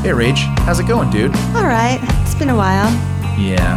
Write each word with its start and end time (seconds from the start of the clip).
Hey, 0.00 0.12
Rach, 0.12 0.38
how's 0.60 0.80
it 0.80 0.88
going, 0.88 1.10
dude? 1.10 1.30
All 1.52 1.68
right, 1.68 2.00
it's 2.22 2.34
been 2.34 2.48
a 2.48 2.56
while. 2.56 2.88
Yeah. 3.36 3.76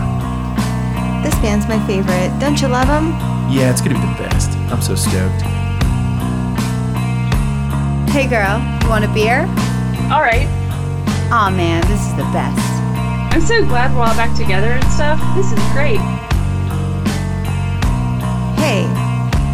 This 1.21 1.36
band's 1.43 1.68
my 1.68 1.86
favorite. 1.86 2.31
Don't 2.39 2.61
you 2.61 2.70
love 2.70 2.88
them? 2.88 3.11
Yeah, 3.52 3.70
it's 3.70 3.81
gonna 3.81 3.99
be 3.99 4.07
the 4.07 4.29
best. 4.29 4.51
I'm 4.71 4.81
so 4.81 4.96
stoked. 4.96 5.44
Hey 8.09 8.25
girl, 8.31 8.63
you 8.81 8.88
want 8.88 9.04
a 9.04 9.12
beer? 9.13 9.41
All 10.16 10.23
right. 10.23 10.48
Aw 11.27 11.48
oh, 11.48 11.52
man, 11.52 11.81
this 11.91 11.99
is 11.99 12.16
the 12.16 12.23
best. 12.31 12.71
I'm 13.35 13.41
so 13.41 13.59
glad 13.67 13.91
we're 13.91 14.08
all 14.08 14.16
back 14.16 14.31
together 14.38 14.71
and 14.71 14.84
stuff. 14.95 15.20
This 15.35 15.52
is 15.52 15.59
great. 15.76 15.99
Hey, 18.63 18.88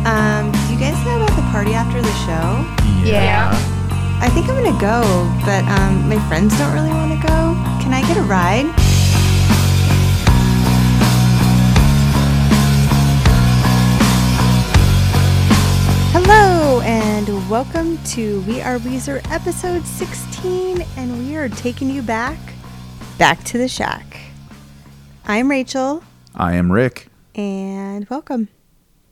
um, 0.05 0.51
do 0.53 0.61
you 0.69 0.77
guys 0.77 0.93
know 1.03 1.17
about 1.17 1.35
the 1.35 1.49
party 1.49 1.73
after 1.73 1.99
the 1.99 2.13
show? 2.29 2.61
Yeah. 3.03 3.57
I 4.21 4.29
think 4.33 4.47
I'm 4.49 4.55
gonna 4.63 4.79
go, 4.79 5.01
but 5.45 5.63
um, 5.79 6.09
my 6.09 6.19
friends 6.27 6.57
don't 6.57 6.73
really 6.73 6.89
want 6.89 7.11
to 7.11 7.27
go. 7.27 7.53
Can 7.81 7.93
I 7.93 8.01
get 8.01 8.17
a 8.17 8.21
ride? 8.23 8.67
Hello, 16.11 16.81
and 16.81 17.27
welcome 17.49 17.97
to 18.05 18.41
We 18.41 18.61
Are 18.61 18.77
Weezer 18.79 19.21
episode 19.31 19.85
16, 19.85 20.81
and 20.97 21.17
we 21.19 21.35
are 21.35 21.49
taking 21.49 21.89
you 21.89 22.01
back, 22.01 22.37
back 23.17 23.43
to 23.45 23.57
the 23.57 23.67
shack. 23.67 24.19
I'm 25.25 25.49
Rachel, 25.49 26.03
I 26.35 26.53
am 26.55 26.71
Rick. 26.71 27.07
and 27.35 28.07
welcome. 28.09 28.49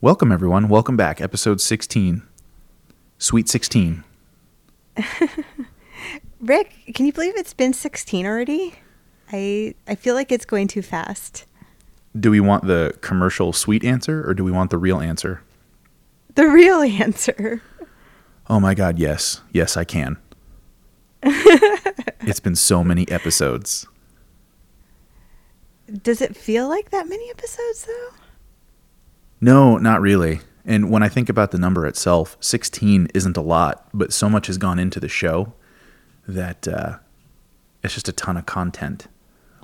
Welcome, 0.00 0.30
everyone. 0.30 0.68
Welcome 0.68 0.96
back. 0.96 1.20
Episode 1.20 1.60
16. 1.60 2.22
Sweet 3.18 3.48
16. 3.48 4.04
Rick, 6.40 6.72
can 6.94 7.06
you 7.06 7.12
believe 7.12 7.34
it's 7.36 7.54
been 7.54 7.72
16 7.72 8.26
already? 8.26 8.74
I 9.32 9.74
I 9.86 9.94
feel 9.94 10.14
like 10.14 10.32
it's 10.32 10.44
going 10.44 10.68
too 10.68 10.82
fast. 10.82 11.44
Do 12.18 12.30
we 12.30 12.40
want 12.40 12.66
the 12.66 12.96
commercial 13.00 13.52
sweet 13.52 13.84
answer 13.84 14.26
or 14.28 14.34
do 14.34 14.44
we 14.44 14.50
want 14.52 14.70
the 14.70 14.78
real 14.78 15.00
answer? 15.00 15.42
The 16.34 16.48
real 16.48 16.80
answer. 16.80 17.62
Oh 18.50 18.58
my 18.58 18.72
god, 18.72 18.98
yes. 18.98 19.42
Yes, 19.52 19.76
I 19.76 19.84
can. 19.84 20.16
it's 21.22 22.40
been 22.40 22.56
so 22.56 22.82
many 22.82 23.06
episodes. 23.10 23.86
Does 26.02 26.22
it 26.22 26.34
feel 26.34 26.66
like 26.66 26.88
that 26.88 27.06
many 27.10 27.28
episodes 27.28 27.84
though? 27.84 28.08
No, 29.38 29.76
not 29.76 30.00
really. 30.00 30.40
And 30.68 30.90
when 30.90 31.02
I 31.02 31.08
think 31.08 31.30
about 31.30 31.50
the 31.50 31.58
number 31.58 31.86
itself, 31.86 32.36
16 32.40 33.08
isn't 33.14 33.38
a 33.38 33.40
lot, 33.40 33.88
but 33.94 34.12
so 34.12 34.28
much 34.28 34.48
has 34.48 34.58
gone 34.58 34.78
into 34.78 35.00
the 35.00 35.08
show 35.08 35.54
that 36.28 36.68
uh, 36.68 36.98
it's 37.82 37.94
just 37.94 38.06
a 38.06 38.12
ton 38.12 38.36
of 38.36 38.44
content. 38.44 39.06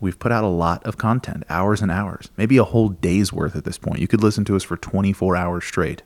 We've 0.00 0.18
put 0.18 0.32
out 0.32 0.44
a 0.44 0.48
lot 0.48 0.82
of 0.84 0.96
content, 0.96 1.44
hours 1.50 1.82
and 1.82 1.90
hours, 1.90 2.30
maybe 2.38 2.56
a 2.56 2.64
whole 2.64 2.88
day's 2.88 3.34
worth 3.34 3.54
at 3.54 3.64
this 3.64 3.76
point. 3.76 4.00
You 4.00 4.08
could 4.08 4.22
listen 4.22 4.46
to 4.46 4.56
us 4.56 4.62
for 4.62 4.78
24 4.78 5.36
hours 5.36 5.64
straight. 5.64 6.02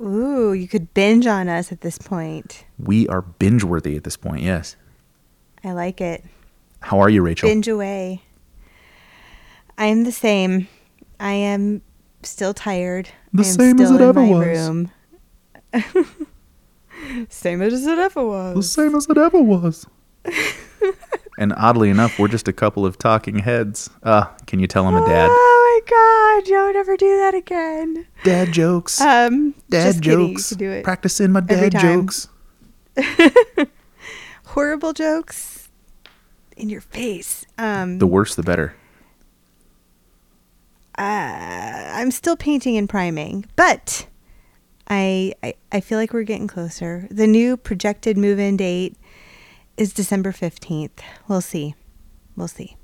Ooh, 0.00 0.52
you 0.52 0.66
could 0.66 0.92
binge 0.92 1.28
on 1.28 1.48
us 1.48 1.70
at 1.70 1.82
this 1.82 1.96
point. 1.96 2.64
We 2.80 3.06
are 3.06 3.22
binge 3.22 3.62
worthy 3.62 3.96
at 3.96 4.02
this 4.02 4.16
point, 4.16 4.42
yes. 4.42 4.74
I 5.62 5.70
like 5.70 6.00
it. 6.00 6.24
How 6.80 6.98
are 6.98 7.08
you, 7.08 7.22
Rachel? 7.22 7.48
Binge 7.48 7.68
away. 7.68 8.22
I 9.78 9.86
am 9.86 10.02
the 10.02 10.12
same. 10.12 10.66
I 11.20 11.32
am 11.32 11.82
still 12.24 12.54
tired. 12.54 13.08
The 13.36 13.42
I 13.42 13.46
same 13.46 13.80
as 13.80 13.90
it 13.90 14.00
ever 14.00 14.24
was. 14.24 14.68
Room. 14.68 14.90
same 17.28 17.62
as 17.62 17.86
it 17.86 17.98
ever 17.98 18.24
was. 18.24 18.54
The 18.56 18.62
same 18.62 18.94
as 18.94 19.06
it 19.08 19.18
ever 19.18 19.40
was. 19.42 19.86
and 21.38 21.52
oddly 21.56 21.90
enough, 21.90 22.18
we're 22.18 22.28
just 22.28 22.48
a 22.48 22.52
couple 22.52 22.84
of 22.86 22.98
talking 22.98 23.38
heads. 23.40 23.90
Uh, 24.02 24.24
can 24.46 24.58
you 24.60 24.66
tell 24.66 24.86
I'm 24.86 24.94
a 24.94 25.06
dad? 25.06 25.28
Oh 25.30 25.82
my 25.86 25.90
god, 25.90 26.48
don't 26.50 26.76
ever 26.76 26.96
do 26.96 27.16
that 27.18 27.34
again. 27.34 28.06
Dad 28.24 28.52
jokes. 28.52 29.00
Um, 29.00 29.54
dad 29.70 29.84
just 29.92 30.02
kidding, 30.02 30.20
you 30.28 30.34
jokes. 30.34 30.50
do 30.50 30.70
it. 30.70 30.84
Practicing 30.84 31.32
my 31.32 31.40
dad 31.40 31.72
jokes. 31.78 32.28
Horrible 34.46 34.92
jokes 34.92 35.68
in 36.56 36.68
your 36.70 36.80
face. 36.80 37.44
Um, 37.58 37.98
The 37.98 38.06
worse, 38.06 38.34
the 38.34 38.42
better. 38.42 38.74
Uh, 40.98 41.92
I'm 41.92 42.10
still 42.10 42.36
painting 42.36 42.76
and 42.76 42.88
priming, 42.88 43.46
but 43.56 44.06
I, 44.88 45.34
I 45.42 45.54
I 45.72 45.80
feel 45.80 45.98
like 45.98 46.12
we're 46.12 46.22
getting 46.22 46.48
closer. 46.48 47.06
The 47.10 47.26
new 47.26 47.56
projected 47.56 48.16
move-in 48.16 48.56
date 48.56 48.96
is 49.76 49.92
December 49.92 50.32
15th. 50.32 51.00
We'll 51.28 51.40
see. 51.40 51.74
We'll 52.36 52.48
see. 52.48 52.76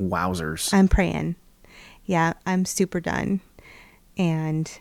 Wowzers. 0.00 0.72
I'm 0.72 0.88
praying. 0.88 1.36
Yeah, 2.04 2.32
I'm 2.46 2.64
super 2.64 3.00
done 3.00 3.40
and 4.16 4.78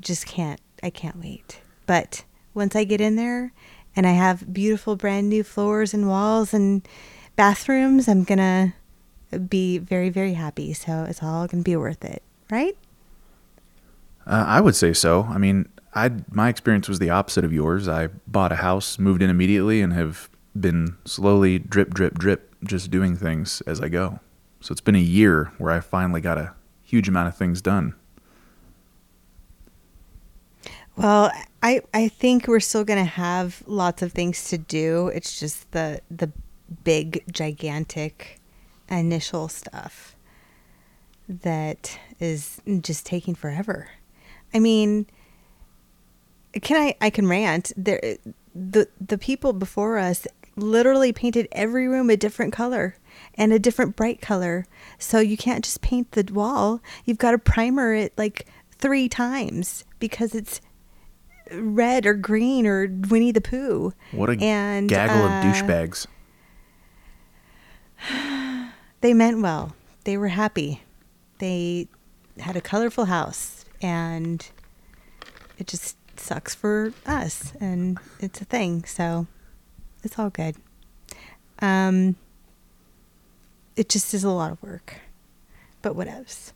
just 0.00 0.26
can't 0.26 0.60
I 0.82 0.90
can't 0.90 1.16
wait. 1.16 1.60
But 1.86 2.24
once 2.54 2.76
I 2.76 2.84
get 2.84 3.00
in 3.00 3.16
there 3.16 3.52
and 3.96 4.06
I 4.06 4.12
have 4.12 4.52
beautiful 4.52 4.96
brand 4.96 5.28
new 5.28 5.42
floors 5.42 5.92
and 5.92 6.08
walls 6.08 6.54
and 6.54 6.86
bathrooms, 7.36 8.08
I'm 8.08 8.24
going 8.24 8.38
to 8.38 8.74
be 9.48 9.78
very 9.78 10.10
very 10.10 10.34
happy. 10.34 10.72
So 10.72 11.04
it's 11.08 11.22
all 11.22 11.46
going 11.46 11.62
to 11.62 11.70
be 11.70 11.76
worth 11.76 12.04
it, 12.04 12.22
right? 12.50 12.76
Uh, 14.26 14.44
I 14.46 14.60
would 14.60 14.76
say 14.76 14.92
so. 14.92 15.24
I 15.24 15.38
mean, 15.38 15.68
I 15.94 16.10
my 16.30 16.48
experience 16.48 16.88
was 16.88 16.98
the 16.98 17.10
opposite 17.10 17.44
of 17.44 17.52
yours. 17.52 17.88
I 17.88 18.08
bought 18.26 18.52
a 18.52 18.56
house, 18.56 18.98
moved 18.98 19.22
in 19.22 19.30
immediately, 19.30 19.80
and 19.80 19.92
have 19.92 20.28
been 20.58 20.96
slowly 21.04 21.58
drip, 21.58 21.94
drip, 21.94 22.18
drip, 22.18 22.54
just 22.64 22.90
doing 22.90 23.16
things 23.16 23.62
as 23.62 23.80
I 23.80 23.88
go. 23.88 24.20
So 24.60 24.72
it's 24.72 24.80
been 24.80 24.96
a 24.96 25.00
year 25.00 25.52
where 25.58 25.72
I 25.72 25.80
finally 25.80 26.20
got 26.20 26.38
a 26.38 26.52
huge 26.82 27.08
amount 27.08 27.28
of 27.28 27.36
things 27.36 27.62
done. 27.62 27.94
Well, 30.96 31.30
I 31.62 31.80
I 31.94 32.08
think 32.08 32.48
we're 32.48 32.60
still 32.60 32.84
going 32.84 32.98
to 32.98 33.10
have 33.10 33.62
lots 33.66 34.02
of 34.02 34.12
things 34.12 34.48
to 34.50 34.58
do. 34.58 35.08
It's 35.08 35.38
just 35.38 35.70
the 35.72 36.00
the 36.10 36.30
big 36.84 37.24
gigantic 37.32 38.40
initial 38.90 39.48
stuff 39.48 40.16
that 41.28 41.98
is 42.18 42.60
just 42.80 43.04
taking 43.04 43.34
forever. 43.34 43.88
I 44.54 44.58
mean, 44.58 45.06
can 46.62 46.76
I 46.76 46.94
I 47.00 47.10
can 47.10 47.26
rant. 47.28 47.72
There 47.76 48.16
the 48.54 48.88
the 49.04 49.18
people 49.18 49.52
before 49.52 49.98
us 49.98 50.26
literally 50.56 51.12
painted 51.12 51.46
every 51.52 51.86
room 51.86 52.10
a 52.10 52.16
different 52.16 52.52
color 52.52 52.96
and 53.34 53.52
a 53.52 53.58
different 53.58 53.94
bright 53.94 54.20
color. 54.20 54.66
So 54.98 55.20
you 55.20 55.36
can't 55.36 55.64
just 55.64 55.80
paint 55.80 56.12
the 56.12 56.28
wall. 56.32 56.80
You've 57.04 57.18
got 57.18 57.30
to 57.32 57.38
primer 57.38 57.94
it 57.94 58.12
like 58.18 58.46
3 58.78 59.08
times 59.08 59.84
because 60.00 60.34
it's 60.34 60.60
red 61.52 62.06
or 62.06 62.14
green 62.14 62.66
or 62.66 62.88
Winnie 63.08 63.32
the 63.32 63.40
Pooh. 63.40 63.92
What 64.12 64.30
a 64.30 64.36
And, 64.40 64.88
gaggle 64.88 65.24
of 65.24 65.30
uh, 65.30 65.42
douchebags. 65.44 66.06
They 69.00 69.14
meant 69.14 69.40
well. 69.40 69.74
They 70.04 70.16
were 70.16 70.28
happy. 70.28 70.82
They 71.38 71.88
had 72.40 72.56
a 72.56 72.60
colorful 72.60 73.06
house 73.06 73.64
and 73.80 74.48
it 75.58 75.66
just 75.66 75.96
sucks 76.18 76.54
for 76.54 76.92
us 77.06 77.52
and 77.60 77.98
it's 78.20 78.40
a 78.40 78.44
thing. 78.44 78.84
So 78.84 79.26
it's 80.02 80.18
all 80.18 80.30
good. 80.30 80.56
Um 81.60 82.16
it 83.76 83.88
just 83.88 84.12
is 84.12 84.24
a 84.24 84.30
lot 84.30 84.50
of 84.50 84.62
work. 84.62 85.00
But 85.82 85.94
what 85.94 86.08
else? 86.08 86.52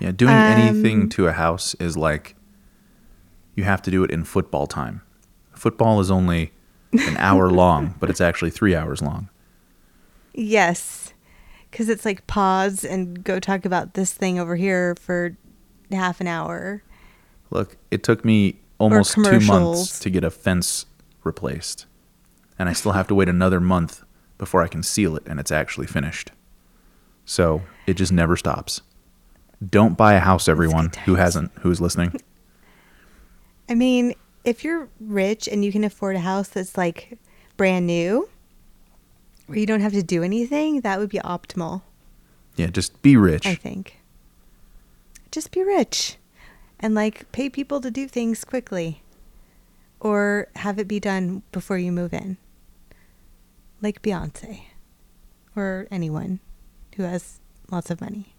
Yeah, 0.00 0.12
doing 0.12 0.34
anything 0.34 1.02
um, 1.02 1.08
to 1.10 1.26
a 1.26 1.32
house 1.32 1.74
is 1.74 1.96
like 1.96 2.34
you 3.54 3.64
have 3.64 3.82
to 3.82 3.90
do 3.90 4.04
it 4.04 4.10
in 4.10 4.24
football 4.24 4.66
time. 4.66 5.02
Football 5.52 6.00
is 6.00 6.10
only 6.10 6.52
an 6.92 7.16
hour 7.16 7.50
long, 7.50 7.94
but 7.98 8.10
it's 8.10 8.20
actually 8.20 8.50
three 8.50 8.74
hours 8.74 9.02
long. 9.02 9.28
Yes. 10.34 11.05
Cuz 11.72 11.88
it's 11.88 12.04
like 12.04 12.26
pause 12.26 12.84
and 12.84 13.22
go 13.22 13.38
talk 13.38 13.64
about 13.64 13.94
this 13.94 14.12
thing 14.12 14.38
over 14.38 14.56
here 14.56 14.94
for 15.00 15.36
half 15.92 16.20
an 16.20 16.26
hour. 16.26 16.82
Look, 17.50 17.76
it 17.90 18.02
took 18.02 18.24
me 18.24 18.60
almost 18.78 19.14
two 19.14 19.40
months 19.40 19.98
to 20.00 20.10
get 20.10 20.24
a 20.24 20.30
fence 20.30 20.86
replaced, 21.24 21.86
and 22.58 22.68
I 22.68 22.72
still 22.72 22.92
have 22.92 23.08
to 23.08 23.14
wait 23.14 23.28
another 23.28 23.60
month 23.60 24.04
before 24.38 24.62
I 24.62 24.68
can 24.68 24.82
seal 24.82 25.16
it 25.16 25.22
and 25.26 25.40
it's 25.40 25.52
actually 25.52 25.86
finished. 25.86 26.30
So 27.24 27.62
it 27.86 27.94
just 27.94 28.12
never 28.12 28.36
stops. 28.36 28.82
Don't 29.68 29.96
buy 29.96 30.14
a 30.14 30.20
house, 30.20 30.48
everyone 30.48 30.92
who 31.04 31.14
hasn't, 31.14 31.50
who's 31.60 31.80
listening. 31.80 32.20
I 33.68 33.74
mean, 33.74 34.14
if 34.44 34.62
you're 34.62 34.88
rich 35.00 35.48
and 35.48 35.64
you 35.64 35.72
can 35.72 35.82
afford 35.82 36.16
a 36.16 36.20
house 36.20 36.48
that's 36.48 36.76
like 36.76 37.18
brand 37.56 37.86
new, 37.86 38.28
where 39.46 39.58
you 39.58 39.66
don't 39.66 39.80
have 39.80 39.92
to 39.92 40.02
do 40.02 40.22
anything, 40.22 40.80
that 40.82 40.98
would 40.98 41.08
be 41.10 41.18
optimal, 41.18 41.82
Yeah, 42.56 42.66
just 42.68 43.00
be 43.02 43.16
rich. 43.16 43.46
I 43.46 43.54
think. 43.54 43.98
Just 45.30 45.50
be 45.50 45.62
rich 45.62 46.16
and 46.80 46.94
like 46.94 47.30
pay 47.32 47.48
people 47.50 47.80
to 47.80 47.90
do 47.90 48.06
things 48.08 48.44
quickly 48.44 49.02
or 50.00 50.48
have 50.56 50.78
it 50.78 50.88
be 50.88 51.00
done 51.00 51.42
before 51.52 51.78
you 51.78 51.92
move 51.92 52.12
in. 52.14 52.36
Like 53.82 54.02
Beyonce. 54.02 54.60
or 55.54 55.86
anyone 55.90 56.40
who 56.96 57.02
has 57.04 57.40
lots 57.70 57.90
of 57.90 58.00
money. 58.00 58.34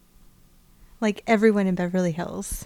Like 0.99 1.23
everyone 1.27 1.67
in 1.67 1.75
Beverly 1.75 2.11
Hills. 2.11 2.65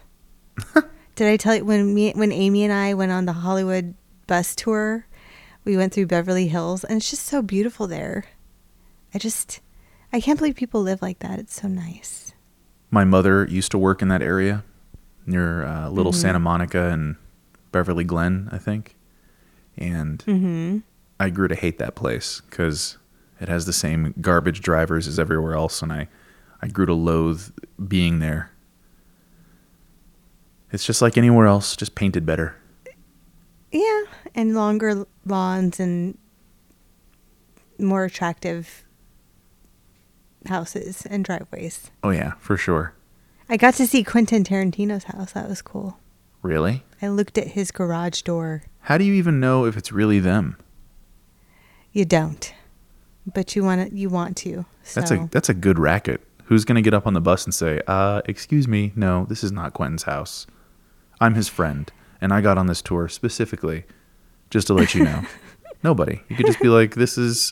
Did 1.15 1.27
I 1.27 1.37
tell 1.37 1.55
you 1.55 1.65
when 1.65 1.93
me 1.93 2.11
when 2.15 2.31
Amy 2.31 2.63
and 2.63 2.71
I 2.73 2.93
went 2.93 3.11
on 3.11 3.25
the 3.25 3.33
Hollywood 3.33 3.93
bus 4.27 4.55
tour, 4.55 5.05
we 5.63 5.77
went 5.77 5.93
through 5.93 6.07
Beverly 6.07 6.47
Hills 6.47 6.83
and 6.83 6.97
it's 6.97 7.09
just 7.09 7.25
so 7.25 7.41
beautiful 7.41 7.87
there. 7.87 8.25
I 9.13 9.17
just 9.17 9.59
I 10.13 10.19
can't 10.19 10.37
believe 10.39 10.55
people 10.55 10.81
live 10.81 11.01
like 11.01 11.19
that. 11.19 11.39
It's 11.39 11.61
so 11.61 11.67
nice. 11.67 12.33
My 12.89 13.03
mother 13.05 13.45
used 13.45 13.71
to 13.71 13.77
work 13.77 14.01
in 14.01 14.07
that 14.09 14.21
area 14.21 14.63
near 15.25 15.65
uh, 15.65 15.89
Little 15.89 16.11
Santa 16.13 16.39
Monica 16.39 16.89
and 16.89 17.15
Beverly 17.71 18.03
Glen, 18.03 18.49
I 18.51 18.57
think. 18.57 18.95
And 19.77 20.19
Mm-hmm. 20.25 20.79
I 21.19 21.29
grew 21.29 21.47
to 21.47 21.55
hate 21.55 21.77
that 21.77 21.93
place 21.95 22.41
because 22.49 22.97
it 23.39 23.47
has 23.47 23.65
the 23.65 23.73
same 23.73 24.13
garbage 24.19 24.61
drivers 24.61 25.07
as 25.07 25.19
everywhere 25.19 25.53
else, 25.53 25.81
and 25.83 25.93
I, 25.93 26.07
I 26.61 26.67
grew 26.67 26.87
to 26.87 26.93
loathe 26.95 27.49
being 27.87 28.17
there. 28.19 28.51
It's 30.71 30.85
just 30.85 31.01
like 31.01 31.17
anywhere 31.17 31.45
else, 31.45 31.75
just 31.75 31.93
painted 31.95 32.25
better. 32.25 32.55
Yeah, 33.71 34.03
and 34.35 34.53
longer 34.53 35.05
lawns 35.25 35.79
and 35.79 36.17
more 37.79 38.03
attractive 38.05 38.85
houses 40.47 41.05
and 41.05 41.23
driveways. 41.23 41.91
Oh 42.03 42.09
yeah, 42.09 42.33
for 42.39 42.57
sure. 42.57 42.93
I 43.49 43.57
got 43.57 43.73
to 43.75 43.87
see 43.87 44.03
Quentin 44.03 44.43
Tarantino's 44.43 45.05
house. 45.05 45.33
That 45.33 45.49
was 45.49 45.61
cool. 45.61 45.97
Really? 46.41 46.83
I 47.01 47.09
looked 47.09 47.37
at 47.37 47.49
his 47.49 47.71
garage 47.71 48.21
door. 48.21 48.63
How 48.81 48.97
do 48.97 49.03
you 49.03 49.13
even 49.13 49.39
know 49.39 49.65
if 49.65 49.77
it's 49.77 49.91
really 49.91 50.19
them? 50.19 50.57
You 51.91 52.05
don't, 52.05 52.53
but 53.31 53.55
you 53.55 53.63
want 53.63 53.89
to. 53.89 53.95
You 53.95 54.09
want 54.09 54.37
to. 54.37 54.65
So. 54.83 54.99
That's 54.99 55.11
a 55.11 55.29
that's 55.31 55.49
a 55.49 55.53
good 55.53 55.77
racket. 55.77 56.21
Who's 56.45 56.65
gonna 56.65 56.81
get 56.81 56.93
up 56.93 57.05
on 57.05 57.13
the 57.13 57.21
bus 57.21 57.45
and 57.45 57.53
say, 57.53 57.81
"Uh, 57.87 58.21
excuse 58.25 58.67
me, 58.67 58.91
no, 58.95 59.25
this 59.25 59.43
is 59.43 59.51
not 59.51 59.73
Quentin's 59.73 60.03
house. 60.03 60.47
I'm 61.19 61.35
his 61.35 61.47
friend, 61.47 61.91
and 62.21 62.31
I 62.31 62.41
got 62.41 62.57
on 62.57 62.67
this 62.67 62.81
tour 62.81 63.09
specifically 63.09 63.83
just 64.49 64.67
to 64.67 64.73
let 64.73 64.95
you 64.95 65.03
know." 65.03 65.23
Nobody. 65.83 66.21
You 66.29 66.35
could 66.35 66.45
just 66.45 66.61
be 66.61 66.69
like, 66.69 66.95
"This 66.95 67.17
is 67.17 67.51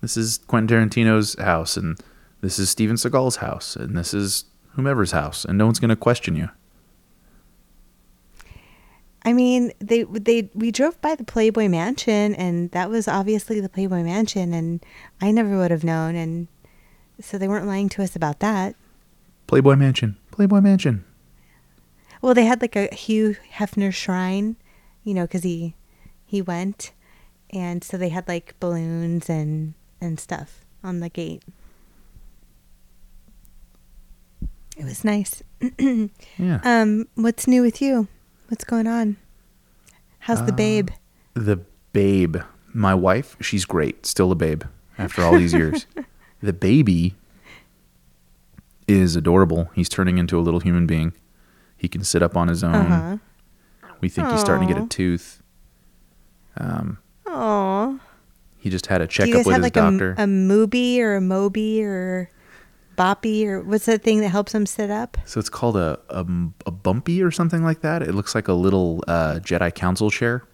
this 0.00 0.16
is 0.16 0.38
Quentin 0.38 0.90
Tarantino's 0.90 1.38
house, 1.38 1.76
and 1.76 1.98
this 2.40 2.58
is 2.58 2.68
Steven 2.68 2.96
Seagal's 2.96 3.36
house, 3.36 3.76
and 3.76 3.96
this 3.96 4.12
is 4.12 4.44
whomever's 4.70 5.12
house, 5.12 5.44
and 5.44 5.56
no 5.56 5.64
one's 5.66 5.78
gonna 5.78 5.96
question 5.96 6.36
you." 6.36 6.50
I 9.24 9.32
mean, 9.32 9.72
they 9.78 10.02
they 10.02 10.50
we 10.54 10.72
drove 10.72 11.00
by 11.00 11.14
the 11.14 11.24
Playboy 11.24 11.68
Mansion, 11.68 12.34
and 12.34 12.70
that 12.72 12.90
was 12.90 13.06
obviously 13.06 13.60
the 13.60 13.68
Playboy 13.68 14.02
Mansion, 14.02 14.52
and 14.52 14.84
I 15.20 15.30
never 15.30 15.56
would 15.56 15.70
have 15.70 15.84
known, 15.84 16.16
and 16.16 16.48
so 17.20 17.38
they 17.38 17.46
weren't 17.46 17.66
lying 17.66 17.88
to 17.90 18.02
us 18.02 18.16
about 18.16 18.40
that. 18.40 18.74
Playboy 19.46 19.76
Mansion, 19.76 20.16
Playboy 20.32 20.60
Mansion. 20.60 21.04
Well, 22.22 22.34
they 22.34 22.44
had 22.44 22.62
like 22.62 22.76
a 22.76 22.92
Hugh 22.94 23.36
Hefner 23.56 23.92
shrine, 23.92 24.56
you 25.04 25.12
know, 25.12 25.22
because 25.22 25.42
he 25.42 25.74
he 26.24 26.40
went, 26.40 26.92
and 27.50 27.84
so 27.84 27.98
they 27.98 28.08
had 28.08 28.26
like 28.28 28.54
balloons 28.60 29.28
and 29.28 29.74
and 30.00 30.18
stuff 30.18 30.64
on 30.82 31.00
the 31.00 31.08
gate. 31.10 31.42
It 34.76 34.84
was 34.84 35.04
nice. 35.04 35.42
Yeah. 36.38 36.60
Um, 36.64 37.06
what's 37.14 37.46
new 37.46 37.62
with 37.62 37.82
you? 37.82 38.08
What's 38.48 38.64
going 38.64 38.86
on? 38.86 39.16
How's 40.20 40.44
the 40.44 40.52
babe? 40.52 40.90
the 41.34 41.60
babe, 41.92 42.36
my 42.72 42.94
wife, 42.94 43.36
she's 43.40 43.64
great, 43.64 44.06
still 44.06 44.32
a 44.32 44.34
babe 44.34 44.64
after 44.98 45.22
all 45.22 45.36
these 45.36 45.52
years. 45.52 45.86
the 46.42 46.52
baby 46.52 47.14
is 48.88 49.14
adorable. 49.16 49.70
He's 49.74 49.88
turning 49.88 50.18
into 50.18 50.38
a 50.38 50.42
little 50.42 50.60
human 50.60 50.86
being. 50.86 51.12
He 51.82 51.88
can 51.88 52.04
sit 52.04 52.22
up 52.22 52.36
on 52.36 52.46
his 52.46 52.62
own. 52.62 52.74
Uh 52.74 53.18
huh. 53.82 53.90
We 54.00 54.08
think 54.08 54.28
he's 54.30 54.40
starting 54.40 54.68
to 54.68 54.72
get 54.74 54.82
a 54.82 54.86
tooth. 54.86 55.42
Um, 56.56 56.98
Aw. 57.26 57.98
he 58.58 58.70
just 58.70 58.86
had 58.86 59.00
a 59.02 59.06
checkup 59.08 59.44
with 59.44 59.56
his 59.56 59.62
like 59.62 59.72
doctor. 59.72 60.14
a, 60.16 60.22
a 60.22 60.26
Moby 60.28 61.02
or 61.02 61.16
a 61.16 61.20
Moby 61.20 61.82
or 61.82 62.30
Boppy 62.96 63.44
or 63.46 63.62
what's 63.62 63.86
that 63.86 64.02
thing 64.02 64.20
that 64.20 64.28
helps 64.28 64.54
him 64.54 64.64
sit 64.66 64.90
up? 64.90 65.16
so 65.24 65.40
it's 65.40 65.48
called 65.48 65.76
a, 65.76 65.98
a 66.08 66.24
a 66.66 66.70
Bumbo 66.70 67.20
or 67.24 67.30
something 67.32 67.64
like 67.64 67.80
that. 67.80 68.02
It 68.02 68.14
looks 68.14 68.34
like 68.34 68.46
a 68.48 68.52
little 68.52 69.02
uh, 69.08 69.40
Jedi 69.42 69.74
Council 69.74 70.08
chair. 70.10 70.44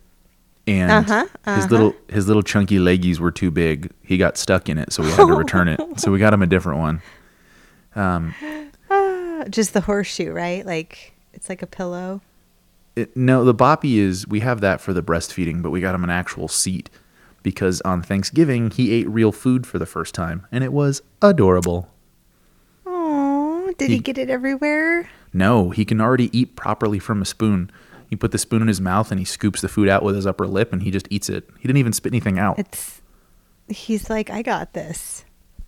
And 0.67 0.91
Uh-huh, 0.91 1.21
his 1.55 1.65
uh-huh. 1.65 1.67
little 1.71 1.95
his 2.09 2.27
little 2.27 2.43
chunky 2.43 2.79
leggies 2.79 3.19
were 3.19 3.31
too 3.33 3.51
big. 3.51 3.91
He 4.03 4.17
got 4.19 4.39
stuck 4.39 4.69
in 4.71 4.79
it, 4.79 4.93
so 4.95 5.03
we 5.03 5.11
had 5.11 5.27
to 5.27 5.35
return 5.35 5.69
it. 5.69 5.81
So 5.99 6.11
we 6.11 6.19
got 6.19 6.33
him 6.33 6.43
a 6.43 6.47
different 6.47 6.79
one. 6.79 7.03
Um, 7.95 8.35
Uh, 8.91 9.45
Just 9.51 9.73
the 9.75 9.81
horseshoe, 9.81 10.31
right? 10.33 10.65
Like 10.65 11.13
it's 11.33 11.49
like 11.49 11.63
a 11.63 11.67
pillow. 11.67 12.21
It, 12.97 13.17
no, 13.17 13.45
the 13.45 13.55
boppy 13.55 13.97
is 13.99 14.27
we 14.27 14.41
have 14.41 14.61
that 14.61 14.81
for 14.81 14.93
the 14.93 15.03
breastfeeding, 15.03 15.63
but 15.63 15.71
we 15.71 15.81
got 15.81 15.95
him 15.95 16.05
an 16.05 16.11
actual 16.11 16.49
seat 16.49 16.91
because 17.43 17.81
on 17.83 18.03
Thanksgiving 18.03 18.71
he 18.71 18.93
ate 18.93 19.09
real 19.09 19.31
food 19.33 19.67
for 19.67 19.79
the 19.79 19.87
first 19.87 20.15
time, 20.15 20.47
and 20.51 20.65
it 20.65 20.73
was 20.73 21.01
adorable. 21.23 21.89
Oh, 22.87 23.73
did 23.79 23.89
he, 23.91 23.97
He- 23.97 24.01
get 24.03 24.19
it 24.19 24.31
everywhere? 24.31 25.09
No, 25.33 25.71
he 25.71 25.85
can 25.85 26.01
already 26.01 26.37
eat 26.37 26.57
properly 26.57 26.99
from 26.99 27.21
a 27.23 27.25
spoon. 27.27 27.71
You 28.09 28.17
put 28.17 28.33
the 28.33 28.39
spoon 28.39 28.63
in 28.63 28.69
his 28.69 28.81
mouth 28.81 29.11
and 29.11 29.19
he 29.19 29.27
scoops 29.27 29.61
the 29.61 29.69
food 29.69 29.87
out 29.89 30.03
with 30.03 30.17
his 30.17 30.27
upper 30.27 30.47
lip, 30.47 30.73
and 30.73 30.83
he 30.83 30.91
just 30.91 31.07
eats 31.11 31.29
it. 31.29 31.49
He 31.61 31.69
didn't 31.69 31.77
even 31.79 31.93
spit 31.93 32.13
anything 32.13 32.39
out. 32.39 32.59
It's 32.59 33.03
he's 33.69 34.09
like, 34.09 34.31
I 34.31 34.41
got 34.43 34.73
this. 34.73 35.25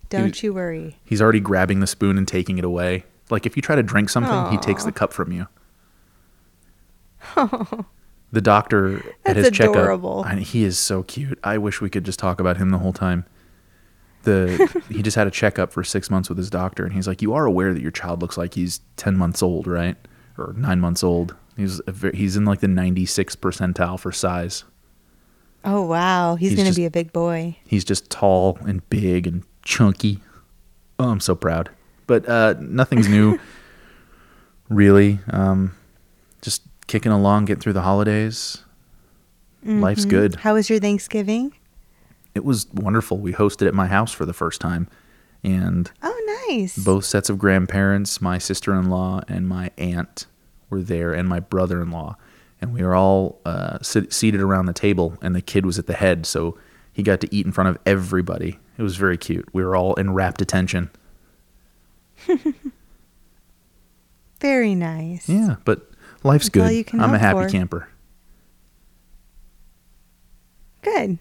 Don't 0.08 0.42
you 0.42 0.52
worry. 0.54 0.96
He's 1.04 1.20
already 1.22 1.38
grabbing 1.40 1.80
the 1.80 1.86
spoon 1.86 2.16
and 2.18 2.26
taking 2.26 2.58
it 2.58 2.64
away. 2.64 3.04
Like 3.30 3.46
if 3.46 3.56
you 3.56 3.62
try 3.62 3.76
to 3.76 3.82
drink 3.82 4.08
something, 4.10 4.50
he 4.52 4.58
takes 4.58 4.84
the 4.84 4.92
cup 4.92 5.12
from 5.12 5.32
you. 5.32 5.46
the 8.32 8.40
doctor 8.40 8.98
at 8.98 9.04
That's 9.34 9.38
his 9.38 9.50
checkup, 9.50 9.74
adorable. 9.76 10.24
and 10.24 10.40
he 10.40 10.64
is 10.64 10.78
so 10.78 11.02
cute. 11.02 11.38
I 11.44 11.58
wish 11.58 11.80
we 11.80 11.90
could 11.90 12.04
just 12.04 12.18
talk 12.18 12.40
about 12.40 12.56
him 12.56 12.70
the 12.70 12.78
whole 12.78 12.92
time. 12.92 13.24
The 14.22 14.82
he 14.90 15.02
just 15.02 15.16
had 15.16 15.26
a 15.26 15.30
checkup 15.30 15.72
for 15.72 15.82
six 15.84 16.10
months 16.10 16.28
with 16.28 16.38
his 16.38 16.50
doctor, 16.50 16.84
and 16.84 16.92
he's 16.92 17.06
like, 17.08 17.22
"You 17.22 17.34
are 17.34 17.44
aware 17.46 17.72
that 17.72 17.82
your 17.82 17.90
child 17.90 18.20
looks 18.22 18.36
like 18.38 18.54
he's 18.54 18.80
ten 18.96 19.16
months 19.16 19.42
old, 19.42 19.66
right? 19.66 19.96
Or 20.38 20.54
nine 20.56 20.80
months 20.80 21.02
old? 21.04 21.34
He's 21.56 21.80
a, 21.86 21.92
ve- 21.92 22.16
he's 22.16 22.36
in 22.36 22.44
like 22.44 22.60
the 22.60 22.68
ninety 22.68 23.06
six 23.06 23.36
percentile 23.36 23.98
for 23.98 24.12
size. 24.12 24.64
Oh 25.64 25.82
wow, 25.84 26.36
he's, 26.36 26.50
He's 26.50 26.58
gonna 26.58 26.70
just- 26.70 26.76
be 26.78 26.86
a 26.86 26.90
big 26.90 27.12
boy. 27.12 27.56
He's 27.66 27.84
just 27.84 28.10
tall 28.10 28.58
and 28.66 28.88
big 28.90 29.26
and 29.26 29.42
chunky. 29.62 30.20
Oh, 30.98 31.08
I'm 31.10 31.20
so 31.20 31.34
proud. 31.34 31.70
But 32.10 32.28
uh, 32.28 32.54
nothing's 32.58 33.08
new, 33.08 33.38
really. 34.68 35.20
Um, 35.30 35.76
just 36.42 36.62
kicking 36.88 37.12
along, 37.12 37.44
getting 37.44 37.60
through 37.60 37.74
the 37.74 37.82
holidays. 37.82 38.64
Life's 39.62 40.06
good. 40.06 40.34
How 40.34 40.54
was 40.54 40.68
your 40.68 40.80
Thanksgiving? 40.80 41.54
It 42.34 42.44
was 42.44 42.66
wonderful. 42.74 43.18
We 43.18 43.32
hosted 43.32 43.68
at 43.68 43.74
my 43.74 43.86
house 43.86 44.10
for 44.10 44.24
the 44.26 44.32
first 44.32 44.60
time, 44.60 44.88
and 45.44 45.88
Oh, 46.02 46.46
nice. 46.48 46.76
both 46.76 47.04
sets 47.04 47.30
of 47.30 47.38
grandparents, 47.38 48.20
my 48.20 48.38
sister-in-law 48.38 49.20
and 49.28 49.46
my 49.46 49.70
aunt, 49.78 50.26
were 50.68 50.82
there, 50.82 51.12
and 51.14 51.28
my 51.28 51.38
brother-in-law, 51.38 52.16
and 52.60 52.74
we 52.74 52.82
were 52.82 52.96
all 52.96 53.38
uh, 53.44 53.78
sit- 53.82 54.12
seated 54.12 54.40
around 54.40 54.66
the 54.66 54.72
table, 54.72 55.16
and 55.22 55.36
the 55.36 55.42
kid 55.42 55.64
was 55.64 55.78
at 55.78 55.86
the 55.86 55.94
head, 55.94 56.26
so 56.26 56.58
he 56.92 57.04
got 57.04 57.20
to 57.20 57.32
eat 57.32 57.46
in 57.46 57.52
front 57.52 57.70
of 57.70 57.78
everybody. 57.86 58.58
It 58.78 58.82
was 58.82 58.96
very 58.96 59.16
cute. 59.16 59.48
We 59.52 59.62
were 59.62 59.76
all 59.76 59.94
in 59.94 60.12
rapt 60.12 60.42
attention. 60.42 60.90
Very 64.40 64.74
nice. 64.74 65.28
Yeah, 65.28 65.56
but 65.64 65.90
life's 66.22 66.48
That's 66.48 66.90
good. 66.90 67.00
I'm 67.00 67.14
a 67.14 67.18
happy 67.18 67.44
for. 67.44 67.48
camper. 67.48 67.88
Good. 70.82 71.18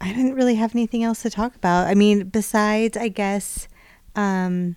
I 0.00 0.08
didn't 0.08 0.34
really 0.34 0.56
have 0.56 0.74
anything 0.74 1.04
else 1.04 1.22
to 1.22 1.30
talk 1.30 1.54
about. 1.54 1.86
I 1.86 1.94
mean, 1.94 2.24
besides, 2.24 2.96
I 2.96 3.08
guess, 3.08 3.68
um, 4.16 4.76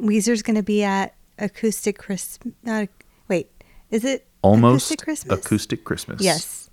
Weezer's 0.00 0.42
going 0.42 0.56
to 0.56 0.62
be 0.62 0.82
at 0.82 1.14
Acoustic 1.38 1.98
Christmas. 1.98 2.54
Not 2.62 2.88
wait, 3.28 3.50
is 3.90 4.04
it 4.04 4.26
Almost 4.42 4.90
Acoustic 4.90 5.04
Christmas? 5.04 5.38
Acoustic 5.38 5.84
Christmas. 5.84 6.22
Yes. 6.22 6.70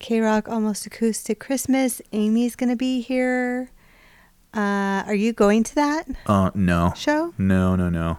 KROQ 0.00 0.48
Almost 0.48 0.86
Acoustic 0.86 1.40
Christmas. 1.40 2.02
Amy's 2.12 2.54
going 2.54 2.70
to 2.70 2.76
be 2.76 3.00
here. 3.00 3.70
Uh, 4.56 5.04
are 5.06 5.14
you 5.14 5.32
going 5.34 5.62
to 5.64 5.74
that 5.74 6.08
Uh, 6.26 6.50
no. 6.54 6.92
show? 6.96 7.34
No, 7.36 7.76
no, 7.76 7.90
no. 7.90 8.18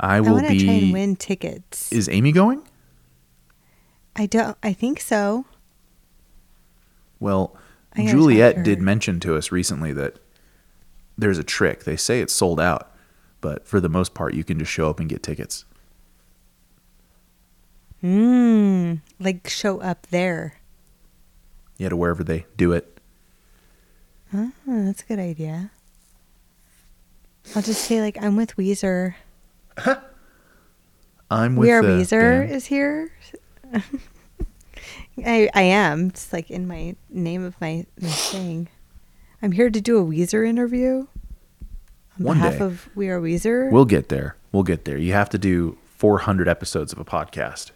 I 0.00 0.20
will 0.20 0.28
I 0.28 0.30
will 0.30 0.36
want 0.36 0.48
to 0.48 0.64
try 0.64 0.72
and 0.74 0.92
win 0.92 1.16
tickets. 1.16 1.92
Is 1.92 2.08
Amy 2.08 2.32
going? 2.32 2.62
I 4.16 4.26
don't. 4.26 4.56
I 4.62 4.72
think 4.72 5.00
so. 5.00 5.44
Well, 7.20 7.56
I 7.94 7.98
gotta 8.02 8.10
Juliet 8.12 8.54
talk 8.56 8.64
to 8.64 8.70
did 8.70 8.78
her. 8.78 8.84
mention 8.84 9.20
to 9.20 9.36
us 9.36 9.50
recently 9.52 9.92
that 9.92 10.18
there's 11.18 11.38
a 11.38 11.44
trick. 11.44 11.84
They 11.84 11.96
say 11.96 12.20
it's 12.20 12.32
sold 12.32 12.60
out, 12.60 12.90
but 13.40 13.66
for 13.66 13.80
the 13.80 13.88
most 13.88 14.14
part, 14.14 14.34
you 14.34 14.44
can 14.44 14.58
just 14.58 14.70
show 14.70 14.88
up 14.88 15.00
and 15.00 15.08
get 15.08 15.22
tickets. 15.22 15.64
Mm, 18.02 19.00
like 19.18 19.48
show 19.48 19.80
up 19.80 20.06
there. 20.08 20.54
Yeah, 21.76 21.88
to 21.90 21.96
wherever 21.96 22.22
they 22.22 22.46
do 22.56 22.72
it. 22.72 22.97
Oh, 24.34 24.52
that's 24.66 25.02
a 25.02 25.06
good 25.06 25.18
idea. 25.18 25.70
I'll 27.56 27.62
just 27.62 27.82
say 27.84 28.00
like 28.00 28.22
I'm 28.22 28.36
with 28.36 28.56
Weezer. 28.56 29.14
I'm 31.30 31.56
with 31.56 31.66
we 31.66 31.72
are 31.72 31.82
the 31.82 31.88
Weezer 31.88 32.40
band. 32.40 32.52
is 32.52 32.66
here. 32.66 33.10
I 35.24 35.48
I 35.54 35.62
am. 35.62 36.08
It's 36.08 36.32
like 36.32 36.50
in 36.50 36.66
my 36.68 36.94
name 37.10 37.44
of 37.44 37.60
my, 37.60 37.86
my 38.00 38.08
thing. 38.08 38.68
I'm 39.42 39.52
here 39.52 39.70
to 39.70 39.80
do 39.80 39.98
a 39.98 40.04
Weezer 40.04 40.46
interview 40.46 41.06
on 42.18 42.24
One 42.24 42.36
behalf 42.36 42.58
day. 42.58 42.64
of 42.64 42.88
We 42.94 43.08
Are 43.08 43.20
Weezer. 43.20 43.70
We'll 43.70 43.84
get 43.84 44.08
there. 44.08 44.36
We'll 44.52 44.62
get 44.64 44.84
there. 44.84 44.98
You 44.98 45.12
have 45.12 45.30
to 45.30 45.38
do 45.38 45.78
400 45.96 46.48
episodes 46.48 46.92
of 46.92 46.98
a 46.98 47.04
podcast 47.04 47.70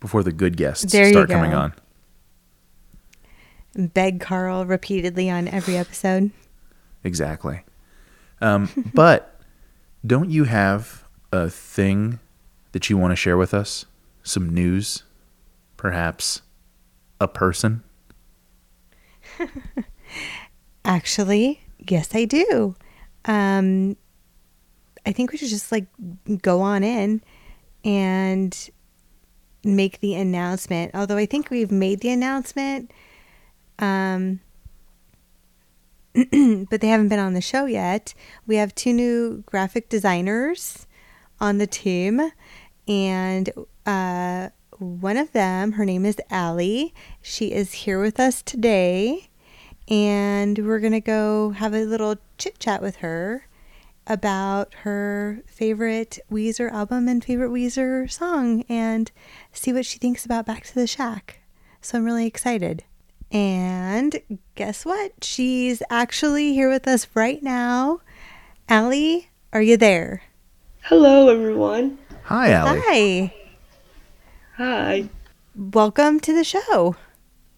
before 0.00 0.22
the 0.22 0.32
good 0.32 0.56
guests 0.56 0.92
There 0.92 1.08
start 1.10 1.28
coming 1.28 1.50
go. 1.52 1.58
on. 1.58 1.74
Beg 3.74 4.20
Karl 4.20 4.66
repeatedly 4.66 5.30
on 5.30 5.48
every 5.48 5.76
episode. 5.76 6.30
Exactly. 7.04 7.62
Um, 8.40 8.68
but 8.94 9.40
don't 10.06 10.30
you 10.30 10.44
have 10.44 11.04
a 11.30 11.48
thing 11.48 12.18
that 12.72 12.90
you 12.90 12.96
want 12.96 13.12
to 13.12 13.16
share 13.16 13.36
with 13.36 13.54
us? 13.54 13.86
Some 14.22 14.50
news? 14.50 15.04
Perhaps 15.76 16.42
a 17.20 17.28
person? 17.28 17.82
Actually, 20.84 21.60
yes, 21.78 22.14
I 22.14 22.24
do. 22.24 22.74
Um, 23.24 23.96
I 25.06 25.12
think 25.12 25.32
we 25.32 25.38
should 25.38 25.48
just 25.48 25.72
like 25.72 25.86
go 26.42 26.60
on 26.60 26.84
in 26.84 27.22
and 27.84 28.70
make 29.64 30.00
the 30.00 30.14
announcement. 30.14 30.92
Although 30.94 31.16
I 31.16 31.26
think 31.26 31.50
we've 31.50 31.72
made 31.72 32.00
the 32.00 32.10
announcement, 32.10 32.92
um, 33.82 34.40
but 36.14 36.80
they 36.80 36.88
haven't 36.88 37.08
been 37.08 37.18
on 37.18 37.34
the 37.34 37.42
show 37.42 37.66
yet. 37.66 38.14
We 38.46 38.56
have 38.56 38.74
two 38.74 38.94
new 38.94 39.42
graphic 39.44 39.90
designers 39.90 40.86
on 41.38 41.58
the 41.58 41.66
team, 41.66 42.32
and 42.88 43.50
uh, 43.84 44.48
one 44.78 45.18
of 45.18 45.32
them, 45.32 45.72
her 45.72 45.84
name 45.84 46.06
is 46.06 46.16
Allie. 46.30 46.94
She 47.20 47.52
is 47.52 47.72
here 47.72 48.00
with 48.00 48.18
us 48.18 48.42
today 48.42 49.28
and 49.88 50.58
we're 50.58 50.78
going 50.78 50.92
to 50.92 51.00
go 51.00 51.50
have 51.50 51.74
a 51.74 51.84
little 51.84 52.16
chit 52.38 52.58
chat 52.58 52.82
with 52.82 52.96
her 52.96 53.46
about 54.06 54.74
her 54.82 55.42
favorite 55.46 56.18
Weezer 56.30 56.70
album 56.72 57.08
and 57.08 57.24
favorite 57.24 57.50
Weezer 57.50 58.10
song 58.10 58.64
and 58.68 59.10
see 59.52 59.72
what 59.72 59.86
she 59.86 59.98
thinks 59.98 60.24
about 60.24 60.46
Back 60.46 60.64
to 60.64 60.74
the 60.74 60.86
Shack. 60.86 61.40
So 61.80 61.98
I'm 61.98 62.04
really 62.04 62.26
excited. 62.26 62.84
And 63.32 64.20
guess 64.56 64.84
what? 64.84 65.24
She's 65.24 65.82
actually 65.88 66.52
here 66.52 66.68
with 66.68 66.86
us 66.86 67.08
right 67.14 67.42
now. 67.42 68.00
Allie, 68.68 69.30
are 69.54 69.62
you 69.62 69.78
there? 69.78 70.22
Hello, 70.82 71.30
everyone. 71.30 71.98
Hi, 72.24 72.50
Allie. 72.52 72.82
Hi. 72.84 73.34
Hi. 74.58 75.08
Welcome 75.56 76.20
to 76.20 76.34
the 76.34 76.44
show. 76.44 76.94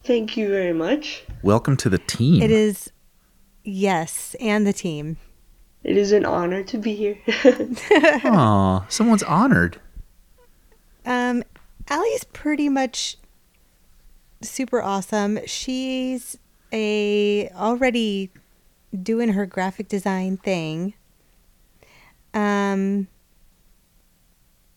Thank 0.05 0.37
you 0.37 0.49
very 0.49 0.73
much. 0.73 1.25
Welcome 1.43 1.77
to 1.79 1.89
the 1.89 1.99
team. 1.99 2.41
It 2.41 2.53
is, 2.53 2.93
yes, 3.65 4.37
and 4.39 4.65
the 4.65 4.73
team. 4.73 5.17
It 5.83 5.97
is 5.97 6.13
an 6.13 6.25
honor 6.25 6.63
to 6.63 6.79
be 6.79 6.95
here. 6.95 7.19
Aw, 8.25 8.87
someone's 8.89 9.25
honored. 9.25 9.81
Um, 11.05 11.43
Allie's 11.89 12.25
pretty 12.33 12.69
much 12.69 13.17
super 14.49 14.83
awesome. 14.83 15.39
She's 15.47 16.39
a 16.73 17.49
already 17.51 18.31
doing 19.03 19.31
her 19.31 19.47
graphic 19.47 19.89
design 19.89 20.37
thing. 20.37 20.95
Um, 22.33 23.09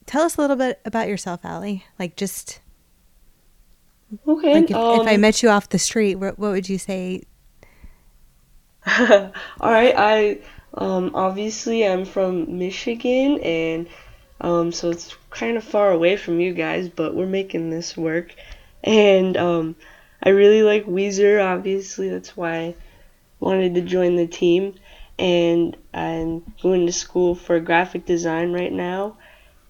tell 0.06 0.24
us 0.24 0.38
a 0.38 0.42
little 0.42 0.56
bit 0.56 0.80
about 0.86 1.08
yourself, 1.08 1.42
Allie. 1.44 1.86
Like 2.00 2.16
just 2.16 2.60
okay. 4.28 4.54
like 4.54 4.72
if, 4.72 4.76
um, 4.76 5.02
if 5.02 5.08
I 5.08 5.18
met 5.18 5.44
you 5.44 5.50
off 5.50 5.70
the 5.70 5.80
street, 5.80 6.16
what, 6.16 6.40
what 6.40 6.52
would 6.52 6.70
you 6.70 6.78
say? 6.78 7.24
All 9.00 9.32
right. 9.62 9.94
I 9.98 10.40
um 10.74 11.12
obviously 11.14 11.86
I'm 11.86 12.06
from 12.06 12.58
Michigan, 12.58 13.40
and 13.42 13.88
um 14.42 14.72
so 14.72 14.90
it's 14.90 15.16
kind 15.30 15.58
of 15.58 15.64
far 15.64 15.92
away 15.92 16.16
from 16.18 16.40
you 16.40 16.54
guys, 16.54 16.90
but 16.90 17.16
we're 17.16 17.26
making 17.26 17.70
this 17.70 17.98
work. 17.98 18.34
And 18.84 19.38
um 19.38 19.76
I 20.24 20.30
really 20.30 20.64
like 20.64 20.86
Weezer. 20.86 21.44
Obviously, 21.44 22.10
that's 22.10 22.36
why 22.36 22.58
I 22.58 22.76
wanted 23.40 23.76
to 23.76 23.82
join 23.82 24.16
the 24.16 24.28
team. 24.28 24.76
And 25.20 25.76
I'm 25.94 26.44
going 26.62 26.86
to 26.86 26.92
school 26.92 27.36
for 27.36 27.60
graphic 27.60 28.06
design 28.06 28.52
right 28.52 28.72
now. 28.72 29.18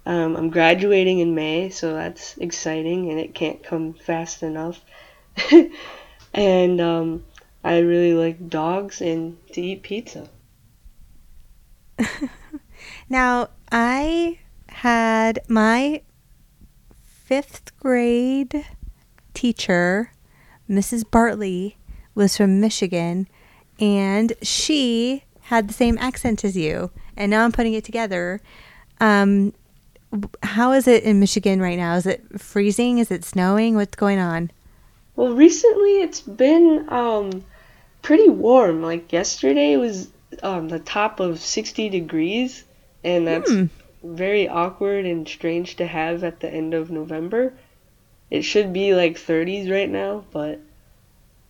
Um, 0.06 0.36
I'm 0.38 0.50
graduating 0.50 1.20
in 1.20 1.36
May, 1.36 1.70
so 1.70 1.94
that's 1.94 2.38
exciting, 2.38 3.12
and 3.12 3.20
it 3.20 3.36
can't 3.36 3.62
come 3.62 3.94
fast 3.94 4.42
enough. 4.42 4.80
and 6.34 6.80
um, 6.80 7.26
I 7.62 7.80
really 7.80 8.14
like 8.14 8.50
dogs 8.50 9.02
and 9.02 9.38
to 9.52 9.62
eat 9.62 9.84
pizza. 9.84 10.30
Now, 13.10 13.50
I 13.72 14.40
had 14.70 15.40
my 15.48 16.02
fifth 17.06 17.78
grade 17.80 18.66
teacher, 19.42 20.12
Mrs. 20.70 21.10
Bartley, 21.10 21.78
was 22.16 22.36
from 22.36 22.60
Michigan, 22.60 23.28
and 23.80 24.34
she 24.42 25.24
had 25.42 25.68
the 25.68 25.74
same 25.74 25.98
accent 26.00 26.44
as 26.44 26.58
you. 26.58 26.90
And 27.16 27.30
now 27.30 27.44
I'm 27.46 27.52
putting 27.52 27.74
it 27.74 27.84
together. 27.84 28.42
Um, 29.00 29.54
how 30.42 30.72
is 30.72 30.88
it 30.88 31.04
in 31.04 31.20
Michigan 31.20 31.62
right 31.62 31.78
now? 31.78 31.96
Is 31.96 32.06
it 32.08 32.24
freezing? 32.42 32.98
Is 32.98 33.12
it 33.12 33.24
snowing? 33.24 33.76
What's 33.76 33.96
going 33.96 34.20
on? 34.20 34.50
Well, 35.16 35.34
recently 35.34 36.02
it's 36.02 36.22
been 36.22 36.88
um, 36.90 37.44
pretty 38.02 38.30
warm. 38.30 38.82
Like 38.82 39.14
yesterday 39.14 39.78
was 39.78 40.10
um, 40.42 40.70
the 40.70 40.80
top 40.80 41.20
of 41.20 41.40
60 41.40 41.90
degrees, 41.90 42.64
and 43.04 43.28
that's 43.28 43.52
Hmm. 43.52 43.66
very 44.04 44.48
awkward 44.50 45.06
and 45.06 45.28
strange 45.28 45.76
to 45.78 45.86
have 45.86 46.24
at 46.24 46.40
the 46.40 46.50
end 46.52 46.74
of 46.74 46.90
November. 46.90 47.54
It 48.30 48.42
should 48.44 48.74
be 48.74 48.94
like 48.94 49.16
30s 49.18 49.72
right 49.72 49.90
now, 49.90 50.26
but 50.32 50.60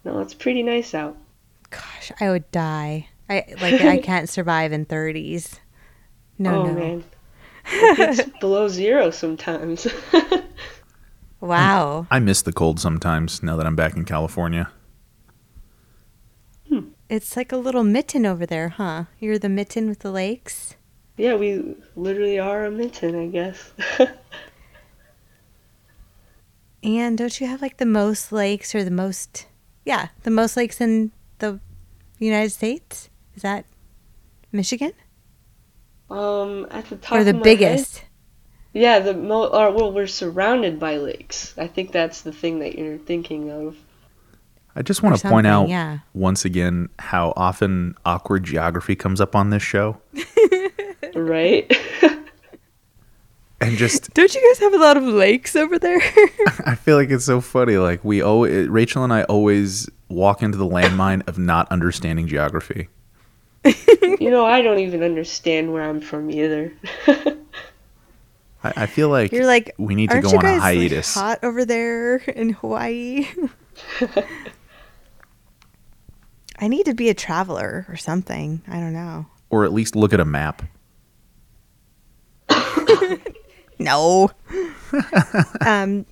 no, 0.03 0.19
it's 0.19 0.33
pretty 0.33 0.63
nice 0.63 0.93
out. 0.93 1.17
Gosh, 1.69 2.11
I 2.19 2.29
would 2.29 2.49
die. 2.51 3.09
I 3.29 3.45
like 3.61 3.81
I 3.81 3.97
can't 4.03 4.29
survive 4.29 4.71
in 4.71 4.85
30s. 4.85 5.59
No, 6.39 6.61
oh 6.61 6.65
no. 6.67 6.73
man, 6.73 7.03
it 7.65 7.97
gets 7.97 8.39
below 8.39 8.67
zero 8.67 9.09
sometimes. 9.11 9.87
Wow. 11.39 12.07
I 12.09 12.17
miss 12.19 12.41
the 12.41 12.51
cold 12.51 12.79
sometimes 12.79 13.43
now 13.43 13.55
that 13.57 13.67
I'm 13.67 13.75
back 13.75 13.95
in 13.95 14.05
California. 14.05 14.71
Hmm. 16.67 16.89
It's 17.09 17.37
like 17.37 17.51
a 17.51 17.57
little 17.57 17.83
mitten 17.83 18.25
over 18.25 18.45
there, 18.47 18.69
huh? 18.69 19.03
You're 19.19 19.37
the 19.37 19.47
mitten 19.47 19.87
with 19.87 19.99
the 19.99 20.11
lakes. 20.11 20.75
yeah, 21.15 21.35
we 21.35 21.75
literally 21.95 22.39
are 22.39 22.65
a 22.65 22.71
mitten, 22.71 23.15
I 23.15 23.27
guess. 23.27 23.71
And 26.87 27.17
don't 27.17 27.39
you 27.41 27.47
have 27.47 27.61
like 27.61 27.77
the 27.77 27.85
most 27.85 28.31
lakes 28.31 28.73
or 28.73 28.83
the 28.85 28.91
most, 28.91 29.45
yeah, 29.83 30.07
the 30.23 30.31
most 30.31 30.55
lakes 30.55 30.79
in 30.79 31.11
the 31.39 31.59
United 32.17 32.51
States? 32.51 33.09
Is 33.35 33.41
that 33.41 33.65
Michigan? 34.53 34.93
um, 36.09 36.65
at 36.71 36.85
the 36.85 36.95
top 36.95 37.17
or 37.19 37.23
the 37.25 37.31
of 37.31 37.35
my 37.35 37.39
head- 37.39 37.43
biggest? 37.43 38.03
Yeah, 38.71 38.99
the 38.99 39.13
mo 39.13 39.47
or 39.47 39.71
well, 39.71 39.91
we're 39.91 40.07
surrounded 40.07 40.79
by 40.79 40.97
lakes. 40.97 41.53
I 41.57 41.67
think 41.67 41.91
that's 41.91 42.21
the 42.21 42.31
thing 42.31 42.59
that 42.59 42.77
you're 42.77 42.99
thinking 42.99 43.49
of. 43.49 43.75
I 44.75 44.83
just 44.83 45.01
want 45.01 45.17
to 45.17 45.27
point 45.27 45.47
out 45.47 45.67
yeah. 45.67 45.99
once 46.13 46.45
again 46.45 46.87
how 46.99 47.33
often 47.35 47.95
awkward 48.05 48.43
geography 48.43 48.95
comes 48.95 49.19
up 49.19 49.35
on 49.35 49.49
this 49.49 49.63
show. 49.63 49.97
Right? 51.15 51.71
And 53.59 53.77
just, 53.77 54.13
Don't 54.13 54.33
you 54.33 54.41
guys 54.49 54.59
have 54.59 54.73
a 54.73 54.77
lot 54.77 54.97
of 54.97 55.03
lakes 55.03 55.55
over 55.55 55.79
there? 55.79 55.97
I 56.65 56.75
feel 56.75 56.95
like 56.95 57.09
it's 57.09 57.25
so 57.25 57.41
funny. 57.41 57.77
Like, 57.77 58.03
we 58.03 58.21
always, 58.21 58.67
Rachel 58.67 59.03
and 59.03 59.11
I 59.11 59.23
always 59.23 59.89
walk 60.09 60.41
into 60.43 60.57
the 60.57 60.65
landmine 60.67 61.27
of 61.27 61.37
not 61.39 61.69
understanding 61.71 62.27
geography. 62.27 62.89
you 64.19 64.29
know, 64.29 64.45
I 64.45 64.61
don't 64.61 64.79
even 64.79 65.01
understand 65.03 65.73
where 65.73 65.83
I'm 65.83 65.99
from 66.01 66.29
either. 66.31 66.71
I, 68.63 68.73
I 68.75 68.85
feel 68.85 69.09
like, 69.09 69.31
You're 69.31 69.45
like, 69.45 69.73
we 69.77 69.95
need 69.95 70.09
to 70.11 70.21
go 70.21 70.29
on 70.29 70.35
a 70.35 70.41
guys, 70.41 70.59
like, 70.61 70.77
hiatus. 70.77 71.13
hot 71.15 71.39
over 71.43 71.65
there 71.65 72.17
in 72.17 72.51
Hawaii. 72.51 73.27
I 76.59 76.67
need 76.67 76.85
to 76.85 76.93
be 76.93 77.09
a 77.09 77.13
traveler 77.13 77.85
or 77.89 77.97
something. 77.97 78.61
I 78.67 78.79
don't 78.79 78.93
know. 78.93 79.25
or 79.49 79.65
at 79.65 79.73
least 79.73 79.95
look 79.95 80.13
at 80.13 80.19
a 80.19 80.25
map. 80.25 80.63
No. 83.79 84.31
um, 85.65 86.05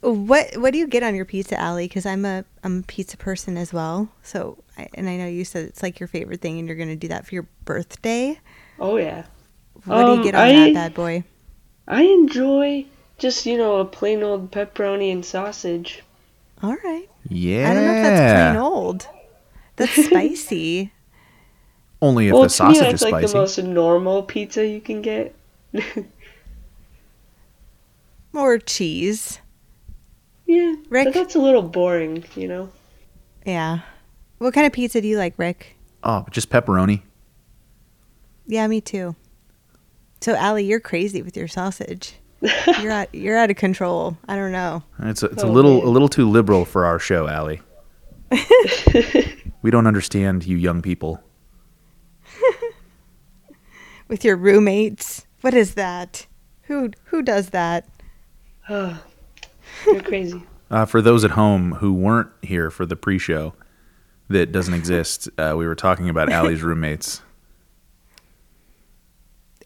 What 0.00 0.56
what 0.56 0.72
do 0.72 0.78
you 0.78 0.86
get 0.86 1.02
on 1.02 1.14
your 1.14 1.24
pizza, 1.24 1.58
Allie? 1.58 1.88
Because 1.88 2.06
I'm 2.06 2.24
a 2.24 2.44
I'm 2.62 2.80
a 2.80 2.82
pizza 2.82 3.16
person 3.16 3.56
as 3.56 3.72
well. 3.72 4.08
So 4.22 4.58
I, 4.78 4.88
and 4.94 5.08
I 5.08 5.16
know 5.16 5.26
you 5.26 5.44
said 5.44 5.64
it's 5.66 5.82
like 5.82 5.98
your 5.98 6.06
favorite 6.06 6.40
thing, 6.40 6.58
and 6.58 6.68
you're 6.68 6.76
going 6.76 6.88
to 6.90 6.96
do 6.96 7.08
that 7.08 7.26
for 7.26 7.34
your 7.34 7.46
birthday. 7.64 8.38
Oh 8.78 8.96
yeah. 8.96 9.24
What 9.84 10.04
do 10.04 10.12
Um, 10.12 10.18
you 10.18 10.24
get 10.24 10.34
on 10.34 10.42
I- 10.42 10.52
that 10.52 10.74
bad 10.74 10.94
boy? 10.94 11.24
I 11.88 12.02
enjoy 12.02 12.84
just 13.18 13.46
you 13.46 13.56
know 13.56 13.76
a 13.76 13.84
plain 13.84 14.22
old 14.22 14.50
pepperoni 14.50 15.10
and 15.12 15.24
sausage. 15.24 16.02
All 16.62 16.76
right. 16.84 17.08
Yeah. 17.28 17.70
I 17.70 17.74
don't 17.74 17.84
know 17.86 17.94
if 17.94 18.02
that's 18.02 18.52
plain 18.52 18.56
old. 18.62 19.08
That's 19.76 20.06
spicy. 20.06 20.92
Only 22.00 22.28
if 22.28 22.32
well, 22.34 22.42
the 22.42 22.48
to 22.48 22.64
me 22.68 22.74
sausage 22.74 22.80
that's 22.82 22.94
is 22.94 23.02
like 23.02 23.12
spicy. 23.12 23.32
the 23.32 23.38
most 23.38 23.58
normal 23.58 24.22
pizza 24.22 24.66
you 24.66 24.80
can 24.80 25.00
get. 25.02 25.34
Or 28.32 28.58
cheese. 28.58 29.40
yeah, 30.46 30.74
Rick? 30.90 31.06
but 31.06 31.14
that's 31.14 31.34
a 31.34 31.38
little 31.38 31.62
boring, 31.62 32.24
you 32.34 32.48
know. 32.48 32.68
Yeah. 33.44 33.80
What 34.38 34.52
kind 34.54 34.66
of 34.66 34.72
pizza 34.72 35.00
do 35.00 35.08
you 35.08 35.16
like, 35.18 35.34
Rick? 35.38 35.76
Oh, 36.02 36.26
just 36.30 36.50
pepperoni. 36.50 37.02
Yeah, 38.46 38.66
me 38.66 38.80
too. 38.80 39.16
So, 40.20 40.34
Allie, 40.34 40.64
you're 40.64 40.80
crazy 40.80 41.22
with 41.22 41.36
your 41.36 41.48
sausage. 41.48 42.14
You're 42.80 42.92
out, 42.92 43.14
you're 43.14 43.36
out 43.38 43.50
of 43.50 43.56
control. 43.56 44.18
I 44.28 44.36
don't 44.36 44.52
know. 44.52 44.82
It's 45.00 45.22
a, 45.22 45.26
it's 45.26 45.42
a 45.42 45.46
Oh, 45.46 45.50
little 45.50 45.78
man. 45.78 45.86
a 45.86 45.90
little 45.90 46.08
too 46.08 46.28
liberal 46.28 46.66
for 46.66 46.84
our 46.84 46.98
show, 46.98 47.26
Allie. 47.28 47.62
we 49.62 49.70
don't 49.70 49.86
understand 49.86 50.44
you 50.46 50.56
young 50.56 50.82
people. 50.82 51.22
With 54.08 54.22
your 54.24 54.36
roommates. 54.36 55.26
What 55.40 55.54
is 55.54 55.74
that? 55.74 56.26
Who 56.64 56.90
who 57.06 57.22
does 57.22 57.50
that? 57.50 57.88
You're 58.70 60.02
crazy. 60.02 60.42
Uh, 60.70 60.84
for 60.84 61.00
those 61.00 61.24
at 61.24 61.32
home 61.32 61.74
who 61.74 61.92
weren't 61.92 62.30
here 62.42 62.70
for 62.70 62.84
the 62.86 62.96
pre-show, 62.96 63.54
that 64.28 64.50
doesn't 64.50 64.74
exist. 64.74 65.28
Uh, 65.38 65.54
we 65.56 65.66
were 65.66 65.74
talking 65.74 66.08
about 66.08 66.30
Allie's 66.30 66.62
roommates. 66.64 67.22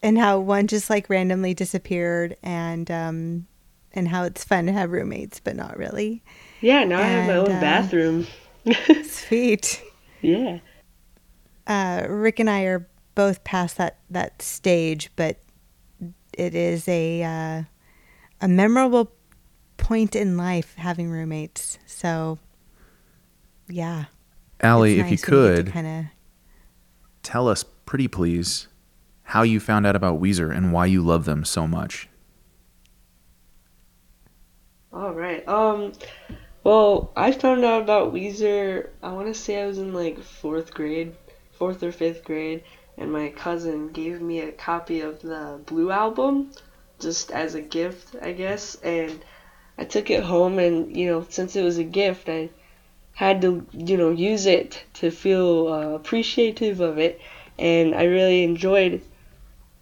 And 0.03 0.17
how 0.17 0.39
one 0.39 0.67
just 0.67 0.89
like 0.89 1.09
randomly 1.09 1.53
disappeared 1.53 2.35
and 2.41 2.89
um 2.89 3.47
and 3.93 4.07
how 4.07 4.23
it's 4.23 4.43
fun 4.43 4.65
to 4.65 4.71
have 4.71 4.89
roommates 4.89 5.39
but 5.39 5.55
not 5.55 5.77
really. 5.77 6.23
Yeah, 6.59 6.83
now 6.85 6.99
I 6.99 7.03
have 7.03 7.27
my 7.27 7.35
own 7.35 7.51
uh, 7.51 7.61
bathroom. 7.61 8.25
Sweet. 9.03 9.81
yeah. 10.21 10.59
uh, 11.67 12.05
Rick 12.07 12.39
and 12.39 12.49
I 12.49 12.63
are 12.63 12.87
both 13.13 13.43
past 13.43 13.77
that 13.77 13.97
that 14.09 14.41
stage, 14.41 15.11
but 15.15 15.37
it 16.33 16.55
is 16.55 16.87
a 16.87 17.23
uh, 17.23 17.63
a 18.41 18.47
memorable 18.47 19.11
point 19.77 20.15
in 20.15 20.35
life 20.35 20.75
having 20.75 21.09
roommates. 21.09 21.77
So, 21.85 22.39
yeah, 23.69 24.05
Allie, 24.59 24.99
if 24.99 25.09
you 25.09 25.17
could, 25.17 25.71
kind 25.71 25.87
of. 25.87 26.05
tell 27.23 27.47
us, 27.47 27.63
pretty 27.63 28.07
please, 28.07 28.67
how 29.23 29.43
you 29.43 29.59
found 29.59 29.85
out 29.85 29.95
about 29.95 30.21
Weezer 30.21 30.55
and 30.55 30.73
why 30.73 30.87
you 30.87 31.01
love 31.01 31.25
them 31.25 31.45
so 31.45 31.67
much. 31.67 32.09
All 34.91 35.13
right. 35.13 35.47
Um. 35.47 35.93
Well, 36.63 37.11
I 37.15 37.31
found 37.31 37.65
out 37.65 37.81
about 37.81 38.13
Weezer. 38.13 38.89
I 39.01 39.11
want 39.13 39.27
to 39.27 39.33
say 39.33 39.61
I 39.61 39.65
was 39.65 39.79
in 39.79 39.93
like 39.93 40.21
fourth 40.21 40.73
grade, 40.73 41.15
fourth 41.53 41.81
or 41.81 41.91
fifth 41.91 42.23
grade, 42.23 42.63
and 42.97 43.11
my 43.11 43.29
cousin 43.29 43.87
gave 43.89 44.21
me 44.21 44.41
a 44.41 44.51
copy 44.51 45.01
of 45.01 45.21
the 45.21 45.59
Blue 45.65 45.89
album, 45.89 46.51
just 47.01 47.31
as 47.31 47.55
a 47.55 47.61
gift, 47.61 48.15
I 48.21 48.31
guess. 48.31 48.75
And 48.75 49.23
I 49.77 49.85
took 49.85 50.09
it 50.09 50.23
home, 50.23 50.59
and 50.59 50.95
you 50.95 51.07
know, 51.07 51.25
since 51.29 51.55
it 51.55 51.63
was 51.63 51.77
a 51.77 51.83
gift, 51.83 52.29
I 52.29 52.49
had 53.13 53.41
to, 53.41 53.65
you 53.73 53.97
know, 53.97 54.11
use 54.11 54.45
it 54.45 54.83
to 54.95 55.11
feel 55.11 55.67
uh, 55.67 55.89
appreciative 55.89 56.79
of 56.79 56.97
it, 56.97 57.19
and 57.59 57.93
I 57.95 58.03
really 58.03 58.43
enjoyed 58.43 59.01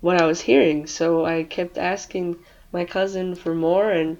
what 0.01 0.21
I 0.21 0.25
was 0.25 0.41
hearing. 0.41 0.87
So 0.87 1.25
I 1.25 1.43
kept 1.43 1.77
asking 1.77 2.37
my 2.71 2.85
cousin 2.85 3.35
for 3.35 3.53
more, 3.53 3.89
and 3.89 4.17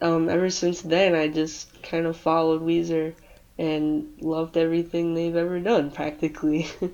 um, 0.00 0.28
ever 0.28 0.50
since 0.50 0.82
then, 0.82 1.14
I 1.14 1.28
just 1.28 1.82
kind 1.82 2.06
of 2.06 2.16
followed 2.16 2.62
Weezer 2.62 3.14
and 3.58 4.12
loved 4.20 4.56
everything 4.56 5.14
they've 5.14 5.36
ever 5.36 5.60
done, 5.60 5.90
practically. 5.90 6.66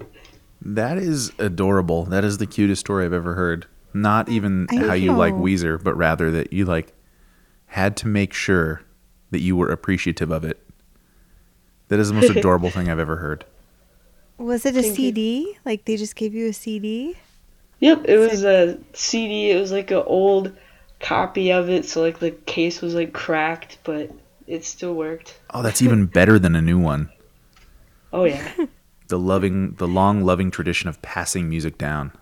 That 0.64 0.98
is 0.98 1.32
adorable. 1.38 2.04
That 2.04 2.24
is 2.24 2.38
the 2.38 2.46
cutest 2.46 2.80
story 2.80 3.04
I've 3.04 3.12
ever 3.12 3.34
heard. 3.34 3.66
Not 3.94 4.28
even 4.28 4.66
I 4.70 4.76
how 4.76 4.92
you 4.94 5.12
like 5.12 5.34
know. 5.34 5.42
Weezer, 5.42 5.82
but 5.82 5.96
rather 5.96 6.30
that 6.30 6.52
you 6.52 6.64
like 6.64 6.92
had 7.66 7.96
to 7.98 8.08
make 8.08 8.32
sure 8.32 8.82
that 9.30 9.40
you 9.40 9.56
were 9.56 9.68
appreciative 9.70 10.30
of 10.30 10.44
it. 10.44 10.58
That 11.88 11.98
is 12.00 12.08
the 12.08 12.14
most 12.14 12.30
adorable 12.36 12.70
thing 12.70 12.88
I've 12.88 12.98
ever 12.98 13.16
heard. 13.16 13.44
Was 14.38 14.64
it 14.66 14.76
a 14.76 14.82
Thank 14.82 14.86
you. 14.86 14.94
CD? 14.94 15.58
Like 15.64 15.84
they 15.84 15.96
just 15.96 16.16
gave 16.16 16.34
you 16.34 16.48
a 16.48 16.52
CD? 16.52 17.16
yep, 17.80 18.04
it 18.04 18.16
was 18.18 18.44
a 18.44 18.78
CD. 18.92 19.50
It 19.50 19.60
was 19.60 19.72
like 19.72 19.90
an 19.90 20.02
old 20.06 20.52
copy 21.00 21.52
of 21.52 21.68
it, 21.68 21.84
so 21.84 22.00
like 22.00 22.18
the 22.18 22.30
case 22.30 22.80
was 22.80 22.94
like 22.94 23.12
cracked, 23.12 23.78
but 23.84 24.10
it 24.46 24.64
still 24.64 24.94
worked. 24.94 25.38
Oh, 25.50 25.62
that's 25.62 25.82
even 25.82 26.06
better 26.18 26.38
than 26.38 26.54
a 26.56 26.62
new 26.62 26.78
one. 26.78 27.10
Oh 28.12 28.24
yeah, 28.24 28.50
The 29.08 29.18
loving, 29.18 29.72
the 29.74 29.88
long 29.88 30.24
loving 30.24 30.50
tradition 30.50 30.88
of 30.88 31.00
passing 31.02 31.48
music 31.48 31.76
down. 31.76 32.12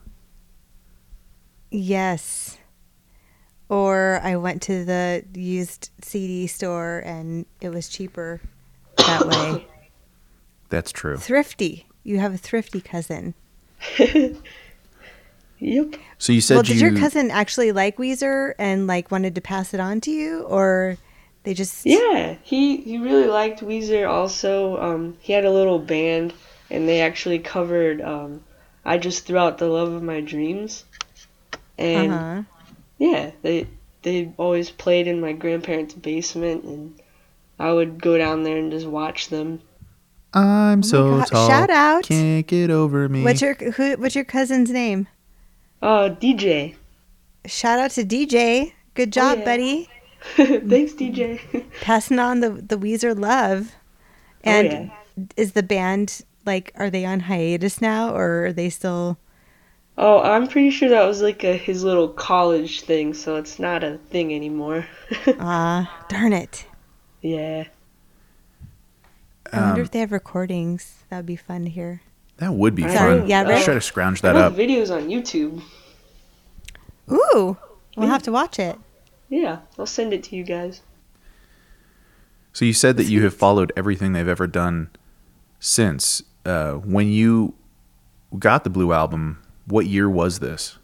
Yes. 1.71 2.59
Or 3.69 4.21
I 4.23 4.37
went 4.37 4.63
to 4.63 4.85
the 4.85 5.25
used 5.35 5.91
CD 6.03 6.47
store 6.47 7.03
and 7.05 7.47
it 7.61 7.69
was 7.71 7.89
cheaper 7.89 8.41
that 8.97 9.27
way. 9.27 9.67
That's 10.71 10.93
true. 10.93 11.17
thrifty. 11.17 11.87
You 12.03 12.19
have 12.19 12.35
a 12.35 12.39
thrifty 12.39 12.81
cousin. 12.81 13.35
yep. 13.99 15.95
So 16.19 16.33
you 16.33 16.41
said 16.41 16.55
well, 16.55 16.63
did 16.63 16.81
your 16.81 16.97
cousin 16.97 17.31
actually 17.31 17.73
like 17.73 17.97
Weezer 17.97 18.55
and 18.59 18.87
like 18.87 19.11
wanted 19.11 19.35
to 19.35 19.41
pass 19.41 19.75
it 19.75 19.81
on 19.81 20.01
to 20.03 20.11
you, 20.11 20.43
or 20.43 20.97
they 21.43 21.55
just 21.55 21.85
Yeah, 21.87 22.37
he 22.43 22.79
he 22.79 22.99
really 22.99 23.27
liked 23.27 23.61
Weezer. 23.61 24.09
Also, 24.09 24.81
um, 24.81 25.17
he 25.21 25.33
had 25.33 25.45
a 25.45 25.51
little 25.51 25.79
band, 25.79 26.33
and 26.71 26.89
they 26.89 27.01
actually 27.01 27.39
covered 27.39 28.01
um, 28.01 28.43
"I 28.85 28.99
Just 28.99 29.27
Threw 29.27 29.39
Out 29.39 29.59
the 29.59 29.69
Love 29.69 29.93
of 29.93 30.03
My 30.03 30.21
Dreams," 30.21 30.85
and 31.81 32.13
Uh-huh. 32.13 32.43
yeah, 32.99 33.33
they 33.43 33.67
they 34.03 34.33
always 34.37 34.71
played 34.71 35.07
in 35.09 35.21
my 35.21 35.33
grandparents' 35.33 35.95
basement, 35.95 36.65
and 36.65 37.01
I 37.59 37.73
would 37.73 38.01
go 38.03 38.17
down 38.19 38.43
there 38.45 38.57
and 38.59 38.71
just 38.71 38.87
watch 38.87 39.29
them. 39.29 39.61
I'm 40.33 40.83
so 40.83 41.09
Oh 41.09 41.19
God, 41.19 41.27
tall. 41.27 41.49
shout 41.49 41.71
out. 41.71 42.05
Can't 42.05 42.47
get 42.47 42.71
over 42.71 43.09
me. 43.09 43.25
What's 43.25 43.43
your 43.43 43.55
who? 43.55 43.95
What's 43.95 44.15
your 44.15 44.25
cousin's 44.25 44.71
name? 44.71 45.09
Uh, 45.83 46.11
DJ. 46.11 46.77
Shout 47.47 47.79
out 47.79 47.91
to 47.93 48.05
DJ. 48.05 48.73
Good 48.95 49.13
job, 49.13 49.39
yeah. 49.39 49.45
buddy. 49.45 49.89
Thanks, 50.37 50.93
DJ. 50.93 51.41
Passing 51.81 52.19
on 52.19 52.41
the 52.41 52.51
the 52.51 52.77
Weezer 52.77 53.19
love. 53.19 53.73
Oh, 53.75 54.51
And 54.51 54.67
yeah. 55.17 55.25
is 55.37 55.53
the 55.53 55.63
band 55.63 56.21
like? 56.47 56.73
Are 56.77 56.91
they 56.91 57.05
on 57.05 57.21
hiatus 57.21 57.81
now, 57.81 58.15
or 58.15 58.47
are 58.47 58.53
they 58.53 58.71
still? 58.71 59.19
Oh, 60.01 60.21
I'm 60.23 60.49
pretty 60.49 60.71
sure 60.71 60.89
that 60.89 61.07
was 61.07 61.21
like 61.23 61.45
a, 61.45 61.57
his 61.57 61.85
little 61.85 62.09
college 62.09 62.81
thing, 62.81 63.15
so 63.15 63.37
it's 63.37 63.59
not 63.61 63.85
a 63.85 63.99
thing 64.11 64.35
anymore. 64.35 64.87
Ah, 65.39 66.05
darn 66.09 66.33
it! 66.33 66.67
yeah. 67.23 67.65
I 69.53 69.61
wonder 69.61 69.81
Um, 69.81 69.85
if 69.85 69.91
they 69.91 69.99
have 70.01 70.13
recordings. 70.13 70.95
That 71.11 71.17
would 71.19 71.27
be 71.27 71.37
fun 71.37 71.65
to 71.65 71.71
hear. 71.71 72.03
that 72.39 72.55
would 72.55 72.75
be 72.75 72.83
Sorry, 72.83 73.19
fun. 73.21 73.29
yeah, 73.29 73.43
Let's 73.43 73.59
Rick? 73.61 73.65
try 73.65 73.75
to 73.75 73.81
scrounge 73.81 74.23
that 74.23 74.37
up. 74.37 74.55
videos 74.55 74.91
on 74.95 75.09
YouTube. 75.09 75.61
Ooh, 77.11 77.57
we'll 77.97 78.09
have 78.09 78.23
to 78.23 78.33
watch 78.33 78.59
it. 78.59 78.79
Yeah, 79.29 79.59
I'll 79.79 79.87
send 79.87 80.13
it 80.13 80.23
to 80.25 80.37
you 80.37 80.45
guys. 80.45 80.83
So 82.53 82.65
you 82.65 82.73
said 82.73 82.97
that 82.97 83.05
you 83.07 83.23
have 83.25 83.35
followed 83.35 83.73
everything 83.77 84.13
they've 84.13 84.27
ever 84.29 84.47
done 84.47 84.91
since. 85.59 86.23
Uh, 86.45 86.75
when 86.75 87.09
you 87.09 87.55
got 88.39 88.65
the 88.65 88.71
Blue 88.71 88.93
album, 88.93 89.43
what 89.71 89.87
year 89.87 90.09
was 90.09 90.39
this? 90.41 90.79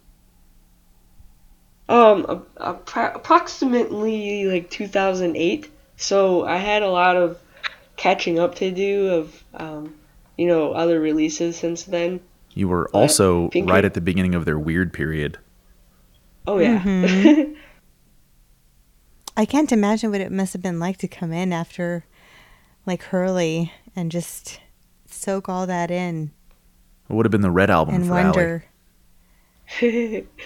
Um, 1.89 2.45
appro- 2.57 3.15
approximately 3.15 4.45
like 4.45 4.69
2008. 4.69 5.69
So 5.95 6.45
I 6.45 6.57
had 6.57 6.83
a 6.83 6.89
lot 6.89 7.15
of 7.15 7.39
catching 7.95 8.39
up 8.39 8.55
to 8.55 8.71
do 8.71 9.07
of, 9.07 9.43
um, 9.53 9.95
you 10.37 10.47
know, 10.47 10.73
other 10.73 10.99
releases 10.99 11.55
since 11.57 11.83
then. 11.83 12.19
You 12.53 12.67
were 12.67 12.89
also 12.89 13.49
Pinky? 13.49 13.71
right 13.71 13.85
at 13.85 13.93
the 13.93 14.01
beginning 14.01 14.35
of 14.35 14.45
their 14.45 14.59
weird 14.59 14.91
period. 14.91 15.37
Oh 16.45 16.59
yeah. 16.59 16.81
Mhm. 16.81 17.55
I 19.37 19.45
can't 19.45 19.71
imagine 19.71 20.11
what 20.11 20.21
it 20.21 20.31
must 20.31 20.53
have 20.53 20.63
been 20.63 20.79
like 20.79 20.97
to 20.97 21.07
come 21.07 21.31
in 21.31 21.53
after 21.53 22.05
like 22.85 23.03
Hurley 23.03 23.71
and 23.95 24.11
just 24.11 24.59
soak 25.05 25.47
all 25.47 25.67
that 25.67 25.91
in 25.91 26.31
It 27.09 27.13
would 27.13 27.25
have 27.25 27.31
been 27.31 27.41
the 27.41 27.51
Red 27.51 27.69
album 27.69 27.95
and 27.95 28.07
for 28.07 28.17
Allie. 28.17 28.63
Wonder. 29.81 30.21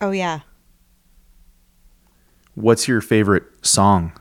Oh 0.00 0.10
yeah. 0.10 0.40
What's 2.56 2.86
your 2.88 3.00
favorite 3.00 3.44
song? 3.64 4.12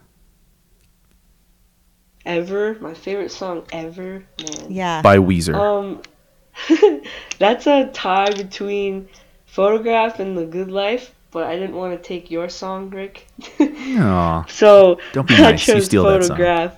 Ever, 2.25 2.77
my 2.79 2.93
favorite 2.93 3.31
song 3.31 3.63
ever, 3.73 4.23
man. 4.39 4.71
Yeah. 4.71 5.01
By 5.01 5.17
Weezer. 5.17 5.55
Um, 5.55 6.01
that's 7.39 7.67
a 7.67 7.87
tie 7.87 8.31
between 8.31 9.09
Photograph 9.45 10.19
and 10.19 10.37
The 10.37 10.45
Good 10.45 10.71
Life, 10.71 11.13
but 11.31 11.47
I 11.47 11.55
didn't 11.55 11.75
want 11.75 12.01
to 12.01 12.07
take 12.07 12.31
your 12.31 12.47
song, 12.47 12.89
Rick. 12.91 13.27
Aw. 13.59 14.45
so 14.47 14.99
Don't 15.11 15.27
be 15.27 15.35
I 15.35 15.51
nice, 15.51 15.67
you 15.67 15.73
chose 15.73 15.85
steal 15.85 16.03
that 16.05 16.23
song. 16.23 16.37
Photograph. 16.37 16.77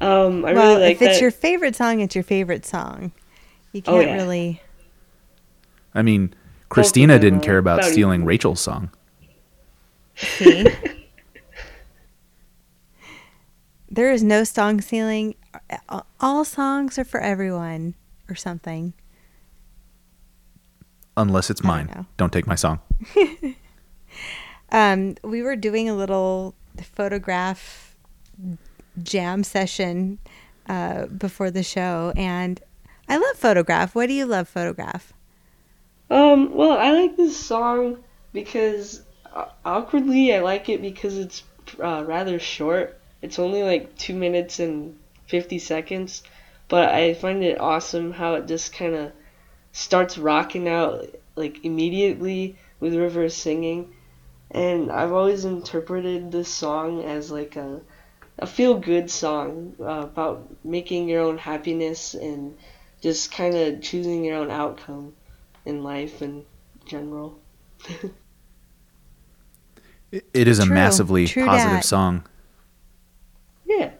um, 0.00 0.44
I 0.44 0.54
well, 0.54 0.72
really 0.72 0.82
like 0.82 0.96
if 0.96 1.02
it's 1.02 1.16
that. 1.16 1.22
your 1.22 1.30
favorite 1.30 1.76
song, 1.76 2.00
it's 2.00 2.16
your 2.16 2.24
favorite 2.24 2.66
song. 2.66 3.12
You 3.72 3.82
Oh, 3.86 3.94
can't 3.96 4.08
yeah. 4.08 4.14
really. 4.14 4.62
I 5.94 6.02
mean, 6.02 6.34
Christina 6.68 7.18
didn't 7.18 7.40
care 7.40 7.58
about 7.58 7.80
about 7.80 7.90
stealing. 7.92 8.24
Rachel's 8.24 8.60
song. 8.60 8.90
See? 10.16 10.66
there 13.90 14.12
is 14.12 14.22
no 14.22 14.44
song 14.44 14.80
stealing. 14.80 15.34
All 16.20 16.44
songs 16.44 16.98
are 16.98 17.04
for 17.04 17.20
everyone 17.20 17.94
or 18.28 18.34
something. 18.34 18.92
Unless 21.16 21.50
it's 21.50 21.60
I 21.64 21.66
don't 21.66 21.86
mine. 21.88 22.06
Don't 22.16 22.32
take 22.32 22.46
my 22.46 22.54
song. 22.54 22.80
Um, 24.72 25.16
we 25.24 25.42
were 25.42 25.56
doing 25.56 25.88
a 25.88 25.94
little 25.94 26.54
photograph 26.80 27.96
jam 29.02 29.42
session 29.42 30.20
uh, 30.68 31.06
before 31.06 31.50
the 31.50 31.64
show, 31.64 32.12
and 32.16 32.60
I 33.10 33.16
love 33.16 33.36
photograph. 33.36 33.96
What 33.96 34.06
do 34.06 34.12
you 34.12 34.24
love 34.24 34.48
photograph? 34.48 35.12
Um, 36.10 36.54
well, 36.54 36.78
I 36.78 36.92
like 36.92 37.16
this 37.16 37.36
song 37.36 38.04
because 38.32 39.02
uh, 39.34 39.46
awkwardly 39.64 40.32
I 40.32 40.38
like 40.38 40.68
it 40.68 40.80
because 40.80 41.18
it's 41.18 41.42
uh, 41.82 42.04
rather 42.06 42.38
short. 42.38 43.00
It's 43.20 43.40
only 43.40 43.64
like 43.64 43.98
two 43.98 44.14
minutes 44.14 44.60
and 44.60 44.96
fifty 45.26 45.58
seconds, 45.58 46.22
but 46.68 46.90
I 46.90 47.14
find 47.14 47.42
it 47.42 47.60
awesome 47.60 48.12
how 48.12 48.34
it 48.34 48.46
just 48.46 48.72
kind 48.72 48.94
of 48.94 49.12
starts 49.72 50.16
rocking 50.16 50.68
out 50.68 51.04
like 51.34 51.64
immediately 51.64 52.56
with 52.78 52.94
Rivers 52.94 53.34
singing, 53.34 53.92
and 54.52 54.92
I've 54.92 55.12
always 55.12 55.44
interpreted 55.44 56.30
this 56.30 56.48
song 56.48 57.02
as 57.02 57.32
like 57.32 57.56
a 57.56 57.80
a 58.38 58.46
feel 58.46 58.78
good 58.78 59.10
song 59.10 59.74
uh, 59.80 60.04
about 60.04 60.48
making 60.64 61.08
your 61.08 61.22
own 61.22 61.38
happiness 61.38 62.14
and 62.14 62.56
just 63.00 63.32
kind 63.32 63.54
of 63.56 63.80
choosing 63.82 64.24
your 64.24 64.36
own 64.36 64.50
outcome 64.50 65.12
in 65.64 65.82
life 65.82 66.22
in 66.22 66.44
general. 66.86 67.38
It- 70.12 70.28
It 70.34 70.48
is 70.48 70.58
a 70.58 70.64
True. 70.66 70.74
massively 70.74 71.26
True 71.26 71.44
positive 71.46 71.76
dat. 71.78 71.84
song. 71.84 72.24
Yeah. 73.64 73.90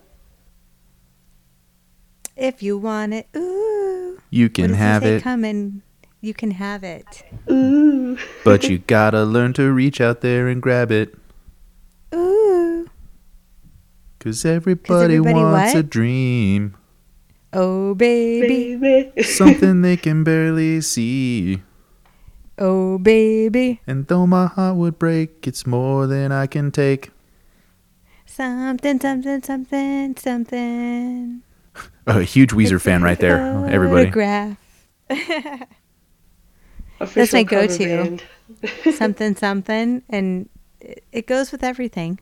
If 2.36 2.62
you 2.62 2.78
want 2.78 3.14
it, 3.14 3.28
ooh, 3.36 4.18
You 4.30 4.48
can 4.48 4.74
have 4.74 5.02
it, 5.04 5.22
Come 5.22 5.44
and 5.44 5.82
you 6.20 6.34
can 6.34 6.52
have 6.52 6.82
it. 6.84 7.22
Ooh. 7.50 8.18
but 8.44 8.68
you 8.68 8.78
gotta 8.86 9.24
learn 9.24 9.52
to 9.54 9.70
reach 9.72 10.00
out 10.00 10.20
there 10.20 10.48
and 10.48 10.60
grab 10.60 10.90
it. 10.90 11.14
Ooh, 12.14 12.88
Cause 14.18 14.44
everybody, 14.44 15.14
everybody 15.16 15.34
wants 15.34 15.74
a 15.74 15.82
dream. 15.82 16.74
Oh 17.52 17.94
baby, 17.94 18.76
baby. 18.76 19.22
Something 19.26 19.82
they 19.82 19.96
can 19.96 20.24
barely 20.24 20.80
see. 20.80 21.62
oh 22.58 22.98
baby, 22.98 23.80
And 23.86 24.06
though 24.06 24.26
my 24.26 24.46
heart 24.46 24.76
would 24.76 24.98
break, 24.98 25.46
it's 25.46 25.66
more 25.66 26.06
than 26.06 26.30
I 26.32 26.46
can 26.46 26.70
take. 26.70 27.10
something, 28.26 29.00
something, 29.00 29.42
something, 29.42 30.16
something. 30.16 31.42
A 32.06 32.22
huge 32.22 32.50
Weezer 32.50 32.74
It's 32.76 32.84
fan 32.84 33.02
right 33.02 33.18
there, 33.18 33.38
everybody. 33.68 34.04
photograph. 34.10 34.56
Official 37.00 37.38
my 37.38 37.42
go-to. 37.44 38.18
something, 38.92 39.34
something, 39.44 40.02
and 40.08 40.48
it- 40.80 41.04
it 41.12 41.26
goes 41.26 41.52
with 41.52 41.62
everything. 41.64 42.18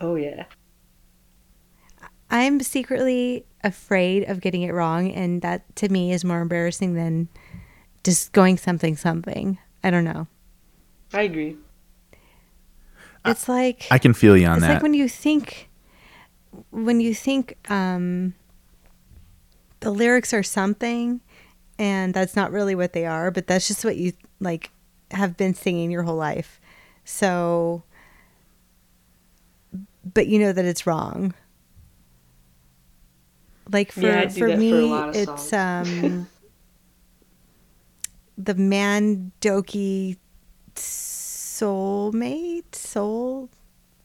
oh 0.00 0.14
yeah. 0.16 0.44
I'm 2.30 2.60
secretly 2.60 3.46
afraid 3.64 4.28
of 4.28 4.40
getting 4.40 4.62
it 4.62 4.72
wrong, 4.72 5.10
and 5.10 5.42
that 5.42 5.74
to 5.76 5.88
me 5.88 6.12
is 6.12 6.24
more 6.24 6.40
embarrassing 6.40 6.94
than 6.94 7.28
just 8.04 8.32
going 8.32 8.58
something, 8.58 8.96
something. 8.96 9.58
I 9.82 9.90
don't 9.90 10.04
know. 10.04 10.26
I 11.12 11.22
agree. 11.22 11.56
It's 13.24 13.48
like 13.48 13.86
I 13.90 13.98
can 13.98 14.14
feel 14.14 14.36
you 14.36 14.46
on 14.46 14.58
it's 14.58 14.66
that. 14.66 14.74
like 14.74 14.82
when 14.82 14.94
you 14.94 15.08
think 15.08 15.68
when 16.70 17.00
you 17.00 17.14
think 17.14 17.56
um, 17.70 18.34
the 19.80 19.90
lyrics 19.90 20.32
are 20.32 20.42
something, 20.42 21.20
and 21.78 22.14
that's 22.14 22.36
not 22.36 22.52
really 22.52 22.74
what 22.74 22.92
they 22.92 23.06
are, 23.06 23.30
but 23.30 23.46
that's 23.46 23.68
just 23.68 23.84
what 23.84 23.96
you 23.96 24.12
like 24.40 24.70
have 25.10 25.36
been 25.36 25.54
singing 25.54 25.90
your 25.90 26.02
whole 26.02 26.16
life. 26.16 26.60
So, 27.04 27.82
but 30.12 30.26
you 30.26 30.38
know 30.38 30.52
that 30.52 30.64
it's 30.64 30.86
wrong. 30.86 31.34
Like 33.70 33.92
for 33.92 34.00
Yeah, 34.00 34.28
for 34.28 34.48
that 34.48 34.54
for 34.54 34.58
me, 34.58 34.92
it's 35.14 35.52
um 35.52 36.28
the 38.38 38.54
Mandoki 38.54 40.16
soulmate 40.74 42.74
soul 42.74 43.50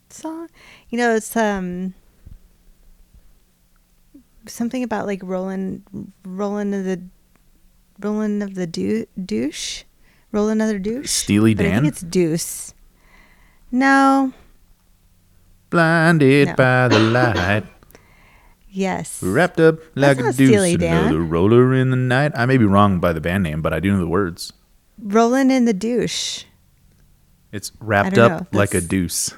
song. 0.10 0.50
You 0.90 0.98
know, 0.98 1.16
it's 1.16 1.36
um 1.38 1.94
something 4.48 4.84
about 4.84 5.06
like 5.06 5.22
rolling 5.24 5.84
rolling 6.26 6.74
of 6.74 6.84
the 6.84 7.02
rolling 8.00 8.42
of 8.42 8.56
the 8.56 8.68
dou- 8.68 9.06
douche, 9.24 9.84
roll 10.32 10.50
another 10.50 10.80
douche. 10.80 11.10
Steely 11.10 11.54
But 11.54 11.66
I 11.66 11.70
Dan? 11.70 11.82
think 11.84 11.94
it's 11.94 12.02
deuce. 12.02 12.74
No. 13.72 14.34
Blinded 15.70 16.50
No. 16.50 16.56
by 16.56 16.88
the 16.88 17.00
light, 17.00 17.64
Yes. 18.76 19.22
wrapped 19.22 19.60
up 19.60 19.78
like 19.96 20.18
a 20.18 20.24
deuce. 20.34 20.34
Steely 20.34 20.78
Dan. 20.78 21.04
Another 21.04 21.22
roller 21.22 21.76
in 21.76 21.92
the 21.92 21.96
night. 21.96 22.32
I 22.36 22.48
may 22.48 22.58
be 22.58 22.66
wrong 22.66 23.00
by 23.00 23.14
the 23.14 23.22
band 23.22 23.44
name, 23.44 23.62
but 23.62 23.72
I 23.72 23.80
do 23.80 23.92
know 23.92 24.00
the 24.00 24.08
words. 24.08 24.52
Rolling 25.00 25.52
in 25.52 25.66
the 25.66 25.74
douche. 25.74 26.46
It's 27.52 27.72
wrapped 27.80 28.18
up 28.18 28.52
know. 28.52 28.60
like 28.60 28.74
a 28.74 28.82
deuce. 28.82 29.36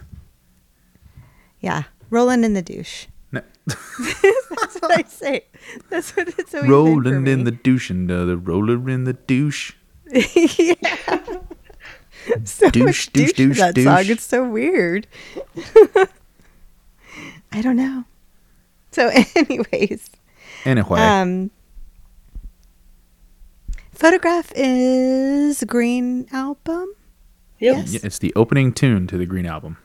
Yeah. 1.59 1.83
Rolling 2.09 2.45
in 2.45 2.53
the 2.53 2.61
douche. 2.61 3.07
No. 3.33 3.41
That's 3.67 4.77
what 4.79 4.97
I 4.97 5.03
say. 5.03 5.43
That's 5.89 6.15
what 6.15 6.29
it's 6.39 6.55
always 6.55 6.69
Rolling 6.69 7.27
in 7.27 7.43
the 7.43 7.51
douche, 7.51 7.89
another 7.89 8.37
roller 8.37 8.89
in 8.89 9.03
the 9.03 9.13
douche. 9.13 9.73
yeah. 10.13 10.75
so 12.45 12.69
Douche, 12.69 13.07
douche, 13.09 13.33
douche, 13.33 13.33
douche, 13.33 13.57
that 13.57 13.75
song. 13.75 13.97
douche. 13.97 14.09
It's 14.11 14.23
so 14.23 14.47
weird. 14.47 15.07
I 17.51 17.61
don't 17.61 17.75
know. 17.75 18.05
So, 18.95 19.09
anyways, 19.35 20.09
Anyway, 20.63 20.99
um, 21.01 21.51
photograph 23.91 24.53
is 24.55 25.61
Green 25.67 26.27
album. 26.31 26.93
Yep. 27.59 27.75
yes. 27.87 28.03
it's 28.05 28.19
the 28.19 28.33
opening 28.35 28.71
tune 28.71 29.05
to 29.07 29.17
the 29.17 29.25
Green 29.25 29.45
Album. 29.45 29.75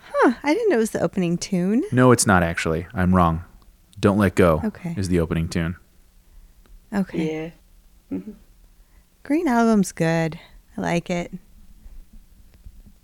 Huh? 0.00 0.32
I 0.42 0.52
didn't 0.52 0.68
know 0.70 0.76
it 0.76 0.80
was 0.80 0.90
the 0.90 1.00
opening 1.00 1.38
tune. 1.38 1.84
No, 1.92 2.10
it's 2.10 2.26
not 2.26 2.42
actually. 2.42 2.88
I'm 2.92 3.14
wrong. 3.14 3.44
Don't 4.00 4.18
Let 4.18 4.34
Go 4.34 4.60
Okay. 4.64 4.94
is 4.96 5.08
the 5.08 5.20
opening 5.20 5.48
tune. 5.48 5.76
Okay. 6.92 7.52
Yeah. 8.10 8.18
Green 9.22 9.46
album's 9.46 9.92
good. 9.92 10.38
I 10.76 10.80
like 10.80 11.08
it. 11.08 11.32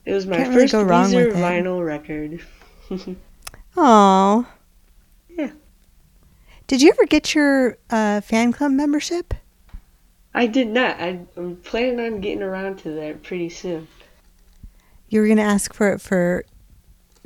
It 0.05 0.13
was 0.13 0.27
my 0.27 0.37
Can't 0.39 0.49
really 0.51 0.63
first 0.63 0.73
go 0.73 0.83
wrong 0.83 1.11
Weezer 1.11 1.27
with 1.29 1.37
it. 1.37 1.41
vinyl 1.41 1.85
record. 1.87 2.41
Oh. 3.79 4.47
Yeah. 6.69 6.77
Did 6.77 6.83
you 6.83 6.91
ever 6.91 7.07
get 7.07 7.35
your 7.35 7.79
uh, 7.91 8.21
fan 8.21 8.53
club 8.53 8.73
membership? 8.73 9.35
I 10.35 10.47
did 10.47 10.69
not. 10.69 11.01
I, 11.01 11.21
I'm 11.37 11.57
planning 11.57 12.01
on 12.01 12.21
getting 12.21 12.43
around 12.43 12.79
to 12.81 12.91
that 12.91 13.23
pretty 13.23 13.49
soon. 13.49 13.89
You 15.09 15.21
were 15.21 15.29
gonna 15.29 15.43
ask 15.43 15.73
for 15.73 15.93
it 15.93 16.01
for 16.01 16.45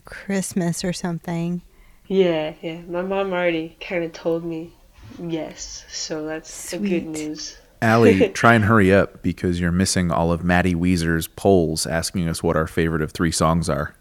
Christmas 0.05 0.85
or 0.85 0.93
something. 0.93 1.63
Yeah, 2.07 2.55
yeah. 2.61 2.83
My 2.83 3.03
mom 3.03 3.33
already 3.33 3.77
kind 3.81 4.05
of 4.05 4.13
told 4.13 4.45
me 4.45 4.73
yes, 5.19 5.85
so 5.91 6.27
that's 6.27 6.71
the 6.71 6.79
good 6.79 7.07
news. 7.07 7.57
Allie, 7.83 8.29
try 8.35 8.55
and 8.55 8.65
hurry 8.65 8.93
up 8.93 9.23
because 9.23 9.59
you're 9.59 9.73
missing 9.73 10.11
all 10.11 10.31
of 10.31 10.45
Maddie 10.45 10.75
Weezer's 10.75 11.27
polls 11.27 11.87
asking 11.87 12.29
us 12.29 12.43
what 12.43 12.57
our 12.57 12.67
favorite 12.67 13.03
of 13.03 13.13
three 13.13 13.33
songs 13.33 13.69
are. 13.69 13.95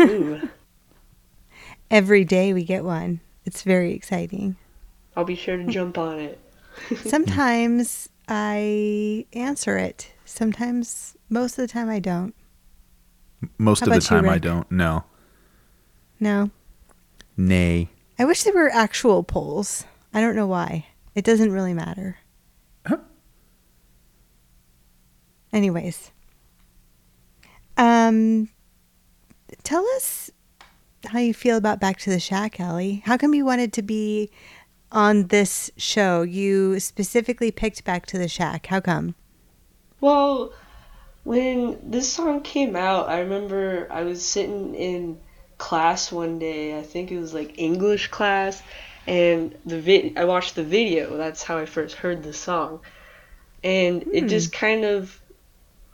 Ooh, 0.00 0.48
Every 1.90 2.24
day 2.24 2.52
we 2.52 2.64
get 2.64 2.84
one. 2.84 3.20
It's 3.46 3.62
very 3.62 3.92
exciting. 3.94 4.56
I'll 5.16 5.24
be 5.24 5.34
sure 5.36 5.56
to 5.56 5.64
jump 5.66 5.96
on 5.96 6.18
it. 6.18 6.38
Sometimes 7.06 8.08
I 8.28 9.24
answer 9.32 9.78
it. 9.78 10.12
Sometimes 10.26 11.16
Most 11.30 11.56
of 11.58 11.62
the 11.66 11.72
time, 11.72 11.88
I 11.88 12.00
don't. 12.00 12.34
Most 13.58 13.80
How 13.80 13.86
of 13.86 13.90
the 13.90 13.96
about 13.96 14.02
you, 14.02 14.08
time, 14.22 14.28
I 14.28 14.38
don't. 14.38 14.70
No. 14.70 15.04
No. 16.20 16.50
Nay. 17.36 17.88
I 18.18 18.24
wish 18.24 18.42
there 18.42 18.52
were 18.54 18.70
actual 18.70 19.22
polls. 19.22 19.84
I 20.12 20.20
don't 20.20 20.34
know 20.36 20.46
why. 20.46 20.86
It 21.14 21.24
doesn't 21.24 21.52
really 21.52 21.74
matter. 21.74 22.18
Huh? 22.86 22.98
Anyways. 25.52 26.10
Um 27.76 28.48
tell 29.62 29.84
us 29.96 30.30
how 31.08 31.18
you 31.18 31.34
feel 31.34 31.56
about 31.56 31.80
Back 31.80 31.98
to 31.98 32.10
the 32.10 32.20
Shack, 32.20 32.60
Ellie. 32.60 33.02
How 33.04 33.16
come 33.16 33.34
you 33.34 33.44
wanted 33.44 33.72
to 33.74 33.82
be 33.82 34.30
on 34.92 35.28
this 35.28 35.70
show? 35.76 36.22
You 36.22 36.80
specifically 36.80 37.50
picked 37.50 37.84
Back 37.84 38.06
to 38.06 38.18
the 38.18 38.28
Shack. 38.28 38.66
How 38.66 38.80
come? 38.80 39.14
Well, 40.00 40.52
when 41.24 41.78
this 41.82 42.12
song 42.12 42.42
came 42.42 42.76
out, 42.76 43.08
I 43.08 43.20
remember 43.20 43.88
I 43.90 44.02
was 44.02 44.24
sitting 44.24 44.74
in 44.74 45.18
class 45.58 46.12
one 46.12 46.38
day. 46.38 46.78
I 46.78 46.82
think 46.82 47.10
it 47.10 47.18
was 47.18 47.34
like 47.34 47.58
English 47.58 48.08
class, 48.08 48.62
and 49.06 49.56
the 49.64 49.80
vid- 49.80 50.18
I 50.18 50.24
watched 50.24 50.54
the 50.54 50.64
video. 50.64 51.16
That's 51.16 51.42
how 51.42 51.58
I 51.58 51.66
first 51.66 51.96
heard 51.96 52.22
the 52.22 52.32
song, 52.32 52.80
and 53.64 54.04
it 54.12 54.28
just 54.28 54.52
kind 54.52 54.84
of, 54.84 55.20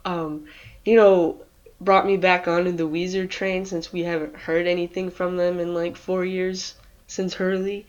um, 0.05 0.47
you 0.85 0.97
know, 0.97 1.42
brought 1.85 2.07
me 2.07 2.17
back 2.17 2.47
onto 2.49 2.73
the 2.73 2.89
Weezer 2.89 3.29
train 3.29 3.65
since 3.65 3.93
we 3.93 4.03
haven't 4.05 4.37
heard 4.37 4.67
anything 4.67 5.11
from 5.11 5.37
them 5.37 5.59
in 5.61 5.75
like 5.75 5.97
four 5.97 6.25
years 6.25 6.75
since 7.07 7.35
Hurley, 7.35 7.87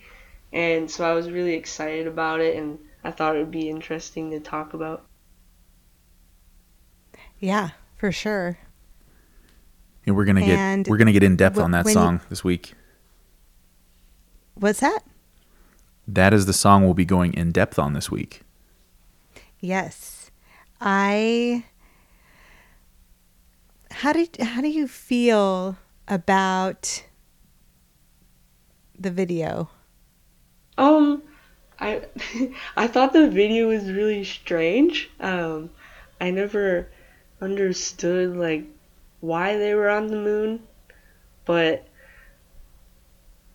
and 0.52 0.90
so 0.90 1.04
I 1.04 1.12
was 1.14 1.30
really 1.30 1.54
excited 1.54 2.06
about 2.06 2.40
it, 2.40 2.56
and 2.56 2.78
I 3.02 3.10
thought 3.10 3.36
it 3.36 3.40
would 3.40 3.50
be 3.50 3.68
interesting 3.70 4.30
to 4.32 4.40
talk 4.40 4.74
about. 4.74 5.04
Yeah, 7.38 7.70
for 7.96 8.12
sure. 8.12 8.58
And 10.06 10.14
we're 10.16 10.24
gonna 10.24 10.40
get 10.42 10.58
And 10.58 10.86
we're 10.86 10.96
gonna 10.98 11.12
get 11.12 11.22
in 11.22 11.36
depth 11.36 11.56
wh- 11.56 11.62
on 11.62 11.70
that 11.72 11.84
when 11.84 11.92
you- 11.92 12.00
song 12.00 12.20
this 12.28 12.44
week. 12.44 12.74
What's 14.54 14.80
that? 14.80 15.00
That 16.06 16.34
is 16.34 16.46
the 16.46 16.52
song 16.52 16.84
we'll 16.84 16.94
be 16.94 17.04
going 17.06 17.32
in 17.34 17.50
depth 17.50 17.78
on 17.78 17.92
this 17.94 18.10
week. 18.10 18.42
Yes. 19.60 20.30
I 20.80 21.64
How 23.94 24.12
did 24.12 24.36
how 24.40 24.60
do 24.60 24.68
you 24.68 24.88
feel 24.88 25.78
about 26.08 27.04
the 28.98 29.10
video? 29.10 29.70
Um, 30.76 31.22
I 31.78 32.02
I 32.76 32.88
thought 32.88 33.12
the 33.12 33.30
video 33.30 33.68
was 33.68 33.84
really 33.84 34.24
strange. 34.24 35.10
Um, 35.20 35.70
I 36.20 36.32
never 36.32 36.88
understood 37.40 38.36
like 38.36 38.64
why 39.20 39.58
they 39.58 39.74
were 39.74 39.88
on 39.88 40.08
the 40.08 40.16
moon, 40.16 40.66
but 41.44 41.86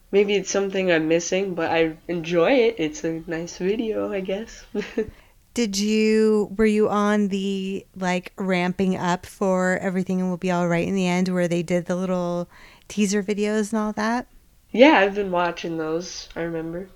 maybe 0.10 0.36
it's 0.36 0.50
something 0.50 0.90
I'm 0.90 1.10
missing. 1.10 1.54
But 1.54 1.70
I 1.70 1.98
enjoy 2.08 2.54
it. 2.54 2.76
It's 2.78 3.04
a 3.04 3.22
nice 3.28 3.58
video, 3.58 4.12
I 4.12 4.22
guess. 4.22 4.66
Did 5.54 5.78
you 5.78 6.54
were 6.58 6.66
you 6.66 6.90
on 6.90 7.30
the 7.30 7.86
like 7.96 8.32
ramping 8.38 8.96
up 8.96 9.26
for 9.26 9.78
everything 9.80 10.22
and 10.22 10.30
will 10.30 10.38
be 10.38 10.52
all 10.52 10.68
right 10.68 10.88
in 10.88 10.96
the 10.96 11.08
end 11.08 11.28
where 11.30 11.48
they 11.48 11.64
did 11.64 11.86
the 11.86 11.96
little 11.96 12.50
teaser 12.88 13.24
videos 13.24 13.74
and 13.74 13.82
all 13.82 13.94
that? 13.94 14.28
yeah, 14.72 15.00
I've 15.00 15.16
been 15.16 15.32
watching 15.32 15.78
those. 15.78 16.30
I 16.36 16.42
remember. 16.42 16.90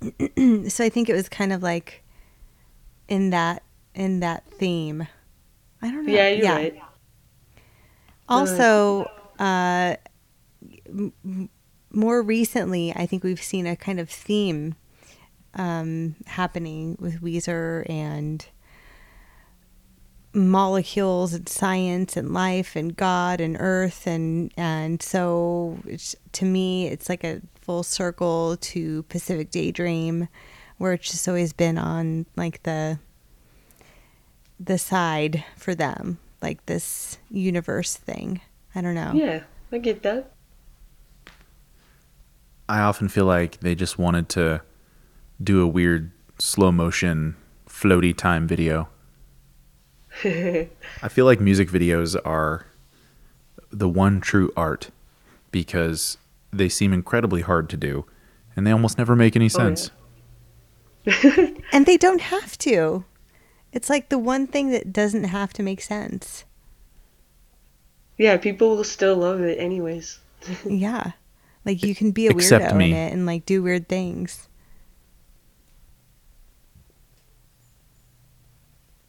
so 0.68 0.84
I 0.84 0.88
think 0.88 1.08
it 1.08 1.14
was 1.14 1.28
kind 1.28 1.52
of 1.52 1.62
like 1.62 2.02
in 3.08 3.30
that 3.30 3.62
in 3.94 4.20
that 4.20 4.44
theme. 4.52 5.06
I 5.80 5.90
don't 5.90 6.06
know. 6.06 6.12
Yeah, 6.12 6.28
you're 6.28 6.48
right. 6.48 6.82
Also, 8.28 9.10
uh, 9.38 9.96
m- 10.88 11.50
more 11.90 12.22
recently, 12.22 12.92
I 12.94 13.04
think 13.04 13.22
we've 13.22 13.42
seen 13.42 13.66
a 13.66 13.76
kind 13.76 14.00
of 14.00 14.08
theme 14.08 14.74
um, 15.54 16.16
happening 16.26 16.96
with 17.00 17.20
Weezer 17.20 17.88
and 17.88 18.44
molecules 20.34 21.34
and 21.34 21.48
science 21.48 22.16
and 22.16 22.32
life 22.32 22.74
and 22.74 22.96
God 22.96 23.40
and 23.40 23.56
Earth 23.60 24.06
and 24.06 24.52
and 24.56 25.02
so 25.02 25.78
it's, 25.86 26.16
to 26.32 26.44
me, 26.44 26.88
it's 26.88 27.08
like 27.08 27.24
a 27.24 27.42
full 27.60 27.82
circle 27.82 28.56
to 28.58 29.02
Pacific 29.04 29.50
Daydream, 29.50 30.28
where 30.78 30.94
it's 30.94 31.10
just 31.10 31.28
always 31.28 31.52
been 31.52 31.78
on 31.78 32.26
like 32.36 32.62
the 32.62 32.98
the 34.58 34.78
side 34.78 35.44
for 35.56 35.74
them, 35.74 36.18
like 36.40 36.64
this 36.66 37.18
universe 37.30 37.96
thing. 37.96 38.40
I 38.74 38.80
don't 38.80 38.94
know. 38.94 39.12
Yeah, 39.14 39.42
I 39.70 39.78
get 39.78 40.02
that. 40.02 40.32
I 42.68 42.80
often 42.80 43.08
feel 43.08 43.26
like 43.26 43.60
they 43.60 43.74
just 43.74 43.98
wanted 43.98 44.30
to 44.30 44.62
do 45.42 45.62
a 45.62 45.66
weird 45.66 46.10
slow 46.38 46.72
motion 46.72 47.36
floaty 47.68 48.16
time 48.16 48.46
video. 48.46 48.88
I 50.24 50.68
feel 51.08 51.24
like 51.24 51.40
music 51.40 51.68
videos 51.70 52.16
are 52.24 52.66
the 53.70 53.88
one 53.88 54.20
true 54.20 54.52
art 54.56 54.90
because 55.50 56.18
they 56.52 56.68
seem 56.68 56.92
incredibly 56.92 57.40
hard 57.40 57.70
to 57.70 57.76
do 57.76 58.04
and 58.54 58.66
they 58.66 58.70
almost 58.70 58.98
never 58.98 59.16
make 59.16 59.34
any 59.36 59.46
oh, 59.46 59.58
yeah. 59.58 59.74
sense. 59.74 59.90
And 61.72 61.86
they 61.86 61.96
don't 61.96 62.20
have 62.20 62.56
to. 62.58 63.04
It's 63.72 63.88
like 63.88 64.10
the 64.10 64.18
one 64.18 64.46
thing 64.46 64.70
that 64.70 64.92
doesn't 64.92 65.24
have 65.24 65.52
to 65.54 65.62
make 65.62 65.80
sense. 65.80 66.44
yeah, 68.18 68.36
people 68.36 68.76
will 68.76 68.84
still 68.84 69.16
love 69.16 69.40
it 69.40 69.58
anyways. 69.58 70.18
yeah. 70.66 71.12
Like 71.64 71.82
you 71.82 71.94
can 71.94 72.10
be 72.10 72.26
a 72.26 72.30
Except 72.30 72.66
weirdo 72.66 72.76
me. 72.76 72.90
in 72.90 72.96
it 72.96 73.12
and 73.12 73.24
like 73.26 73.46
do 73.46 73.62
weird 73.62 73.88
things. 73.88 74.48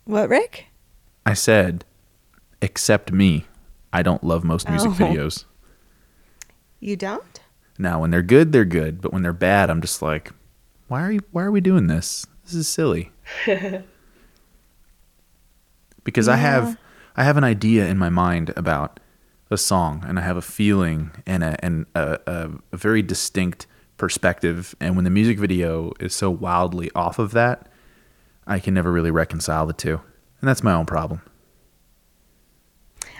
What, 0.05 0.29
Rick? 0.29 0.67
I 1.25 1.33
said, 1.33 1.85
except 2.61 3.11
me, 3.11 3.45
I 3.91 4.01
don't 4.03 4.23
love 4.23 4.43
most 4.43 4.69
music 4.69 4.91
Oh. 4.91 4.93
videos. 4.95 5.45
You 6.79 6.95
don't? 6.95 7.39
Now, 7.77 8.01
when 8.01 8.11
they're 8.11 8.21
good, 8.21 8.51
they're 8.51 8.65
good, 8.65 9.01
but 9.01 9.13
when 9.13 9.23
they're 9.23 9.33
bad, 9.33 9.69
I'm 9.69 9.81
just 9.81 10.01
like, 10.01 10.31
why 10.89 11.01
are 11.03 11.11
you, 11.11 11.21
why 11.31 11.43
are 11.43 11.51
we 11.51 11.61
doing 11.61 11.87
this? 11.87 12.25
This 12.43 12.53
is 12.53 12.67
silly. 12.67 13.11
because 16.03 16.27
I 16.27 16.35
have 16.35 16.77
I 17.15 17.23
have 17.23 17.37
an 17.37 17.43
idea 17.43 17.87
in 17.87 17.97
my 17.97 18.09
mind 18.09 18.51
about 18.57 18.99
a 19.49 19.57
song, 19.57 20.03
and 20.07 20.19
I 20.19 20.23
have 20.23 20.35
a 20.37 20.41
feeling 20.41 21.11
and 21.25 21.43
a 21.43 21.63
and 21.65 21.85
a, 21.95 22.19
a, 22.27 22.49
a 22.73 22.77
very 22.77 23.01
distinct 23.01 23.65
perspective. 23.97 24.75
And 24.81 24.95
when 24.95 25.05
the 25.05 25.09
music 25.09 25.39
video 25.39 25.93
is 25.99 26.13
so 26.13 26.29
wildly 26.29 26.91
off 26.95 27.17
of 27.19 27.31
that, 27.31 27.67
I 28.45 28.59
can 28.59 28.73
never 28.73 28.91
really 28.91 29.11
reconcile 29.11 29.65
the 29.65 29.73
two, 29.73 30.01
and 30.41 30.49
that's 30.49 30.63
my 30.63 30.73
own 30.73 30.85
problem. 30.85 31.21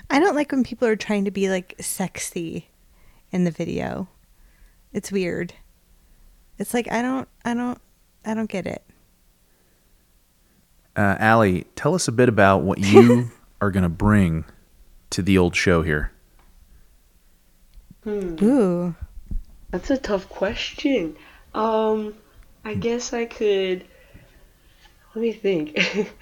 I 0.09 0.19
don't 0.19 0.35
like 0.35 0.51
when 0.51 0.63
people 0.63 0.87
are 0.87 0.95
trying 0.95 1.25
to 1.25 1.31
be 1.31 1.49
like 1.49 1.75
sexy 1.79 2.69
in 3.31 3.45
the 3.45 3.51
video. 3.51 4.07
It's 4.91 5.11
weird. 5.11 5.53
It's 6.57 6.73
like 6.73 6.91
I 6.91 7.01
don't 7.01 7.27
I 7.43 7.53
don't 7.53 7.79
I 8.25 8.33
don't 8.33 8.49
get 8.49 8.67
it. 8.67 8.83
Uh, 10.95 11.15
Allie, 11.19 11.65
tell 11.75 11.95
us 11.95 12.07
a 12.07 12.11
bit 12.11 12.29
about 12.29 12.61
what 12.61 12.77
you 12.77 13.31
are 13.61 13.71
going 13.71 13.83
to 13.83 13.89
bring 13.89 14.45
to 15.09 15.23
the 15.23 15.37
old 15.37 15.55
show 15.55 15.81
here. 15.81 16.11
Hmm. 18.03 18.35
Ooh. 18.43 18.95
That's 19.71 19.89
a 19.89 19.97
tough 19.97 20.29
question. 20.29 21.15
Um, 21.55 22.13
I 22.63 22.75
guess 22.75 23.13
I 23.13 23.25
could. 23.25 23.85
Let 25.15 25.21
me 25.21 25.33
think. 25.33 25.79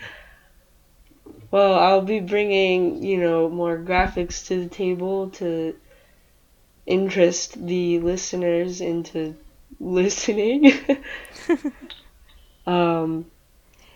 well, 1.52 1.76
I'll 1.76 2.02
be 2.02 2.20
bringing, 2.20 3.04
you 3.04 3.18
know, 3.18 3.50
more 3.50 3.78
graphics 3.78 4.48
to 4.48 4.64
the 4.64 4.70
table 4.70 5.30
to 5.32 5.76
interest 6.86 7.66
the 7.66 8.00
listeners 8.00 8.82
into 8.82 9.36
listening. 9.80 10.74
um, 12.68 13.26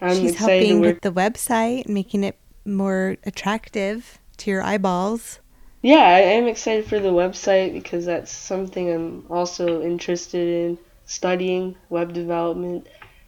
I'm 0.02 0.16
She's 0.16 0.36
helping 0.36 0.80
with 0.80 1.02
the 1.02 1.12
website, 1.12 1.88
making 1.88 2.24
it 2.24 2.38
more 2.66 3.18
attractive 3.26 4.20
to 4.38 4.52
your 4.52 4.62
eyeballs. 4.62 5.40
Yeah, 5.82 6.02
I 6.02 6.20
am 6.20 6.48
excited 6.48 6.86
for 6.86 7.00
the 7.00 7.12
website 7.12 7.74
because 7.74 8.06
that's 8.06 8.32
something 8.32 8.92
I'm 8.92 9.26
also 9.30 9.84
interested 9.84 10.48
in 10.48 10.78
studying 11.06 11.76
web 11.90 12.14
development, 12.14 12.88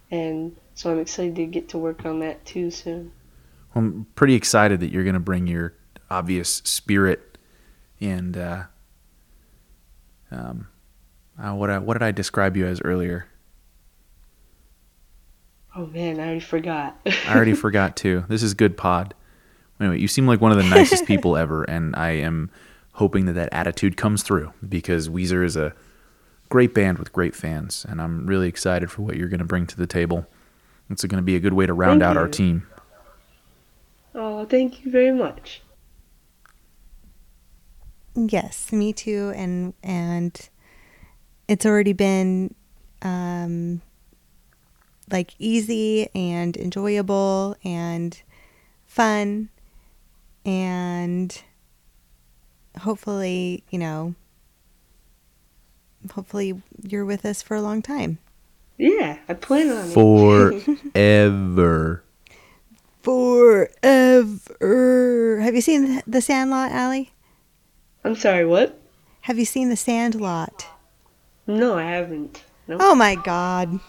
and 0.10 0.56
so 0.78 0.92
I'm 0.92 1.00
excited 1.00 1.36
to 1.38 1.48
get 1.48 1.70
to 1.70 1.80
work 1.80 2.06
on 2.06 2.20
that 2.20 2.46
too 2.46 2.70
soon. 2.70 3.12
I'm 3.74 4.06
pretty 4.14 4.36
excited 4.36 4.80
that 4.82 4.92
you're 4.92 5.04
going 5.04 5.16
to 5.16 5.20
bring 5.20 5.48
your 5.48 5.74
obvious 6.08 6.62
spirit 6.66 7.40
and 8.00 8.38
uh, 8.38 8.64
um, 10.30 10.68
uh, 11.42 11.54
what 11.54 11.72
I, 11.72 11.80
what 11.80 11.94
did 11.94 12.04
I 12.04 12.12
describe 12.12 12.56
you 12.56 12.68
as 12.68 12.80
earlier? 12.82 13.26
Oh 15.76 15.88
man, 15.88 16.20
I 16.20 16.26
already 16.26 16.40
forgot. 16.42 17.00
I 17.28 17.36
already 17.36 17.54
forgot 17.56 17.96
too. 17.96 18.26
This 18.28 18.44
is 18.44 18.54
good 18.54 18.78
pod. 18.78 19.16
Anyway, 19.80 20.00
you 20.00 20.08
seem 20.08 20.28
like 20.28 20.42
one 20.42 20.52
of 20.52 20.58
the 20.60 20.64
nicest 20.64 21.06
people 21.08 21.36
ever, 21.36 21.64
and 21.64 21.96
I 21.96 22.12
am 22.12 22.52
hoping 22.94 23.26
that 23.26 23.34
that 23.34 23.50
attitude 23.52 23.98
comes 23.98 24.22
through 24.22 24.54
because 24.68 25.10
Weezer 25.10 25.44
is 25.44 25.56
a 25.56 25.74
great 26.50 26.76
band 26.76 27.00
with 27.00 27.12
great 27.12 27.36
fans, 27.36 27.84
and 27.90 28.00
I'm 28.00 28.28
really 28.28 28.48
excited 28.48 28.92
for 28.92 29.02
what 29.02 29.16
you're 29.16 29.28
going 29.28 29.40
to 29.40 29.46
bring 29.46 29.66
to 29.66 29.76
the 29.76 29.88
table. 29.88 30.28
It's 30.90 31.04
going 31.04 31.18
to 31.18 31.24
be 31.24 31.36
a 31.36 31.40
good 31.40 31.54
way 31.54 31.66
to 31.66 31.74
round 31.74 32.02
Thank 32.02 32.10
out 32.10 32.18
our 32.18 32.28
team. 32.28 32.68
Oh, 34.16 34.46
thank 34.46 34.84
you 34.84 34.92
very 34.92 35.12
much. 35.12 35.62
Yes, 38.16 38.72
me 38.72 38.94
too. 38.94 39.32
And 39.36 39.74
and 39.84 40.50
it's 41.48 41.66
already 41.66 41.94
been 41.94 42.56
um, 43.02 43.82
like 45.12 45.34
easy 45.38 46.10
and 46.16 46.58
enjoyable 46.58 47.56
and 47.64 48.20
fun, 48.88 49.50
and 50.46 51.42
hopefully, 52.80 53.64
you 53.70 53.78
know, 53.78 54.16
hopefully 56.12 56.62
you're 56.82 57.06
with 57.06 57.26
us 57.26 57.42
for 57.42 57.56
a 57.56 57.62
long 57.62 57.82
time. 57.82 58.18
Yeah, 58.78 59.18
I 59.28 59.34
plan 59.34 59.70
on 59.70 59.90
it. 59.90 59.94
Forever. 60.94 62.04
Forever. 63.02 63.70
Have 65.42 65.56
you 65.56 65.62
seen 65.62 66.02
The 66.06 66.22
Sandlot, 66.22 66.72
Allie? 66.72 67.14
I'm 68.04 68.16
sorry, 68.16 68.46
what? 68.46 68.80
Have 69.22 69.40
you 69.40 69.46
seen 69.46 69.70
The 69.70 69.78
Sandlot? 69.78 70.68
No, 71.48 71.78
I 71.78 71.84
haven't. 71.84 72.44
No. 72.68 72.78
Oh 72.80 72.96
my 72.96 73.16
God. 73.16 73.80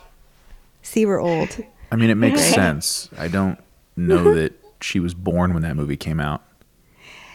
See, 0.82 1.04
we're 1.04 1.20
old. 1.20 1.56
I 1.90 1.96
mean, 1.96 2.10
it 2.10 2.14
makes 2.14 2.42
sense. 2.54 3.08
I 3.18 3.28
don't 3.28 3.58
know 3.96 4.32
that 4.34 4.52
she 4.80 5.00
was 5.00 5.14
born 5.14 5.52
when 5.52 5.62
that 5.64 5.74
movie 5.76 5.96
came 5.96 6.20
out. 6.20 6.42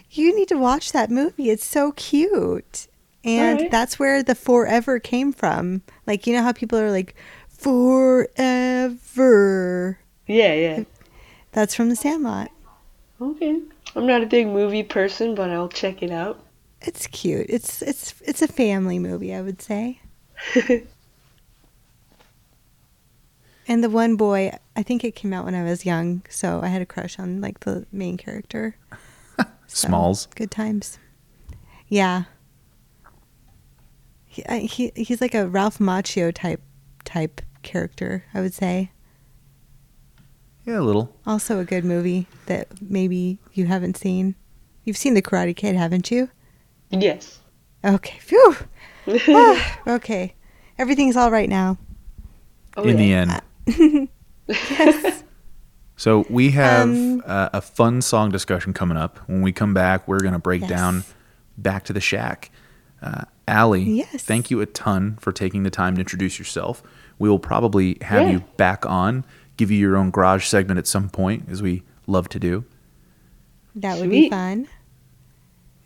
You 0.10 0.36
need 0.36 0.48
to 0.50 0.58
watch 0.58 0.92
that 0.92 1.10
movie. 1.12 1.50
It's 1.50 1.66
so 1.66 1.92
cute. 1.94 2.88
And 3.26 3.58
Alright. 3.58 3.72
that's 3.72 3.98
where 3.98 4.22
the 4.22 4.36
forever 4.36 5.00
came 5.00 5.32
from. 5.34 5.82
Like, 6.06 6.28
you 6.28 6.36
know 6.36 6.44
how 6.44 6.52
people 6.52 6.78
are 6.78 6.92
like, 6.92 7.16
forever. 7.64 8.90
Yeah, 10.28 10.54
yeah. 10.54 10.84
That's 11.52 11.74
from 11.76 11.90
The 11.90 11.96
Sandlot. 11.96 12.52
Okay. 13.22 13.60
I'm 13.96 14.06
not 14.08 14.24
a 14.24 14.26
big 14.26 14.48
movie 14.48 14.84
person, 14.84 15.36
but 15.36 15.50
I'll 15.50 15.70
check 15.70 16.04
it 16.04 16.12
out. 16.12 16.44
It's 16.82 17.08
cute. 17.08 17.46
It's 17.50 17.82
it's 17.82 18.14
it's 18.22 18.42
a 18.42 18.48
family 18.48 19.00
movie, 19.00 19.34
I 19.34 19.42
would 19.42 19.62
say. 19.62 20.02
And 23.68 23.84
the 23.84 23.90
one 23.90 24.16
boy, 24.16 24.52
I 24.76 24.84
think 24.84 25.04
it 25.04 25.16
came 25.16 25.32
out 25.34 25.46
when 25.46 25.56
I 25.56 25.64
was 25.64 25.86
young, 25.86 26.24
so 26.30 26.60
I 26.62 26.68
had 26.68 26.82
a 26.82 26.86
crush 26.86 27.18
on 27.18 27.40
like 27.42 27.62
the 27.62 27.86
main 27.92 28.18
character. 28.18 28.76
So, 29.66 29.88
Smalls. 29.88 30.28
Good 30.36 30.52
times. 30.52 31.00
Yeah. 31.88 32.26
He, 34.26 34.44
he 34.68 34.92
he's 34.96 35.20
like 35.20 35.34
a 35.34 35.48
Ralph 35.48 35.80
Macchio 35.80 36.32
type 36.32 36.62
type 37.06 37.42
character, 37.64 38.26
I 38.34 38.42
would 38.42 38.54
say. 38.54 38.92
Yeah, 40.66 40.80
a 40.80 40.82
little. 40.82 41.16
Also 41.26 41.60
a 41.60 41.66
good 41.66 41.84
movie 41.84 42.28
that 42.46 42.68
maybe 42.82 43.40
you 43.54 43.66
haven't 43.66 43.98
seen. 43.98 44.36
You've 44.86 44.98
seen 44.98 45.14
The 45.14 45.22
Karate 45.22 45.56
Kid, 45.56 45.76
haven't 45.76 46.10
you? 46.12 46.30
Yes. 46.90 47.40
Okay. 47.84 48.18
Phew. 48.20 48.56
Ah, 49.28 49.80
okay. 49.86 50.34
Everything's 50.78 51.18
all 51.18 51.30
right 51.30 51.50
now. 51.50 51.78
Oh, 52.78 52.84
in 52.84 52.96
the 52.96 53.14
end. 53.14 53.42
Yes. 54.48 55.24
So 55.98 56.26
we 56.30 56.52
have 56.52 56.88
Um, 56.90 57.22
uh, 57.26 57.50
a 57.54 57.62
fun 57.62 58.02
song 58.02 58.30
discussion 58.32 58.74
coming 58.74 58.98
up. 58.98 59.20
When 59.28 59.42
we 59.42 59.52
come 59.52 59.74
back, 59.74 60.08
we're 60.08 60.20
going 60.22 60.34
to 60.34 60.40
break 60.40 60.62
Yes. 60.62 60.70
down 60.70 61.04
Back 61.58 61.84
to 61.86 61.94
the 61.94 62.02
Shack. 62.02 62.50
Uh, 63.02 63.24
Allie, 63.48 63.84
Yes. 63.84 64.24
thank 64.24 64.50
you 64.50 64.60
a 64.62 64.66
ton 64.66 65.18
for 65.20 65.32
taking 65.32 65.64
the 65.64 65.70
time 65.70 65.96
to 65.96 66.00
introduce 66.02 66.40
yourself. 66.40 66.82
We 67.20 67.30
will 67.30 67.40
probably 67.40 67.98
have 68.02 68.24
Yeah. 68.24 68.34
you 68.34 68.40
back 68.58 68.86
on, 68.86 69.26
give 69.58 69.70
you 69.72 69.78
your 69.78 69.96
own 69.98 70.12
garage 70.12 70.46
segment 70.46 70.78
at 70.78 70.88
some 70.88 71.10
point, 71.10 71.48
as 71.50 71.62
we 71.62 71.84
love 72.08 72.28
to 72.30 72.40
do. 72.40 72.66
that 73.76 73.98
would 74.00 74.10
be 74.10 74.30
fun. 74.30 74.68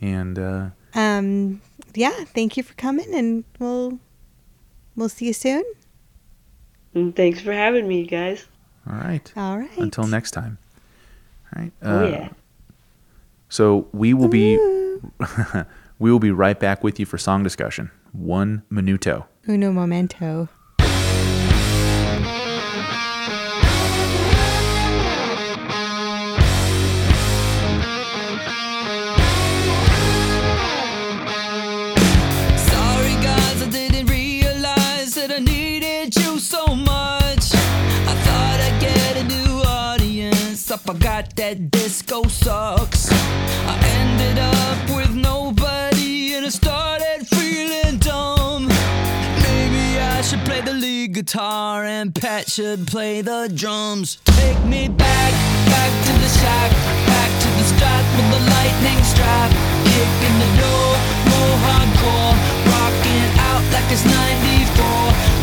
And 0.02 0.38
uh, 0.40 0.70
Um 0.94 1.62
yeah, 1.96 2.24
thank 2.26 2.58
you 2.58 2.64
for 2.64 2.74
coming 2.76 3.14
and 3.16 3.44
we'll 3.60 4.00
we'll 4.96 5.10
see 5.10 5.26
you 5.28 5.34
soon. 5.34 5.64
And 6.94 7.16
thanks 7.16 7.40
for 7.42 7.54
having 7.54 7.88
me, 7.88 8.06
guys. 8.06 8.46
all 8.90 8.96
right. 8.98 9.32
All 9.38 9.58
right. 9.58 9.78
Until 9.78 10.06
next 10.08 10.32
time. 10.32 10.58
All 11.56 11.62
right. 11.62 11.72
Oh, 11.82 12.06
uh, 12.06 12.10
yeah. 12.10 12.30
So 13.50 13.88
we 13.94 14.14
will 14.14 14.28
be 14.30 14.58
we 16.00 16.12
will 16.12 16.20
be 16.20 16.32
right 16.32 16.60
back 16.60 16.84
with 16.84 17.00
you 17.00 17.06
for 17.06 17.18
song 17.18 17.44
discussion. 17.44 17.90
One 18.12 18.64
minuto. 18.72 19.26
Uno 19.48 19.72
momento. 19.72 20.50
That 41.48 41.72
disco 41.72 42.24
sucks. 42.24 43.10
I 43.10 43.76
ended 44.00 44.38
up 44.38 44.98
with 44.98 45.16
nobody 45.16 46.34
and 46.36 46.46
I 46.46 46.50
started 46.50 47.26
feeling 47.26 48.00
dumb. 48.00 48.68
Maybe 49.48 49.98
I 49.98 50.22
should 50.24 50.44
play 50.44 50.60
the 50.60 50.74
lead 50.74 51.14
guitar 51.14 51.86
and 51.86 52.14
Pat 52.14 52.52
should 52.52 52.86
play 52.86 53.22
the 53.22 53.50
drums. 53.56 54.18
Take 54.26 54.62
me 54.66 54.90
back, 54.90 55.32
back 55.72 55.92
to 56.08 56.14
the 56.24 56.32
shack, 56.42 56.72
back 57.08 57.32
to 57.44 57.50
the 57.60 57.66
start 57.76 58.06
with 58.18 58.28
the 58.36 58.42
lightning 58.52 59.02
strap. 59.08 59.50
Kicking 59.94 60.38
the 60.44 60.52
door, 60.60 60.92
more 61.32 61.56
hardcore, 61.64 62.36
rocking 62.76 63.28
out 63.48 63.64
like 63.72 63.88
it's 63.96 64.04
94. 64.04 64.84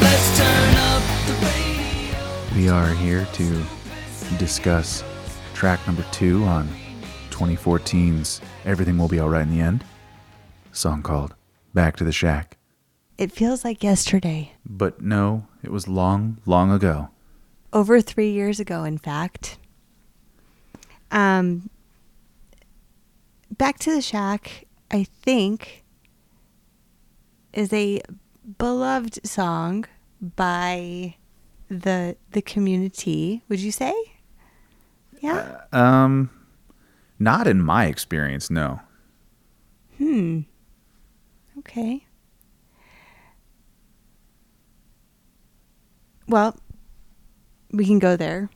Let's 0.04 0.28
turn 0.36 0.70
up 0.92 1.02
the 1.28 1.36
radio. 1.48 2.20
We 2.56 2.68
are 2.68 2.92
here 2.92 3.26
to 3.40 3.46
discuss 4.36 5.02
track 5.54 5.86
number 5.86 6.04
two 6.10 6.42
on 6.44 6.68
2014's 7.30 8.40
Everything 8.64 8.98
Will 8.98 9.08
Be 9.08 9.20
Alright 9.20 9.42
in 9.42 9.50
the 9.50 9.60
End. 9.60 9.84
A 10.72 10.74
song 10.76 11.02
called 11.02 11.34
Back 11.72 11.96
to 11.96 12.04
the 12.04 12.12
Shack. 12.12 12.58
It 13.16 13.30
feels 13.30 13.64
like 13.64 13.82
yesterday. 13.82 14.52
But 14.66 15.00
no, 15.00 15.46
it 15.62 15.70
was 15.70 15.86
long, 15.86 16.38
long 16.44 16.72
ago. 16.72 17.10
Over 17.72 18.00
three 18.00 18.30
years 18.32 18.58
ago, 18.58 18.82
in 18.84 18.98
fact. 18.98 19.58
Um 21.10 21.70
Back 23.56 23.78
to 23.80 23.94
the 23.94 24.02
Shack, 24.02 24.66
I 24.90 25.04
think, 25.04 25.84
is 27.52 27.72
a 27.72 28.00
beloved 28.58 29.24
song 29.24 29.84
by 30.20 31.14
the 31.68 32.16
the 32.32 32.42
community, 32.42 33.44
would 33.48 33.60
you 33.60 33.70
say? 33.70 33.94
Yeah. 35.24 35.62
Um, 35.72 36.28
not 37.18 37.46
in 37.46 37.62
my 37.62 37.86
experience, 37.86 38.50
no. 38.50 38.80
Hmm. 39.96 40.40
Okay. 41.60 42.04
Well, 46.28 46.58
we 47.70 47.86
can 47.86 47.98
go 47.98 48.16
there. 48.16 48.50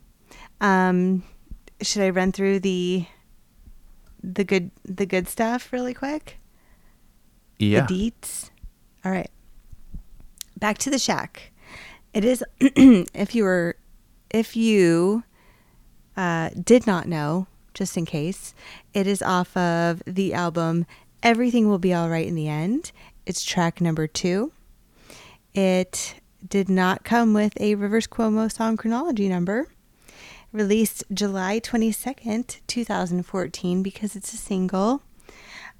Um, 0.61 1.23
should 1.81 2.03
I 2.03 2.11
run 2.11 2.31
through 2.31 2.59
the 2.59 3.05
the 4.21 4.43
good 4.43 4.69
the 4.85 5.07
good 5.07 5.27
stuff 5.27 5.73
really 5.73 5.95
quick? 5.95 6.39
Yeah. 7.57 7.87
The 7.87 8.11
deets. 8.11 8.51
All 9.03 9.11
right. 9.11 9.31
Back 10.57 10.77
to 10.79 10.91
the 10.91 10.99
shack. 10.99 11.51
It 12.13 12.23
is 12.23 12.43
if 12.59 13.33
you 13.33 13.43
were 13.43 13.75
if 14.29 14.55
you 14.55 15.23
uh, 16.17 16.49
did 16.61 16.85
not 16.87 17.07
know, 17.07 17.47
just 17.73 17.97
in 17.97 18.05
case, 18.05 18.53
it 18.93 19.07
is 19.07 19.21
off 19.21 19.55
of 19.55 20.01
the 20.05 20.33
album 20.33 20.85
Everything 21.21 21.67
Will 21.67 21.79
Be 21.79 21.93
Alright 21.93 22.27
in 22.27 22.35
the 22.35 22.47
End. 22.47 22.91
It's 23.25 23.43
track 23.43 23.81
number 23.81 24.07
two. 24.07 24.51
It 25.53 26.15
did 26.47 26.69
not 26.69 27.03
come 27.03 27.33
with 27.33 27.59
a 27.59 27.75
Rivers 27.75 28.07
Cuomo 28.07 28.51
song 28.51 28.77
chronology 28.77 29.27
number. 29.27 29.67
Released 30.51 31.03
July 31.13 31.59
22nd, 31.59 32.61
2014, 32.65 33.83
because 33.83 34.15
it's 34.15 34.33
a 34.33 34.37
single. 34.37 35.03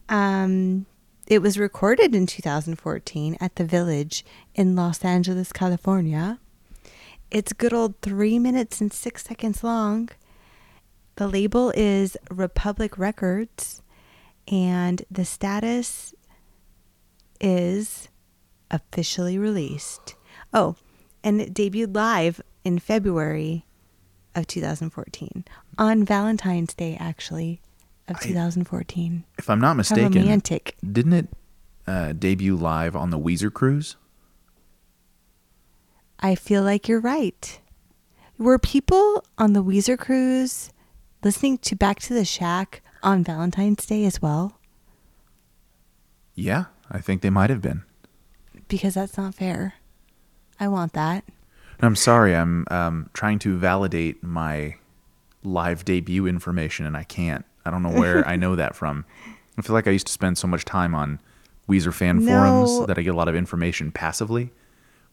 Um, 0.09 0.85
it 1.27 1.41
was 1.41 1.57
recorded 1.57 2.13
in 2.13 2.25
2014 2.25 3.37
at 3.39 3.55
the 3.55 3.63
Village 3.63 4.25
in 4.55 4.75
Los 4.75 5.05
Angeles, 5.05 5.51
California. 5.51 6.39
It's 7.31 7.53
good 7.53 7.73
old 7.73 7.99
three 8.01 8.39
minutes 8.39 8.81
and 8.81 8.91
six 8.91 9.23
seconds 9.25 9.63
long. 9.63 10.09
the 11.15 11.27
label 11.27 11.71
is 11.75 12.15
Republic 12.31 12.97
Records, 12.97 13.81
and 14.47 15.03
the 15.11 15.25
status 15.25 16.13
is 17.41 18.07
officially 18.71 19.37
released. 19.37 20.15
Oh, 20.53 20.75
and 21.23 21.41
it 21.41 21.53
debuted 21.53 21.93
live 21.95 22.41
in 22.63 22.79
February 22.79 23.65
of 24.35 24.47
2014 24.47 25.43
on 25.77 26.05
Valentine's 26.05 26.73
Day, 26.73 26.95
actually, 26.99 27.61
of 28.07 28.15
I- 28.17 28.19
2014. 28.27 29.25
If 29.37 29.49
I'm 29.49 29.59
not 29.59 29.75
mistaken, 29.75 30.13
How 30.13 30.19
romantic. 30.21 30.75
didn't 30.89 31.13
it 31.13 31.27
uh, 31.85 32.13
debut 32.13 32.55
live 32.55 32.95
on 32.95 33.09
the 33.09 33.19
Weezer 33.19 33.51
cruise? 33.53 33.97
I 36.19 36.35
feel 36.35 36.63
like 36.63 36.87
you're 36.87 36.99
right. 36.99 37.59
Were 38.37 38.59
people 38.59 39.23
on 39.37 39.53
the 39.53 39.63
Weezer 39.63 39.97
cruise 39.97 40.71
listening 41.23 41.57
to 41.59 41.75
Back 41.75 41.99
to 42.01 42.13
the 42.13 42.25
Shack 42.25 42.81
on 43.03 43.23
Valentine's 43.23 43.85
Day 43.85 44.05
as 44.05 44.21
well? 44.21 44.59
Yeah, 46.35 46.65
I 46.89 46.99
think 46.99 47.21
they 47.21 47.29
might 47.29 47.49
have 47.49 47.61
been. 47.61 47.83
Because 48.67 48.93
that's 48.93 49.17
not 49.17 49.35
fair. 49.35 49.75
I 50.59 50.67
want 50.67 50.93
that. 50.93 51.23
I'm 51.81 51.95
sorry, 51.95 52.35
I'm 52.35 52.65
um, 52.69 53.09
trying 53.13 53.39
to 53.39 53.57
validate 53.57 54.21
my 54.21 54.75
live 55.43 55.85
debut 55.85 56.27
information, 56.27 56.85
and 56.85 56.95
I 56.97 57.03
can't. 57.03 57.45
I 57.65 57.71
don't 57.71 57.83
know 57.83 57.91
where 57.91 58.27
I 58.27 58.35
know 58.35 58.55
that 58.55 58.75
from. 58.75 59.05
I 59.57 59.61
feel 59.61 59.73
like 59.73 59.87
I 59.87 59.91
used 59.91 60.07
to 60.07 60.13
spend 60.13 60.37
so 60.37 60.47
much 60.47 60.65
time 60.65 60.93
on 60.93 61.19
Weezer 61.69 61.93
fan 61.93 62.17
No. 62.17 62.25
forums 62.27 62.85
that 62.87 62.97
I 62.97 63.01
get 63.01 63.13
a 63.13 63.17
lot 63.17 63.29
of 63.29 63.35
information 63.35 63.91
passively, 63.91 64.51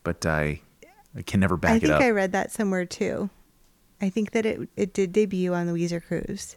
but 0.02 0.24
I, 0.26 0.60
I 1.16 1.22
can 1.22 1.40
never 1.40 1.56
back 1.56 1.70
up. 1.70 1.76
I 1.76 1.78
think. 1.86 2.02
I 2.02 2.10
read 2.10 2.32
that 2.32 2.52
somewhere 2.52 2.84
too. 2.84 3.30
I 4.00 4.10
think 4.10 4.32
that 4.32 4.44
it 4.44 4.68
it 4.76 4.92
did 4.92 5.12
debut 5.12 5.54
on 5.54 5.66
the 5.66 5.72
Weezer 5.72 6.02
cruise. 6.04 6.56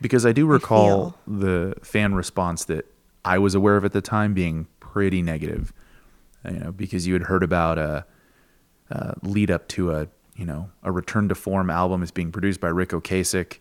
because 0.00 0.24
I 0.24 0.32
do 0.32 0.46
recall 0.46 1.10
feel- 1.26 1.38
the 1.38 1.74
fan 1.82 2.14
response 2.14 2.64
that 2.66 2.86
I 3.24 3.38
was 3.38 3.54
aware 3.54 3.76
of 3.76 3.84
at 3.84 3.92
the 3.92 4.00
time 4.00 4.32
being 4.34 4.68
pretty 4.80 5.22
negative. 5.22 5.72
You 6.44 6.58
know, 6.60 6.72
because 6.72 7.06
you 7.06 7.14
had 7.14 7.24
heard 7.24 7.42
about 7.42 7.78
a, 7.78 8.06
a 8.90 9.14
lead 9.22 9.50
up 9.50 9.66
to 9.68 9.90
a 9.92 10.08
you 10.36 10.46
know 10.46 10.70
a 10.84 10.92
return 10.92 11.28
to 11.28 11.34
form 11.34 11.68
album 11.68 12.02
is 12.02 12.12
being 12.12 12.30
produced 12.30 12.60
by 12.60 12.68
Ric 12.68 12.90
Ocasek, 12.90 13.58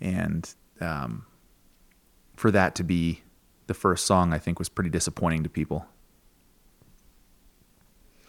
and 0.00 0.54
um, 0.80 1.26
for 2.36 2.50
that 2.50 2.74
to 2.76 2.82
be 2.82 3.20
the 3.66 3.74
first 3.74 4.06
song, 4.06 4.32
I 4.32 4.38
think 4.38 4.58
was 4.58 4.70
pretty 4.70 4.88
disappointing 4.88 5.42
to 5.42 5.50
people. 5.50 5.84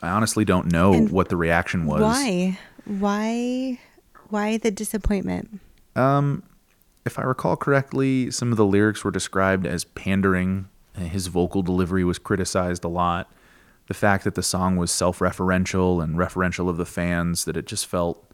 I 0.02 0.10
honestly 0.10 0.46
don't 0.46 0.72
know 0.72 0.94
And 0.94 1.12
what 1.12 1.30
the 1.30 1.36
reaction 1.36 1.86
was. 1.86 2.02
Why? 2.02 2.58
Why? 2.86 3.80
Why 4.30 4.58
the 4.58 4.72
disappointment? 4.72 5.60
Um, 5.96 6.44
if 7.06 7.20
I 7.20 7.24
recall 7.24 7.56
correctly, 7.56 8.32
some 8.32 8.52
of 8.52 8.58
the 8.58 8.66
lyrics 8.66 9.04
were 9.04 9.12
described 9.12 9.66
as 9.66 9.84
pandering. 9.84 10.70
His 10.96 11.28
vocal 11.28 11.62
delivery 11.62 12.04
was 12.04 12.20
criticized 12.20 12.84
a 12.84 12.88
lot. 12.88 13.32
The 13.88 13.94
fact 13.94 14.24
that 14.24 14.36
the 14.36 14.44
song 14.44 14.76
was 14.78 14.92
self-referential 14.92 16.04
and 16.04 16.16
referential 16.16 16.70
of 16.70 16.78
the 16.78 16.86
fans, 16.86 17.46
that 17.46 17.58
it 17.58 17.66
just 17.66 17.88
felt 17.88 18.32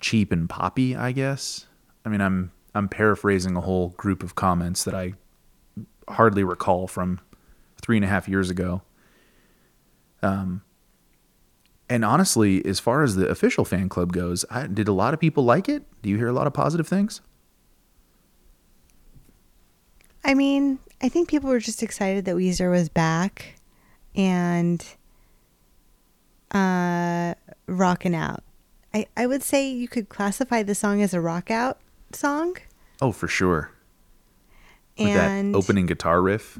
cheap 0.00 0.32
and 0.32 0.48
poppy. 0.48 0.96
I 0.96 1.12
guess. 1.12 1.66
I 2.04 2.08
mean, 2.08 2.20
I'm 2.20 2.52
I'm 2.74 2.88
paraphrasing 2.88 3.56
a 3.56 3.60
whole 3.60 3.90
group 3.90 4.22
of 4.22 4.34
comments 4.34 4.84
that 4.84 4.94
I 4.94 5.12
hardly 6.08 6.42
recall 6.42 6.88
from 6.88 7.20
three 7.80 7.96
and 7.96 8.04
a 8.04 8.08
half 8.08 8.28
years 8.28 8.48
ago. 8.48 8.82
Um, 10.22 10.62
and 11.88 12.04
honestly, 12.04 12.64
as 12.64 12.80
far 12.80 13.02
as 13.02 13.16
the 13.16 13.28
official 13.28 13.64
fan 13.64 13.88
club 13.88 14.12
goes, 14.12 14.44
I, 14.50 14.66
did 14.66 14.88
a 14.88 14.92
lot 14.92 15.14
of 15.14 15.20
people 15.20 15.44
like 15.44 15.68
it? 15.68 15.84
Do 16.02 16.08
you 16.08 16.16
hear 16.16 16.28
a 16.28 16.32
lot 16.32 16.46
of 16.46 16.52
positive 16.52 16.88
things? 16.88 17.20
I 20.24 20.34
mean, 20.34 20.78
I 21.02 21.08
think 21.08 21.28
people 21.28 21.50
were 21.50 21.58
just 21.58 21.82
excited 21.82 22.24
that 22.26 22.36
Weezer 22.36 22.70
was 22.70 22.88
back 22.88 23.56
and 24.14 24.84
uh 26.52 27.34
rocking 27.66 28.14
out. 28.14 28.42
I, 28.94 29.06
I 29.16 29.26
would 29.26 29.42
say 29.42 29.70
you 29.70 29.88
could 29.88 30.08
classify 30.10 30.62
the 30.62 30.74
song 30.74 31.00
as 31.00 31.14
a 31.14 31.20
rock 31.20 31.50
out 31.50 31.78
song. 32.12 32.56
Oh, 33.00 33.10
for 33.10 33.26
sure. 33.26 33.70
With 34.98 35.08
And 35.08 35.54
that 35.54 35.58
opening 35.58 35.86
guitar 35.86 36.20
riff, 36.20 36.58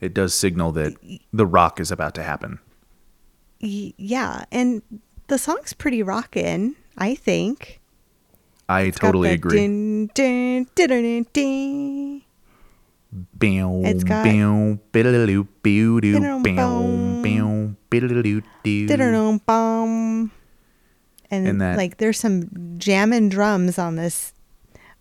it 0.00 0.12
does 0.12 0.34
signal 0.34 0.72
that 0.72 0.94
the 1.32 1.46
rock 1.46 1.80
is 1.80 1.90
about 1.90 2.14
to 2.16 2.22
happen. 2.22 2.58
Yeah, 3.60 4.44
and 4.52 4.82
the 5.28 5.38
song's 5.38 5.72
pretty 5.72 6.02
rockin', 6.02 6.76
I 6.98 7.14
think. 7.14 7.80
I 8.68 8.82
It's 8.82 8.98
totally 8.98 9.30
agree. 9.30 9.58
Dun, 9.58 10.10
dun, 10.14 10.66
dun, 10.74 11.26
dun. 11.32 12.22
Bow, 13.12 13.82
It's 13.84 14.04
got- 14.04 14.24
bow, 14.24 14.78
biddle-doo, 14.92 15.44
boo-doo, 15.62 16.20
bow, 16.20 16.40
bow. 16.42 17.22
bow, 17.22 17.74
biddle-doo-doo. 17.90 18.86
Dun-dun. 18.86 20.30
And, 21.30 21.48
And 21.48 21.60
that- 21.60 21.76
like 21.76 21.96
there's 21.98 22.18
some 22.20 22.48
jamming 22.78 23.28
drums 23.30 23.78
on 23.78 23.96
this 23.96 24.32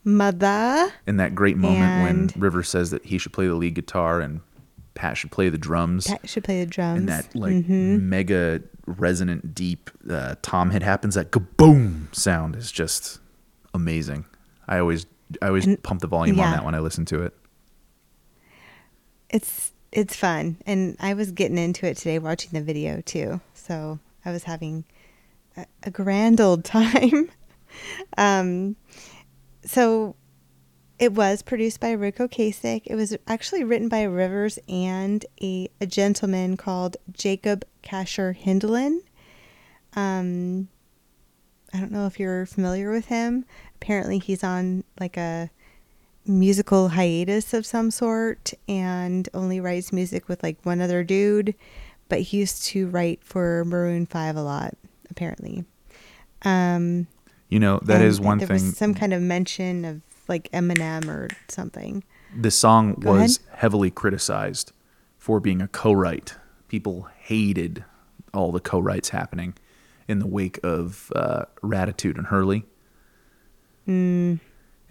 mother. 0.04 0.92
And 1.06 1.20
that 1.20 1.36
great 1.36 1.58
moment 1.58 1.84
And- 1.84 2.32
when 2.32 2.42
River 2.42 2.64
says 2.64 2.92
that 2.92 3.06
he 3.06 3.18
should 3.18 3.34
play 3.34 3.48
the 3.48 3.56
lead 3.56 3.74
guitar 3.76 4.22
and 4.22 4.42
Pat 4.96 5.18
should 5.18 5.32
play 5.32 5.50
the 5.50 5.58
drums. 5.58 6.08
Pat 6.08 6.28
should 6.28 6.44
play 6.44 6.64
the 6.64 6.70
drums. 6.70 7.00
and 7.00 7.10
that 7.10 7.36
like 7.36 7.54
Mhm. 7.54 8.02
mega 8.02 8.62
resonant 8.88 9.54
deep 9.56 9.90
uh, 10.10 10.36
tom 10.42 10.70
hit 10.72 10.82
happens 10.84 11.16
that 11.16 11.32
kaboom 11.32 12.14
sound 12.16 12.56
is 12.56 12.72
just 12.72 13.20
amazing 13.74 14.24
i 14.68 14.78
always 14.78 15.08
i 15.42 15.48
always 15.48 15.66
And- 15.66 15.82
pump 15.82 16.02
the 16.02 16.08
volume 16.08 16.40
on 16.40 16.52
that 16.52 16.64
when 16.64 16.76
i 16.76 16.80
listen 16.80 17.04
to 17.06 17.24
it 17.24 17.34
it's 19.30 19.72
it's 19.92 20.16
fun, 20.16 20.58
and 20.66 20.98
I 21.00 21.14
was 21.14 21.32
getting 21.32 21.58
into 21.58 21.86
it 21.88 21.96
today 21.98 22.20
watching 22.20 22.52
the 22.52 22.62
video 22.62 23.00
too. 23.02 23.40
So 23.54 23.98
I 24.26 24.32
was 24.32 24.44
having 24.44 24.84
a, 25.56 25.66
a 25.84 25.90
grand 25.92 26.42
old 26.42 26.66
time. 26.78 27.30
um, 28.18 28.76
so 29.64 30.16
it 30.98 31.14
was 31.14 31.42
produced 31.42 31.80
by 31.80 31.92
Ric 31.92 32.18
Ocasek. 32.18 32.84
It 32.86 32.96
was 32.96 33.16
actually 33.28 33.64
written 33.64 33.90
by 33.90 34.04
Rivers 34.04 34.58
and 34.70 35.26
a, 35.42 35.70
a 35.82 35.86
gentleman 35.86 36.56
called 36.56 36.98
Jacob 37.12 37.66
Kasher 37.84 38.38
Hindlin. 38.38 39.00
Um, 39.96 40.70
I 41.74 41.80
don't 41.80 41.92
know 41.92 42.06
if 42.06 42.20
you're 42.20 42.46
familiar 42.46 42.92
with 42.92 43.08
him. 43.08 43.46
Apparently, 43.76 44.20
he's 44.20 44.44
on 44.44 44.84
like 45.00 45.18
a 45.18 45.50
musical 46.26 46.90
hiatus 46.90 47.54
of 47.54 47.66
some 47.66 47.92
sort 47.92 48.54
and 48.68 49.28
only 49.34 49.60
writes 49.60 49.92
music 49.92 50.28
with 50.30 50.42
like 50.44 50.58
one 50.64 50.80
other 50.80 51.04
dude. 51.04 51.56
But 52.08 52.22
he 52.22 52.38
used 52.38 52.64
to 52.68 52.88
write 52.88 53.24
for 53.24 53.66
Maroon 53.66 54.06
5 54.06 54.38
a 54.38 54.42
lot, 54.42 54.76
apparently. 55.10 55.66
Um, 56.44 57.08
you 57.50 57.60
know 57.60 57.80
that 57.84 58.02
is 58.02 58.20
one 58.20 58.40
thing 58.40 58.60
some 58.60 58.94
kind 58.94 59.14
of 59.14 59.22
mention 59.22 59.86
of 59.86 60.02
like 60.28 60.50
Eminem 60.52 61.08
or 61.08 61.28
something. 61.48 62.04
this 62.36 62.58
song 62.58 62.94
Go 62.96 63.12
was 63.14 63.38
ahead. 63.40 63.60
heavily 63.60 63.92
criticized 63.92 64.72
for 65.18 65.40
being 65.40 65.62
a 65.62 65.68
co-write 65.68 66.36
people 66.68 67.08
hated 67.20 67.84
all 68.34 68.52
the 68.52 68.60
co-writes 68.60 69.10
happening 69.10 69.54
in 70.08 70.20
the 70.20 70.28
wake 70.28 70.60
of 70.64 71.12
uh, 71.16 71.46
Raditude 71.64 72.18
and 72.18 72.28
Hurley. 72.28 72.66
Mm, 73.88 74.40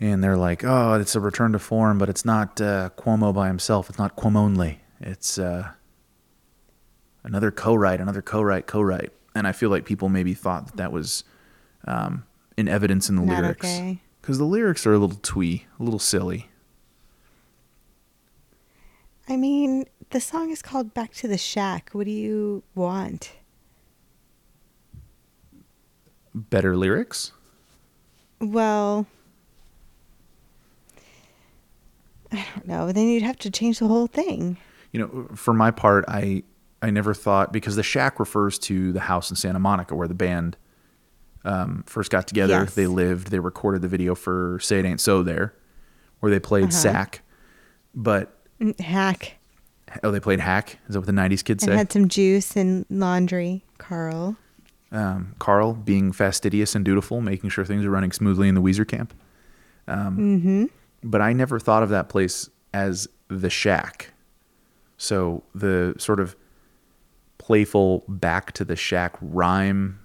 and 0.00 0.24
they're 0.24 0.36
like, 0.36 0.64
"Oh, 0.64 0.94
it's 0.94 1.14
a 1.14 1.20
return 1.20 1.52
to 1.52 1.58
form, 1.58 1.98
but 1.98 2.08
it's 2.08 2.24
not 2.24 2.60
uh, 2.60 2.90
Cuomo 2.96 3.34
by 3.34 3.48
himself. 3.48 3.88
It's 3.90 3.98
not 3.98 4.16
Cuomo 4.16 4.36
only. 4.36 4.80
It's 5.00 5.38
uh, 5.38 5.70
another 7.22 7.50
co-write, 7.50 8.00
another 8.00 8.22
co-write, 8.22 8.66
co-write." 8.66 9.10
And 9.34 9.46
I 9.46 9.52
feel 9.52 9.68
like 9.70 9.84
people 9.84 10.08
maybe 10.08 10.32
thought 10.34 10.66
that 10.66 10.76
that 10.76 10.92
was 10.92 11.24
um, 11.86 12.24
in 12.56 12.68
evidence 12.68 13.08
in 13.08 13.16
the 13.16 13.22
Not 13.22 13.42
lyrics 13.42 13.66
okay. 13.66 14.00
Because 14.24 14.38
the 14.38 14.44
lyrics 14.46 14.86
are 14.86 14.94
a 14.94 14.98
little 14.98 15.18
twee, 15.20 15.66
a 15.78 15.82
little 15.82 15.98
silly. 15.98 16.48
I 19.28 19.36
mean, 19.36 19.84
the 20.08 20.20
song 20.20 20.50
is 20.50 20.62
called 20.62 20.94
Back 20.94 21.12
to 21.16 21.28
the 21.28 21.36
Shack. 21.36 21.90
What 21.92 22.06
do 22.06 22.10
you 22.10 22.62
want? 22.74 23.32
Better 26.34 26.74
lyrics. 26.74 27.32
Well, 28.40 29.06
I 32.32 32.46
don't 32.54 32.66
know. 32.66 32.92
Then 32.92 33.08
you'd 33.08 33.22
have 33.24 33.38
to 33.40 33.50
change 33.50 33.78
the 33.78 33.88
whole 33.88 34.06
thing. 34.06 34.56
You 34.90 35.00
know, 35.00 35.28
for 35.34 35.52
my 35.52 35.70
part, 35.70 36.06
I 36.08 36.44
I 36.80 36.88
never 36.88 37.12
thought 37.12 37.52
because 37.52 37.76
the 37.76 37.82
shack 37.82 38.18
refers 38.18 38.58
to 38.60 38.90
the 38.90 39.00
house 39.00 39.28
in 39.28 39.36
Santa 39.36 39.58
Monica 39.58 39.94
where 39.94 40.08
the 40.08 40.14
band 40.14 40.56
um, 41.44 41.84
first 41.86 42.10
got 42.10 42.26
together. 42.26 42.54
Yes. 42.54 42.74
They 42.74 42.86
lived. 42.86 43.30
They 43.30 43.38
recorded 43.38 43.82
the 43.82 43.88
video 43.88 44.14
for 44.14 44.58
"Say 44.60 44.78
It 44.78 44.84
Ain't 44.84 45.00
So" 45.00 45.22
there, 45.22 45.54
where 46.20 46.30
they 46.30 46.40
played 46.40 46.64
Uh-huh. 46.64 46.70
"Sack." 46.72 47.22
But 47.94 48.36
Hack. 48.80 49.36
oh, 50.02 50.10
they 50.10 50.20
played 50.20 50.40
"Hack." 50.40 50.78
Is 50.88 50.94
that 50.94 51.00
what 51.00 51.06
the 51.06 51.12
'90s 51.12 51.42
kids 51.44 51.62
And 51.64 51.72
say? 51.72 51.76
had 51.76 51.92
some 51.92 52.08
juice 52.08 52.56
and 52.56 52.86
laundry, 52.90 53.64
Karl. 53.78 54.36
um, 54.92 55.34
Karl 55.38 55.74
being 55.74 56.12
fastidious 56.12 56.74
and 56.74 56.84
dutiful, 56.84 57.20
making 57.20 57.50
sure 57.50 57.64
things 57.64 57.84
are 57.84 57.90
running 57.90 58.12
smoothly 58.12 58.48
in 58.48 58.54
the 58.54 58.62
Weezer 58.62 58.86
camp. 58.86 59.12
Um, 59.88 60.70
But 61.02 61.20
I 61.20 61.32
never 61.34 61.58
thought 61.60 61.82
of 61.82 61.90
that 61.90 62.08
place 62.08 62.48
as 62.72 63.06
the 63.28 63.50
shack. 63.50 64.12
So 64.96 65.42
the 65.54 65.94
sort 65.98 66.20
of 66.20 66.34
playful 67.38 68.04
back 68.08 68.52
to 68.52 68.64
the 68.64 68.76
shack 68.76 69.16
rhyme 69.20 69.98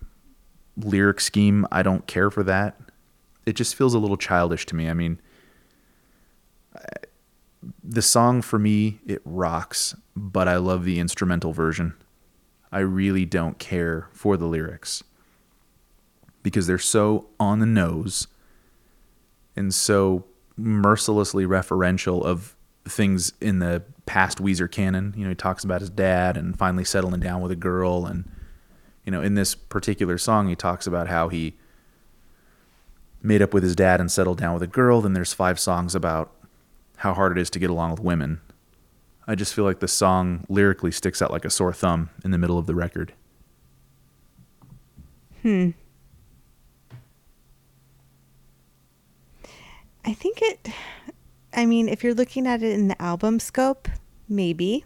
lyric 0.84 1.22
scheme, 1.22 1.66
I 1.72 1.84
don't 1.84 2.08
care 2.08 2.32
for 2.32 2.44
that. 2.44 2.80
It 3.46 3.54
just 3.54 3.76
feels 3.76 3.94
a 3.94 4.00
little 4.00 4.18
childish 4.18 4.66
to 4.68 4.76
me. 4.76 4.90
I 4.90 4.94
mean, 4.94 5.20
the 7.84 8.02
song 8.02 8.42
for 8.42 8.60
me, 8.60 9.00
it 9.06 9.22
rocks, 9.26 9.96
but 10.16 10.48
I 10.48 10.58
love 10.58 10.86
the 10.86 11.00
instrumental 11.00 11.52
version. 11.54 11.96
I 12.72 12.80
really 12.80 13.26
don't 13.26 13.58
care 13.58 14.08
for 14.12 14.38
the 14.38 14.46
lyrics 14.46 15.04
because 16.44 16.68
they're 16.68 16.78
so 16.78 17.28
on 17.40 17.60
the 17.60 17.66
nose 17.66 18.28
and 19.56 19.74
so 19.74 20.26
mercilessly 20.56 21.46
referential 21.46 22.24
of 22.24 22.56
things 22.86 23.34
in 23.42 23.60
the 23.60 23.84
past 24.06 24.38
Weezer 24.38 24.72
canon. 24.72 25.14
You 25.18 25.24
know, 25.24 25.30
he 25.30 25.36
talks 25.36 25.64
about 25.64 25.82
his 25.82 25.90
dad 25.90 26.38
and 26.38 26.58
finally 26.58 26.86
settling 26.86 27.20
down 27.20 27.42
with 27.42 27.52
a 27.52 27.56
girl. 27.56 28.06
And, 28.06 28.30
you 29.10 29.12
know, 29.12 29.24
in 29.24 29.34
this 29.34 29.56
particular 29.56 30.20
song, 30.20 30.50
he 30.50 30.56
talks 30.56 30.86
about 30.86 31.08
how 31.08 31.30
he 31.30 31.56
made 33.24 33.42
up 33.42 33.56
with 33.56 33.64
his 33.64 33.76
dad 33.76 34.00
and 34.00 34.12
settled 34.12 34.38
down 34.38 34.54
with 34.54 34.62
a 34.62 34.68
girl. 34.68 35.02
Then 35.02 35.14
there's 35.14 35.34
five 35.34 35.60
songs 35.60 35.96
about 35.96 36.32
how 36.98 37.16
hard 37.16 37.36
it 37.36 37.42
is 37.42 37.50
to 37.50 37.58
get 37.58 37.72
along 37.72 37.90
with 37.90 38.02
women. 38.02 38.40
I 39.26 39.34
just 39.34 39.56
feel 39.56 39.66
like 39.66 39.80
the 39.80 39.88
song 39.88 40.46
lyrically 40.48 40.92
sticks 40.92 41.24
out 41.24 41.32
like 41.32 41.44
a 41.44 41.50
sore 41.50 41.74
thumb 41.74 42.12
in 42.24 42.30
the 42.30 42.38
middle 42.38 42.60
of 42.60 42.68
the 42.68 42.76
record. 42.76 43.14
Hmm. 45.42 45.72
I 50.06 50.14
think 50.14 50.40
it. 50.44 50.70
I 51.52 51.66
mean, 51.66 51.90
if 51.90 52.04
you're 52.04 52.14
looking 52.14 52.46
at 52.46 52.62
it 52.62 52.74
in 52.74 52.90
the 52.90 53.02
album 53.02 53.40
scope, 53.40 53.90
maybe 54.28 54.86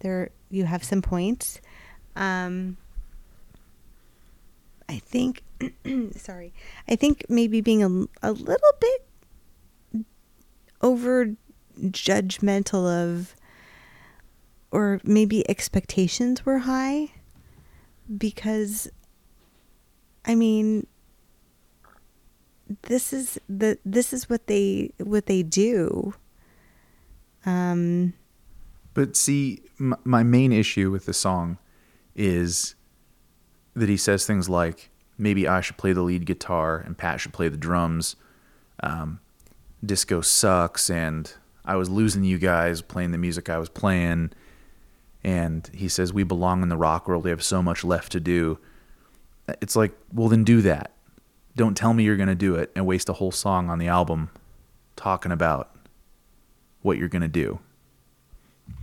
there 0.00 0.30
you 0.50 0.64
have 0.64 0.82
some 0.82 1.00
points. 1.00 1.60
Um, 2.16 2.76
I 4.88 4.98
think. 4.98 5.42
sorry, 6.16 6.52
I 6.88 6.96
think 6.96 7.24
maybe 7.28 7.60
being 7.60 7.82
a, 7.82 7.88
a 8.28 8.32
little 8.32 8.72
bit 8.80 9.06
over 10.82 11.34
judgmental 11.80 12.86
of, 12.86 13.34
or 14.70 15.00
maybe 15.04 15.48
expectations 15.48 16.44
were 16.46 16.58
high, 16.60 17.12
because. 18.16 18.88
I 20.26 20.34
mean, 20.34 20.86
this 22.88 23.12
is 23.12 23.38
the 23.46 23.76
this 23.84 24.14
is 24.14 24.30
what 24.30 24.46
they 24.46 24.90
what 24.98 25.26
they 25.26 25.42
do. 25.42 26.14
Um, 27.44 28.14
But 28.94 29.16
see, 29.16 29.60
m- 29.78 29.96
my 30.04 30.22
main 30.22 30.50
issue 30.50 30.90
with 30.90 31.04
the 31.04 31.12
song 31.12 31.58
is 32.16 32.74
that 33.74 33.88
he 33.88 33.96
says 33.96 34.26
things 34.26 34.48
like, 34.48 34.90
maybe 35.18 35.46
I 35.46 35.60
should 35.60 35.76
play 35.76 35.92
the 35.92 36.02
lead 36.02 36.26
guitar 36.26 36.78
and 36.78 36.96
Pat 36.96 37.20
should 37.20 37.32
play 37.32 37.48
the 37.48 37.56
drums. 37.56 38.16
Um, 38.82 39.20
disco 39.84 40.20
sucks, 40.20 40.90
and 40.90 41.32
I 41.64 41.76
was 41.76 41.88
losing 41.88 42.24
you 42.24 42.38
guys 42.38 42.82
playing 42.82 43.12
the 43.12 43.18
music 43.18 43.48
I 43.48 43.58
was 43.58 43.68
playing. 43.68 44.30
And 45.22 45.68
he 45.72 45.88
says, 45.88 46.12
We 46.12 46.22
belong 46.24 46.62
in 46.62 46.68
the 46.68 46.76
rock 46.76 47.08
world. 47.08 47.24
We 47.24 47.30
have 47.30 47.42
so 47.42 47.62
much 47.62 47.84
left 47.84 48.12
to 48.12 48.20
do. 48.20 48.58
It's 49.60 49.76
like, 49.76 49.92
well, 50.12 50.28
then 50.28 50.44
do 50.44 50.62
that. 50.62 50.92
Don't 51.56 51.76
tell 51.76 51.92
me 51.94 52.02
you're 52.04 52.16
going 52.16 52.28
to 52.28 52.34
do 52.34 52.56
it 52.56 52.72
and 52.74 52.86
waste 52.86 53.08
a 53.08 53.14
whole 53.14 53.30
song 53.30 53.68
on 53.70 53.78
the 53.78 53.88
album 53.88 54.30
talking 54.96 55.32
about 55.32 55.70
what 56.82 56.98
you're 56.98 57.08
going 57.08 57.22
to 57.22 57.28
do. 57.28 57.60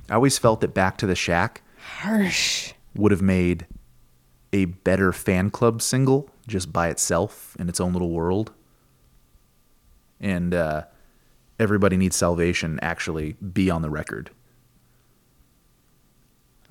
I 0.10 0.16
always 0.16 0.38
felt 0.38 0.62
that 0.62 0.74
Back 0.74 0.98
to 0.98 1.08
the 1.08 1.16
Shack 1.16 1.62
harsh. 1.78 2.74
would 2.96 3.12
have 3.12 3.22
made 3.22 3.66
a 4.54 4.66
better 4.66 5.14
fan 5.14 5.50
club 5.50 5.82
single 5.82 6.30
just 6.48 6.74
by 6.74 6.90
itself 6.90 7.56
in 7.60 7.70
its 7.70 7.80
own 7.80 7.94
little 7.94 8.12
world. 8.12 8.52
And 10.20 10.54
uh, 10.54 10.84
Everybody 11.60 11.98
Needs 11.98 12.16
Salvation 12.16 12.80
actually 12.82 13.34
be 13.34 13.70
on 13.70 13.82
the 13.82 13.90
record. 13.90 14.32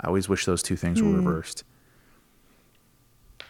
I 0.00 0.06
always 0.08 0.28
wish 0.28 0.46
those 0.46 0.62
two 0.62 0.76
things 0.76 1.02
were 1.02 1.10
reversed. 1.10 1.64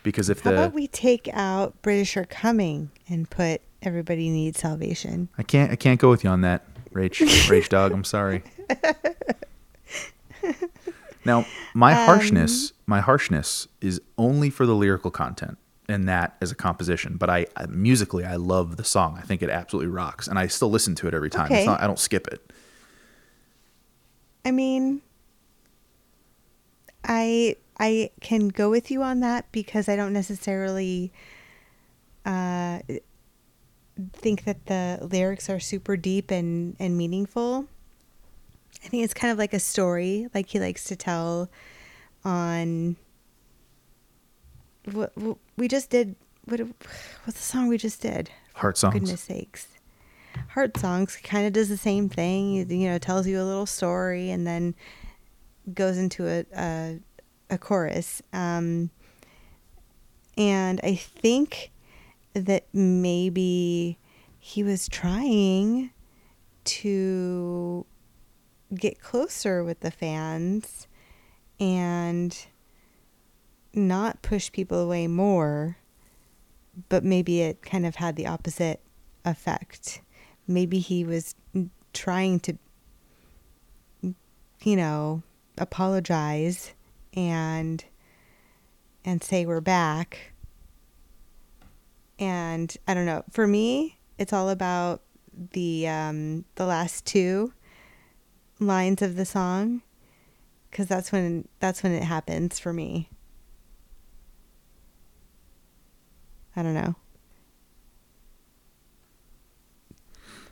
Because 0.03 0.28
if 0.31 0.41
How 0.41 0.51
the 0.51 0.57
about 0.57 0.72
we 0.74 0.87
take 0.87 1.28
out 1.33 1.81
British 1.83 2.16
are 2.16 2.24
coming 2.24 2.91
and 3.09 3.28
put 3.28 3.61
everybody 3.83 4.31
needs 4.31 4.59
salvation? 4.59 5.28
I 5.39 5.43
can't 5.43 5.70
I 5.70 5.76
can't 5.76 6.01
go 6.01 6.11
with 6.11 6.24
you 6.24 6.31
on 6.31 6.41
that, 6.41 6.64
Rach 6.93 7.11
Rach 7.49 7.68
dog, 7.68 7.93
I'm 7.93 8.05
sorry. 8.05 8.43
now, 11.24 11.47
my 11.74 11.93
harshness, 11.93 12.72
my 12.91 13.01
harshness 13.01 13.68
is 13.80 14.01
only 14.18 14.51
for 14.51 14.66
the 14.66 14.74
lyrical 14.74 15.12
content 15.12 15.57
and 15.88 16.09
that 16.09 16.36
as 16.41 16.51
a 16.51 16.57
composition, 16.57 17.16
but 17.16 17.30
I, 17.30 17.47
I 17.57 17.66
musically 17.66 18.24
I 18.24 18.34
love 18.34 18.76
the 18.76 18.84
song. 18.84 19.16
I 19.16 19.22
think 19.22 19.43
it 19.43 19.49
absolutely 19.49 19.93
rocks 19.93 20.26
and 20.26 20.41
I 20.41 20.49
still 20.49 20.70
listen 20.70 20.97
to 20.97 21.07
it 21.07 21.14
every 21.14 21.30
time. 21.30 21.47
Okay. 21.47 21.59
It's 21.59 21.66
not 21.66 21.80
I 21.80 21.86
don't 21.86 22.01
skip 22.01 22.26
it. 22.26 22.53
I 24.45 24.51
mean, 24.51 25.03
I 27.05 27.55
I 27.78 28.11
can 28.20 28.49
go 28.49 28.70
with 28.70 28.91
you 28.91 29.05
on 29.05 29.20
that 29.20 29.51
because 29.53 29.88
I 29.88 29.95
don't 29.95 30.12
necessarily 30.12 31.12
uh, 32.26 32.80
think 34.12 34.45
that 34.45 34.66
the 34.66 34.99
lyrics 35.01 35.49
are 35.49 35.61
super 35.61 35.97
deep 35.97 36.32
and 36.32 36.74
and 36.80 36.99
meaningful. 36.99 37.66
I 38.84 38.88
think 38.88 39.05
it's 39.05 39.14
kind 39.14 39.30
of 39.30 39.38
like 39.38 39.55
a 39.55 39.61
story, 39.61 40.26
like 40.34 40.49
he 40.49 40.59
likes 40.59 40.82
to 40.84 40.97
tell. 40.97 41.49
On 42.25 42.97
what, 44.93 45.16
what 45.16 45.39
we 45.57 45.68
just 45.68 45.91
did, 45.91 46.16
what 46.45 46.61
what's 46.61 47.39
the 47.39 47.45
song 47.45 47.68
we 47.68 47.79
just 47.79 48.03
did? 48.03 48.31
Heart 48.55 48.79
songs. 48.79 48.95
Goodness 48.95 49.21
sakes. 49.23 49.68
Heart 50.49 50.77
Songs 50.77 51.18
kind 51.23 51.47
of 51.47 51.53
does 51.53 51.68
the 51.68 51.77
same 51.77 52.09
thing. 52.09 52.68
You 52.71 52.91
know, 52.91 52.99
tells 52.99 53.27
you 53.27 53.41
a 53.41 53.45
little 53.45 53.66
story 53.66 54.31
and 54.31 54.47
then 54.47 54.75
goes 55.73 55.97
into 55.97 56.27
a 56.29 56.45
a, 56.57 56.99
a 57.51 57.59
chorus. 57.59 58.23
Um, 58.33 58.91
and 60.37 60.81
I 60.83 60.95
think 60.95 61.71
that 62.35 62.66
maybe 62.73 63.99
he 64.39 64.62
was 64.62 64.89
trying 64.89 65.91
to 66.64 67.87
get 68.75 69.01
closer 69.01 69.64
with 69.64 69.81
the 69.81 69.91
fans 69.91 70.87
and 71.61 72.47
not 73.73 74.23
push 74.23 74.51
people 74.51 74.81
away 74.81 75.07
more 75.07 75.77
but 76.89 77.05
maybe 77.05 77.43
it 77.43 77.63
kind 77.63 77.87
of 77.87 77.97
had 77.97 78.17
the 78.17 78.27
opposite 78.27 78.81
effect. 79.25 80.01
Maybe 80.47 80.79
he 80.79 81.05
was 81.05 81.35
trying 81.93 82.41
to, 82.41 82.57
you 84.03 84.77
know, 84.77 85.23
apologize 85.59 86.73
and 87.15 87.85
and 89.05 89.23
say 89.23 89.47
we're 89.47 89.61
back. 89.61 90.33
And 92.19 92.75
I 92.87 92.95
don't 92.95 93.07
know. 93.07 93.25
For 93.31 93.47
me, 93.47 93.99
it's 94.19 94.33
all 94.33 94.51
about 94.51 95.03
the 95.53 95.89
um, 95.89 96.45
the 96.57 96.67
last 96.67 97.07
two 97.07 97.53
lines 98.59 99.01
of 99.01 99.17
the 99.17 99.25
song, 99.25 99.83
because 100.71 100.87
that's 100.87 101.12
when 101.12 101.49
that's 101.59 101.83
when 101.83 101.93
it 101.93 102.05
happens 102.05 102.59
for 102.59 102.73
me. 102.73 103.09
I 106.55 106.62
don't 106.62 106.75
know. 106.75 106.95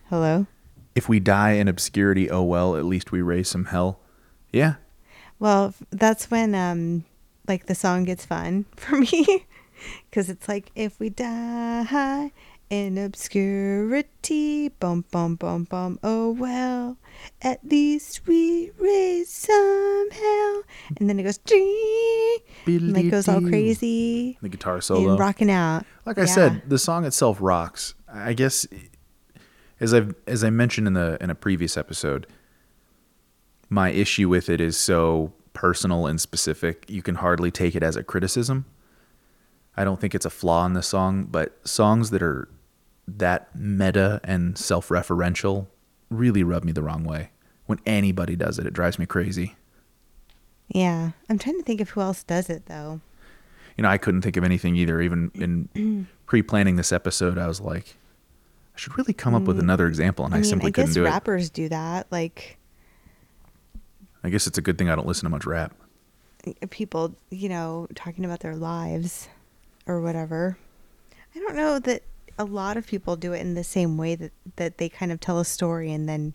Hello? 0.09 0.47
If 0.95 1.09
we 1.09 1.21
die 1.21 1.53
in 1.53 1.69
obscurity, 1.69 2.31
oh 2.31 2.43
well, 2.43 2.77
at 2.77 2.85
least 2.85 3.13
we 3.13 3.23
raise 3.23 3.49
some 3.49 3.67
hell. 3.67 4.01
Yeah. 4.53 4.75
Well, 5.39 5.75
that's 5.91 6.31
when 6.31 6.55
um 6.55 7.05
like 7.47 7.67
the 7.67 7.75
song 7.75 8.05
gets 8.05 8.25
fun 8.25 8.67
for 8.77 8.97
me 8.97 9.47
cuz 10.11 10.29
it's 10.29 10.49
like 10.49 10.71
if 10.75 10.99
we 10.99 11.09
die 11.09 12.33
in 12.71 12.99
obscurity, 12.99 14.69
bum 14.81 15.05
bum 15.11 15.37
bum 15.37 15.65
bum, 15.65 15.99
oh 16.03 16.31
well, 16.31 16.97
at 17.43 17.65
least 17.65 18.27
we 18.27 18.71
raise 18.79 19.31
some 19.31 20.09
hell. 20.13 20.63
And 20.99 21.09
then 21.09 21.19
it 21.19 21.23
goes 21.25 21.39
and 22.67 22.97
it 22.97 23.11
goes 23.11 23.29
all 23.29 23.41
crazy 23.41 24.39
The 24.43 24.49
guitar 24.49 24.81
solo. 24.81 25.11
and 25.11 25.19
rocking 25.19 25.51
out. 25.51 25.85
Like 26.05 26.19
I 26.19 26.23
Yeah. 26.23 26.27
said, 26.27 26.63
the 26.69 26.79
song 26.79 27.05
itself 27.05 27.39
rocks. 27.41 27.95
I 28.13 28.33
guess 28.35 28.67
as 29.81 29.95
I 29.95 30.07
as 30.27 30.45
I 30.45 30.51
mentioned 30.51 30.87
in 30.87 30.93
the 30.95 31.17
in 31.21 31.31
a 31.31 31.35
previous 31.35 31.77
episode, 31.77 32.27
my 33.71 33.91
issue 33.91 34.29
with 34.29 34.49
it 34.49 34.61
is 34.61 34.77
so 34.77 35.33
personal 35.53 36.07
and 36.07 36.21
specific. 36.21 36.85
You 36.89 37.03
can 37.03 37.17
hardly 37.17 37.51
take 37.51 37.75
it 37.75 37.83
as 37.83 37.97
a 37.97 38.03
criticism. 38.03 38.65
I 39.77 39.85
don't 39.85 40.01
think 40.01 40.15
it's 40.15 40.27
a 40.27 40.31
flaw 40.31 40.67
in 40.67 40.73
the 40.73 40.83
song, 40.83 41.25
but 41.31 41.57
songs 41.67 42.11
that 42.11 42.23
are 42.23 42.49
that 43.17 43.55
meta 43.55 44.21
and 44.25 44.57
self-referential 44.59 45.67
really 46.11 46.43
rub 46.43 46.65
me 46.65 46.73
the 46.73 46.83
wrong 46.83 47.05
way. 47.05 47.31
When 47.67 47.79
anybody 47.87 48.37
does 48.37 48.59
it, 48.59 48.67
it 48.67 48.73
drives 48.73 48.99
me 48.99 49.07
crazy. 49.07 49.57
Yeah. 50.69 51.11
I'm 51.29 51.39
trying 51.39 51.57
to 51.59 51.63
think 51.63 51.81
of 51.81 51.91
who 51.91 52.01
else 52.01 52.23
does 52.23 52.49
it 52.51 52.67
though. 52.67 53.01
You 53.77 53.83
know, 53.83 53.89
I 53.89 53.99
couldn't 53.99 54.23
think 54.23 54.37
of 54.37 54.45
anything 54.45 54.75
either. 54.77 55.01
Even 55.01 55.31
in 55.35 56.07
pre-planning 56.27 56.77
this 56.77 56.93
episode, 56.93 57.39
I 57.39 57.47
was 57.47 57.61
like, 57.61 57.97
I 58.75 58.79
should 58.79 58.97
really 58.99 59.13
come 59.13 59.35
up 59.35 59.43
with 59.43 59.59
another 59.59 59.87
example, 59.87 60.25
and 60.25 60.35
I, 60.35 60.39
Mm. 60.39 60.41
I 60.41 60.43
mean, 60.43 60.51
simply 60.51 60.69
I 60.69 60.73
couldn't 60.73 60.93
do 60.95 61.05
it. 61.05 61.09
rappers 61.09 61.51
do 61.51 61.69
that. 61.69 62.07
Like 62.11 62.59
I 64.25 64.31
guess 64.31 64.47
it's 64.47 64.59
a 64.59 64.63
good 64.63 64.79
thing 64.79 64.89
I 64.91 64.97
don't 64.97 65.07
listen 65.07 65.25
to 65.25 65.31
much 65.31 65.47
rap. 65.47 65.75
people, 66.71 67.15
you 67.31 67.49
know, 67.49 67.87
talking 67.95 68.25
about 68.25 68.41
their 68.41 68.57
lives 68.57 69.29
or 69.87 70.01
whatever. 70.01 70.57
I 71.35 71.39
don't 71.39 71.55
know 71.57 71.79
that 71.81 72.03
a 72.39 72.45
lot 72.45 72.77
of 72.77 72.87
people 72.87 73.17
do 73.17 73.33
it 73.33 73.41
in 73.41 73.55
the 73.55 73.65
same 73.65 73.97
way 73.97 74.15
that 74.15 74.33
that 74.57 74.79
they 74.79 74.89
kind 74.89 75.13
of 75.13 75.21
tell 75.21 75.39
a 75.39 75.45
story 75.45 75.93
and 75.93 76.09
then 76.09 76.35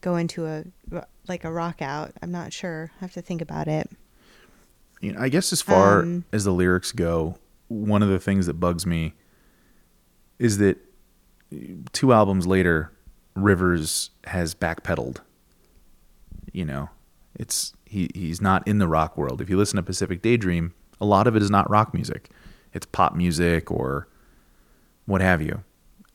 go 0.00 0.16
into 0.16 0.46
a 0.46 0.64
like 1.28 1.44
a 1.44 1.52
rock 1.52 1.82
out. 1.82 2.12
I'm 2.22 2.32
not 2.32 2.52
sure. 2.52 2.90
I 2.96 3.04
have 3.04 3.12
to 3.12 3.22
think 3.22 3.40
about 3.40 3.68
it. 3.68 3.90
You 5.00 5.12
know, 5.12 5.20
I 5.20 5.28
guess 5.28 5.52
as 5.52 5.62
far 5.62 6.02
Um, 6.02 6.24
as 6.32 6.44
the 6.44 6.52
lyrics 6.52 6.92
go, 6.92 7.36
one 7.68 8.02
of 8.02 8.08
the 8.08 8.20
things 8.20 8.46
that 8.46 8.54
bugs 8.54 8.86
me 8.86 9.14
is 10.38 10.58
that 10.58 10.78
two 11.92 12.12
albums 12.12 12.46
later, 12.46 12.92
Rivers 13.34 14.10
has 14.24 14.54
backpedaled. 14.54 15.18
You 16.52 16.64
know, 16.64 16.90
it's 17.34 17.72
he 17.84 18.10
he's 18.14 18.40
not 18.40 18.66
in 18.66 18.78
the 18.78 18.88
rock 18.88 19.16
world. 19.16 19.40
If 19.40 19.50
you 19.50 19.56
listen 19.56 19.76
to 19.76 19.82
Pacific 19.82 20.22
Daydream, 20.22 20.74
a 21.00 21.06
lot 21.06 21.26
of 21.26 21.34
it 21.34 21.42
is 21.42 21.50
not 21.50 21.68
rock 21.70 21.94
music. 21.94 22.30
It's 22.72 22.86
pop 22.86 23.14
music 23.14 23.70
or 23.70 24.08
what 25.06 25.20
have 25.20 25.42
you. 25.42 25.62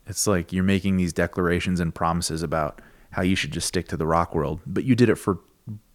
It's 0.06 0.26
like 0.28 0.54
you're 0.54 0.64
making 0.64 0.98
these 0.98 1.14
declarations 1.14 1.80
and 1.80 1.94
promises 1.94 2.42
about 2.44 2.82
how 3.12 3.22
you 3.22 3.36
should 3.36 3.52
just 3.52 3.68
stick 3.68 3.88
to 3.90 3.98
the 3.98 4.08
rock 4.08 4.34
world, 4.34 4.62
but 4.66 4.84
you 4.84 4.96
did 4.96 5.10
it 5.10 5.16
for 5.16 5.40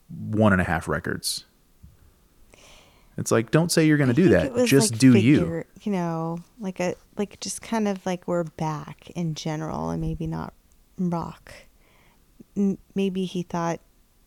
one 0.08 0.52
and 0.52 0.60
a 0.60 0.64
half 0.64 0.86
records. 0.88 1.46
It's 3.18 3.30
like 3.30 3.50
don't 3.50 3.70
say 3.70 3.86
you're 3.86 3.98
going 3.98 4.08
to 4.08 4.14
do 4.14 4.30
that. 4.30 4.66
Just 4.66 4.92
like, 4.92 4.98
do 5.00 5.16
you. 5.16 5.64
You 5.82 5.92
know, 5.92 6.38
like 6.58 6.80
a 6.80 6.94
like 7.18 7.40
just 7.40 7.60
kind 7.60 7.86
of 7.86 8.04
like 8.06 8.26
we're 8.26 8.44
back 8.44 9.10
in 9.10 9.34
general, 9.34 9.90
and 9.90 10.00
maybe 10.00 10.26
not 10.26 10.54
rock. 10.98 11.52
M- 12.56 12.78
Maybe 12.94 13.24
he 13.24 13.42
thought 13.42 13.80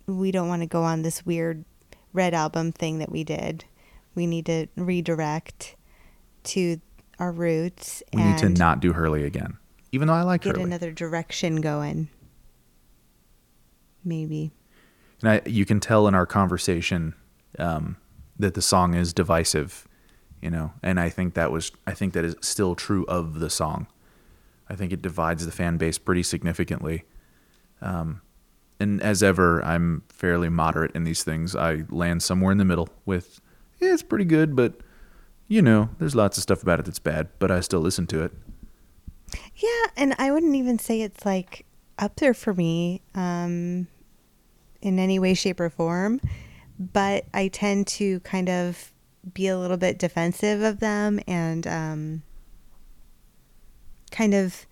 we 0.06 0.32
don't 0.32 0.48
want 0.48 0.62
to 0.62 0.68
go 0.68 0.84
on 0.84 1.02
this 1.02 1.26
weird 1.26 1.66
red 2.14 2.34
album 2.34 2.72
thing 2.72 3.00
that 3.00 3.12
we 3.12 3.24
did. 3.24 3.66
We 4.14 4.28
need 4.28 4.46
to 4.46 4.68
redirect 4.76 5.76
to 6.46 6.80
our 7.20 7.32
roots 7.32 8.04
We 8.14 8.22
and 8.22 8.32
need 8.32 8.38
to 8.40 8.50
not 8.50 8.80
do 8.80 8.94
Hurley 8.94 9.24
again. 9.24 9.58
Even 9.92 10.08
though 10.08 10.14
I 10.14 10.24
like 10.24 10.42
get 10.42 10.56
Hurley. 10.56 10.64
another 10.64 10.92
direction 10.92 11.62
going. 11.62 12.10
Maybe. 14.04 14.52
And 15.22 15.32
I, 15.32 15.42
you 15.46 15.66
can 15.66 15.80
tell 15.80 16.08
in 16.08 16.16
our 16.16 16.26
conversation 16.26 17.16
um, 17.58 17.98
that 18.38 18.54
the 18.54 18.62
song 18.62 18.94
is 18.94 19.14
divisive, 19.14 19.88
you 20.42 20.50
know, 20.50 20.74
and 20.84 21.00
I 21.00 21.10
think 21.10 21.34
that 21.36 21.52
was 21.52 21.72
I 21.88 21.94
think 21.94 22.14
that 22.14 22.26
is 22.26 22.36
still 22.42 22.76
true 22.76 23.06
of 23.08 23.40
the 23.40 23.50
song. 23.50 23.88
I 24.70 24.76
think 24.76 24.92
it 24.92 25.02
divides 25.02 25.46
the 25.46 25.52
fan 25.52 25.78
base 25.78 25.98
pretty 25.98 26.24
significantly. 26.24 27.06
Um, 27.82 28.22
and 28.80 29.02
as 29.02 29.24
ever, 29.24 29.64
I'm 29.64 30.04
fairly 30.10 30.50
moderate 30.50 30.92
in 30.96 31.04
these 31.04 31.24
things. 31.24 31.56
I 31.56 31.84
land 31.90 32.24
somewhere 32.24 32.52
in 32.52 32.58
the 32.58 32.66
middle 32.66 32.90
with, 33.06 33.40
yeah, 33.80 33.94
it's 33.94 34.04
pretty 34.04 34.26
good, 34.26 34.56
but 34.56 34.82
you 35.48 35.62
know, 35.62 35.90
there's 36.00 36.16
lots 36.16 36.38
of 36.38 36.44
stuff 36.44 36.64
about 36.64 36.80
it 36.80 36.86
that's 36.86 37.00
bad, 37.00 37.30
but 37.40 37.52
I 37.52 37.60
still 37.60 37.80
listen 37.80 38.08
to 38.08 38.24
it. 38.24 38.32
Yeah, 39.56 39.86
and 39.96 40.16
I 40.18 40.32
wouldn't 40.32 40.56
even 40.56 40.80
say 40.80 41.02
it's 41.02 41.26
like 41.26 41.66
up 42.00 42.16
there 42.18 42.34
for 42.34 42.54
me 42.54 43.02
um, 43.14 43.88
in 44.82 45.00
any 45.00 45.20
way, 45.20 45.34
shape, 45.34 45.60
or 45.60 45.70
form. 45.70 46.20
But 46.78 47.26
I 47.34 47.48
tend 47.48 47.88
to 47.88 48.20
kind 48.22 48.50
of 48.50 48.92
be 49.34 49.48
a 49.48 49.58
little 49.58 49.78
bit 49.78 49.98
defensive 49.98 50.62
of 50.62 50.80
them 50.80 51.20
and 51.28 51.66
um, 51.66 52.24
kind 54.12 54.34
of 54.34 54.66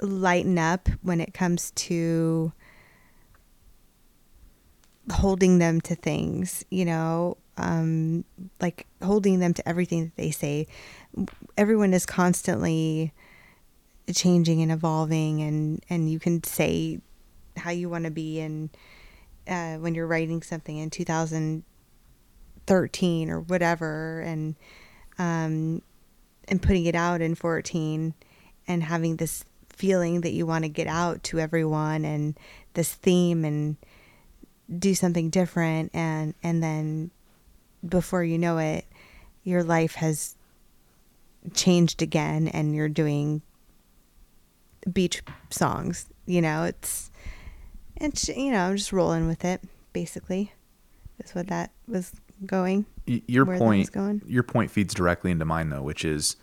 lighten 0.00 0.58
up 0.58 0.88
when 1.02 1.20
it 1.20 1.32
comes 1.32 1.70
to 1.72 2.52
holding 5.12 5.58
them 5.58 5.80
to 5.82 5.94
things, 5.94 6.64
you 6.70 6.84
know, 6.84 7.36
um, 7.56 8.24
like 8.60 8.86
holding 9.02 9.38
them 9.38 9.54
to 9.54 9.66
everything 9.68 10.04
that 10.04 10.16
they 10.16 10.30
say. 10.30 10.66
Everyone 11.56 11.94
is 11.94 12.06
constantly 12.06 13.12
changing 14.12 14.62
and 14.62 14.72
evolving, 14.72 15.42
and 15.42 15.84
and 15.88 16.10
you 16.10 16.18
can 16.18 16.42
say 16.42 16.98
how 17.56 17.70
you 17.70 17.88
want 17.88 18.04
to 18.04 18.10
be, 18.10 18.40
and 18.40 18.70
uh, 19.48 19.76
when 19.76 19.94
you're 19.94 20.06
writing 20.06 20.42
something 20.42 20.78
in 20.78 20.90
2013 20.90 23.30
or 23.30 23.40
whatever, 23.40 24.20
and 24.20 24.56
um, 25.18 25.82
and 26.48 26.60
putting 26.60 26.86
it 26.86 26.94
out 26.94 27.20
in 27.20 27.34
14, 27.34 28.14
and 28.66 28.82
having 28.82 29.16
this 29.16 29.44
feeling 29.70 30.22
that 30.22 30.32
you 30.32 30.46
want 30.46 30.64
to 30.64 30.68
get 30.68 30.86
out 30.86 31.22
to 31.24 31.38
everyone, 31.38 32.04
and 32.04 32.38
this 32.74 32.92
theme 32.92 33.44
and 33.44 33.76
do 34.78 34.94
something 34.94 35.30
different 35.30 35.90
and 35.94 36.34
and 36.42 36.62
then 36.62 37.10
before 37.86 38.24
you 38.24 38.38
know 38.38 38.58
it 38.58 38.86
your 39.42 39.62
life 39.62 39.94
has 39.94 40.36
changed 41.52 42.00
again 42.00 42.48
and 42.48 42.74
you're 42.74 42.88
doing 42.88 43.42
beach 44.92 45.22
songs 45.50 46.06
you 46.26 46.40
know? 46.40 46.64
It's 46.64 47.10
it's 47.96 48.28
you 48.28 48.50
know 48.50 48.64
i'm 48.64 48.76
just 48.76 48.92
rolling 48.92 49.28
with 49.28 49.44
it 49.44 49.62
basically 49.92 50.52
is 51.22 51.32
what 51.32 51.46
that 51.46 51.70
was 51.86 52.12
going 52.44 52.84
your 53.06 53.44
where 53.44 53.56
that 53.56 53.64
was 53.64 53.68
point 53.68 53.92
going. 53.92 54.22
your 54.26 54.42
point 54.42 54.70
feeds 54.70 54.92
directly 54.94 55.30
into 55.30 55.44
mine 55.44 55.70
though 55.70 55.82
which 55.82 56.04
is 56.04 56.36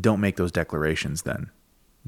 don't 0.00 0.20
make 0.20 0.36
those 0.36 0.52
declarations 0.52 1.22
then. 1.22 1.50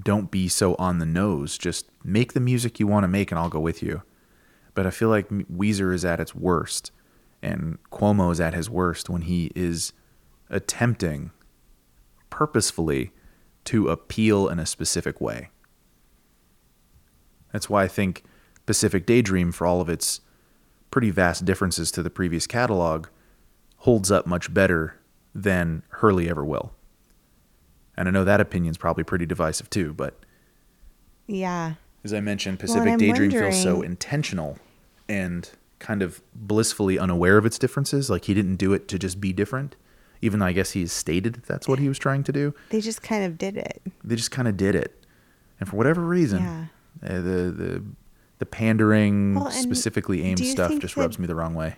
Don't 0.00 0.30
be 0.30 0.48
so 0.48 0.74
on 0.76 0.98
the 0.98 1.06
nose. 1.06 1.58
Just 1.58 1.86
make 2.04 2.32
the 2.32 2.40
music 2.40 2.80
you 2.80 2.86
want 2.86 3.04
to 3.04 3.08
make 3.08 3.30
and 3.30 3.38
i'll 3.38 3.48
go 3.48 3.60
with 3.60 3.82
you. 3.82 4.02
But 4.74 4.86
i 4.86 4.90
feel 4.90 5.08
like 5.08 5.28
weezer 5.28 5.92
is 5.92 6.04
at 6.04 6.20
its 6.20 6.34
worst 6.34 6.92
and 7.42 7.78
cuomo 7.90 8.30
is 8.32 8.40
at 8.40 8.54
his 8.54 8.68
worst 8.68 9.08
when 9.08 9.22
he 9.22 9.50
is 9.54 9.92
attempting 10.50 11.30
purposefully 12.30 13.12
to 13.64 13.88
appeal 13.88 14.48
in 14.48 14.58
a 14.58 14.66
specific 14.66 15.20
way 15.20 15.50
that's 17.52 17.68
why 17.68 17.84
i 17.84 17.88
think 17.88 18.24
pacific 18.66 19.06
daydream 19.06 19.52
for 19.52 19.66
all 19.66 19.80
of 19.80 19.88
its 19.88 20.20
pretty 20.90 21.10
vast 21.10 21.44
differences 21.44 21.90
to 21.90 22.02
the 22.02 22.10
previous 22.10 22.46
catalog 22.46 23.06
holds 23.78 24.10
up 24.10 24.26
much 24.26 24.52
better 24.52 24.96
than 25.34 25.82
Hurley 25.90 26.28
ever 26.28 26.44
will. 26.44 26.72
And 27.96 28.08
I 28.08 28.10
know 28.10 28.24
that 28.24 28.40
opinion's 28.40 28.78
probably 28.78 29.04
pretty 29.04 29.26
divisive 29.26 29.70
too, 29.70 29.92
but 29.92 30.18
yeah 31.26 31.74
as 32.04 32.14
I 32.14 32.20
mentioned, 32.20 32.58
Pacific 32.58 32.92
I'm 32.92 32.98
Daydream 32.98 33.30
feels 33.30 33.60
so 33.60 33.82
intentional 33.82 34.58
and 35.08 35.50
kind 35.78 36.02
of 36.02 36.20
blissfully 36.34 36.98
unaware 36.98 37.38
of 37.38 37.46
its 37.46 37.58
differences. 37.58 38.10
Like 38.10 38.24
he 38.24 38.34
didn't 38.34 38.56
do 38.56 38.72
it 38.72 38.88
to 38.88 38.98
just 38.98 39.20
be 39.20 39.32
different, 39.32 39.76
even 40.22 40.40
though 40.40 40.46
I 40.46 40.52
guess 40.52 40.72
he's 40.72 40.92
stated 40.92 41.34
that 41.34 41.46
that's 41.46 41.68
what 41.68 41.78
he 41.78 41.88
was 41.88 41.98
trying 41.98 42.24
to 42.24 42.32
do. 42.32 42.54
they 42.70 42.80
just 42.80 43.02
kind 43.02 43.24
of 43.24 43.38
did 43.38 43.56
it 43.56 43.80
They 44.04 44.16
just 44.16 44.30
kind 44.30 44.48
of 44.48 44.56
did 44.56 44.74
it, 44.74 45.04
and 45.60 45.68
for 45.68 45.76
whatever 45.76 46.02
reason, 46.04 46.42
Yeah. 46.42 46.64
uh, 47.04 47.14
the 47.20 47.52
the 47.52 47.84
the 48.38 48.46
pandering, 48.46 49.34
Well, 49.34 49.50
specifically 49.50 50.22
aimed 50.22 50.44
stuff 50.44 50.78
just 50.78 50.96
rubs 50.96 51.18
me 51.18 51.26
the 51.26 51.34
wrong 51.34 51.54
way. 51.54 51.76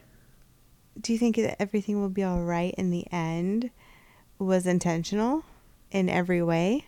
do 1.00 1.12
you 1.12 1.18
think 1.18 1.36
that 1.36 1.60
everything 1.60 2.00
will 2.00 2.10
be 2.10 2.22
all 2.22 2.42
right 2.42 2.74
in 2.76 2.90
the 2.90 3.06
end 3.12 3.70
was 4.38 4.66
intentional 4.66 5.44
in 5.90 6.08
every 6.08 6.42
way 6.42 6.84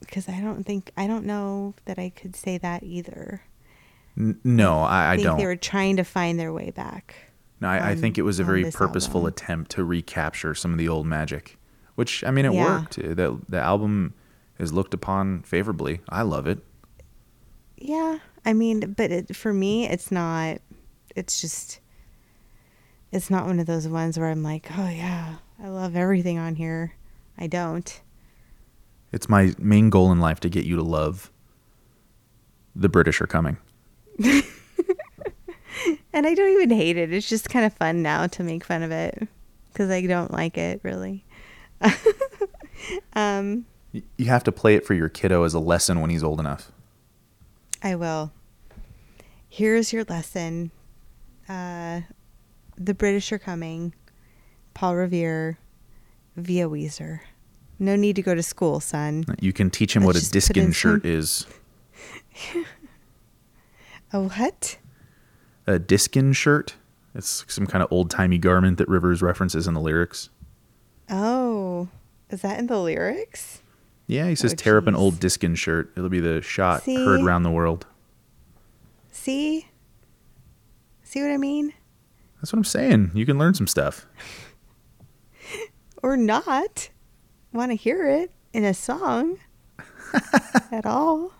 because 0.00 0.28
i 0.28 0.40
don't 0.40 0.64
think 0.64 0.90
i 0.96 1.06
don't 1.06 1.24
know 1.24 1.74
that 1.86 1.98
i 1.98 2.08
could 2.10 2.34
say 2.36 2.58
that 2.58 2.82
either 2.82 3.42
N- 4.18 4.38
no, 4.44 4.80
I, 4.82 5.12
I 5.12 5.16
think 5.16 5.26
don't. 5.26 5.38
they 5.38 5.46
were 5.46 5.56
trying 5.56 5.96
to 5.96 6.04
find 6.04 6.38
their 6.38 6.52
way 6.52 6.70
back 6.70 7.14
No, 7.60 7.68
I, 7.68 7.90
I 7.90 7.94
think 7.94 8.18
it 8.18 8.22
was 8.22 8.38
a 8.38 8.44
very 8.44 8.70
purposeful 8.70 9.20
album. 9.22 9.28
attempt 9.32 9.70
to 9.72 9.84
recapture 9.84 10.54
some 10.54 10.72
of 10.72 10.78
the 10.78 10.88
old 10.88 11.06
magic, 11.06 11.58
which 11.94 12.22
I 12.24 12.30
mean 12.30 12.44
it 12.44 12.52
Yeah. 12.52 12.80
worked. 12.80 12.98
Uh, 12.98 13.14
the 13.14 13.38
the 13.48 13.58
album 13.58 14.14
is 14.58 14.72
looked 14.72 14.94
upon 14.94 15.42
favorably. 15.42 16.00
I 16.08 16.22
love 16.22 16.46
it. 16.46 16.58
yeah 17.78 18.18
i 18.44 18.52
mean 18.52 18.94
but 18.96 19.10
it, 19.10 19.34
for 19.36 19.52
me 19.52 19.88
it's 19.88 20.10
not 20.12 20.58
it's 21.16 21.40
just 21.40 21.80
it's 23.12 23.30
not 23.30 23.46
one 23.46 23.58
of 23.60 23.66
those 23.66 23.86
ones 23.88 24.18
where 24.18 24.28
i'm 24.28 24.42
like 24.42 24.66
oh 24.78 24.88
yeah 24.88 25.36
i 25.62 25.68
love 25.68 25.94
everything 25.96 26.38
on 26.38 26.54
here 26.56 26.92
i 27.38 27.46
don't 27.46 28.00
It's 29.12 29.28
my 29.28 29.52
main 29.58 29.90
goal 29.90 30.10
in 30.12 30.18
life 30.20 30.38
to 30.40 30.48
get 30.48 30.64
you 30.64 30.76
to 30.76 30.82
love 30.82 31.30
the 32.74 32.88
British 32.88 33.20
are 33.20 33.26
coming. 33.26 33.58
And 36.14 36.26
I 36.26 36.34
don't 36.34 36.52
even 36.52 36.70
hate 36.70 36.98
it. 36.98 37.12
It's 37.12 37.28
just 37.28 37.48
kind 37.48 37.64
of 37.64 37.72
fun 37.72 38.02
now 38.02 38.26
to 38.26 38.42
make 38.44 38.64
fun 38.64 38.82
of 38.82 38.90
it 38.90 39.26
because 39.72 39.90
I 39.90 40.02
don't 40.06 40.30
like 40.30 40.58
it 40.58 40.80
really. 40.82 41.24
Um, 43.14 43.66
You 43.92 44.26
have 44.26 44.42
to 44.44 44.52
play 44.52 44.74
it 44.74 44.84
for 44.84 44.94
your 44.94 45.08
kiddo 45.08 45.44
as 45.44 45.54
a 45.54 45.60
lesson 45.60 46.00
when 46.00 46.10
he's 46.10 46.24
old 46.24 46.40
enough. 46.40 46.72
I 47.82 47.94
will. 47.94 48.32
Here's 49.48 49.92
your 49.92 50.04
lesson. 50.04 50.72
Uh, 51.48 52.00
the 52.76 52.94
British 52.94 53.30
are 53.30 53.38
coming. 53.38 53.94
Paul 54.74 54.96
Revere 54.96 55.58
via 56.36 56.68
Weezer. 56.68 57.20
No 57.78 57.94
need 57.94 58.16
to 58.16 58.22
go 58.22 58.34
to 58.34 58.42
school, 58.42 58.80
son. 58.80 59.24
You 59.40 59.52
can 59.52 59.70
teach 59.70 59.94
him 59.94 60.02
what 60.04 60.16
a 60.16 60.18
Let's 60.18 60.28
put 60.28 60.56
in 60.56 60.70
diskin 60.70 60.72
shirt 60.72 61.04
is. 61.06 61.46
A 64.12 64.20
what? 64.20 64.78
A 65.66 65.78
diskin 65.78 66.32
shirt? 66.32 66.74
It's 67.14 67.44
some 67.48 67.66
kind 67.66 67.82
of 67.82 67.92
old 67.92 68.10
timey 68.10 68.38
garment 68.38 68.78
that 68.78 68.88
Rivers 68.88 69.22
references 69.22 69.66
in 69.66 69.74
the 69.74 69.80
lyrics. 69.80 70.30
Oh, 71.10 71.88
is 72.30 72.42
that 72.42 72.58
in 72.58 72.66
the 72.66 72.78
lyrics? 72.80 73.62
Yeah, 74.06 74.28
he 74.28 74.34
says, 74.34 74.52
Oh, 74.52 74.56
tear 74.56 74.78
up 74.78 74.86
an 74.86 74.94
old 74.94 75.20
diskin 75.20 75.54
shirt. 75.54 75.92
It'll 75.96 76.08
be 76.08 76.20
the 76.20 76.42
shot 76.42 76.82
See? 76.82 76.96
heard 76.96 77.22
round 77.22 77.44
the 77.44 77.50
world. 77.50 77.86
See? 79.10 79.68
See 81.02 81.20
what 81.22 81.30
I 81.30 81.36
mean? 81.36 81.72
That's 82.40 82.52
what 82.52 82.58
I'm 82.58 82.64
saying. 82.64 83.12
You 83.14 83.24
can 83.26 83.38
learn 83.38 83.54
some 83.54 83.66
stuff. 83.66 84.06
Or 86.02 86.16
not. 86.16 86.88
Want 87.52 87.70
to 87.70 87.76
hear 87.76 88.08
it 88.08 88.32
in 88.52 88.64
a 88.64 88.74
song 88.74 89.38
at 90.72 90.84
all. 90.84 91.32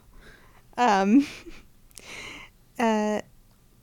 Um, 0.76 1.26
uh, 2.82 3.22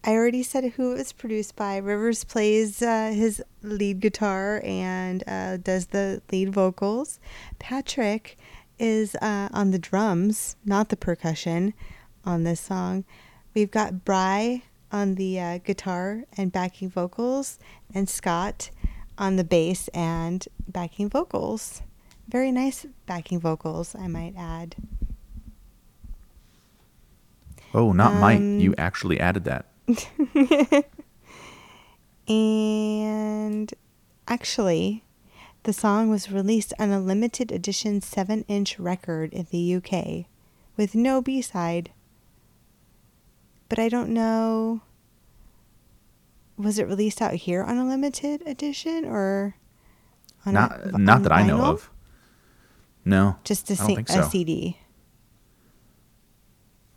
I 0.03 0.11
already 0.11 0.43
said 0.43 0.65
who 0.73 0.91
it 0.91 0.97
was 0.97 1.13
produced 1.13 1.55
by. 1.55 1.77
Rivers 1.77 2.23
plays 2.23 2.81
uh, 2.81 3.11
his 3.15 3.41
lead 3.63 4.01
guitar 4.01 4.61
and 4.63 5.23
uh, 5.25 5.57
does 5.57 5.87
the 5.87 6.21
lead 6.31 6.53
vocals. 6.53 7.19
Patrick 7.59 8.37
is 8.77 9.15
uh, 9.15 9.49
on 9.51 9.71
the 9.71 9.79
drums, 9.79 10.57
not 10.65 10.89
the 10.89 10.97
percussion, 10.97 11.73
on 12.25 12.43
this 12.43 12.59
song. 12.59 13.05
We've 13.53 13.71
got 13.71 14.05
Bry 14.05 14.63
on 14.91 15.15
the 15.15 15.39
uh, 15.39 15.57
guitar 15.59 16.23
and 16.37 16.51
backing 16.51 16.89
vocals, 16.89 17.59
and 17.93 18.09
Scott 18.09 18.71
on 19.17 19.35
the 19.35 19.43
bass 19.43 19.87
and 19.89 20.45
backing 20.67 21.09
vocals. 21.09 21.81
Very 22.27 22.51
nice 22.51 22.85
backing 23.05 23.39
vocals, 23.39 23.95
I 23.95 24.07
might 24.07 24.35
add. 24.37 24.75
Oh, 27.73 27.91
not 27.93 28.13
might. 28.15 28.37
Um, 28.37 28.59
You 28.59 28.73
actually 28.77 29.19
added 29.19 29.43
that. 29.45 29.65
And 32.27 33.73
actually, 34.27 35.03
the 35.63 35.73
song 35.73 36.09
was 36.09 36.31
released 36.31 36.73
on 36.77 36.91
a 36.91 36.99
limited 36.99 37.51
edition 37.51 38.01
7 38.01 38.45
inch 38.47 38.77
record 38.79 39.33
in 39.33 39.47
the 39.49 39.75
UK 39.75 40.25
with 40.77 40.93
no 40.93 41.21
B 41.23 41.41
side. 41.41 41.91
But 43.67 43.79
I 43.79 43.89
don't 43.89 44.09
know. 44.09 44.81
Was 46.55 46.77
it 46.77 46.87
released 46.87 47.21
out 47.21 47.33
here 47.33 47.63
on 47.63 47.77
a 47.77 47.87
limited 47.87 48.43
edition 48.45 49.05
or 49.05 49.55
on 50.45 50.53
Not, 50.53 50.81
a, 50.83 50.97
not 50.97 51.23
that 51.23 51.31
I 51.31 51.41
know 51.47 51.61
of. 51.61 51.89
No. 53.05 53.37
Just 53.43 53.69
a, 53.71 53.73
I 53.73 53.75
don't 53.77 53.87
si- 53.87 53.95
think 53.95 54.09
a. 54.09 54.29
CD. 54.29 54.77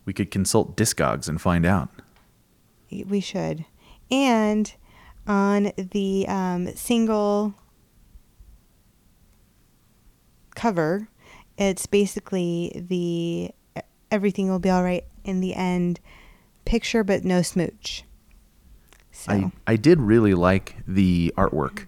We 0.05 0.13
could 0.13 0.31
consult 0.31 0.77
Discogs 0.77 1.29
and 1.29 1.41
find 1.41 1.65
out. 1.65 1.89
We 3.07 3.21
should. 3.21 3.65
And 4.11 4.73
on 5.27 5.73
the 5.77 6.27
um, 6.29 6.69
single 6.75 7.55
cover, 10.55 11.09
it's 11.57 11.87
basically 11.87 12.85
the 12.89 13.51
everything 14.11 14.49
will 14.49 14.59
be 14.59 14.71
all 14.71 14.83
right 14.83 15.05
in 15.25 15.41
the 15.41 15.55
end 15.55 16.01
picture, 16.65 17.03
but 17.05 17.25
no 17.25 17.43
smooch. 17.43 18.05
So, 19.11 19.33
I, 19.33 19.53
I 19.67 19.77
did 19.77 20.01
really 20.01 20.35
like 20.35 20.77
the 20.87 21.33
artwork 21.37 21.87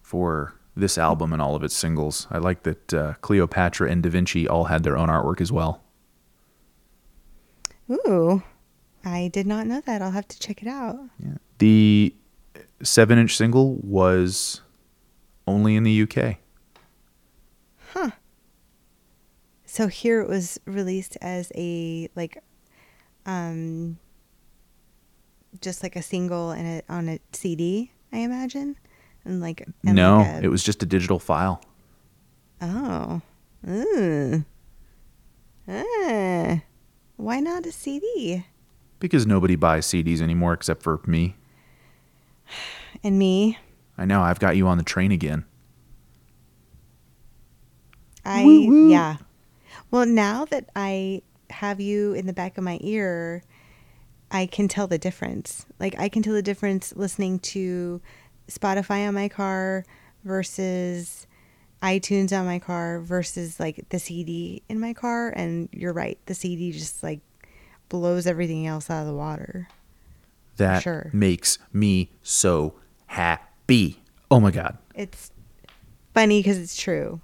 for 0.00 0.54
this 0.76 0.96
album 0.96 1.32
and 1.32 1.42
all 1.42 1.54
of 1.54 1.62
its 1.62 1.76
singles. 1.76 2.26
I 2.30 2.38
like 2.38 2.62
that 2.62 2.94
uh, 2.94 3.14
Cleopatra 3.20 3.90
and 3.90 4.02
Da 4.02 4.08
Vinci 4.08 4.48
all 4.48 4.64
had 4.64 4.82
their 4.82 4.96
own 4.96 5.08
artwork 5.08 5.40
as 5.40 5.52
well. 5.52 5.81
Ooh, 7.90 8.42
I 9.04 9.28
did 9.32 9.46
not 9.46 9.66
know 9.66 9.80
that. 9.86 10.02
I'll 10.02 10.10
have 10.12 10.28
to 10.28 10.38
check 10.38 10.62
it 10.62 10.68
out. 10.68 10.96
Yeah. 11.18 11.34
The 11.58 12.14
seven 12.82 13.18
inch 13.18 13.36
single 13.36 13.76
was 13.82 14.60
only 15.46 15.76
in 15.76 15.82
the 15.84 16.02
UK. 16.02 16.36
Huh. 17.92 18.10
So 19.66 19.86
here 19.88 20.20
it 20.20 20.28
was 20.28 20.58
released 20.66 21.16
as 21.20 21.50
a 21.54 22.08
like, 22.14 22.42
um, 23.26 23.98
just 25.60 25.82
like 25.82 25.96
a 25.96 26.02
single 26.02 26.50
and 26.50 26.82
a, 26.88 26.92
on 26.92 27.08
a 27.08 27.18
CD, 27.32 27.90
I 28.12 28.18
imagine, 28.18 28.76
and 29.24 29.40
like 29.40 29.60
and 29.84 29.96
no, 29.96 30.18
like 30.18 30.26
a- 30.42 30.44
it 30.44 30.48
was 30.48 30.62
just 30.62 30.82
a 30.82 30.86
digital 30.86 31.18
file. 31.18 31.62
Oh. 32.60 33.20
Ah. 35.68 36.60
Why 37.16 37.40
not 37.40 37.66
a 37.66 37.72
CD? 37.72 38.44
Because 38.98 39.26
nobody 39.26 39.56
buys 39.56 39.86
CDs 39.86 40.20
anymore 40.20 40.52
except 40.52 40.82
for 40.82 41.00
me. 41.06 41.36
And 43.02 43.18
me, 43.18 43.58
I 43.98 44.04
know, 44.04 44.22
I've 44.22 44.38
got 44.38 44.56
you 44.56 44.66
on 44.68 44.78
the 44.78 44.84
train 44.84 45.12
again. 45.12 45.44
I 48.24 48.44
Woo 48.44 48.66
woo. 48.68 48.90
yeah. 48.90 49.16
Well, 49.90 50.06
now 50.06 50.44
that 50.46 50.70
I 50.76 51.22
have 51.50 51.80
you 51.80 52.12
in 52.12 52.26
the 52.26 52.32
back 52.32 52.56
of 52.56 52.64
my 52.64 52.78
ear, 52.80 53.42
I 54.30 54.46
can 54.46 54.68
tell 54.68 54.86
the 54.86 54.98
difference. 54.98 55.66
Like 55.78 55.98
I 55.98 56.08
can 56.08 56.22
tell 56.22 56.34
the 56.34 56.42
difference 56.42 56.94
listening 56.96 57.38
to 57.40 58.00
Spotify 58.48 59.06
on 59.06 59.14
my 59.14 59.28
car 59.28 59.84
versus 60.24 61.26
iTunes 61.82 62.36
on 62.38 62.46
my 62.46 62.58
car 62.58 63.00
versus 63.00 63.58
like 63.58 63.84
the 63.88 63.98
CD 63.98 64.62
in 64.68 64.78
my 64.78 64.92
car 64.94 65.30
and 65.30 65.68
you're 65.72 65.92
right. 65.92 66.18
The 66.26 66.34
CD 66.34 66.70
just 66.72 67.02
like 67.02 67.20
blows 67.88 68.26
everything 68.26 68.66
else 68.66 68.88
out 68.88 69.00
of 69.02 69.06
the 69.08 69.14
water. 69.14 69.68
That 70.56 70.82
Sure. 70.82 71.10
makes 71.12 71.58
me 71.72 72.10
so 72.22 72.74
happy. 73.06 74.00
Oh 74.30 74.38
my 74.40 74.50
God. 74.50 74.78
It's 74.94 75.30
funny 76.14 76.40
because 76.40 76.58
it's 76.58 76.76
true. 76.76 77.20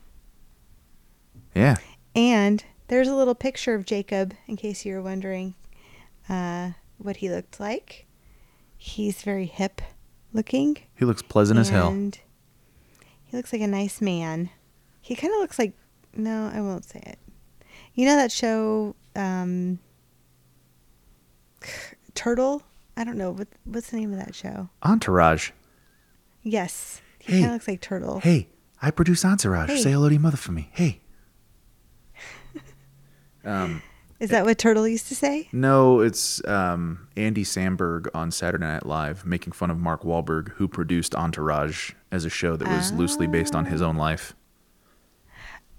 Yeah. 1.55 1.77
And 2.15 2.65
there's 2.89 3.09
a 3.09 3.15
little 3.15 3.35
picture 3.35 3.75
of 3.75 3.85
Jacob, 3.85 4.35
in 4.47 4.57
case 4.57 4.85
you're 4.85 5.03
wondering 5.03 5.55
uh, 6.29 6.73
what 6.99 7.19
he 7.19 7.29
looked 7.31 7.61
like. 7.61 8.07
He's 8.77 9.23
very 9.23 9.47
hip 9.47 9.81
looking. 10.33 10.79
He 10.97 11.05
looks 11.05 11.23
pleasant 11.23 11.59
as 11.59 11.69
hell. 11.69 11.91
He 13.29 13.37
looks 13.37 13.53
like 13.53 13.63
a 13.63 13.67
nice 13.67 14.01
man. 14.01 14.51
He 15.01 15.15
kind 15.15 15.33
of 15.33 15.41
looks 15.41 15.59
like. 15.59 15.73
No, 16.17 16.51
I 16.53 16.61
won't 16.61 16.85
say 16.85 17.01
it. 17.05 17.19
You 17.95 18.07
know 18.07 18.17
that 18.17 18.33
show, 18.33 18.97
um, 19.15 19.79
Turtle? 22.15 22.63
I 22.97 23.05
don't 23.05 23.17
know. 23.19 23.31
What, 23.33 23.49
what's 23.65 23.91
the 23.91 23.97
name 23.99 24.13
of 24.13 24.19
that 24.19 24.35
show? 24.35 24.69
Entourage. 24.83 25.51
Yes. 26.43 27.01
He 27.21 27.33
Hey. 27.33 27.39
kind 27.41 27.47
of 27.47 27.53
looks 27.53 27.69
like 27.69 27.81
Turtle. 27.81 28.21
Hey, 28.21 28.49
I 28.83 28.91
produce 28.91 29.25
Entourage. 29.25 29.69
Hey. 29.71 29.83
Say 29.83 29.93
hello 29.93 30.09
to 30.09 30.15
your 30.15 30.21
mother 30.23 30.37
for 30.37 30.53
me. 30.53 30.71
Hey. 30.73 31.01
um, 33.45 33.83
Is 34.21 34.31
that 34.31 34.45
what 34.45 34.59
Turtle 34.59 34.89
used 34.89 35.07
to 35.09 35.15
say? 35.15 35.49
no, 35.53 36.01
it's 36.01 36.45
um, 36.49 37.07
Andy 37.17 37.45
Samberg 37.45 38.09
on 38.15 38.31
Saturday 38.33 38.65
Night 38.65 38.85
Live 38.85 39.25
making 39.25 39.53
fun 39.53 39.71
of 39.71 39.79
Mark 39.79 40.03
Wahlberg, 40.03 40.49
who 40.53 40.67
produced 40.67 41.15
Entourage 41.15 41.93
as 42.11 42.25
a 42.25 42.31
show 42.31 42.57
that 42.57 42.67
was 42.69 42.91
loosely 42.93 43.27
based 43.29 43.55
on 43.55 43.67
his 43.67 43.81
own 43.81 43.97
life. 43.97 44.35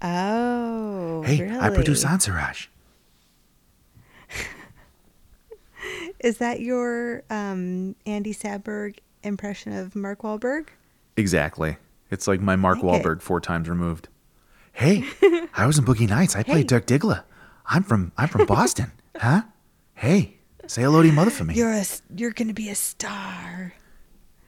Oh, 0.02 1.24
Hey, 1.26 1.42
really? 1.42 1.60
I 1.60 1.70
produce 1.70 2.06
Entourage. 2.06 2.68
Is 6.20 6.38
that 6.38 6.60
your 6.62 7.24
um, 7.30 7.96
Andy 8.06 8.34
Samberg 8.34 8.98
impression 9.24 9.74
of 9.74 9.96
Mark 9.96 10.22
Wahlberg? 10.22 10.68
Exactly. 11.18 11.78
It's 12.12 12.28
like 12.28 12.40
my 12.42 12.56
Mark 12.56 12.82
Like 12.84 13.02
it. 13.02 13.06
Wahlberg 13.06 13.22
four 13.22 13.40
times 13.42 13.70
removed. 13.70 14.08
Hey, 14.72 15.04
I 15.56 15.66
was 15.66 15.78
in 15.78 15.84
Boogie 15.86 16.08
Nights. 16.08 16.36
I 16.36 16.44
played 16.44 16.68
Dirk 16.68 16.86
Diggler. 16.86 17.24
I'm 17.70 17.84
from 17.84 18.12
I'm 18.18 18.28
from 18.28 18.46
Boston. 18.46 18.92
huh? 19.16 19.44
Hey, 19.94 20.38
say 20.68 20.82
hello 20.82 21.02
to 21.02 21.08
your 21.08 21.16
mother 21.16 21.32
for 21.32 21.44
me. 21.46 21.54
You're 21.54 21.72
a 21.72 21.86
you're 22.16 22.32
gonna 22.32 22.54
be 22.54 22.70
a 22.70 22.76
star. 22.76 23.74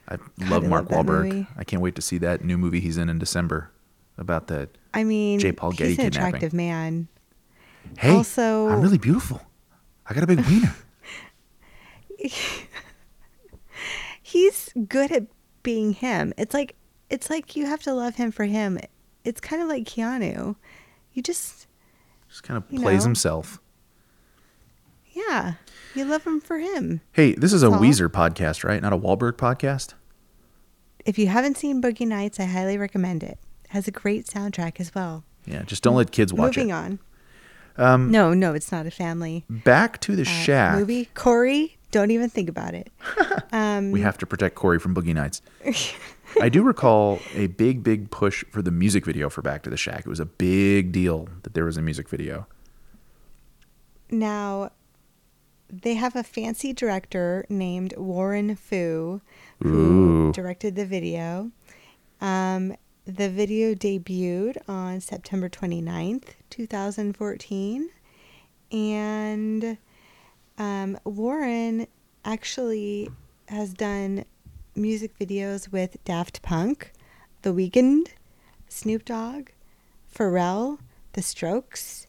I 0.08 0.16
love 0.40 0.50
love 0.50 0.64
Mark 0.66 0.88
that 0.88 1.06
Wahlberg. 1.06 1.46
I 1.56 1.64
can't 1.64 1.80
wait 1.80 1.94
to 1.94 2.02
see 2.02 2.18
that 2.18 2.44
new 2.44 2.58
movie 2.58 2.80
he's 2.80 2.98
in 2.98 3.08
in 3.08 3.18
December 3.18 3.70
about 4.18 4.48
that. 4.48 4.76
I 4.92 5.04
mean, 5.04 5.38
J. 5.38 5.52
Paul 5.52 5.72
Getty 5.72 5.90
he's 5.90 5.98
an 5.98 6.04
kidnapping. 6.06 6.28
attractive 6.28 6.52
man. 6.52 7.08
Hey, 7.98 8.10
Also- 8.14 8.68
I'm 8.68 8.80
really 8.82 8.98
beautiful. 8.98 9.40
I 10.06 10.14
got 10.14 10.24
a 10.24 10.26
big 10.26 10.40
wiener. 10.40 10.74
He's 14.22 14.70
good 14.88 15.10
at 15.12 15.26
being 15.62 15.92
him. 15.92 16.32
It's 16.36 16.54
like 16.54 16.74
it's 17.10 17.28
like 17.30 17.56
you 17.56 17.66
have 17.66 17.82
to 17.82 17.92
love 17.92 18.16
him 18.16 18.30
for 18.32 18.44
him 18.44 18.78
it's 19.24 19.40
kind 19.40 19.62
of 19.62 19.68
like 19.68 19.84
Keanu. 19.84 20.56
You 21.12 21.22
just 21.22 21.66
Just 22.32 22.44
kind 22.44 22.56
of 22.56 22.64
You 22.72 22.80
plays 22.80 23.00
know. 23.04 23.08
himself. 23.10 23.60
yeah, 25.12 25.54
you 25.94 26.06
love 26.06 26.24
him 26.26 26.40
for 26.40 26.58
him. 26.58 27.02
Hey, 27.12 27.34
this 27.34 27.52
is 27.52 27.62
a 27.62 27.66
all. 27.70 27.78
Weezer 27.78 28.08
podcast, 28.08 28.64
right? 28.64 28.80
Not 28.80 28.94
a 28.94 28.98
Wahlberg 28.98 29.32
podcast. 29.34 29.92
If 31.04 31.18
you 31.18 31.26
haven't 31.26 31.58
seen 31.58 31.82
Boogie 31.82 32.06
Nights, 32.06 32.40
I 32.40 32.44
highly 32.44 32.78
recommend 32.78 33.22
it. 33.22 33.38
it 33.64 33.70
has 33.70 33.86
a 33.86 33.90
great 33.90 34.24
soundtrack 34.26 34.80
as 34.80 34.94
well. 34.94 35.24
Yeah, 35.44 35.62
just 35.64 35.82
don't 35.82 35.96
let 35.96 36.10
kids 36.10 36.32
watch 36.32 36.56
Moving 36.56 36.70
it. 36.70 36.74
Moving 36.74 36.98
on. 37.76 37.84
Um, 37.94 38.10
No, 38.10 38.32
no, 38.32 38.54
it's 38.54 38.72
not 38.72 38.86
a 38.86 38.90
family 38.90 39.44
Back 39.50 40.00
to 40.02 40.16
the 40.16 40.22
uh, 40.22 40.24
shack. 40.24 40.78
movie. 40.78 41.10
Corey, 41.14 41.76
don't 41.92 42.10
even 42.10 42.28
think 42.28 42.48
about 42.48 42.74
it. 42.74 42.90
Um, 43.54 43.92
We 43.92 44.00
have 44.00 44.16
to 44.18 44.26
protect 44.26 44.54
Corey 44.54 44.78
from 44.78 44.94
Boogie 44.94 45.14
Nights. 45.14 45.42
I 46.40 46.48
do 46.48 46.62
recall 46.62 47.20
a 47.34 47.48
big, 47.48 47.82
big 47.82 48.10
push 48.10 48.44
for 48.50 48.62
the 48.62 48.70
music 48.70 49.04
video 49.04 49.28
for 49.28 49.42
Back 49.42 49.62
to 49.64 49.70
the 49.70 49.76
Shack. 49.76 50.00
It 50.00 50.08
was 50.08 50.20
a 50.20 50.24
big 50.24 50.90
deal 50.90 51.28
that 51.42 51.52
there 51.52 51.66
was 51.66 51.76
a 51.76 51.82
music 51.82 52.08
video. 52.08 52.46
Now, 54.10 54.70
they 55.70 55.94
have 55.94 56.16
a 56.16 56.22
fancy 56.22 56.72
director 56.72 57.44
named 57.50 57.94
Warren 57.98 58.56
Fu 58.56 59.20
who 59.62 60.28
Ooh. 60.28 60.32
directed 60.32 60.74
the 60.76 60.86
video. 60.86 61.50
Um, 62.22 62.74
the 63.04 63.28
video 63.28 63.74
debuted 63.74 64.56
on 64.66 65.00
September 65.00 65.50
29th, 65.50 66.28
2014. 66.48 67.90
And 68.70 69.76
um, 70.58 70.98
Warren 71.04 71.86
actually 72.24 73.10
has 73.48 73.72
done 73.74 74.24
music 74.74 75.18
videos 75.18 75.70
with 75.70 76.02
Daft 76.04 76.42
Punk, 76.42 76.92
The 77.42 77.50
Weeknd, 77.50 78.08
Snoop 78.68 79.04
Dogg, 79.04 79.50
Pharrell, 80.14 80.78
The 81.12 81.22
Strokes, 81.22 82.06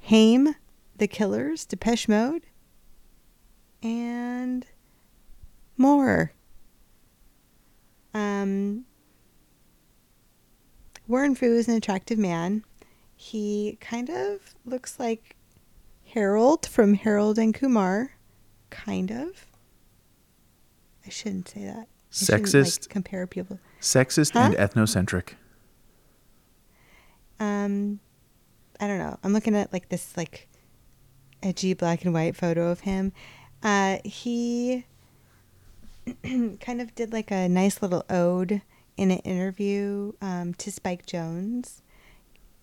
Haim, 0.00 0.54
The 0.96 1.06
Killers, 1.06 1.64
Depeche 1.64 2.08
Mode, 2.08 2.42
and 3.82 4.66
more. 5.76 6.32
Um, 8.12 8.84
Warren 11.06 11.34
Fu 11.34 11.46
is 11.46 11.68
an 11.68 11.74
attractive 11.74 12.18
man. 12.18 12.64
He 13.16 13.78
kind 13.80 14.08
of 14.08 14.54
looks 14.64 14.98
like 14.98 15.36
Harold 16.14 16.66
from 16.66 16.94
Harold 16.94 17.38
and 17.38 17.52
Kumar. 17.52 18.12
Kind 18.70 19.10
of. 19.10 19.46
I 21.06 21.10
shouldn't 21.10 21.48
say 21.48 21.64
that. 21.64 21.88
I 21.88 22.14
shouldn't, 22.14 22.44
like, 22.54 22.64
Sexist. 22.64 22.88
compare 22.88 23.26
people. 23.26 23.58
Sexist 23.80 24.32
Huh? 24.32 24.40
and 24.40 24.54
ethnocentric. 24.54 25.30
Um, 27.40 27.98
I 28.80 28.86
don't 28.86 28.98
know. 28.98 29.18
I'm 29.22 29.32
looking 29.32 29.56
at 29.56 29.72
like 29.72 29.88
this 29.88 30.16
like 30.16 30.48
edgy 31.42 31.74
black 31.74 32.04
and 32.04 32.14
white 32.14 32.36
photo 32.36 32.70
of 32.70 32.80
him. 32.80 33.12
Uh, 33.62 33.98
he 34.04 34.84
kind 36.22 36.80
of 36.80 36.94
did 36.94 37.12
like 37.12 37.30
a 37.30 37.48
nice 37.48 37.82
little 37.82 38.04
ode 38.08 38.62
in 38.96 39.10
an 39.10 39.18
interview 39.18 40.12
um, 40.22 40.54
to 40.54 40.70
Spike 40.70 41.06
Jonze. 41.06 41.80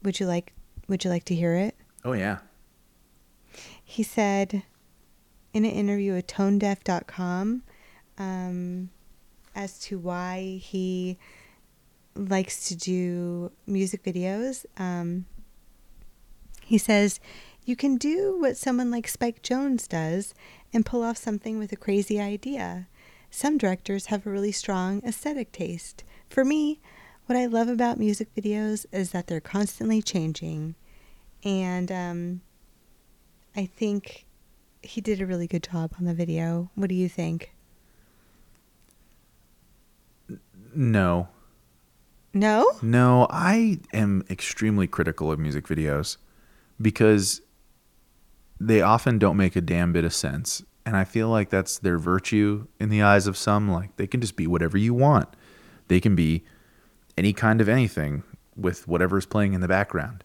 Would 0.03 0.19
you 0.19 0.25
like 0.25 0.53
Would 0.87 1.03
you 1.03 1.09
like 1.09 1.25
to 1.25 1.35
hear 1.35 1.55
it? 1.55 1.75
Oh, 2.05 2.13
yeah. 2.13 2.39
He 3.91 4.03
said 4.03 4.63
in 5.53 5.65
an 5.65 5.71
interview 5.71 6.13
with 6.13 6.25
ToneDeaf.com 6.27 7.61
um, 8.17 8.89
as 9.53 9.79
to 9.79 9.99
why 9.99 10.61
he 10.63 11.17
likes 12.15 12.69
to 12.69 12.75
do 12.77 13.51
music 13.67 14.01
videos. 14.01 14.65
Um, 14.77 15.25
he 16.63 16.77
says, 16.77 17.19
You 17.65 17.75
can 17.75 17.97
do 17.97 18.39
what 18.39 18.55
someone 18.55 18.91
like 18.91 19.09
Spike 19.09 19.41
Jonze 19.41 19.89
does 19.89 20.33
and 20.71 20.85
pull 20.85 21.03
off 21.03 21.17
something 21.17 21.59
with 21.59 21.73
a 21.73 21.75
crazy 21.75 22.17
idea. 22.17 22.87
Some 23.29 23.57
directors 23.57 24.05
have 24.05 24.25
a 24.25 24.31
really 24.31 24.53
strong 24.53 25.01
aesthetic 25.05 25.51
taste. 25.51 26.05
For 26.29 26.45
me, 26.45 26.79
what 27.25 27.37
I 27.37 27.45
love 27.45 27.67
about 27.67 27.99
music 27.99 28.33
videos 28.35 28.85
is 28.93 29.11
that 29.11 29.27
they're 29.27 29.41
constantly 29.41 30.01
changing. 30.01 30.75
And 31.43 31.91
um, 31.91 32.41
I 33.55 33.65
think 33.65 34.25
he 34.81 35.01
did 35.01 35.21
a 35.21 35.25
really 35.25 35.47
good 35.47 35.63
job 35.63 35.93
on 35.99 36.05
the 36.05 36.13
video. 36.13 36.69
What 36.75 36.89
do 36.89 36.95
you 36.95 37.09
think? 37.09 37.53
No. 40.73 41.27
No? 42.33 42.71
No, 42.81 43.27
I 43.29 43.79
am 43.93 44.23
extremely 44.29 44.87
critical 44.87 45.31
of 45.31 45.39
music 45.39 45.67
videos 45.67 46.17
because 46.81 47.41
they 48.59 48.81
often 48.81 49.19
don't 49.19 49.37
make 49.37 49.55
a 49.55 49.61
damn 49.61 49.91
bit 49.91 50.05
of 50.05 50.13
sense. 50.13 50.63
And 50.85 50.95
I 50.95 51.03
feel 51.03 51.29
like 51.29 51.49
that's 51.49 51.77
their 51.77 51.97
virtue 51.97 52.67
in 52.79 52.89
the 52.89 53.01
eyes 53.01 53.27
of 53.27 53.37
some. 53.37 53.69
Like 53.71 53.95
they 53.97 54.07
can 54.07 54.21
just 54.21 54.35
be 54.35 54.47
whatever 54.47 54.77
you 54.77 54.93
want, 54.93 55.29
they 55.89 55.99
can 55.99 56.15
be 56.15 56.43
any 57.17 57.33
kind 57.33 57.59
of 57.59 57.67
anything 57.67 58.23
with 58.55 58.87
whatever's 58.87 59.25
playing 59.25 59.53
in 59.53 59.61
the 59.61 59.67
background. 59.67 60.23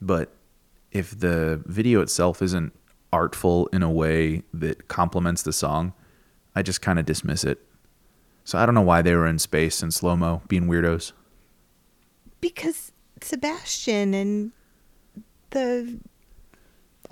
But 0.00 0.32
if 0.92 1.18
the 1.18 1.62
video 1.66 2.00
itself 2.00 2.42
isn't 2.42 2.72
artful 3.12 3.68
in 3.72 3.82
a 3.82 3.90
way 3.90 4.42
that 4.52 4.88
complements 4.88 5.42
the 5.42 5.52
song, 5.52 5.92
I 6.54 6.62
just 6.62 6.82
kind 6.82 6.98
of 6.98 7.06
dismiss 7.06 7.44
it. 7.44 7.58
So 8.44 8.58
I 8.58 8.66
don't 8.66 8.74
know 8.74 8.80
why 8.80 9.02
they 9.02 9.14
were 9.14 9.26
in 9.26 9.38
space 9.38 9.82
and 9.82 9.92
slow 9.92 10.16
mo 10.16 10.42
being 10.48 10.66
weirdos. 10.66 11.12
Because 12.40 12.92
Sebastian 13.20 14.14
and 14.14 14.52
the 15.50 16.00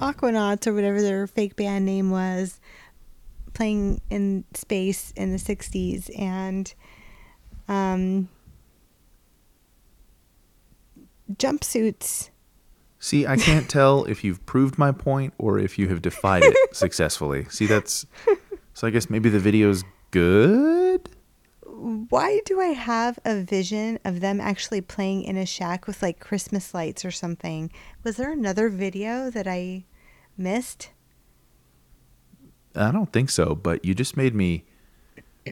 Aquanauts 0.01 0.67
or 0.67 0.75
whatever 0.75 1.03
their 1.03 1.27
fake 1.27 1.57
band 1.57 1.85
name 1.85 2.11
was 2.11 2.61
playing 3.53 4.01
in 4.11 4.45
space 4.55 5.13
in 5.17 5.33
the 5.33 5.39
60s 5.39 6.11
and 6.19 6.75
um 7.67 8.29
jumpsuits 11.33 12.31
See, 12.99 13.27
I 13.27 13.37
can't 13.37 13.69
tell 13.79 14.05
if 14.05 14.25
you've 14.25 14.45
proved 14.47 14.79
my 14.79 14.93
point 14.93 15.35
or 15.39 15.59
if 15.59 15.79
you 15.79 15.89
have 15.89 16.03
defied 16.03 16.43
it 16.45 16.57
successfully. 16.77 17.47
See, 17.51 17.67
that's 17.67 18.07
so. 18.75 18.87
I 18.87 18.91
guess 18.91 19.09
maybe 19.11 19.29
the 19.29 19.39
video's 19.39 19.85
good. 20.11 21.09
why 21.65 22.41
do 22.45 22.61
I 22.61 22.69
have 22.69 23.19
a 23.25 23.41
vision 23.43 23.99
of 24.05 24.21
them 24.21 24.41
actually 24.41 24.81
playing 24.81 25.23
in 25.25 25.37
a 25.37 25.47
shack 25.47 25.87
with 25.87 26.03
like 26.03 26.19
Christmas 26.21 26.75
lights 26.75 27.05
or 27.05 27.11
something? 27.11 27.71
Was 28.03 28.17
there 28.17 28.33
another 28.33 28.69
video 28.69 29.31
that 29.31 29.47
I 29.47 29.85
missed? 30.37 30.91
I 32.75 32.91
don't 32.93 33.13
think 33.13 33.31
so, 33.31 33.55
but 33.55 33.85
you 33.85 33.95
just 33.95 34.17
made 34.17 34.35
me 34.35 34.65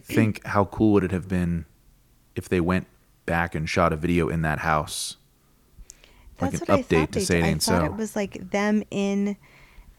think 0.02 0.44
how 0.46 0.64
cool 0.66 0.92
would 0.92 1.04
it 1.04 1.12
have 1.12 1.28
been 1.28 1.66
if 2.34 2.48
they 2.48 2.60
went 2.60 2.86
back 3.24 3.54
and 3.54 3.68
shot 3.68 3.92
a 3.92 3.96
video 3.96 4.28
in 4.28 4.42
that 4.42 4.60
house. 4.60 5.16
Like 6.40 6.52
That's 6.52 6.62
an 6.62 6.66
what 6.68 6.78
I 6.78 6.82
update 6.82 6.98
thought 7.00 7.12
to 7.12 7.18
they 7.18 7.24
say 7.24 7.38
it 7.38 7.44
ain't 7.44 7.68
I 7.68 7.72
thought 7.72 7.80
so. 7.80 7.84
it 7.86 7.96
was 7.96 8.16
like 8.16 8.50
them 8.50 8.82
in 8.90 9.36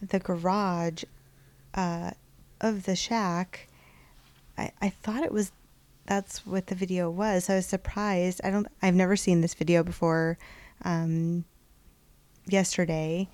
the 0.02 0.20
garage 0.20 1.04
uh, 1.74 2.12
of 2.62 2.84
the 2.84 2.96
shack. 2.96 3.68
I, 4.58 4.72
I 4.82 4.90
thought 4.90 5.24
it 5.24 5.32
was 5.32 5.52
that's 6.06 6.46
what 6.46 6.68
the 6.68 6.76
video 6.76 7.10
was. 7.10 7.50
I 7.50 7.56
was 7.56 7.66
surprised. 7.66 8.42
I 8.44 8.50
don't. 8.50 8.68
I've 8.82 8.96
never 8.96 9.16
seen 9.16 9.42
this 9.42 9.54
video 9.54 9.84
before. 9.84 10.38
Um, 10.84 11.44
yesterday, 12.50 13.28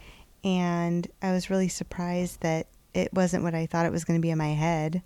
and 0.43 1.07
I 1.21 1.31
was 1.31 1.49
really 1.49 1.67
surprised 1.67 2.41
that 2.41 2.67
it 2.93 3.13
wasn't 3.13 3.43
what 3.43 3.55
I 3.55 3.65
thought 3.65 3.85
it 3.85 3.91
was 3.91 4.05
going 4.05 4.19
to 4.19 4.21
be 4.21 4.29
in 4.29 4.37
my 4.37 4.53
head. 4.53 5.01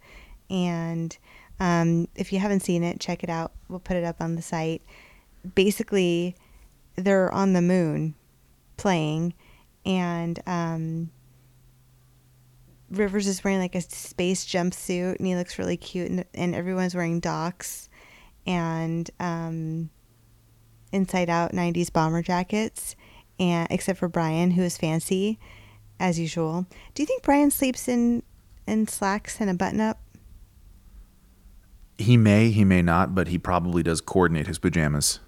And 0.49 1.15
um, 1.59 2.07
if 2.15 2.33
you 2.33 2.39
haven't 2.39 2.61
seen 2.61 2.83
it, 2.83 2.99
check 2.99 3.23
it 3.23 3.29
out. 3.29 3.51
We'll 3.69 3.79
put 3.79 3.97
it 3.97 4.03
up 4.03 4.21
on 4.21 4.35
the 4.35 4.41
site. 4.41 4.81
Basically, 5.55 6.35
they're 6.97 7.33
on 7.33 7.53
the 7.53 7.61
moon 7.61 8.15
playing, 8.75 9.33
and 9.85 10.39
um, 10.45 11.11
Rivers 12.89 13.27
is 13.27 13.43
wearing 13.43 13.59
like 13.59 13.75
a 13.75 13.81
space 13.81 14.45
jumpsuit, 14.45 15.17
and 15.17 15.27
he 15.27 15.35
looks 15.35 15.57
really 15.57 15.77
cute, 15.77 16.09
and, 16.09 16.25
and 16.33 16.55
everyone's 16.55 16.95
wearing 16.95 17.19
docks 17.19 17.89
and 18.45 19.09
um, 19.19 19.89
inside 20.91 21.29
out 21.29 21.51
90s 21.51 21.91
bomber 21.91 22.21
jackets, 22.21 22.95
and 23.39 23.67
except 23.69 23.99
for 23.99 24.07
Brian, 24.07 24.51
who 24.51 24.63
is 24.63 24.77
fancy 24.77 25.39
as 25.99 26.19
usual. 26.19 26.65
Do 26.93 27.03
you 27.03 27.07
think 27.07 27.23
Brian 27.23 27.51
sleeps 27.51 27.87
in 27.87 28.23
in 28.67 28.87
slacks 28.87 29.39
and 29.39 29.49
a 29.49 29.53
button 29.53 29.79
up? 29.79 29.99
He 31.97 32.15
may, 32.15 32.51
he 32.51 32.63
may 32.63 32.81
not, 32.81 33.15
but 33.15 33.29
he 33.29 33.39
probably 33.39 33.81
does 33.81 34.01
coordinate 34.01 34.47
his 34.47 34.59
pajamas. 34.59 35.19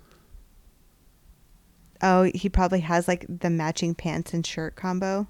Oh, 2.02 2.24
he 2.34 2.48
probably 2.50 2.80
has 2.82 3.08
like 3.08 3.26
the 3.28 3.50
matching 3.50 3.94
pants 3.94 4.34
and 4.34 4.46
shirt 4.46 4.76
combo, 4.76 5.28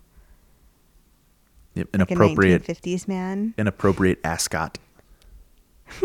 Yep, 1.75 1.87
An 1.93 1.99
like 2.01 2.11
appropriate, 2.11 2.63
1950s 2.63 3.07
man. 3.07 3.53
an 3.57 3.67
appropriate 3.67 4.19
ascot. 4.23 4.77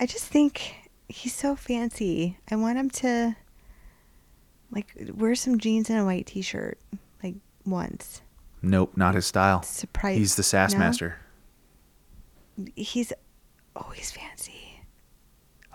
I 0.00 0.06
just 0.06 0.24
think, 0.26 0.74
he's 1.08 1.34
so 1.34 1.54
fancy. 1.54 2.38
I 2.50 2.56
want 2.56 2.78
him 2.78 2.90
to 2.90 3.36
like 4.70 4.94
wear 5.14 5.34
some 5.34 5.58
jeans 5.58 5.90
and 5.90 5.98
a 5.98 6.04
white 6.04 6.26
t-shirt 6.26 6.78
like 7.22 7.34
once. 7.66 8.22
Nope, 8.62 8.92
not 8.96 9.14
his 9.14 9.26
style. 9.26 9.62
Surprise. 9.62 10.16
He's 10.16 10.36
the 10.36 10.42
sass 10.42 10.72
no? 10.72 10.78
master. 10.80 11.16
He's 12.76 13.12
oh, 13.76 13.82
always 13.84 14.10
fancy. 14.10 14.82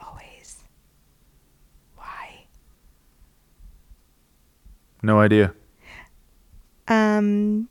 Always. 0.03 0.57
Why? 1.95 2.45
No 5.05 5.19
idea. 5.19 5.53
Um 6.87 7.69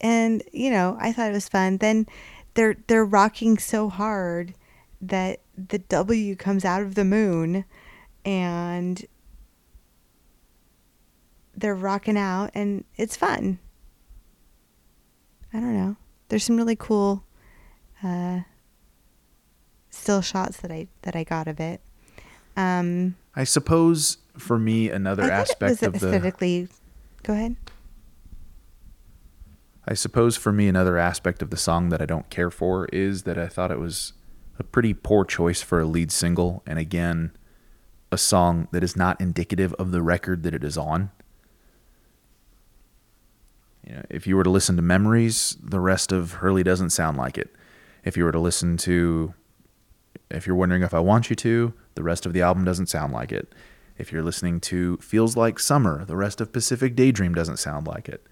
and 0.00 0.44
you 0.52 0.70
know, 0.70 0.96
I 1.00 1.10
thought 1.12 1.30
it 1.30 1.32
was 1.32 1.48
fun. 1.48 1.78
Then 1.78 2.06
they're 2.54 2.76
they're 2.86 3.04
rocking 3.04 3.58
so 3.58 3.88
hard 3.88 4.54
that 5.00 5.40
the 5.56 5.80
W 5.80 6.36
comes 6.36 6.64
out 6.64 6.82
of 6.82 6.94
the 6.94 7.04
moon 7.04 7.64
and 8.24 9.04
they're 11.56 11.74
rocking 11.74 12.16
out 12.16 12.52
and 12.54 12.84
it's 12.96 13.16
fun. 13.16 13.58
I 15.52 15.58
don't 15.58 15.76
know. 15.76 15.96
There's 16.28 16.44
some 16.44 16.56
really 16.56 16.76
cool 16.76 17.24
uh 18.04 18.42
still 19.90 20.22
shots 20.22 20.58
that 20.58 20.70
I 20.70 20.86
that 21.02 21.16
I 21.16 21.24
got 21.24 21.48
of 21.48 21.58
it. 21.58 21.80
Um 22.56 23.16
I 23.34 23.42
suppose 23.42 24.18
for 24.38 24.58
me 24.58 24.90
another 24.90 25.24
I 25.24 25.28
aspect 25.28 25.82
of 25.82 25.92
the 25.92 26.08
aesthetically 26.08 26.68
go 27.22 27.32
ahead. 27.32 27.56
I 29.86 29.94
suppose 29.94 30.36
for 30.36 30.52
me 30.52 30.68
another 30.68 30.98
aspect 30.98 31.42
of 31.42 31.50
the 31.50 31.56
song 31.56 31.88
that 31.88 32.02
I 32.02 32.06
don't 32.06 32.28
care 32.30 32.50
for 32.50 32.86
is 32.86 33.22
that 33.22 33.38
I 33.38 33.46
thought 33.46 33.70
it 33.70 33.78
was 33.78 34.12
a 34.58 34.64
pretty 34.64 34.92
poor 34.92 35.24
choice 35.24 35.62
for 35.62 35.80
a 35.80 35.86
lead 35.86 36.12
single 36.12 36.62
and 36.66 36.78
again 36.78 37.32
a 38.10 38.18
song 38.18 38.68
that 38.72 38.82
is 38.82 38.96
not 38.96 39.20
indicative 39.20 39.72
of 39.74 39.90
the 39.90 40.02
record 40.02 40.42
that 40.42 40.54
it 40.54 40.64
is 40.64 40.76
on. 40.76 41.10
You 43.86 43.94
know, 43.94 44.02
if 44.10 44.26
you 44.26 44.36
were 44.36 44.44
to 44.44 44.50
listen 44.50 44.76
to 44.76 44.82
Memories, 44.82 45.56
the 45.62 45.80
rest 45.80 46.12
of 46.12 46.34
Hurley 46.34 46.62
doesn't 46.62 46.90
sound 46.90 47.16
like 47.16 47.38
it. 47.38 47.54
If 48.04 48.16
you 48.16 48.24
were 48.24 48.32
to 48.32 48.38
listen 48.38 48.76
to 48.78 49.34
if 50.30 50.46
you're 50.46 50.56
wondering 50.56 50.82
if 50.82 50.94
I 50.94 51.00
want 51.00 51.30
you 51.30 51.36
to, 51.36 51.72
the 51.94 52.02
rest 52.02 52.26
of 52.26 52.32
the 52.32 52.42
album 52.42 52.64
doesn't 52.64 52.88
sound 52.88 53.12
like 53.12 53.32
it. 53.32 53.52
If 53.98 54.12
you're 54.12 54.22
listening 54.22 54.60
to 54.60 54.96
Feels 54.98 55.36
Like 55.36 55.58
Summer, 55.58 56.04
the 56.04 56.16
rest 56.16 56.40
of 56.40 56.52
Pacific 56.52 56.94
Daydream 56.94 57.34
doesn't 57.34 57.58
sound 57.58 57.86
like 57.86 58.08
it. 58.08 58.24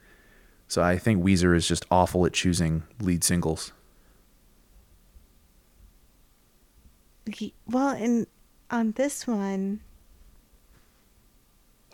So 0.68 0.82
I 0.82 0.96
think 0.96 1.22
Weezer 1.22 1.54
is 1.54 1.66
just 1.66 1.84
awful 1.90 2.24
at 2.24 2.32
choosing 2.32 2.84
lead 3.00 3.24
singles. 3.24 3.72
Well, 7.66 7.88
and 7.88 8.26
on 8.70 8.92
this 8.92 9.26
one, 9.26 9.80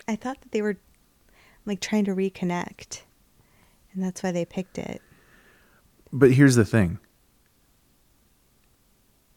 I 0.07 0.17
thought 0.17 0.41
that 0.43 0.53
they 0.53 0.61
were 0.61 0.77
like 1.65 1.81
trying 1.81 2.05
to 2.05 2.15
reconnect, 2.15 3.03
and 3.95 4.03
that's 4.03 4.23
why 4.23 4.33
they 4.33 4.45
picked 4.45 4.77
it. 4.77 5.01
But 6.13 6.33
here's 6.33 6.57
the 6.57 6.67
thing 6.67 6.99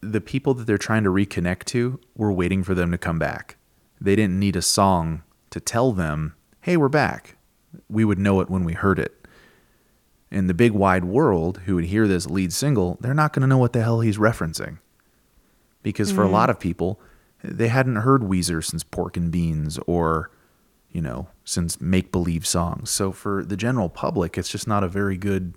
the 0.02 0.22
people 0.22 0.54
that 0.54 0.68
they're 0.68 0.78
trying 0.78 1.04
to 1.04 1.10
reconnect 1.10 1.64
to 1.66 2.00
were 2.16 2.32
waiting 2.32 2.64
for 2.64 2.76
them 2.76 2.92
to 2.92 2.98
come 2.98 3.18
back. 3.18 3.58
They 4.00 4.16
didn't 4.16 4.40
need 4.40 4.56
a 4.56 4.62
song 4.62 5.24
to 5.50 5.60
tell 5.60 5.92
them, 5.92 6.36
hey, 6.62 6.78
we're 6.78 6.90
back. 6.90 7.38
We 7.90 8.06
would 8.06 8.20
know 8.20 8.42
it 8.42 8.50
when 8.50 8.64
we 8.64 8.74
heard 8.74 9.00
it. 9.00 9.28
In 10.32 10.48
the 10.48 10.54
big 10.54 10.72
wide 10.72 11.06
world, 11.06 11.62
who 11.66 11.76
would 11.76 11.86
hear 11.86 12.08
this 12.08 12.28
lead 12.28 12.52
single, 12.52 12.98
they're 13.00 13.14
not 13.14 13.32
going 13.32 13.42
to 13.42 13.48
know 13.48 13.58
what 13.58 13.74
the 13.74 13.84
hell 13.84 14.02
he's 14.02 14.18
referencing. 14.18 14.80
Because 15.84 16.12
for 16.12 16.22
a 16.22 16.26
mm-hmm. 16.26 16.34
lot 16.34 16.50
of 16.50 16.60
people, 16.60 17.00
they 17.44 17.68
hadn't 17.68 17.98
heard 17.98 18.22
Weezer 18.22 18.64
since 18.64 18.84
Pork 18.84 19.16
and 19.18 19.32
Beans 19.32 19.80
or, 19.86 20.32
you 20.92 21.02
know, 21.02 21.28
since 21.44 21.80
make 21.80 22.12
believe 22.12 22.46
songs. 22.46 22.90
So 22.90 23.12
for 23.12 23.46
the 23.46 23.56
general 23.56 23.88
public, 23.88 24.38
it's 24.38 24.50
just 24.50 24.68
not 24.68 24.84
a 24.84 24.88
very 24.88 25.16
good 25.16 25.54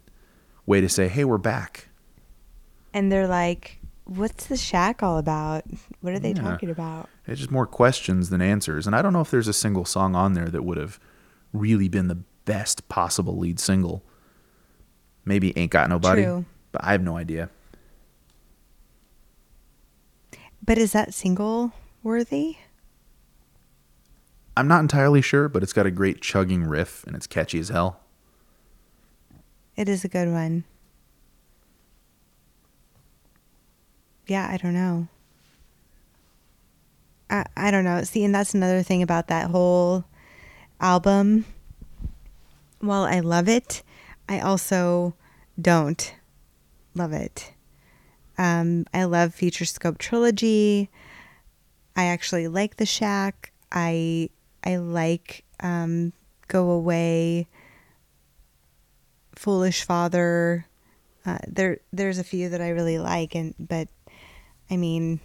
way 0.67 0.81
to 0.81 0.89
say, 0.89 1.09
hey, 1.09 1.25
we're 1.25 1.39
back. 1.39 1.89
And 2.93 3.11
they're 3.11 3.27
like, 3.27 3.78
"What's 4.09 4.47
the 4.47 4.57
shack 4.57 5.03
all 5.03 5.19
about? 5.19 5.65
What 6.01 6.13
are 6.15 6.19
they 6.19 6.33
Yeah. 6.33 6.43
talking 6.43 6.71
about?" 6.71 7.09
It's 7.27 7.39
just 7.39 7.51
more 7.51 7.67
questions 7.67 8.31
than 8.31 8.41
answers. 8.43 8.87
And 8.87 8.97
I 8.97 9.03
don't 9.03 9.13
know 9.13 9.21
if 9.21 9.31
there's 9.31 9.49
a 9.49 9.53
single 9.53 9.85
song 9.85 10.17
on 10.17 10.33
there 10.33 10.49
that 10.49 10.65
would 10.65 10.79
have 10.79 10.99
really 11.53 11.89
been 11.89 12.09
the 12.09 12.19
best 12.45 12.89
possible 12.89 13.39
lead 13.39 13.61
single. 13.61 14.03
Maybe 15.25 15.57
Ain't 15.59 15.71
Got 15.71 15.91
Nobody. 15.91 16.25
True. 16.25 16.47
But 16.73 16.83
I 16.85 16.93
have 16.93 17.03
no 17.03 17.17
idea. 17.17 17.51
But 20.65 20.79
is 20.79 20.93
that 20.93 21.15
single 21.15 21.73
worthy? 22.03 22.57
I'm 24.57 24.67
not 24.69 24.81
entirely 24.81 25.23
sure, 25.23 25.49
but 25.49 25.63
it's 25.63 25.73
got 25.73 25.87
a 25.87 25.91
great 25.91 26.21
chugging 26.21 26.65
riff 26.65 27.05
and 27.07 27.15
it's 27.15 27.27
catchy 27.27 27.59
as 27.61 27.69
hell. 27.69 28.01
It 29.77 29.89
is 29.89 30.05
a 30.05 30.09
good 30.09 30.29
one. 30.31 30.65
Yeah, 34.29 34.47
I 34.49 34.59
don't 34.59 34.75
know. 34.75 35.09
I 37.31 37.45
I 37.57 37.71
don't 37.71 37.85
know. 37.85 38.03
See, 38.05 38.25
and 38.25 38.35
that's 38.35 38.55
another 38.55 38.83
thing 38.83 39.03
about 39.03 39.29
that 39.29 39.51
whole 39.51 40.05
album. 40.81 41.47
While 42.81 43.03
I 43.03 43.21
love 43.21 43.49
it, 43.49 43.83
I 44.29 44.39
also 44.41 45.15
don't 45.61 46.15
love 46.95 47.13
it. 47.13 47.53
Um, 48.37 48.87
I 48.95 49.05
love 49.05 49.35
Future 49.35 49.65
Scope 49.65 49.99
Trilogy. 49.99 50.91
I 51.97 52.05
actually 52.05 52.47
like 52.47 52.77
The 52.77 52.87
Shack. 52.87 53.53
I 53.73 54.31
I 54.63 54.77
like 54.77 55.45
um, 55.61 56.13
Go 56.47 56.71
Away. 56.71 57.49
Foolish 59.35 59.85
Father. 59.85 60.67
Uh, 61.25 61.39
there, 61.47 61.79
there's 61.93 62.19
a 62.19 62.25
few 62.25 62.49
that 62.49 62.61
I 62.61 62.71
really 62.71 62.99
like, 62.99 63.35
and 63.35 63.55
but 63.59 63.89
I 64.71 64.77
mean, 64.77 65.21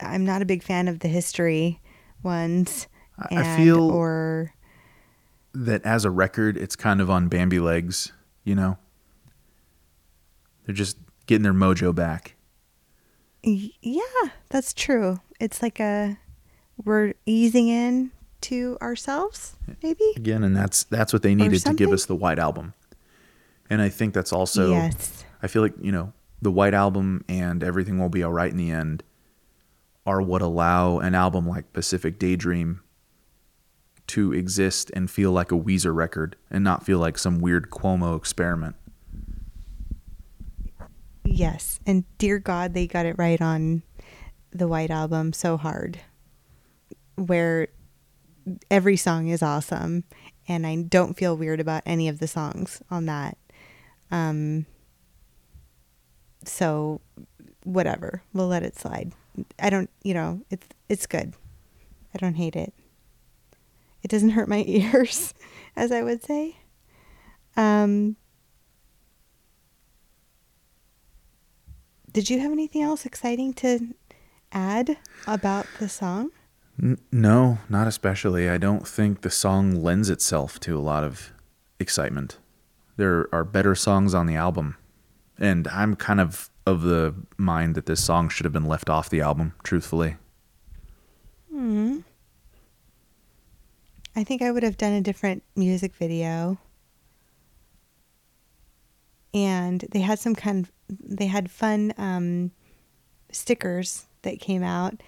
I'm 0.00 0.24
not 0.24 0.42
a 0.42 0.44
big 0.46 0.62
fan 0.62 0.88
of 0.88 1.00
the 1.00 1.08
history 1.08 1.80
ones. 2.22 2.86
I- 3.18 3.34
I 3.36 3.42
and- 3.42 3.62
feel- 3.62 3.90
or 3.90 4.54
That 5.52 5.84
as 5.84 6.04
a 6.04 6.10
record, 6.10 6.56
it's 6.56 6.76
kind 6.76 7.00
of 7.00 7.10
on 7.10 7.26
Bambi 7.28 7.58
legs, 7.58 8.12
you 8.44 8.54
know? 8.54 8.78
They're 10.64 10.74
just 10.74 10.96
getting 11.26 11.42
their 11.42 11.52
mojo 11.52 11.92
back. 11.94 12.36
yeah, 13.42 14.02
that's 14.50 14.72
true. 14.72 15.18
It's 15.40 15.60
like 15.62 15.80
a 15.80 16.18
we're 16.84 17.14
easing 17.26 17.66
in 17.68 18.12
to 18.42 18.78
ourselves, 18.80 19.56
maybe. 19.82 20.04
Again, 20.14 20.44
and 20.44 20.54
that's 20.56 20.84
that's 20.84 21.12
what 21.12 21.22
they 21.22 21.34
needed 21.34 21.62
to 21.64 21.74
give 21.74 21.90
us 21.90 22.04
the 22.06 22.14
white 22.14 22.38
album. 22.38 22.74
And 23.68 23.82
I 23.82 23.88
think 23.88 24.14
that's 24.14 24.32
also 24.32 24.70
yes. 24.70 25.24
I 25.42 25.46
feel 25.48 25.62
like, 25.62 25.74
you 25.80 25.90
know, 25.90 26.12
the 26.42 26.50
White 26.50 26.74
Album 26.74 27.24
and 27.28 27.62
Everything 27.62 27.98
Will 27.98 28.08
Be 28.08 28.24
Alright 28.24 28.50
in 28.50 28.56
the 28.56 28.70
End 28.70 29.02
are 30.06 30.22
what 30.22 30.42
allow 30.42 30.98
an 30.98 31.14
album 31.14 31.46
like 31.46 31.72
Pacific 31.72 32.18
Daydream 32.18 32.80
to 34.08 34.32
exist 34.32 34.90
and 34.94 35.10
feel 35.10 35.30
like 35.30 35.52
a 35.52 35.58
Weezer 35.58 35.94
record 35.94 36.36
and 36.50 36.64
not 36.64 36.84
feel 36.84 36.98
like 36.98 37.18
some 37.18 37.38
weird 37.38 37.70
Cuomo 37.70 38.16
experiment. 38.16 38.74
Yes, 41.24 41.78
and 41.86 42.04
dear 42.18 42.38
God, 42.38 42.74
they 42.74 42.86
got 42.86 43.06
it 43.06 43.16
right 43.18 43.40
on 43.40 43.82
the 44.50 44.66
White 44.66 44.90
Album 44.90 45.32
so 45.32 45.56
hard, 45.56 46.00
where 47.14 47.68
every 48.68 48.96
song 48.96 49.28
is 49.28 49.42
awesome, 49.42 50.02
and 50.48 50.66
I 50.66 50.76
don't 50.76 51.16
feel 51.16 51.36
weird 51.36 51.60
about 51.60 51.84
any 51.86 52.08
of 52.08 52.18
the 52.18 52.26
songs 52.26 52.82
on 52.90 53.06
that. 53.06 53.38
Um, 54.10 54.66
so 56.44 57.00
whatever, 57.64 58.22
we'll 58.32 58.48
let 58.48 58.62
it 58.62 58.78
slide. 58.78 59.12
I 59.58 59.70
don't, 59.70 59.90
you 60.02 60.14
know, 60.14 60.40
it's 60.50 60.66
it's 60.88 61.06
good. 61.06 61.34
I 62.14 62.18
don't 62.18 62.34
hate 62.34 62.56
it. 62.56 62.74
It 64.02 64.10
doesn't 64.10 64.30
hurt 64.30 64.48
my 64.48 64.64
ears, 64.66 65.34
as 65.76 65.92
I 65.92 66.02
would 66.02 66.24
say. 66.24 66.56
Um, 67.56 68.16
Did 72.12 72.28
you 72.28 72.40
have 72.40 72.50
anything 72.50 72.82
else 72.82 73.06
exciting 73.06 73.52
to 73.54 73.94
add 74.50 74.98
about 75.28 75.66
the 75.78 75.88
song? 75.88 76.30
No, 77.12 77.58
not 77.68 77.86
especially. 77.86 78.48
I 78.48 78.58
don't 78.58 78.86
think 78.88 79.20
the 79.20 79.30
song 79.30 79.80
lends 79.80 80.10
itself 80.10 80.58
to 80.60 80.76
a 80.76 80.80
lot 80.80 81.04
of 81.04 81.32
excitement. 81.78 82.38
There 82.96 83.28
are 83.32 83.44
better 83.44 83.76
songs 83.76 84.12
on 84.12 84.26
the 84.26 84.34
album, 84.34 84.76
and 85.40 85.66
I'm 85.68 85.96
kind 85.96 86.20
of 86.20 86.50
of 86.66 86.82
the 86.82 87.14
mind 87.36 87.74
that 87.74 87.86
this 87.86 88.04
song 88.04 88.28
should 88.28 88.44
have 88.44 88.52
been 88.52 88.66
left 88.66 88.90
off 88.90 89.08
the 89.08 89.22
album, 89.22 89.54
truthfully. 89.64 90.16
Hmm. 91.50 92.00
I 94.14 94.22
think 94.24 94.42
I 94.42 94.50
would 94.50 94.62
have 94.62 94.76
done 94.76 94.92
a 94.92 95.00
different 95.00 95.42
music 95.56 95.94
video. 95.94 96.58
And 99.32 99.84
they 99.90 100.00
had 100.00 100.18
some 100.18 100.34
kind 100.34 100.64
of 100.64 100.72
they 100.98 101.26
had 101.26 101.50
fun 101.50 101.94
um 101.96 102.50
stickers 103.32 104.06
that 104.22 104.40
came 104.40 104.62
out 104.62 105.00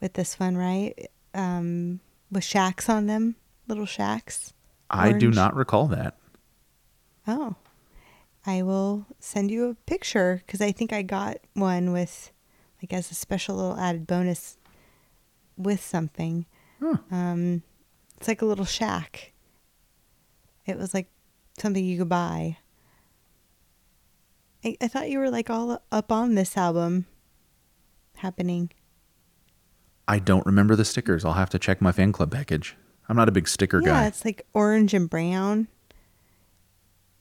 with 0.00 0.14
this 0.14 0.38
one, 0.38 0.56
right? 0.56 1.08
Um, 1.34 2.00
with 2.30 2.44
shacks 2.44 2.88
on 2.88 3.06
them, 3.06 3.36
little 3.66 3.86
shacks. 3.86 4.52
I 4.90 5.12
do 5.12 5.30
not 5.30 5.56
recall 5.56 5.88
that. 5.88 6.16
Oh, 7.26 7.56
I 8.46 8.62
will 8.62 9.06
send 9.18 9.50
you 9.50 9.70
a 9.70 9.74
picture 9.74 10.42
because 10.46 10.60
I 10.60 10.72
think 10.72 10.92
I 10.92 11.02
got 11.02 11.38
one 11.54 11.92
with, 11.92 12.30
like, 12.82 12.92
as 12.92 13.10
a 13.10 13.14
special 13.14 13.56
little 13.56 13.78
added 13.78 14.06
bonus 14.06 14.58
with 15.56 15.82
something. 15.82 16.46
Huh. 16.80 16.98
Um, 17.10 17.62
it's 18.18 18.28
like 18.28 18.42
a 18.42 18.46
little 18.46 18.64
shack. 18.64 19.32
It 20.66 20.78
was 20.78 20.94
like 20.94 21.08
something 21.58 21.84
you 21.84 21.98
could 21.98 22.08
buy. 22.08 22.58
I, 24.64 24.76
I 24.80 24.88
thought 24.88 25.10
you 25.10 25.18
were 25.18 25.30
like 25.30 25.50
all 25.50 25.82
up 25.92 26.10
on 26.10 26.34
this 26.34 26.56
album 26.56 27.06
happening. 28.16 28.70
I 30.06 30.18
don't 30.18 30.44
remember 30.46 30.76
the 30.76 30.84
stickers. 30.84 31.24
I'll 31.24 31.34
have 31.34 31.50
to 31.50 31.58
check 31.58 31.80
my 31.80 31.92
fan 31.92 32.12
club 32.12 32.30
package. 32.30 32.76
I'm 33.08 33.16
not 33.16 33.28
a 33.28 33.32
big 33.32 33.48
sticker 33.48 33.80
yeah, 33.80 33.88
guy. 33.88 34.06
it's 34.06 34.24
like 34.24 34.46
orange 34.54 34.94
and 34.94 35.08
brown. 35.08 35.68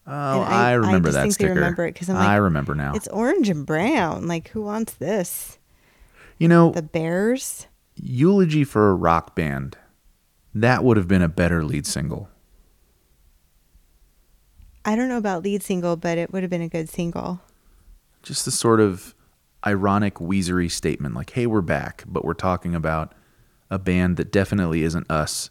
Oh, 0.06 0.12
I- 0.42 0.70
I, 0.70 0.70
I 0.70 0.74
remember 0.74 1.12
that 1.12 1.26
distinctly 1.26 1.46
sticker. 1.46 1.54
remember 1.56 1.86
it 1.86 1.94
'cause 1.94 2.10
I'm 2.10 2.18
I 2.18 2.36
remember 2.36 2.76
now. 2.76 2.94
It's 2.94 3.08
orange 3.08 3.50
and 3.50 3.66
brown. 3.66 4.28
Like, 4.28 4.50
who 4.50 4.62
wants 4.62 4.94
this? 4.94 5.58
you 6.40 6.48
know, 6.48 6.72
The 6.72 6.82
Bears? 6.82 7.68
eulogy 7.96 8.64
for 8.66 8.90
a 8.90 8.96
rock 8.96 9.36
band. 9.36 9.78
That 10.54 10.84
would 10.84 10.98
have 10.98 11.08
been 11.08 11.22
a 11.22 11.30
better 11.30 11.64
lead 11.64 11.86
single. 11.86 12.28
I 14.86 14.96
don't 14.96 15.08
know 15.08 15.18
about 15.18 15.44
lead 15.44 15.64
single, 15.64 15.96
but 15.96 16.18
it 16.18 16.34
would 16.34 16.44
have 16.44 16.50
been 16.50 16.62
a 16.62 16.68
good 16.68 16.90
single. 16.90 17.40
Just 18.22 18.44
the 18.46 18.52
sort 18.52 18.80
of 18.82 19.16
ironic 19.66 20.16
Weezery 20.16 20.70
statement, 20.70 21.16
like, 21.16 21.30
"Hey, 21.30 21.46
we're 21.48 21.62
back," 21.62 22.04
but 22.06 22.26
we're 22.26 22.34
talking 22.34 22.76
about 22.76 23.14
a 23.70 23.80
band 23.80 24.18
that 24.18 24.32
definitely 24.32 24.84
isn't 24.84 25.10
us 25.10 25.50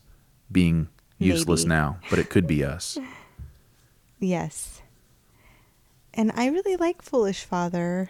being 0.50 0.88
useless 1.18 1.64
Maybe. 1.64 1.68
now, 1.80 1.98
but 2.11 2.18
it 2.18 2.28
could 2.28 2.46
be 2.46 2.62
us. 2.64 2.98
Yes. 4.23 4.83
And 6.14 6.31
I 6.37 6.47
really 6.47 6.77
like 6.77 7.03
Foolish 7.03 7.45
Father. 7.45 8.09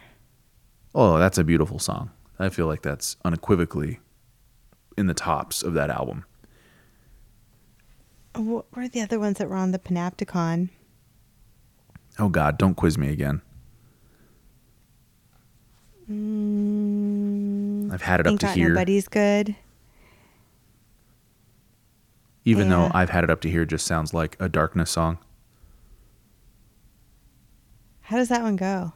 Oh, 0.93 1.17
that's 1.17 1.39
a 1.39 1.43
beautiful 1.43 1.79
song. 1.79 2.11
I 2.37 2.49
feel 2.49 2.67
like 2.67 2.83
that's 2.83 3.17
unequivocally 3.25 3.99
in 4.95 5.07
the 5.07 5.15
tops 5.15 5.63
of 5.63 5.73
that 5.73 5.89
album. 5.89 6.25
What 8.35 8.65
were 8.75 8.87
the 8.87 9.01
other 9.01 9.19
ones 9.19 9.39
that 9.39 9.49
were 9.49 9.55
on 9.55 9.71
the 9.71 9.79
Panopticon? 9.79 10.69
Oh 12.19 12.29
God, 12.29 12.59
don't 12.59 12.75
quiz 12.75 12.95
me 12.95 13.09
again. 13.09 13.41
Mm, 16.09 17.91
I've 17.91 18.03
had 18.03 18.19
it 18.19 18.27
up 18.27 18.37
to 18.39 18.47
here. 18.49 18.69
Nobody's 18.69 19.07
good. 19.07 19.55
Even 22.45 22.69
though 22.69 22.91
I've 22.93 23.09
had 23.09 23.23
it 23.23 23.31
up 23.31 23.41
to 23.41 23.49
here 23.49 23.65
just 23.65 23.87
sounds 23.87 24.13
like 24.13 24.35
a 24.39 24.47
darkness 24.47 24.91
song. 24.91 25.17
How 28.03 28.17
does 28.17 28.29
that 28.29 28.41
one 28.41 28.55
go? 28.55 28.93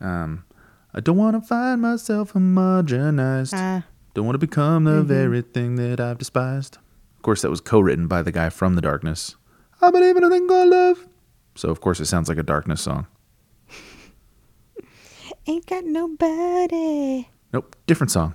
Um, 0.00 0.44
I 0.92 1.00
don't 1.00 1.16
want 1.16 1.40
to 1.40 1.46
find 1.46 1.80
myself 1.80 2.32
homogenized. 2.32 3.52
Ah, 3.54 3.84
Don't 4.14 4.26
want 4.26 4.34
to 4.34 4.38
become 4.46 4.84
the 4.84 5.02
Mhm. 5.02 5.06
very 5.06 5.40
thing 5.42 5.76
that 5.76 5.98
I've 6.00 6.18
despised. 6.18 6.76
Of 7.16 7.22
course, 7.22 7.40
that 7.42 7.50
was 7.50 7.60
co-written 7.62 8.08
by 8.08 8.20
the 8.22 8.32
guy 8.32 8.50
from 8.50 8.74
The 8.74 8.82
Darkness. 8.82 9.36
I 9.80 9.90
believe 9.90 10.16
in 10.16 10.24
a 10.24 10.28
thing 10.28 10.46
called 10.48 10.68
love. 10.68 11.08
So 11.54 11.70
of 11.70 11.80
course 11.80 11.98
it 12.00 12.06
sounds 12.06 12.28
like 12.28 12.38
a 12.38 12.42
Darkness 12.42 12.82
song. 12.82 13.06
ain't 15.46 15.66
got 15.66 15.84
nobody. 15.84 17.28
Nope, 17.52 17.74
different 17.86 18.10
song. 18.10 18.34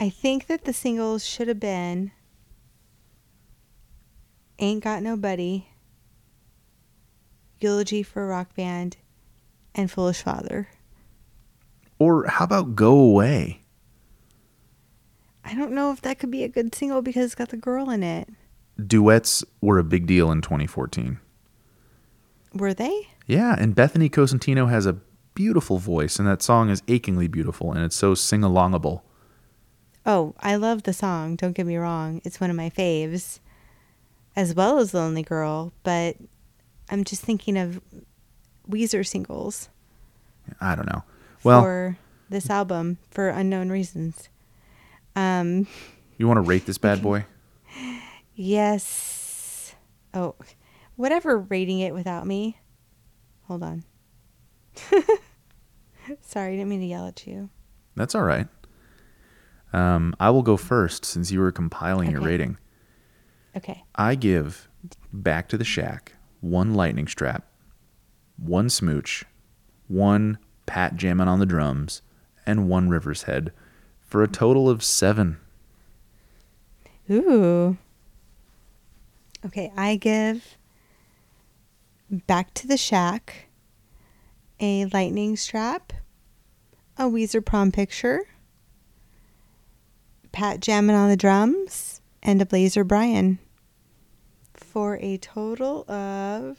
I 0.00 0.08
think 0.10 0.46
that 0.46 0.64
the 0.64 0.72
singles 0.72 1.26
should 1.26 1.48
have 1.48 1.60
been 1.60 2.12
Ain't 4.60 4.82
Got 4.84 5.02
Nobody, 5.02 5.67
Eulogy 7.60 8.02
for 8.02 8.22
a 8.22 8.26
Rock 8.26 8.54
Band, 8.54 8.96
and 9.74 9.90
Foolish 9.90 10.22
Father. 10.22 10.68
Or 11.98 12.26
how 12.26 12.44
about 12.44 12.76
Go 12.76 12.98
Away? 12.98 13.62
I 15.44 15.54
don't 15.54 15.72
know 15.72 15.92
if 15.92 16.02
that 16.02 16.18
could 16.18 16.30
be 16.30 16.44
a 16.44 16.48
good 16.48 16.74
single 16.74 17.02
because 17.02 17.24
it's 17.26 17.34
got 17.34 17.48
the 17.48 17.56
girl 17.56 17.90
in 17.90 18.02
it. 18.02 18.28
Duets 18.84 19.44
were 19.60 19.78
a 19.78 19.84
big 19.84 20.06
deal 20.06 20.30
in 20.30 20.40
2014. 20.42 21.18
Were 22.54 22.74
they? 22.74 23.08
Yeah, 23.26 23.56
and 23.58 23.74
Bethany 23.74 24.08
Cosentino 24.08 24.68
has 24.70 24.86
a 24.86 24.98
beautiful 25.34 25.78
voice, 25.78 26.18
and 26.18 26.26
that 26.28 26.42
song 26.42 26.70
is 26.70 26.82
achingly 26.88 27.28
beautiful, 27.28 27.72
and 27.72 27.84
it's 27.84 27.96
so 27.96 28.14
sing-alongable. 28.14 29.02
Oh, 30.06 30.34
I 30.40 30.56
love 30.56 30.84
the 30.84 30.92
song. 30.92 31.36
Don't 31.36 31.52
get 31.52 31.66
me 31.66 31.76
wrong. 31.76 32.20
It's 32.24 32.40
one 32.40 32.50
of 32.50 32.56
my 32.56 32.70
faves, 32.70 33.40
as 34.34 34.54
well 34.54 34.78
as 34.78 34.94
Lonely 34.94 35.22
Girl. 35.22 35.72
But 35.82 36.16
I'm 36.90 37.04
just 37.04 37.22
thinking 37.22 37.56
of 37.58 37.80
Weezer 38.68 39.06
singles 39.06 39.68
I 40.60 40.74
don't 40.74 40.90
know. 40.90 41.02
Well, 41.44 41.62
for 41.62 41.98
this 42.28 42.50
album 42.50 42.98
for 43.10 43.28
unknown 43.28 43.70
reasons. 43.70 44.28
Um, 45.16 45.66
you 46.16 46.26
want 46.26 46.38
to 46.38 46.42
rate 46.42 46.66
this 46.66 46.78
bad 46.78 47.02
boy? 47.02 47.24
yes. 48.34 49.74
Oh, 50.14 50.34
whatever. 50.96 51.38
Rating 51.38 51.80
it 51.80 51.94
without 51.94 52.26
me. 52.26 52.58
Hold 53.44 53.62
on. 53.62 53.84
Sorry, 56.22 56.52
I 56.52 56.56
didn't 56.56 56.68
mean 56.68 56.80
to 56.80 56.86
yell 56.86 57.06
at 57.06 57.26
you. 57.26 57.50
That's 57.94 58.14
all 58.14 58.22
right. 58.22 58.46
Um, 59.72 60.14
I 60.18 60.30
will 60.30 60.42
go 60.42 60.56
first 60.56 61.04
since 61.04 61.30
you 61.30 61.40
were 61.40 61.52
compiling 61.52 62.10
your 62.10 62.20
rating. 62.22 62.56
Okay. 63.56 63.84
I 63.94 64.14
give 64.14 64.68
Back 65.12 65.48
to 65.48 65.58
the 65.58 65.64
Shack 65.64 66.14
one 66.40 66.74
lightning 66.74 67.08
strap, 67.08 67.44
one 68.36 68.70
smooch, 68.70 69.24
one 69.86 70.38
pat 70.66 70.96
jamming 70.96 71.28
on 71.28 71.40
the 71.40 71.46
drums, 71.46 72.02
and 72.46 72.68
one 72.68 72.88
River's 72.88 73.24
Head 73.24 73.52
for 74.00 74.22
a 74.22 74.28
total 74.28 74.68
of 74.68 74.82
seven. 74.82 75.38
Ooh. 77.10 77.76
Okay, 79.44 79.72
I 79.76 79.96
give 79.96 80.56
Back 82.10 82.54
to 82.54 82.66
the 82.66 82.78
Shack 82.78 83.48
a 84.60 84.86
lightning 84.86 85.36
strap, 85.36 85.92
a 86.96 87.04
Weezer 87.04 87.44
prom 87.44 87.70
picture, 87.70 88.22
Pat 90.32 90.60
jamming 90.60 90.96
on 90.96 91.10
the 91.10 91.16
drums, 91.16 92.00
and 92.22 92.40
a 92.40 92.46
Blazer 92.46 92.82
Brian 92.82 93.38
for 94.68 94.98
a 95.00 95.16
total 95.18 95.90
of 95.90 96.58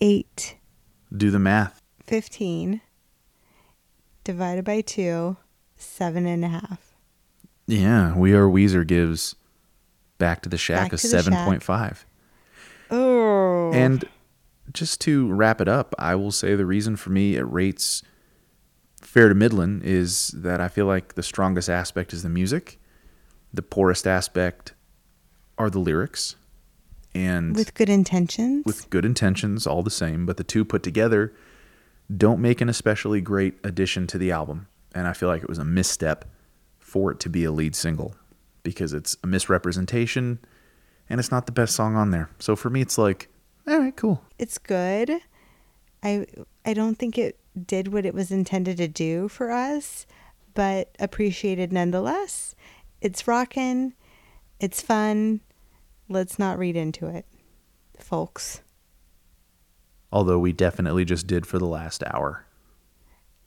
eight 0.00 0.56
Do 1.14 1.30
the 1.30 1.38
math. 1.38 1.80
fifteen 2.06 2.80
divided 4.24 4.64
by 4.64 4.80
two, 4.80 5.36
seven 5.76 6.26
and 6.26 6.44
a 6.44 6.48
half. 6.48 6.94
Yeah, 7.66 8.16
We 8.16 8.34
Are 8.34 8.46
Weezer 8.46 8.86
gives 8.86 9.34
Back 10.18 10.42
to 10.42 10.48
the 10.48 10.58
Shack 10.58 10.90
Back 10.90 10.92
a 10.92 10.96
to 10.98 11.08
the 11.08 11.22
Shack. 11.22 11.32
7.5. 11.32 12.04
Oh. 12.90 13.72
And 13.72 14.04
just 14.72 15.00
to 15.02 15.32
wrap 15.32 15.60
it 15.60 15.68
up, 15.68 15.94
I 15.98 16.14
will 16.14 16.30
say 16.30 16.54
the 16.54 16.66
reason 16.66 16.94
for 16.96 17.10
me 17.10 17.34
it 17.36 17.42
rates 17.42 18.02
fair 19.00 19.28
to 19.28 19.34
Midland 19.34 19.82
is 19.82 20.28
that 20.28 20.60
I 20.60 20.68
feel 20.68 20.86
like 20.86 21.14
the 21.14 21.22
strongest 21.22 21.68
aspect 21.68 22.12
is 22.12 22.22
the 22.22 22.28
music, 22.28 22.78
the 23.52 23.62
poorest 23.62 24.06
aspect 24.06 24.74
are 25.58 25.70
the 25.70 25.78
lyrics, 25.78 26.36
and 27.14 27.54
with 27.54 27.74
good 27.74 27.88
intentions. 27.88 28.64
with 28.64 28.88
good 28.90 29.04
intentions, 29.04 29.66
all 29.66 29.82
the 29.82 29.90
same, 29.90 30.26
but 30.26 30.36
the 30.36 30.44
two 30.44 30.64
put 30.64 30.82
together 30.82 31.32
don't 32.14 32.40
make 32.40 32.60
an 32.60 32.68
especially 32.68 33.20
great 33.20 33.54
addition 33.64 34.06
to 34.06 34.18
the 34.18 34.30
album. 34.30 34.66
And 34.94 35.06
I 35.06 35.12
feel 35.12 35.28
like 35.28 35.42
it 35.42 35.48
was 35.48 35.58
a 35.58 35.64
misstep 35.64 36.26
for 36.78 37.10
it 37.12 37.20
to 37.20 37.30
be 37.30 37.44
a 37.44 37.50
lead 37.52 37.74
single 37.74 38.14
because 38.62 38.92
it's 38.92 39.16
a 39.24 39.26
misrepresentation 39.26 40.38
and 41.08 41.18
it's 41.18 41.30
not 41.30 41.46
the 41.46 41.52
best 41.52 41.74
song 41.74 41.96
on 41.96 42.10
there. 42.10 42.28
So 42.38 42.54
for 42.56 42.68
me, 42.70 42.80
it's 42.80 42.98
like, 42.98 43.28
all 43.66 43.78
right, 43.78 43.96
cool. 43.96 44.22
it's 44.38 44.58
good. 44.58 45.20
I 46.02 46.26
I 46.64 46.74
don't 46.74 46.98
think 46.98 47.16
it 47.16 47.38
did 47.66 47.92
what 47.92 48.04
it 48.04 48.14
was 48.14 48.30
intended 48.30 48.76
to 48.78 48.88
do 48.88 49.28
for 49.28 49.50
us, 49.50 50.06
but 50.54 50.94
appreciated 50.98 51.72
nonetheless. 51.72 52.54
It's 53.00 53.26
rockin'. 53.26 53.94
It's 54.62 54.80
fun. 54.80 55.40
Let's 56.08 56.38
not 56.38 56.56
read 56.58 56.76
into 56.76 57.06
it, 57.06 57.26
folks. 57.98 58.62
Although 60.12 60.38
we 60.38 60.52
definitely 60.52 61.04
just 61.04 61.26
did 61.26 61.46
for 61.46 61.58
the 61.58 61.66
last 61.66 62.04
hour. 62.06 62.46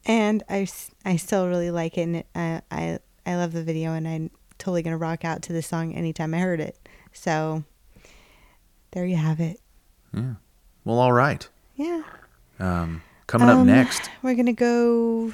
And 0.05 0.43
I, 0.49 0.67
I 1.05 1.15
still 1.15 1.47
really 1.47 1.71
like 1.71 1.97
it. 1.97 2.01
And 2.01 2.15
it, 2.17 2.27
I, 2.35 2.61
I 2.71 2.99
I 3.25 3.35
love 3.37 3.53
the 3.53 3.63
video, 3.63 3.93
and 3.93 4.07
I'm 4.07 4.29
totally 4.59 4.83
gonna 4.83 4.97
rock 4.97 5.23
out 5.25 5.41
to 5.43 5.53
this 5.53 5.65
song 5.67 5.93
anytime 5.95 6.33
I 6.33 6.39
heard 6.39 6.59
it. 6.59 6.77
So 7.13 7.63
there 8.91 9.05
you 9.05 9.15
have 9.15 9.39
it. 9.39 9.59
Yeah. 10.13 10.33
Well, 10.83 10.99
all 10.99 11.13
right. 11.13 11.47
Yeah. 11.75 12.03
Um, 12.59 13.01
coming 13.27 13.49
up 13.49 13.57
Um, 13.59 13.67
next, 13.67 14.09
We're 14.21 14.35
gonna 14.35 14.53
go 14.53 15.33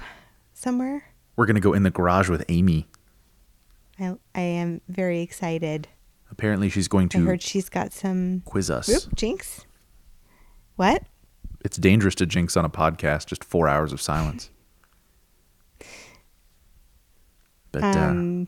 somewhere. 0.53 1.03
we're 1.35 1.45
gonna 1.47 1.59
go 1.59 1.73
in 1.73 1.83
the 1.83 1.89
garage 1.91 2.29
with 2.29 2.45
Amy. 2.49 2.87
I 3.99 4.15
I 4.35 4.41
am 4.41 4.81
very 4.87 5.21
excited. 5.21 5.87
Apparently, 6.29 6.69
she's 6.69 6.87
going 6.87 7.09
to. 7.09 7.19
I 7.19 7.21
heard 7.21 7.41
she's 7.41 7.69
got 7.69 7.91
some. 7.93 8.41
quiz 8.45 8.69
us. 8.71 8.89
Oop, 8.89 9.15
jinx. 9.15 9.65
What? 10.77 11.03
It's 11.63 11.77
dangerous 11.77 12.15
to 12.15 12.25
jinx 12.25 12.57
on 12.57 12.65
a 12.65 12.69
podcast. 12.69 13.27
Just 13.27 13.43
four 13.43 13.67
hours 13.67 13.93
of 13.93 14.01
silence. 14.01 14.49
But 17.71 17.83
uh, 17.83 17.99
Um, 17.99 18.47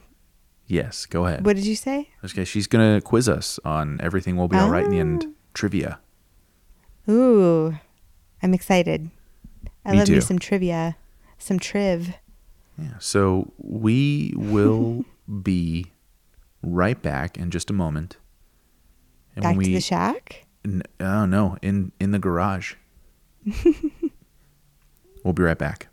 yes, 0.68 1.06
go 1.06 1.26
ahead. 1.26 1.46
what 1.46 1.56
did 1.56 1.66
you 1.66 1.76
say? 1.76 2.10
Okay, 2.26 2.44
she's 2.46 2.68
gonna 2.68 3.02
quiz 3.02 3.30
us 3.30 3.60
on 3.64 4.00
everything 4.02 4.36
will 4.38 4.48
be 4.48 4.58
all 4.58 4.70
right 4.70 4.86
in 4.86 4.92
the 4.92 5.00
end. 5.00 5.26
Oh. 5.28 5.34
Trivia. 5.54 6.00
Ooh, 7.10 7.78
I'm 8.42 8.54
excited. 8.54 9.10
I 9.86 9.92
Me 9.92 10.00
love 10.00 10.10
me 10.10 10.20
some 10.22 10.40
trivia, 10.40 10.96
some 11.38 11.60
triv. 11.60 12.16
Yeah. 12.78 12.94
So 13.00 13.54
we 13.58 14.34
will 14.36 15.06
be 15.42 15.92
right 16.62 17.02
back 17.02 17.38
in 17.38 17.52
just 17.52 17.70
a 17.70 17.74
moment. 17.74 18.18
And 19.36 19.44
Back 19.44 19.56
when 19.58 19.66
to 19.66 19.72
the 19.74 19.82
shack. 19.82 20.46
N- 20.66 20.84
oh 21.00 21.26
no, 21.26 21.58
in 21.62 21.92
in 22.00 22.12
the 22.12 22.20
garage. 22.20 22.76
we'll 25.24 25.34
be 25.34 25.44
right 25.44 25.58
back. 25.58 25.88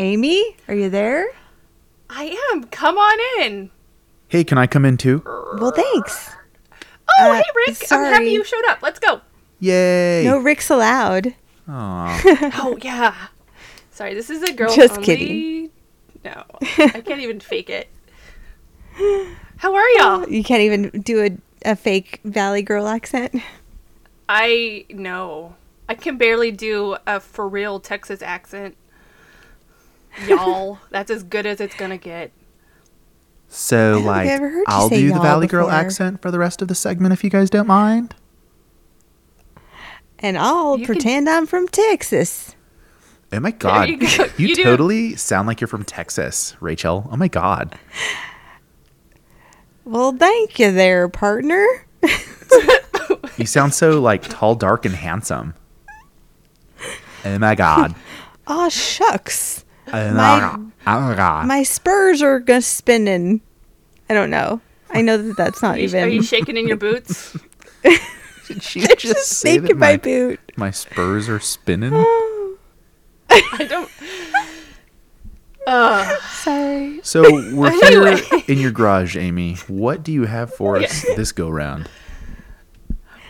Amy, 0.00 0.56
are 0.68 0.74
you 0.74 0.88
there? 0.88 1.26
I 2.08 2.36
am. 2.52 2.64
Come 2.64 2.96
on 2.96 3.42
in. 3.42 3.70
Hey, 4.28 4.44
can 4.44 4.56
I 4.56 4.68
come 4.68 4.84
in 4.84 4.96
too? 4.96 5.22
Well, 5.26 5.72
thanks. 5.72 6.30
Oh, 7.18 7.30
Uh, 7.30 7.34
hey, 7.36 7.42
Rick. 7.56 7.68
I'm 7.68 7.74
sorry. 7.86 8.08
happy 8.12 8.30
you 8.30 8.44
showed 8.44 8.64
up. 8.68 8.82
Let's 8.82 8.98
go. 8.98 9.20
Yay! 9.60 10.24
No 10.24 10.38
Rick's 10.38 10.70
allowed. 10.70 11.34
Aw. 11.68 12.20
Oh, 12.62 12.78
yeah. 12.80 13.14
Sorry, 13.90 14.14
this 14.14 14.30
is 14.30 14.42
a 14.42 14.52
girl 14.52 14.74
Just 14.74 14.94
only. 14.94 15.04
kidding. 15.04 15.70
No, 16.24 16.44
I 16.78 17.00
can't 17.04 17.20
even 17.20 17.40
fake 17.40 17.70
it. 17.70 17.88
How 19.58 19.74
are 19.74 19.88
y'all? 19.90 20.28
You 20.30 20.42
can't 20.44 20.62
even 20.62 20.90
do 21.02 21.24
a, 21.24 21.70
a 21.70 21.76
fake 21.76 22.20
Valley 22.24 22.62
Girl 22.62 22.86
accent. 22.88 23.34
I 24.28 24.84
know. 24.90 25.56
I 25.88 25.94
can 25.94 26.18
barely 26.18 26.50
do 26.50 26.96
a 27.06 27.18
for 27.20 27.48
real 27.48 27.80
Texas 27.80 28.20
accent. 28.22 28.76
Y'all, 30.26 30.78
that's 30.90 31.10
as 31.10 31.22
good 31.22 31.46
as 31.46 31.60
it's 31.60 31.74
gonna 31.76 31.96
get. 31.98 32.30
So, 33.48 33.94
think 33.94 34.06
like, 34.06 34.28
I 34.28 34.32
ever 34.32 34.48
heard 34.50 34.58
you 34.58 34.64
I'll 34.68 34.88
do 34.90 35.08
the 35.08 35.14
y'all 35.14 35.22
Valley 35.22 35.46
Girl 35.46 35.70
accent 35.70 36.20
for 36.20 36.30
the 36.30 36.38
rest 36.38 36.60
of 36.62 36.68
the 36.68 36.74
segment 36.74 37.12
if 37.14 37.24
you 37.24 37.30
guys 37.30 37.48
don't 37.50 37.66
mind. 37.66 38.14
And 40.18 40.36
I'll 40.36 40.78
You 40.78 40.84
can- 40.86 40.94
pretend 40.94 41.28
I'm 41.28 41.46
from 41.46 41.66
Texas. 41.68 42.54
Oh 43.32 43.40
my 43.40 43.50
god, 43.50 43.88
you 43.90 43.98
go. 43.98 44.06
you, 44.38 44.48
You 44.48 44.56
totally 44.56 45.14
sound 45.16 45.46
like 45.48 45.60
you're 45.60 45.68
from 45.68 45.84
Texas, 45.84 46.56
Rachel. 46.60 47.08
Oh 47.12 47.16
my 47.16 47.28
god. 47.28 47.78
Well, 49.84 50.12
thank 50.12 50.58
you 50.58 50.72
there, 50.72 51.08
partner. 51.08 51.66
You 53.36 53.46
sound 53.46 53.72
so 53.74 54.00
like 54.00 54.22
tall, 54.28 54.54
dark, 54.54 54.84
and 54.84 54.94
handsome. 54.94 55.54
Oh 57.24 57.38
my 57.38 57.54
god. 57.54 57.94
Aw, 58.46 58.68
shucks. 58.68 59.64
Oh 59.64 59.67
My- 59.67 59.67
my, 59.92 60.54
oh 60.86 61.00
my 61.00 61.14
god. 61.14 61.46
My 61.46 61.62
spurs 61.62 62.22
are 62.22 62.38
go 62.40 62.60
spinning. 62.60 63.40
I 64.10 64.14
don't 64.14 64.30
know. 64.30 64.60
I 64.90 65.02
know 65.02 65.18
that 65.18 65.36
that's 65.36 65.62
not 65.62 65.74
Are 65.76 65.78
you, 65.78 65.84
even. 65.84 66.04
are 66.04 66.08
you 66.08 66.22
shaking 66.22 66.56
in 66.56 66.66
your 66.66 66.76
boots? 66.78 67.36
Did 67.82 68.62
she 68.62 68.80
just, 68.80 68.98
just 68.98 69.28
say 69.28 69.58
that 69.58 69.76
my 69.76 69.92
my, 69.92 69.96
boot. 69.98 70.40
my 70.56 70.70
spurs 70.70 71.28
are 71.28 71.40
spinning? 71.40 71.92
I 73.30 73.66
don't. 73.68 73.90
Uh, 75.66 76.16
Sorry. 76.30 76.98
So 77.02 77.20
we're 77.54 77.68
Anyway. 77.84 78.16
here 78.22 78.40
in 78.48 78.58
your 78.58 78.70
garage, 78.70 79.18
Amy. 79.18 79.56
What 79.66 80.02
do 80.02 80.12
you 80.12 80.24
have 80.24 80.54
for 80.54 80.78
us 80.78 81.02
this 81.14 81.30
go 81.30 81.50
round? 81.50 81.90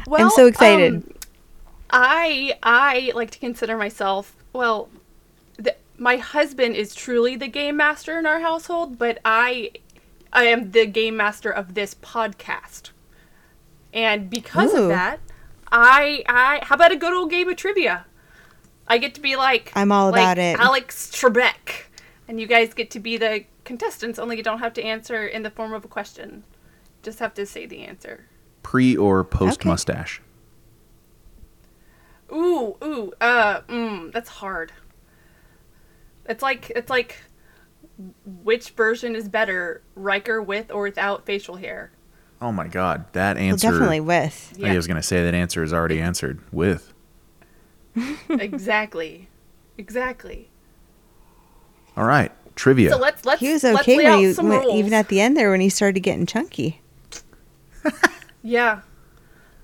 well, 0.06 0.22
I'm 0.22 0.30
so 0.30 0.46
excited. 0.46 0.94
um, 0.94 1.14
I 1.90 2.54
I 2.62 3.10
like 3.16 3.32
to 3.32 3.40
consider 3.40 3.76
myself 3.76 4.36
well. 4.52 4.88
The, 5.98 6.02
my 6.02 6.16
husband 6.16 6.76
is 6.76 6.94
truly 6.94 7.36
the 7.36 7.48
game 7.48 7.76
master 7.76 8.18
in 8.18 8.26
our 8.26 8.40
household, 8.40 8.98
but 8.98 9.18
I 9.24 9.72
I 10.32 10.44
am 10.44 10.70
the 10.70 10.86
game 10.86 11.16
master 11.16 11.50
of 11.50 11.74
this 11.74 11.94
podcast, 11.94 12.90
and 13.92 14.30
because 14.30 14.72
Ooh. 14.74 14.84
of 14.84 14.88
that, 14.88 15.20
I 15.70 16.24
I 16.28 16.60
how 16.62 16.74
about 16.76 16.92
a 16.92 16.96
good 16.96 17.12
old 17.12 17.30
game 17.30 17.48
of 17.48 17.56
trivia? 17.56 18.06
I 18.86 18.98
get 18.98 19.14
to 19.16 19.20
be 19.20 19.36
like 19.36 19.72
I'm 19.74 19.92
all 19.92 20.10
like 20.10 20.20
about 20.20 20.38
it. 20.38 20.58
Alex 20.58 21.10
Trebek, 21.10 21.86
and 22.26 22.40
you 22.40 22.46
guys 22.46 22.74
get 22.74 22.90
to 22.92 23.00
be 23.00 23.16
the 23.16 23.44
contestants. 23.64 24.18
Only 24.18 24.36
you 24.36 24.42
don't 24.42 24.60
have 24.60 24.72
to 24.74 24.82
answer 24.82 25.26
in 25.26 25.42
the 25.42 25.50
form 25.50 25.72
of 25.72 25.84
a 25.84 25.88
question; 25.88 26.44
just 27.02 27.18
have 27.18 27.34
to 27.34 27.46
say 27.46 27.66
the 27.66 27.80
answer. 27.80 28.26
Pre 28.62 28.96
or 28.96 29.24
post 29.24 29.60
Okay. 29.60 29.68
mustache? 29.68 30.22
Ooh, 32.30 32.76
ooh, 32.84 33.12
uh, 33.22 33.62
mm, 33.62 34.12
that's 34.12 34.28
hard. 34.28 34.72
It's 36.28 36.42
like 36.42 36.70
it's 36.76 36.90
like 36.90 37.16
which 38.44 38.70
version 38.70 39.16
is 39.16 39.28
better, 39.28 39.82
Riker 39.94 40.40
with 40.42 40.70
or 40.70 40.82
without 40.82 41.26
facial 41.26 41.56
hair? 41.56 41.90
Oh 42.40 42.52
my 42.52 42.68
god, 42.68 43.06
that 43.14 43.36
Well, 43.36 43.44
answer. 43.46 43.70
definitely 43.70 44.00
with. 44.00 44.56
I 44.62 44.76
was 44.76 44.86
gonna 44.86 45.02
say 45.02 45.24
that 45.24 45.34
answer 45.34 45.62
is 45.62 45.72
already 45.72 46.00
answered 46.00 46.40
with. 46.52 46.92
exactly. 48.28 49.28
Exactly. 49.76 50.50
All 51.96 52.04
right, 52.04 52.30
trivia. 52.54 52.90
So 52.90 52.98
let's 52.98 53.24
let's 53.24 53.40
He 53.40 53.52
was 53.52 53.64
let's 53.64 53.80
okay 53.80 53.96
lay 53.98 54.04
when 54.04 54.12
out 54.12 54.18
he 54.18 54.32
some 54.32 54.46
rules. 54.50 54.74
even 54.74 54.92
at 54.92 55.08
the 55.08 55.20
end 55.20 55.36
there 55.36 55.50
when 55.50 55.60
he 55.60 55.68
started 55.68 56.00
getting 56.00 56.26
chunky. 56.26 56.80
Yeah. 58.42 58.80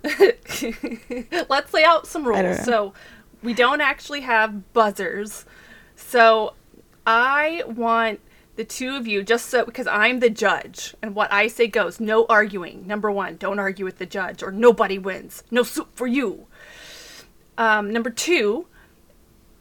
Let's 1.48 1.72
lay 1.72 1.84
out 1.84 2.06
some 2.06 2.26
rules. 2.26 2.64
So, 2.64 2.92
we 3.42 3.54
don't 3.54 3.80
actually 3.80 4.20
have 4.22 4.72
buzzers. 4.74 5.44
So, 5.96 6.54
I 7.06 7.62
want 7.66 8.20
the 8.56 8.64
two 8.64 8.94
of 8.96 9.06
you 9.06 9.22
just 9.22 9.46
so 9.46 9.64
because 9.64 9.86
I'm 9.86 10.20
the 10.20 10.30
judge 10.30 10.94
and 11.02 11.14
what 11.14 11.32
I 11.32 11.48
say 11.48 11.66
goes. 11.66 11.98
No 12.00 12.24
arguing. 12.28 12.86
Number 12.86 13.10
1, 13.10 13.36
don't 13.36 13.58
argue 13.58 13.84
with 13.84 13.98
the 13.98 14.06
judge 14.06 14.42
or 14.42 14.52
nobody 14.52 14.98
wins. 14.98 15.42
No 15.50 15.62
soup 15.64 15.88
for 15.94 16.06
you. 16.06 16.46
Um, 17.58 17.92
number 17.92 18.10
2, 18.10 18.66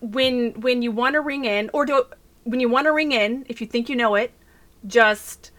when 0.01 0.51
when 0.59 0.81
you 0.81 0.91
want 0.91 1.13
to 1.13 1.21
ring 1.21 1.45
in 1.45 1.69
or 1.73 1.85
do 1.85 2.03
when 2.43 2.59
you 2.59 2.69
want 2.69 2.85
to 2.87 2.91
ring 2.91 3.11
in, 3.11 3.45
if 3.49 3.61
you 3.61 3.67
think 3.67 3.89
you 3.89 3.95
know 3.95 4.15
it, 4.15 4.31
just 4.85 5.51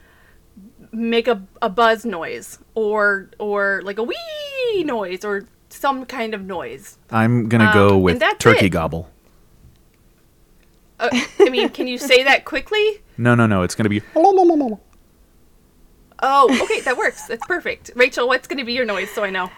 make 0.92 1.26
a, 1.26 1.42
a 1.62 1.68
buzz 1.68 2.04
noise 2.04 2.58
or 2.74 3.30
or 3.38 3.82
like 3.84 3.98
a 3.98 4.02
wee 4.02 4.84
noise 4.84 5.24
or 5.24 5.46
some 5.70 6.04
kind 6.06 6.34
of 6.34 6.42
noise. 6.44 6.98
I'm 7.10 7.48
gonna 7.48 7.64
Um, 7.66 7.72
go 7.74 7.98
with 7.98 8.22
turkey 8.38 8.66
it. 8.66 8.70
gobble. 8.70 9.10
Uh, 11.12 11.20
I 11.40 11.50
mean, 11.50 11.68
can 11.70 11.86
you 11.86 11.98
say 11.98 12.22
that 12.24 12.44
quickly? 12.44 13.02
No, 13.18 13.34
no, 13.34 13.46
no. 13.46 13.62
It's 13.62 13.74
gonna 13.74 13.88
be. 13.88 14.00
Oh, 16.26 16.48
okay, 16.62 16.80
that 16.82 16.96
works. 16.96 17.26
That's 17.26 17.44
perfect. 17.46 17.90
Rachel, 17.94 18.26
what's 18.28 18.48
going 18.48 18.58
to 18.58 18.64
be 18.64 18.72
your 18.72 18.86
noise 18.86 19.10
so 19.10 19.24
I 19.24 19.30
know? 19.30 19.50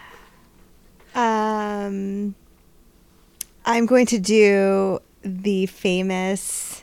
Um, 1.15 2.35
I'm 3.65 3.87
going 3.87 4.07
to 4.07 4.19
do 4.19 4.99
the 5.23 5.67
famous 5.67 6.83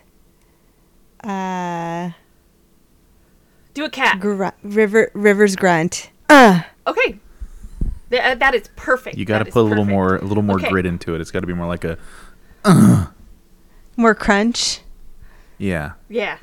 uh, 1.23 2.11
Do 3.73 3.83
a 3.85 3.89
cat. 3.89 4.19
gr- 4.21 4.45
river 4.63 5.11
Rivers 5.13 5.55
grunt. 5.55 6.11
Uh, 6.29 6.61
Okay. 6.87 7.19
Th- 8.09 8.21
uh, 8.21 8.35
that 8.35 8.53
is 8.55 8.69
perfect. 8.75 9.17
You 9.17 9.25
got 9.25 9.39
to 9.39 9.45
put 9.45 9.59
a 9.59 9.63
little 9.63 9.85
more, 9.85 10.15
a 10.17 10.23
little 10.23 10.43
more 10.43 10.57
Okay. 10.57 10.69
grit 10.69 10.85
into 10.85 11.13
it. 11.15 11.21
It's 11.21 11.31
got 11.31 11.41
to 11.41 11.47
be 11.47 11.53
more 11.53 11.67
like 11.67 11.83
a. 11.83 11.97
more 13.95 14.15
crunch, 14.15 14.81
Yeah. 15.57 15.93
Yeah. 16.09 16.37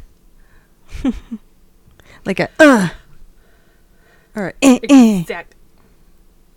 like 2.25 2.41
a 2.41 2.49
uh, 2.59 2.89
or 4.35 4.55
a 4.63 4.65
eh, 4.65 4.79
eh. 4.89 5.21
Exact. 5.21 5.55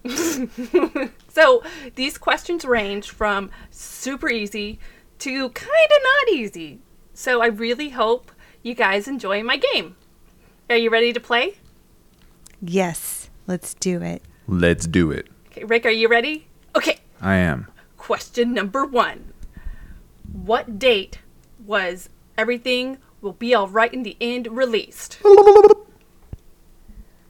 so 1.29 1.63
these 1.95 2.17
questions 2.17 2.65
range 2.65 3.09
from 3.09 3.49
super 3.71 4.29
easy 4.29 4.79
to 5.19 5.49
kind 5.49 5.69
of 5.69 6.01
not 6.03 6.33
easy. 6.33 6.79
So 7.13 7.41
I 7.41 7.47
really 7.47 7.89
hope 7.89 8.31
you 8.61 8.73
guys 8.73 9.07
enjoy 9.07 9.43
my 9.43 9.57
game. 9.57 9.95
Are 10.69 10.77
you 10.77 10.89
ready 10.89 11.13
to 11.13 11.19
play? 11.19 11.57
Yes, 12.61 13.29
let's 13.47 13.73
do 13.75 14.01
it. 14.01 14.23
Let's 14.47 14.87
do 14.87 15.11
it. 15.11 15.27
Okay, 15.47 15.63
Rick, 15.63 15.85
are 15.85 15.89
you 15.91 16.07
ready? 16.07 16.47
Okay. 16.75 16.99
I 17.21 17.35
am. 17.35 17.67
Question 17.97 18.53
number 18.53 18.85
one 18.85 19.32
What 20.31 20.79
date 20.79 21.19
was 21.65 22.09
everything 22.37 22.97
will 23.21 23.33
be 23.33 23.53
all 23.53 23.67
right 23.67 23.93
in 23.93 24.03
the 24.03 24.17
end 24.19 24.47
released. 24.47 25.19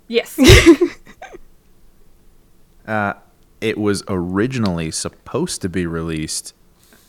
yes. 0.08 0.40
Uh, 2.86 3.14
it 3.62 3.78
was 3.78 4.04
originally 4.10 4.92
supposed 4.92 5.62
to 5.62 5.70
be 5.70 5.88
released 5.88 6.54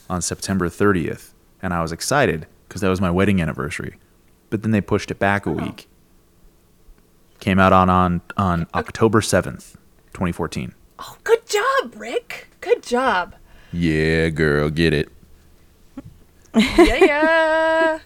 on 0.09 0.23
September 0.23 0.69
30th, 0.69 1.33
and 1.61 1.75
I 1.75 1.83
was 1.83 1.91
excited 1.91 2.47
because 2.69 2.81
that 2.81 2.89
was 2.89 3.01
my 3.01 3.11
wedding 3.11 3.43
anniversary. 3.43 3.97
But 4.51 4.63
then 4.63 4.71
they 4.71 4.81
pushed 4.81 5.11
it 5.11 5.19
back 5.19 5.47
a 5.47 5.51
week. 5.51 5.89
Came 7.41 7.59
out 7.59 7.73
on 7.73 7.91
on, 7.91 8.21
on 8.37 8.69
October 8.73 9.21
7th, 9.21 9.75
2014. 10.13 10.75
Oh, 11.01 11.17
good 11.25 11.45
job, 11.47 11.95
Rick. 11.97 12.49
Good 12.61 12.85
job. 12.85 13.35
Yeah, 13.73 14.29
girl, 14.29 14.71
get 14.71 14.93
it. 14.93 15.09
Yeah, 16.55 16.97
yeah. 16.97 17.99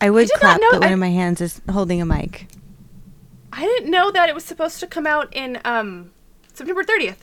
I 0.00 0.08
would 0.10 0.28
did 0.28 0.32
not 0.34 0.40
clap, 0.40 0.60
know- 0.60 0.68
but 0.72 0.80
one 0.82 0.92
of 0.92 0.98
my 0.98 1.10
hands 1.10 1.40
is 1.40 1.60
holding 1.70 2.00
a 2.00 2.06
mic. 2.06 2.46
I 3.52 3.62
didn't 3.62 3.90
know 3.90 4.10
that 4.10 4.28
it 4.28 4.34
was 4.34 4.44
supposed 4.44 4.80
to 4.80 4.86
come 4.86 5.06
out 5.06 5.28
in 5.34 5.60
um 5.64 6.12
September 6.52 6.82
30th. 6.84 7.16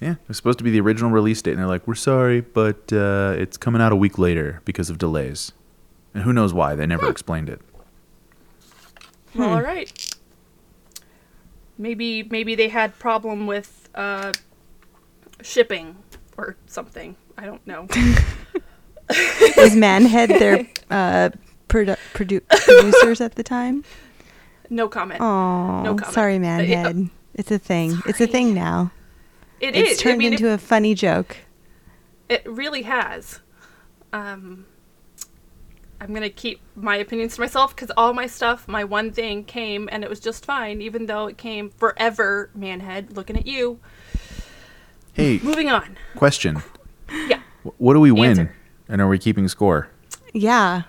Yeah, 0.00 0.12
it 0.12 0.18
was 0.28 0.36
supposed 0.36 0.58
to 0.58 0.64
be 0.64 0.70
the 0.70 0.80
original 0.80 1.10
release 1.10 1.40
date, 1.40 1.52
and 1.52 1.60
they're 1.60 1.66
like, 1.68 1.86
"We're 1.86 1.94
sorry, 1.94 2.40
but 2.40 2.92
uh, 2.92 3.34
it's 3.38 3.56
coming 3.56 3.80
out 3.80 3.92
a 3.92 3.96
week 3.96 4.18
later 4.18 4.60
because 4.64 4.90
of 4.90 4.98
delays." 4.98 5.52
And 6.12 6.24
who 6.24 6.32
knows 6.32 6.52
why? 6.52 6.74
They 6.74 6.84
never 6.86 7.08
explained 7.08 7.48
it. 7.48 7.60
Well, 9.34 9.50
all 9.54 9.62
right. 9.62 10.14
Maybe 11.78 12.22
maybe 12.24 12.54
they 12.54 12.68
had 12.68 12.98
problem 12.98 13.46
with 13.46 13.88
uh 13.94 14.32
shipping 15.42 15.96
or 16.36 16.56
something. 16.66 17.16
I 17.36 17.46
don't 17.46 17.66
know. 17.66 17.86
Was 19.56 19.74
Manhead 19.76 20.30
their 20.30 20.60
uh, 20.90 21.30
produ- 21.68 21.98
produ- 22.14 22.46
producers 22.48 23.20
at 23.20 23.34
the 23.34 23.42
time? 23.42 23.84
No 24.70 24.88
comment. 24.88 25.20
Oh, 25.20 25.82
No 25.82 25.94
comment. 25.94 26.14
sorry, 26.14 26.36
Uh, 26.36 26.40
yeah. 26.40 26.82
Manhead. 26.84 27.10
It's 27.34 27.50
a 27.50 27.58
thing. 27.58 27.98
It's 28.06 28.18
a 28.20 28.26
thing 28.26 28.54
now. 28.54 28.92
It 29.60 29.76
it's 29.76 29.90
is. 29.92 29.98
turned 30.00 30.14
I 30.14 30.18
mean, 30.18 30.32
into 30.32 30.48
it, 30.48 30.54
a 30.54 30.58
funny 30.58 30.94
joke. 30.94 31.36
it 32.30 32.42
really 32.46 32.80
has. 32.82 33.40
Um, 34.14 34.64
I'm 36.00 36.14
gonna 36.14 36.30
keep 36.30 36.60
my 36.74 36.96
opinions 36.96 37.34
to 37.34 37.42
myself 37.42 37.76
because 37.76 37.90
all 37.96 38.14
my 38.14 38.26
stuff, 38.26 38.66
my 38.66 38.84
one 38.84 39.12
thing 39.12 39.44
came 39.44 39.86
and 39.92 40.02
it 40.02 40.08
was 40.08 40.18
just 40.18 40.46
fine, 40.46 40.80
even 40.80 41.06
though 41.06 41.26
it 41.26 41.36
came 41.36 41.68
forever. 41.68 42.50
Manhead, 42.54 43.14
looking 43.16 43.36
at 43.36 43.46
you. 43.46 43.78
Hey, 45.12 45.40
Moving 45.42 45.68
on. 45.68 45.98
question: 46.16 46.62
Yeah, 47.28 47.40
What 47.78 47.94
do 47.94 48.00
we 48.00 48.10
win? 48.12 48.30
Answer. 48.30 48.54
And 48.88 49.00
are 49.00 49.08
we 49.08 49.18
keeping 49.18 49.48
score? 49.48 49.88
Yeah. 50.32 50.82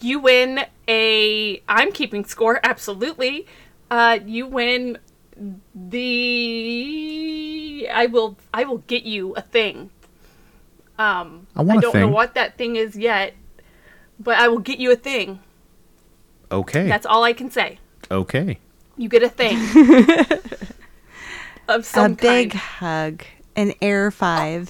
you 0.00 0.18
win 0.18 0.60
a. 0.88 1.62
I'm 1.68 1.92
keeping 1.92 2.24
score. 2.24 2.58
Absolutely. 2.64 3.46
Uh, 3.90 4.18
you 4.24 4.46
win 4.46 4.98
the. 6.20 7.88
I 7.92 8.06
will. 8.06 8.36
I 8.54 8.64
will 8.64 8.78
get 8.86 9.04
you 9.04 9.34
a 9.34 9.42
thing. 9.42 9.90
Um, 10.98 11.46
I 11.56 11.62
want 11.62 11.78
a 11.78 11.82
don't 11.82 11.94
know 11.94 12.06
thing. 12.06 12.12
what 12.12 12.34
that 12.34 12.56
thing 12.58 12.76
is 12.76 12.94
yet, 12.96 13.34
but 14.18 14.38
I 14.38 14.48
will 14.48 14.58
get 14.58 14.78
you 14.78 14.92
a 14.92 14.96
thing. 14.96 15.40
Okay. 16.52 16.88
That's 16.88 17.06
all 17.06 17.24
I 17.24 17.32
can 17.32 17.50
say. 17.50 17.78
okay. 18.10 18.58
You 18.96 19.08
get 19.08 19.22
a 19.22 19.30
thing 19.30 19.56
of 21.68 21.86
some 21.86 22.12
a 22.12 22.14
big 22.16 22.52
hug. 22.52 23.22
An 23.56 23.72
Air 23.80 24.10
5. 24.10 24.68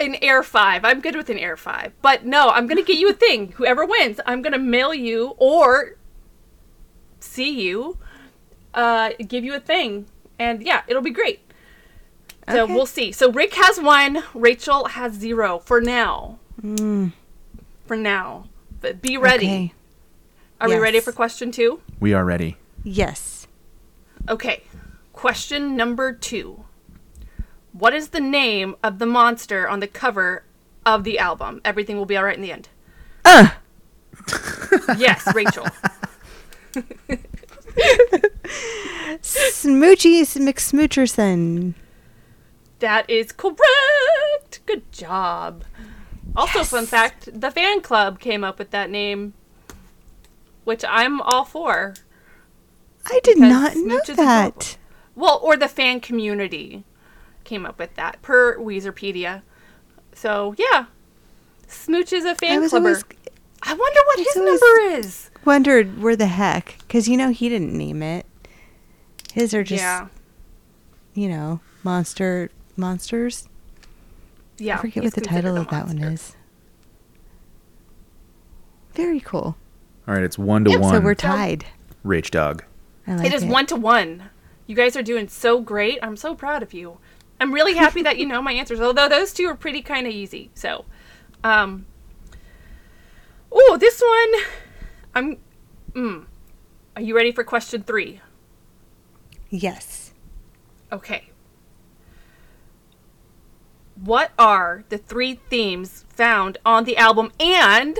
An 0.00 0.16
Air 0.22 0.42
Five. 0.42 0.84
I'm 0.84 1.00
good 1.00 1.14
with 1.14 1.28
an 1.30 1.38
Air 1.38 1.56
Five, 1.56 1.92
but 2.02 2.24
no, 2.24 2.48
I'm 2.48 2.66
gonna 2.66 2.82
get 2.82 2.98
you 2.98 3.08
a 3.10 3.12
thing. 3.12 3.52
Whoever 3.56 3.84
wins, 3.84 4.20
I'm 4.26 4.42
gonna 4.42 4.58
mail 4.58 4.94
you 4.94 5.34
or 5.36 5.96
see 7.20 7.50
you, 7.60 7.98
uh, 8.74 9.10
give 9.28 9.44
you 9.44 9.54
a 9.54 9.60
thing, 9.60 10.06
and 10.38 10.62
yeah, 10.62 10.82
it'll 10.88 11.02
be 11.02 11.10
great. 11.10 11.40
So 12.48 12.64
Okay. 12.64 12.74
we'll 12.74 12.86
see. 12.86 13.12
So 13.12 13.30
Rick 13.30 13.54
has 13.54 13.78
one, 13.78 14.24
Rachel 14.34 14.86
has 14.86 15.12
zero 15.12 15.58
for 15.60 15.80
now. 15.80 16.38
For 17.86 17.96
now, 17.96 18.46
but 18.80 19.00
be 19.02 19.16
ready. 19.16 19.46
Okay. 19.46 19.72
Are 20.60 20.68
we 20.68 20.76
ready 20.78 21.00
for 21.00 21.12
question 21.12 21.52
two? 21.52 21.80
We 22.00 22.12
are 22.12 22.24
ready. 22.24 22.56
Yes. 22.82 23.46
Okay. 24.28 24.62
Question 25.12 25.76
number 25.76 26.12
two. 26.12 26.64
What 27.72 27.94
is 27.94 28.08
the 28.08 28.20
name 28.20 28.74
of 28.82 28.98
the 28.98 29.06
monster 29.06 29.68
on 29.68 29.80
the 29.80 29.86
cover 29.86 30.42
of 30.84 31.04
the 31.04 31.18
album? 31.18 31.60
Everything 31.64 31.96
will 31.96 32.06
be 32.06 32.18
alright 32.18 32.36
in 32.36 32.42
the 32.42 32.52
end. 32.52 32.68
Uh. 33.24 33.50
yes, 34.98 35.26
Rachel. 35.34 35.66
Smoochies 39.22 40.36
McSmoocherson. 40.36 41.74
That 42.80 43.08
is 43.08 43.32
correct. 43.32 44.60
Good 44.66 44.90
job. 44.90 45.64
Also, 46.34 46.64
fun 46.64 46.86
fact 46.86 47.28
the 47.32 47.50
fan 47.50 47.80
club 47.82 48.20
came 48.20 48.42
up 48.44 48.58
with 48.58 48.70
that 48.70 48.90
name, 48.90 49.34
which 50.64 50.84
I'm 50.88 51.20
all 51.20 51.44
for. 51.44 51.94
I 53.06 53.20
did 53.22 53.38
not 53.38 53.76
know 53.76 54.00
that. 54.14 54.76
Well, 55.14 55.40
or 55.42 55.56
the 55.56 55.68
fan 55.68 56.00
community 56.00 56.84
came 57.50 57.66
up 57.66 57.80
with 57.80 57.94
that 57.96 58.22
per 58.22 58.56
Weezerpedia. 58.58 59.42
So, 60.14 60.54
yeah. 60.56 60.86
Smooch 61.66 62.12
is 62.12 62.24
a 62.24 62.36
fan 62.36 62.60
was 62.60 62.70
clubber. 62.70 62.88
always 62.88 63.04
I 63.62 63.74
wonder 63.74 64.00
what 64.06 64.18
I 64.18 64.22
his 64.22 64.36
number 64.36 64.98
is. 64.98 65.30
wondered 65.44 66.00
where 66.00 66.16
the 66.16 66.26
heck, 66.26 66.76
because 66.78 67.08
you 67.08 67.16
know 67.16 67.30
he 67.30 67.48
didn't 67.48 67.76
name 67.76 68.02
it. 68.02 68.24
His 69.32 69.52
are 69.52 69.62
just, 69.62 69.82
yeah. 69.82 70.06
you 71.14 71.28
know, 71.28 71.60
monster 71.82 72.50
monsters. 72.76 73.48
Yeah. 74.58 74.78
I 74.78 74.80
forget 74.80 75.04
what 75.04 75.14
the 75.14 75.20
title 75.20 75.56
of 75.56 75.68
that 75.68 75.86
one 75.86 75.98
is. 75.98 76.36
Very 78.94 79.20
cool. 79.20 79.56
All 80.08 80.14
right, 80.14 80.22
it's 80.22 80.38
one 80.38 80.64
to 80.64 80.70
Yep, 80.70 80.78
so 80.78 80.82
one. 80.82 80.94
So 80.94 81.00
we're 81.00 81.14
tied. 81.14 81.66
Rach 82.04 82.30
Dog. 82.30 82.64
I 83.06 83.16
like 83.16 83.26
It 83.26 83.34
is 83.34 83.44
one 83.44 83.66
to 83.66 83.76
one. 83.76 84.30
You 84.66 84.74
guys 84.74 84.96
are 84.96 85.02
doing 85.02 85.28
so 85.28 85.60
great. 85.60 85.98
I'm 86.02 86.16
so 86.16 86.34
proud 86.34 86.62
of 86.62 86.72
you. 86.72 86.98
I'm 87.40 87.52
really 87.54 87.74
happy 87.74 88.02
that 88.02 88.18
you 88.18 88.26
know 88.26 88.42
my 88.42 88.52
answers, 88.52 88.80
although 88.80 89.08
those 89.08 89.32
two 89.32 89.46
are 89.46 89.54
pretty 89.54 89.80
kind 89.80 90.06
of 90.06 90.12
easy. 90.12 90.50
So, 90.54 90.84
um, 91.42 91.86
oh, 93.50 93.78
this 93.80 94.00
one, 94.00 94.42
I'm. 95.14 95.38
Mm, 95.94 96.26
are 96.96 97.02
you 97.02 97.16
ready 97.16 97.32
for 97.32 97.42
question 97.42 97.82
three? 97.82 98.20
Yes. 99.48 100.12
Okay. 100.92 101.30
What 103.96 104.32
are 104.38 104.84
the 104.88 104.98
three 104.98 105.40
themes 105.48 106.04
found 106.08 106.58
on 106.64 106.84
the 106.84 106.96
album? 106.96 107.32
And 107.40 107.98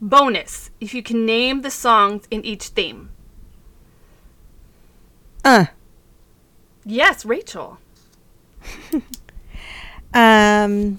bonus, 0.00 0.70
if 0.80 0.94
you 0.94 1.02
can 1.02 1.26
name 1.26 1.62
the 1.62 1.70
songs 1.70 2.26
in 2.30 2.44
each 2.44 2.68
theme. 2.68 3.10
Uh. 5.44 5.66
Yes, 6.84 7.24
Rachel. 7.24 7.78
Um. 10.14 10.98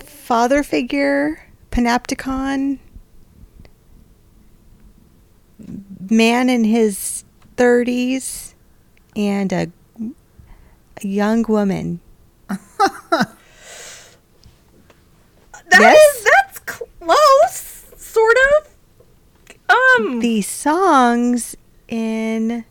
Father 0.00 0.62
figure, 0.62 1.44
panopticon, 1.70 2.78
man 6.10 6.48
in 6.48 6.64
his 6.64 7.24
thirties, 7.56 8.54
and 9.16 9.52
a, 9.52 9.70
a 11.02 11.06
young 11.06 11.44
woman. 11.48 12.00
That 15.70 15.80
Yes? 15.80 16.16
is- 16.16 16.24
that's 16.24 16.58
close, 16.60 17.84
sort 17.96 18.36
of. 18.58 18.68
Um, 19.68 20.20
The 20.20 20.42
songs 20.42 21.56
in 21.88 22.64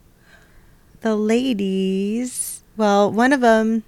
the 1.01 1.15
ladies. 1.15 2.52
Well, 2.77 3.11
one 3.11 3.33
of 3.33 3.41
them 3.41 3.83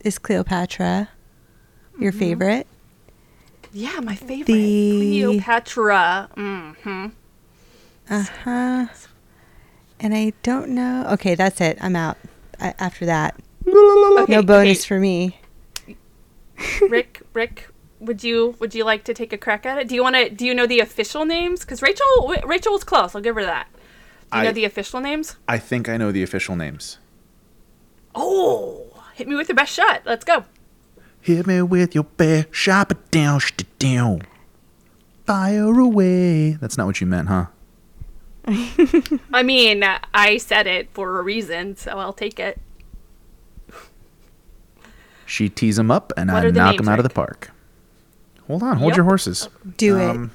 is 0.00 0.18
Cleopatra, 0.18 1.08
your 1.98 2.10
Mm-hmm. 2.12 2.18
favorite. 2.18 2.66
yeah, 3.72 4.00
my 4.00 4.14
favorite, 4.14 4.46
the- 4.46 5.22
Cleopatra. 5.22 6.28
Mm-hmm. 6.36 7.06
Uh 8.10 8.24
huh. 8.44 8.86
And 10.00 10.14
I 10.14 10.32
don't 10.42 10.70
know. 10.70 11.06
Okay, 11.12 11.34
that's 11.34 11.60
it. 11.60 11.78
I'm 11.80 11.96
out. 11.96 12.18
I, 12.60 12.74
after 12.78 13.06
that, 13.06 13.36
Okay, 13.66 14.32
no 14.32 14.42
bonus 14.42 14.80
okay. 14.80 14.86
for 14.88 15.00
me. 15.00 15.38
Rick, 16.88 17.22
Rick, 17.32 17.68
would 18.00 18.22
you 18.22 18.54
would 18.60 18.74
you 18.74 18.84
like 18.84 19.04
to 19.04 19.14
take 19.14 19.32
a 19.32 19.38
crack 19.38 19.64
at 19.66 19.78
it? 19.78 19.88
Do 19.88 19.94
you 19.94 20.02
want 20.02 20.16
to? 20.16 20.28
Do 20.30 20.44
you 20.46 20.54
know 20.54 20.66
the 20.66 20.80
official 20.80 21.24
names? 21.24 21.60
Because 21.60 21.80
Rachel, 21.82 22.34
Rachel 22.44 22.72
was 22.72 22.84
close. 22.84 23.14
I'll 23.14 23.22
give 23.22 23.34
her 23.34 23.44
that. 23.44 23.68
Do 24.32 24.38
you 24.38 24.42
I- 24.42 24.44
know 24.46 24.52
the 24.52 24.64
official 24.64 25.00
names? 25.00 25.36
I 25.48 25.58
think 25.58 25.88
I 25.88 25.96
know 25.96 26.12
the 26.12 26.22
official 26.22 26.56
names. 26.56 26.98
Oh, 28.14 28.86
hit 29.14 29.26
me 29.28 29.34
with 29.34 29.48
your 29.48 29.56
best 29.56 29.72
shot. 29.72 30.02
Let's 30.04 30.24
go. 30.24 30.44
Hit 31.20 31.46
me 31.46 31.62
with 31.62 31.94
your 31.94 32.04
best 32.04 32.48
shot, 32.52 32.90
it 32.90 33.10
down, 33.10 33.40
sh 33.40 33.52
it 33.58 33.78
down. 33.78 34.22
Fire 35.26 35.78
away. 35.80 36.52
That's 36.52 36.76
not 36.76 36.86
what 36.86 37.00
you 37.00 37.06
meant, 37.06 37.28
huh? 37.28 37.46
I 39.32 39.42
mean, 39.42 39.82
I 40.12 40.36
said 40.36 40.66
it 40.66 40.90
for 40.92 41.18
a 41.18 41.22
reason, 41.22 41.76
so 41.76 41.98
I'll 41.98 42.12
take 42.12 42.38
it. 42.38 42.60
She 45.26 45.48
tees 45.48 45.78
him 45.78 45.90
up, 45.90 46.12
and 46.16 46.30
What 46.30 46.44
I 46.44 46.50
knock 46.50 46.72
names, 46.72 46.80
him 46.80 46.88
out 46.92 46.98
of 46.98 47.04
the 47.04 47.10
park. 47.14 47.50
Hold 48.46 48.62
on, 48.62 48.76
hold 48.76 48.90
Yep. 48.90 48.96
your 48.98 49.04
horses. 49.06 49.48
Do 49.78 49.98
Um, 50.00 50.24
it. 50.24 50.30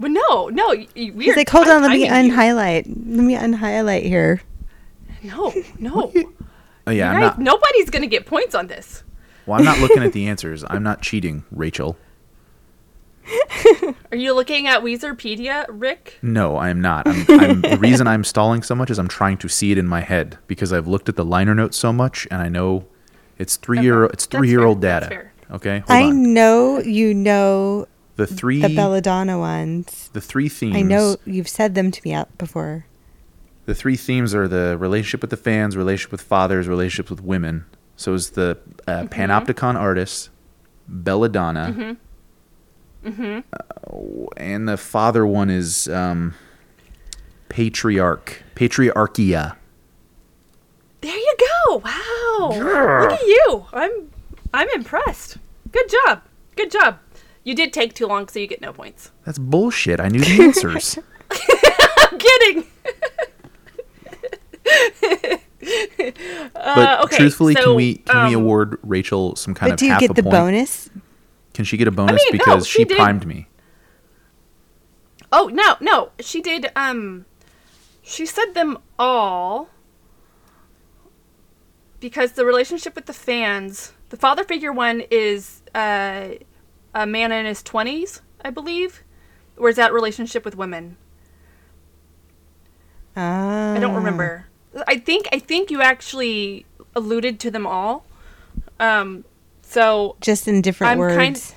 But 0.00 0.10
no, 0.10 0.48
no, 0.48 0.68
y- 0.68 0.88
y- 0.96 1.12
we 1.14 1.24
He's 1.26 1.34
are 1.34 1.36
like, 1.36 1.50
hold 1.50 1.68
on, 1.68 1.82
let 1.82 1.90
me 1.90 2.08
timing 2.08 2.30
you. 2.30 2.32
unhighlight. 2.36 2.86
Let 2.86 3.24
me 3.24 3.34
unhighlight 3.36 4.02
here. 4.04 4.40
No, 5.22 5.52
no. 5.78 6.12
Oh 6.86 6.90
yeah, 6.90 7.10
I'm 7.10 7.20
guys- 7.20 7.30
not. 7.30 7.38
nobody's 7.40 7.90
gonna 7.90 8.06
get 8.06 8.26
points 8.26 8.54
on 8.54 8.66
this. 8.66 9.02
Well, 9.46 9.58
I'm 9.58 9.64
not 9.64 9.78
looking 9.78 10.02
at 10.02 10.12
the 10.14 10.26
answers. 10.28 10.64
I'm 10.68 10.82
not 10.82 11.02
cheating, 11.02 11.44
Rachel. 11.50 11.96
Are 14.12 14.16
you 14.16 14.34
looking 14.34 14.66
at 14.66 14.82
Weezerpedia, 14.82 15.64
Rick? 15.68 16.18
No, 16.22 16.56
I 16.56 16.68
am 16.68 16.80
not. 16.80 17.06
I'm, 17.08 17.24
I'm, 17.40 17.60
the 17.62 17.78
reason 17.78 18.06
I'm 18.06 18.22
stalling 18.24 18.62
so 18.62 18.74
much 18.74 18.90
is 18.90 18.98
I'm 18.98 19.08
trying 19.08 19.38
to 19.38 19.48
see 19.48 19.72
it 19.72 19.78
in 19.78 19.86
my 19.86 20.00
head 20.00 20.38
because 20.46 20.72
I've 20.72 20.86
looked 20.86 21.08
at 21.08 21.16
the 21.16 21.24
liner 21.24 21.54
notes 21.54 21.76
so 21.78 21.92
much, 21.92 22.26
and 22.30 22.42
I 22.42 22.48
know 22.48 22.86
it's 23.38 23.56
three 23.56 23.80
year 23.80 24.04
Okay, 24.04 24.12
it's 24.14 24.26
that's 24.26 24.38
three 24.38 24.50
year 24.50 24.64
old 24.64 24.80
fair, 24.82 25.00
that's 25.00 25.08
data. 25.08 25.14
fair. 25.22 25.32
Okay, 25.52 25.78
hold 25.80 25.90
I 25.90 26.02
on. 26.04 26.34
know 26.34 26.78
you 26.80 27.14
know 27.14 27.86
The 28.16 28.26
three 28.26 28.60
the 28.60 28.68
Belladonna 28.74 29.38
ones. 29.38 30.10
the 30.12 30.20
three 30.20 30.48
themes. 30.50 30.76
I 30.76 30.82
know 30.82 31.16
you've 31.24 31.48
said 31.48 31.74
them 31.74 31.90
to 31.90 32.00
me 32.04 32.12
out 32.12 32.36
before. 32.38 32.86
The 33.66 33.74
three 33.74 33.96
themes 33.96 34.34
are 34.34 34.46
the 34.48 34.76
relationship 34.78 35.20
with 35.22 35.30
the 35.30 35.36
fans, 35.36 35.76
relationship 35.76 36.12
with 36.12 36.22
fathers, 36.22 36.68
relationships 36.68 37.10
with 37.10 37.22
women. 37.22 37.64
So 37.96 38.14
it's 38.14 38.30
the 38.30 38.58
uh, 38.86 39.02
Mm-hmm. 39.04 39.06
Panopticon 39.20 39.74
artist, 39.76 40.30
Belladonna, 40.88 41.96
uh, 43.06 43.10
and 44.36 44.68
the 44.68 44.76
father 44.76 45.26
one 45.26 45.50
is 45.50 45.88
um, 45.88 46.34
Patriarch, 47.48 48.42
Patriarchia. 48.54 49.56
There 51.00 51.16
you 51.16 51.36
go. 51.66 51.76
Wow. 51.76 52.50
Look 53.02 53.12
at 53.12 53.22
you. 53.26 53.66
I'm 53.72 54.10
I'm 54.52 54.68
impressed. 54.70 55.36
Good 55.70 55.88
job. 56.06 56.22
Good 56.56 56.70
job. 56.70 56.98
You 57.42 57.54
did 57.54 57.72
take 57.74 57.94
too 57.94 58.06
long, 58.06 58.28
so 58.28 58.38
you 58.38 58.46
get 58.46 58.60
no 58.62 58.72
points. 58.72 59.10
That's 59.24 59.38
bullshit. 59.38 60.00
I 60.00 60.08
knew 60.08 60.20
the 60.20 60.42
answers. 60.42 60.98
I'm 61.30 62.18
kidding. 62.18 62.64
but 64.64 65.40
Uh, 66.54 67.00
okay, 67.04 67.16
truthfully, 67.16 67.54
can 67.54 67.74
we 67.74 67.96
can 67.96 68.28
we 68.28 68.34
um, 68.34 68.42
award 68.42 68.78
Rachel 68.82 69.34
some 69.36 69.54
kind 69.54 69.70
But 69.70 69.74
of 69.74 69.78
do 69.78 69.86
you 69.86 69.92
half 69.92 70.00
get 70.00 70.10
a 70.10 70.14
the 70.14 70.22
point? 70.22 70.32
bonus? 70.32 70.90
Can 71.54 71.64
she 71.64 71.76
get 71.76 71.88
a 71.88 71.90
bonus 71.90 72.22
mean, 72.30 72.38
no, 72.38 72.44
because 72.44 72.66
she 72.66 72.78
she 72.80 72.84
did. 72.84 72.96
primed 72.96 73.26
me? 73.26 73.48
Oh 75.32 75.48
no, 75.52 75.76
no. 75.80 76.10
She 76.20 76.40
did. 76.40 76.70
Um, 76.76 77.24
she 78.02 78.26
said 78.26 78.52
them 78.54 78.78
all 78.98 79.68
because 82.00 82.32
the 82.32 82.44
relationship 82.44 82.94
with 82.94 83.06
the 83.06 83.12
fans. 83.14 83.92
The 84.10 84.16
father 84.16 84.44
figure 84.44 84.72
one 84.72 85.02
is 85.10 85.62
uh, 85.74 86.28
a 86.94 87.06
man 87.06 87.32
in 87.32 87.46
his 87.46 87.62
twenties, 87.62 88.20
I 88.44 88.50
believe. 88.50 89.02
Or 89.56 89.68
is 89.68 89.76
that 89.76 89.92
relationship 89.92 90.44
with 90.44 90.56
women? 90.56 90.96
I 93.16 93.78
don't 93.80 93.94
remember. 93.94 94.46
I 94.86 94.98
think 94.98 95.28
I 95.32 95.38
think 95.38 95.70
you 95.70 95.80
actually 95.82 96.66
alluded 96.96 97.38
to 97.40 97.50
them 97.50 97.66
all. 97.66 98.04
Um, 98.80 99.24
so 99.62 100.16
Just 100.20 100.48
in 100.48 100.60
different 100.62 100.92
I'm 100.92 100.98
words. 100.98 101.16
kind- 101.16 101.54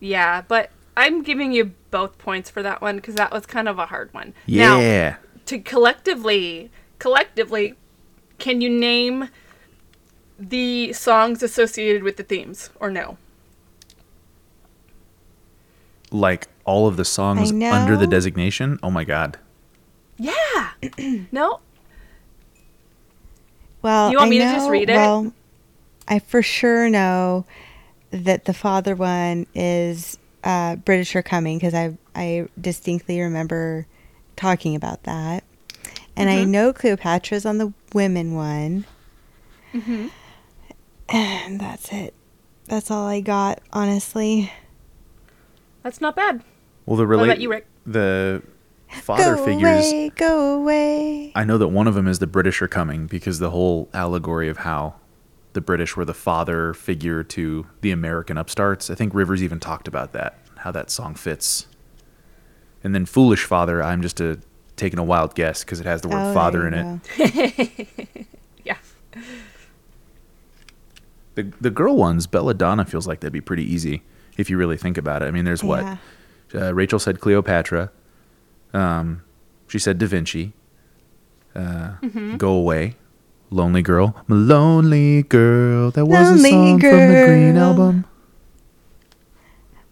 yeah, 0.00 0.42
but 0.48 0.70
I'm 0.96 1.22
giving 1.22 1.52
you 1.52 1.72
both 1.90 2.16
points 2.18 2.50
for 2.50 2.62
that 2.62 2.80
one 2.82 2.96
because 2.96 3.14
that 3.16 3.32
was 3.32 3.46
kind 3.46 3.68
of 3.68 3.78
a 3.78 3.86
hard 3.86 4.12
one. 4.14 4.32
Now, 4.46 4.78
Yeah. 4.80 5.16
to 5.46 5.58
collectively, 5.58 6.70
collectively, 6.98 7.74
can 8.38 8.60
you 8.60 8.68
name 8.70 9.28
the 10.38 10.92
songs 10.94 11.42
associated 11.42 12.02
with 12.02 12.16
the 12.16 12.22
themes 12.22 12.70
or 12.80 12.90
no? 12.90 13.18
like 16.12 16.48
all 16.64 16.88
of 16.88 16.96
the 16.96 17.04
songs 17.04 17.52
under 17.52 17.96
the 17.96 18.06
designation. 18.06 18.78
Oh 18.82 18.90
my 18.90 19.04
god. 19.04 19.38
Yeah. 20.18 20.70
no. 21.32 21.60
Well, 23.82 24.10
You 24.10 24.18
want 24.18 24.28
I 24.28 24.30
me 24.30 24.38
to 24.38 24.44
know, 24.44 24.54
just 24.54 24.70
read 24.70 24.90
it? 24.90 24.94
Well, 24.94 25.32
I 26.08 26.18
for 26.18 26.42
sure 26.42 26.88
know 26.90 27.44
that 28.10 28.44
the 28.44 28.52
father 28.54 28.94
one 28.96 29.46
is 29.54 30.18
uh, 30.44 30.76
British 30.76 31.14
are 31.16 31.22
coming 31.22 31.58
because 31.58 31.74
I 31.74 31.96
I 32.14 32.48
distinctly 32.60 33.20
remember 33.20 33.86
talking 34.36 34.74
about 34.74 35.04
that, 35.04 35.44
and 36.16 36.28
I 36.28 36.42
Mm-hmm. 36.42 36.50
know 36.50 36.72
Cleopatra's 36.72 37.46
on 37.46 37.58
the 37.58 37.72
women 37.92 38.34
one, 38.34 38.84
mm-hmm. 39.72 40.08
and 41.08 41.60
that's 41.60 41.92
it. 41.92 42.14
That's 42.66 42.90
all 42.90 43.06
I 43.06 43.20
got, 43.20 43.60
honestly. 43.72 44.52
That's 45.82 46.00
not 46.00 46.14
bad. 46.16 46.42
Well, 46.86 46.96
the 46.96 47.04
What 47.04 47.10
relate 47.10 47.26
about 47.28 47.40
you, 47.40 47.50
Rick? 47.50 47.66
the 47.86 48.42
father 49.02 49.36
go 49.36 49.44
figures. 49.44 49.90
away, 49.92 50.10
go 50.16 50.54
away. 50.60 51.32
I 51.34 51.44
know 51.44 51.58
that 51.58 51.68
one 51.68 51.86
of 51.86 51.94
them 51.94 52.06
is 52.06 52.18
the 52.18 52.26
British 52.26 52.60
are 52.62 52.68
coming 52.68 53.06
because 53.06 53.38
the 53.38 53.50
whole 53.50 53.88
allegory 53.94 54.48
of 54.48 54.58
how 54.58 54.94
the 55.52 55.60
British 55.60 55.96
were 55.96 56.04
the 56.04 56.14
father 56.14 56.72
figure 56.74 57.22
to 57.24 57.66
the 57.80 57.90
American 57.90 58.36
upstarts. 58.38 58.90
I 58.90 58.94
think 58.94 59.14
Rivers 59.14 59.42
even 59.42 59.58
talked 59.60 59.88
about 59.88 60.12
that, 60.12 60.38
how 60.58 60.70
that 60.70 60.90
song 60.90 61.14
fits. 61.14 61.66
And 62.84 62.94
then 62.94 63.04
Foolish 63.06 63.44
Father, 63.44 63.82
I'm 63.82 64.00
just 64.02 64.20
a, 64.20 64.38
taking 64.76 64.98
a 64.98 65.04
wild 65.04 65.34
guess 65.34 65.64
because 65.64 65.80
it 65.80 65.86
has 65.86 66.00
the 66.02 66.08
word 66.08 66.30
Oh, 66.30 66.34
father 66.34 66.66
in 66.66 66.74
you 66.74 67.00
it. 67.18 68.26
Yeah. 68.64 68.76
The 71.34 71.52
the 71.60 71.70
girl 71.70 71.96
ones, 71.96 72.26
Belladonna 72.26 72.84
feels 72.84 73.06
like 73.06 73.20
that'd 73.20 73.32
be 73.32 73.40
pretty 73.40 73.64
easy 73.64 74.02
if 74.36 74.50
you 74.50 74.56
really 74.56 74.76
think 74.76 74.98
about 74.98 75.22
it. 75.22 75.26
I 75.26 75.30
mean, 75.30 75.44
there's 75.44 75.62
what 75.64 75.82
Yeah. 75.82 75.96
uh, 76.68 76.72
Rachel 76.74 76.98
said 76.98 77.20
Cleopatra. 77.20 77.90
Um, 78.72 79.22
she 79.68 79.78
said 79.78 79.98
Da 79.98 80.06
Vinci. 80.06 80.52
Uh, 81.54 81.94
Mm-hmm. 82.02 82.36
Go 82.36 82.52
away, 82.52 82.94
lonely 83.50 83.82
girl, 83.82 84.14
My 84.28 84.36
lonely 84.36 85.22
girl. 85.24 85.90
That 85.90 86.06
was 86.06 86.30
Lonely 86.30 86.48
a 86.48 86.52
song 86.52 86.80
from 86.80 86.90
the 86.90 87.24
Green 87.26 87.56
album. 87.56 88.04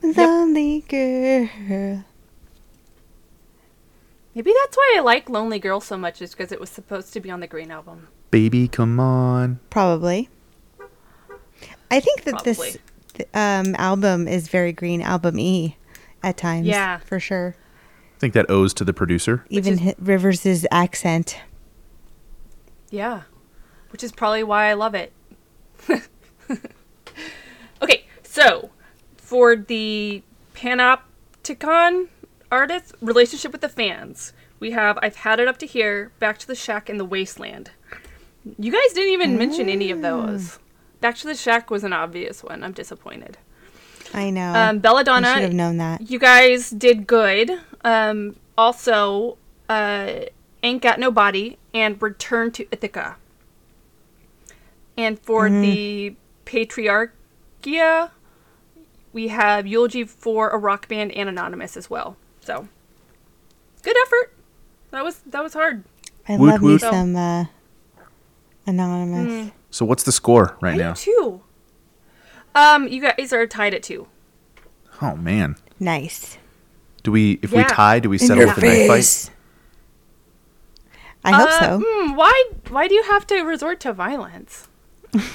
Lonely 0.03 0.85
girl. 0.89 2.05
Maybe 4.35 4.53
that's 4.63 4.77
why 4.77 4.95
I 4.97 5.01
like 5.01 5.29
Lonely 5.29 5.59
Girl 5.59 5.81
so 5.81 5.97
much, 5.97 6.23
is 6.23 6.31
because 6.33 6.53
it 6.53 6.61
was 6.61 6.71
supposed 6.71 7.13
to 7.15 7.21
be 7.21 7.31
on 7.31 7.41
the 7.41 7.49
Green 7.49 7.73
album. 7.73 8.07
Baby, 8.31 8.69
come 8.69 9.01
on. 9.01 9.59
Probably. 9.71 10.29
I 11.91 11.99
think 11.99 12.23
that 12.25 12.35
Probably. 12.35 12.53
this 12.53 13.27
um, 13.35 13.75
album 13.79 14.29
is 14.29 14.47
very 14.49 14.73
green 14.73 15.01
album 15.03 15.41
E 15.41 15.77
at 16.23 16.37
times. 16.37 16.67
Yeah. 16.67 16.99
for 16.99 17.19
sure. 17.19 17.57
I 18.19 18.21
think 18.21 18.35
that 18.35 18.51
owes 18.51 18.75
to 18.75 18.85
the 18.85 18.93
producer. 18.93 19.45
Even 19.49 19.79
is- 19.79 19.95
Rivers's 20.01 20.67
accent. 20.73 21.39
Yeah. 22.91 23.23
Which 23.91 24.03
is 24.03 24.11
probably 24.11 24.43
why 24.43 24.67
I 24.67 24.73
love 24.73 24.97
it. 24.97 25.13
okay, 27.81 28.07
so 28.25 28.71
for 29.17 29.55
the 29.55 30.25
Panopticon 30.53 32.09
artist 32.51 32.97
relationship 33.01 33.53
with 33.53 33.61
the 33.61 33.69
fans, 33.69 34.33
we 34.59 34.73
have 34.73 34.99
I've 35.01 35.15
had 35.15 35.39
it 35.39 35.47
up 35.47 35.59
to 35.59 35.67
here, 35.67 36.11
Back 36.19 36.39
to 36.39 36.47
the 36.49 36.57
Shack 36.57 36.89
and 36.89 36.99
the 36.99 37.05
Wasteland. 37.05 37.71
You 38.59 38.73
guys 38.73 38.93
didn't 38.95 39.13
even 39.13 39.39
mention 39.39 39.69
any 39.69 39.93
of 39.93 40.03
those. 40.03 40.59
Back 41.01 41.15
to 41.19 41.29
the 41.29 41.37
Shack 41.37 41.71
was 41.71 41.85
an 41.85 41.93
obvious 41.93 42.43
one. 42.43 42.65
I'm 42.65 42.73
disappointed. 42.73 43.39
I 44.13 44.31
know. 44.31 44.49
Um, 44.49 44.77
I 44.77 44.79
Belladonna, 44.79 45.35
should 45.35 45.43
have 45.43 45.53
known 45.53 45.77
that. 45.77 46.11
you 46.11 46.19
guys 46.19 46.71
did 46.71 47.07
good. 47.07 47.61
Um, 47.85 48.37
also, 48.57 49.39
uh, 49.69 50.21
Ain't 50.63 50.83
Got 50.83 50.99
No 50.99 51.11
Body 51.11 51.59
and 51.73 52.01
Return 52.03 52.51
to 52.53 52.65
Ithaka. 52.67 53.15
And 54.97 55.19
for 55.19 55.49
Mm-hmm. 55.49 55.61
the 55.63 56.17
Patriarchia, 56.45 58.11
we 59.13 59.29
have 59.29 59.67
Eulogy 59.67 60.05
for 60.05 60.49
a 60.51 60.59
Rock 60.59 60.89
Band 60.89 61.13
and 61.13 61.29
Anonymous 61.29 61.77
as 61.77 61.89
well. 61.89 62.17
So, 62.41 62.69
good 63.83 63.97
effort. 64.07 64.35
That 64.91 65.05
was 65.05 65.19
that 65.27 65.43
was 65.43 65.53
hard. 65.53 65.85
I 66.29 66.37
Woot 66.37 66.51
love 66.51 66.63
me 66.63 66.69
woot. 66.73 66.81
some 66.81 67.15
uh, 67.15 67.45
anonymous. 68.67 69.53
So 69.71 69.85
what's 69.85 70.03
the 70.03 70.13
score 70.13 70.57
right 70.61 70.75
I 70.75 70.79
now? 70.79 70.93
Two. 70.95 71.43
Um, 72.55 72.89
you 72.89 73.01
guys 73.03 73.33
are 73.33 73.47
tied 73.47 73.75
at 73.75 73.83
two. 73.83 74.09
Oh 75.01 75.15
man. 75.15 75.57
Nice. 75.79 76.39
Do 77.09 77.13
we 77.13 77.39
if 77.41 77.53
we 77.53 77.65
tie, 77.65 78.01
do 78.01 78.11
we 78.11 78.19
settle 78.19 78.45
your 78.45 78.55
with 78.55 78.63
a 78.63 78.87
knife 78.87 78.87
fight? 78.87 79.31
I 81.25 81.33
hope 81.33 81.49
Uh, 81.49 81.61
so. 81.61 81.83
hmm, 81.83 82.17
why 82.17 82.45
why 82.69 82.87
do 82.87 82.95
you 82.95 83.03
have 83.05 83.27
to 83.29 83.41
resort 83.45 83.81
to 83.81 83.95
violence? 83.95 84.69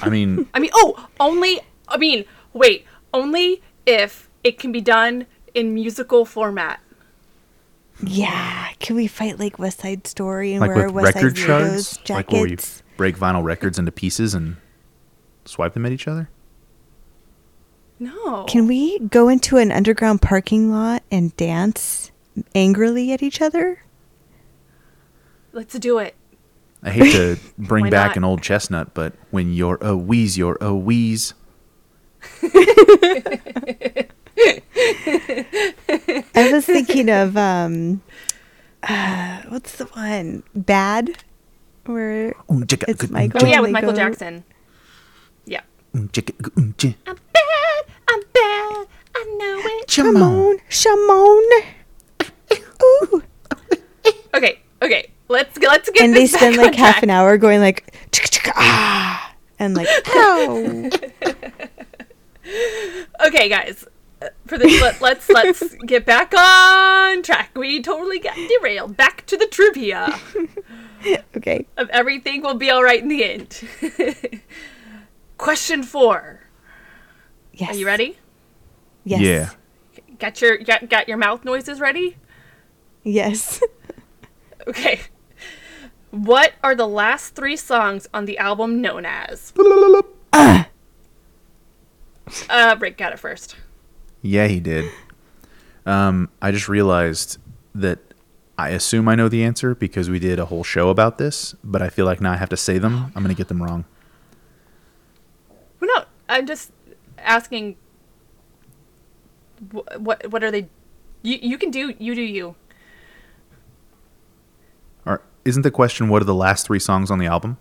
I 0.00 0.08
mean, 0.08 0.48
I 0.54 0.60
mean, 0.60 0.70
oh, 0.72 1.08
only 1.18 1.58
I 1.88 1.96
mean, 1.96 2.26
wait, 2.52 2.86
only 3.12 3.60
if 3.86 4.30
it 4.44 4.56
can 4.56 4.70
be 4.70 4.80
done 4.80 5.26
in 5.52 5.74
musical 5.74 6.24
format. 6.24 6.78
Yeah. 8.00 8.68
Can 8.78 8.94
we 8.94 9.08
fight 9.08 9.40
like 9.40 9.58
West 9.58 9.80
Side 9.80 10.06
Story 10.06 10.52
and 10.52 10.60
Like 10.60 10.76
wear 10.76 10.86
with 10.86 10.94
West 10.94 11.16
record 11.16 11.36
Side 11.36 11.44
shards? 11.44 11.98
Weirdos 11.98 12.14
Like 12.14 12.30
where 12.30 12.46
you 12.46 12.56
break 12.96 13.16
vinyl 13.16 13.42
records 13.42 13.80
into 13.80 13.90
pieces 13.90 14.32
and 14.32 14.58
swipe 15.44 15.74
them 15.74 15.86
at 15.86 15.90
each 15.90 16.06
other? 16.06 16.30
No. 18.04 18.44
Can 18.44 18.66
we 18.66 18.98
go 18.98 19.28
into 19.28 19.56
an 19.56 19.72
underground 19.72 20.20
parking 20.22 20.70
lot 20.70 21.02
and 21.10 21.34
dance 21.36 22.10
angrily 22.54 23.12
at 23.12 23.22
each 23.22 23.40
other? 23.40 23.82
Let's 25.52 25.78
do 25.78 25.98
it. 25.98 26.14
I 26.82 26.90
hate 26.90 27.12
to 27.12 27.38
bring 27.58 27.88
back 27.88 28.10
not? 28.10 28.16
an 28.18 28.24
old 28.24 28.42
chestnut, 28.42 28.92
but 28.92 29.14
when 29.30 29.52
you're 29.54 29.78
a 29.80 29.96
wheeze, 29.96 30.36
you're 30.36 30.58
a 30.60 30.74
wheeze. 30.74 31.32
I 36.36 36.50
was 36.52 36.64
thinking 36.66 37.08
of 37.10 37.36
um 37.50 38.02
uh, 38.82 39.42
what's 39.48 39.76
the 39.76 39.84
one? 39.86 40.42
Bad 40.54 41.22
where 41.86 42.34
Um, 42.48 42.64
It's 42.68 43.08
Michael. 43.10 43.40
Oh 43.44 43.46
yeah, 43.46 43.60
with 43.60 43.70
Michael 43.70 43.92
God. 43.92 43.96
Jackson. 43.96 44.44
Yeah. 45.46 45.60
chicka, 45.94 46.32
gu- 46.40 46.72
chi- 46.78 46.96
I'm 47.06 47.16
bad. 47.32 47.42
I'm 48.36 48.76
bad. 48.76 48.86
I 49.16 49.24
know 49.38 49.60
it. 49.64 49.90
Shimon, 49.90 50.58
Shimon. 50.68 51.44
Ooh. 52.82 53.22
Okay. 54.34 54.60
Okay. 54.82 55.10
Let's 55.28 55.56
let's 55.58 55.88
get 55.90 56.02
And 56.04 56.14
they 56.14 56.20
this 56.22 56.32
back 56.32 56.40
spend 56.40 56.58
on 56.58 56.64
like 56.64 56.74
half 56.74 56.94
track. 56.96 57.02
an 57.04 57.10
hour 57.10 57.38
going 57.38 57.60
like 57.60 57.94
chicka 58.10 58.28
chicka 58.40 58.52
ah 58.56 59.34
and 59.58 59.74
like 59.76 59.88
ow. 60.08 60.90
Okay, 63.24 63.48
guys. 63.48 63.86
Uh, 64.20 64.28
For 64.46 64.58
this, 64.58 64.80
let, 64.82 65.00
let's 65.00 65.28
let's 65.30 65.74
get 65.86 66.04
back 66.04 66.34
on 66.36 67.22
track. 67.22 67.50
We 67.56 67.80
totally 67.80 68.18
got 68.18 68.36
derailed. 68.36 68.96
Back 68.98 69.24
to 69.26 69.36
the 69.38 69.46
trivia 69.46 70.18
okay. 71.36 71.66
of 71.78 71.88
everything 71.88 72.42
will 72.42 72.54
be 72.54 72.68
all 72.70 72.82
right 72.82 73.00
in 73.00 73.08
the 73.08 73.24
end. 73.24 73.66
Question 75.38 75.82
four. 75.82 76.40
Yes. 77.54 77.74
Are 77.74 77.78
you 77.78 77.86
ready? 77.86 78.18
Yes. 79.04 79.20
Yeah. 79.20 79.50
Got 80.18 80.40
your 80.40 80.58
got, 80.58 80.88
got 80.88 81.08
your 81.08 81.16
mouth 81.16 81.44
noises 81.44 81.80
ready? 81.80 82.16
Yes. 83.02 83.62
Okay. 84.66 85.00
What 86.10 86.54
are 86.62 86.74
the 86.74 86.86
last 86.86 87.34
three 87.34 87.56
songs 87.56 88.06
on 88.14 88.24
the 88.24 88.38
album 88.38 88.80
known 88.80 89.04
as? 89.04 89.52
Uh, 92.48 92.74
Rick 92.80 92.96
got 92.96 93.12
it 93.12 93.18
first. 93.18 93.56
Yeah, 94.22 94.46
he 94.46 94.58
did. 94.58 94.90
Um, 95.84 96.30
I 96.40 96.50
just 96.50 96.68
realized 96.68 97.36
that 97.74 97.98
I 98.56 98.70
assume 98.70 99.08
I 99.08 99.14
know 99.14 99.28
the 99.28 99.44
answer 99.44 99.74
because 99.74 100.08
we 100.08 100.18
did 100.18 100.38
a 100.38 100.46
whole 100.46 100.64
show 100.64 100.88
about 100.88 101.18
this, 101.18 101.54
but 101.62 101.82
I 101.82 101.90
feel 101.90 102.06
like 102.06 102.20
now 102.22 102.32
I 102.32 102.36
have 102.36 102.48
to 102.48 102.56
say 102.56 102.78
them. 102.78 103.12
I'm 103.14 103.22
going 103.22 103.28
to 103.28 103.38
get 103.38 103.48
them 103.48 103.62
wrong. 103.62 103.84
Well, 105.80 105.90
no, 105.94 106.04
I'm 106.28 106.46
just 106.46 106.72
asking. 107.18 107.76
What 109.70 110.00
what, 110.00 110.30
what 110.30 110.44
are 110.44 110.50
they? 110.50 110.68
You 111.22 111.38
you 111.40 111.58
can 111.58 111.70
do 111.70 111.94
you 111.98 112.14
do 112.14 112.22
you. 112.22 112.54
Or 115.06 115.22
isn't 115.44 115.62
the 115.62 115.70
question 115.70 116.08
what 116.08 116.22
are 116.22 116.26
the 116.26 116.34
last 116.34 116.66
three 116.66 116.78
songs 116.78 117.10
on 117.10 117.18
the 117.18 117.26
album? 117.26 117.58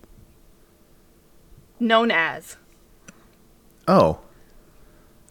Known 1.79 2.11
as. 2.11 2.57
Oh. 3.87 4.19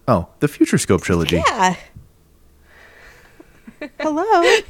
Oh, 0.06 0.28
the 0.40 0.48
Future 0.48 0.78
Scope 0.78 1.02
trilogy. 1.02 1.42
Yeah. 1.46 1.76
Hello. 4.00 4.60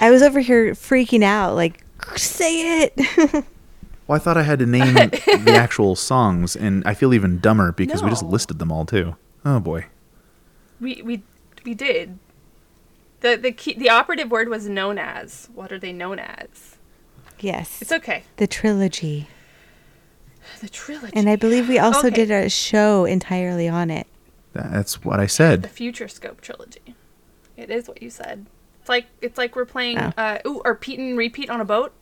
I 0.00 0.10
was 0.10 0.22
over 0.22 0.40
here 0.40 0.72
freaking 0.72 1.22
out, 1.22 1.54
like, 1.54 1.84
say 2.16 2.82
it. 2.82 3.44
Well, 4.10 4.16
I 4.16 4.18
thought 4.18 4.36
I 4.36 4.42
had 4.42 4.58
to 4.58 4.66
name 4.66 4.94
the 4.94 5.52
actual 5.54 5.94
songs, 5.94 6.56
and 6.56 6.82
I 6.84 6.94
feel 6.94 7.14
even 7.14 7.38
dumber 7.38 7.70
because 7.70 8.02
we 8.02 8.10
just 8.10 8.24
listed 8.24 8.58
them 8.58 8.72
all 8.72 8.84
too. 8.84 9.14
Oh 9.44 9.60
boy. 9.60 9.86
We 10.80 11.02
we 11.02 11.22
we 11.64 11.74
did. 11.74 12.18
The 13.20 13.36
the 13.36 13.52
key 13.52 13.74
the 13.74 13.90
operative 13.90 14.30
word 14.30 14.48
was 14.48 14.68
known 14.68 14.98
as. 14.98 15.48
What 15.54 15.70
are 15.72 15.78
they 15.78 15.92
known 15.92 16.18
as? 16.18 16.76
yes. 17.38 17.80
It's 17.80 17.92
okay. 17.92 18.24
the 18.36 18.46
trilogy. 18.46 19.28
The 20.60 20.68
trilogy. 20.68 21.12
And 21.16 21.28
I 21.30 21.36
believe 21.36 21.68
we 21.68 21.78
also 21.78 22.08
Okay. 22.08 22.26
did 22.26 22.30
a 22.30 22.48
show 22.50 23.04
entirely 23.06 23.68
on 23.68 23.90
it. 23.90 24.06
That's 24.52 25.04
what 25.04 25.20
I 25.20 25.26
said. 25.26 25.62
the. 25.62 25.68
Future 25.68 26.08
Scope 26.08 26.40
trilogy. 26.40 26.94
It 27.56 27.70
is 27.70 27.86
what 27.88 28.02
you 28.02 28.10
said. 28.10 28.46
It's 28.80 28.88
like 28.88 29.06
it's 29.20 29.38
like 29.38 29.54
we're 29.56 29.64
playing 29.66 29.98
Oh. 29.98 30.12
uh 30.16 30.38
ooh 30.46 30.62
or 30.64 30.74
Pete 30.74 30.98
and 30.98 31.16
repeat 31.16 31.50
on 31.50 31.60
a 31.60 31.64
boat. 31.64 31.92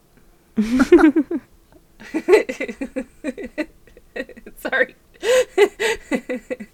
Sorry. 4.56 4.94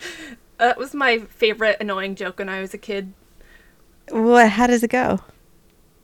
that 0.59 0.79
was 0.79 0.95
my 0.95 1.19
favorite 1.19 1.77
annoying 1.81 2.15
joke 2.15 2.39
when 2.39 2.49
I 2.49 2.61
was 2.61 2.75
a 2.75 2.79
kid. 2.79 3.13
What? 4.11 4.51
How 4.51 4.67
does 4.67 4.83
it 4.83 4.91
go? 4.91 5.21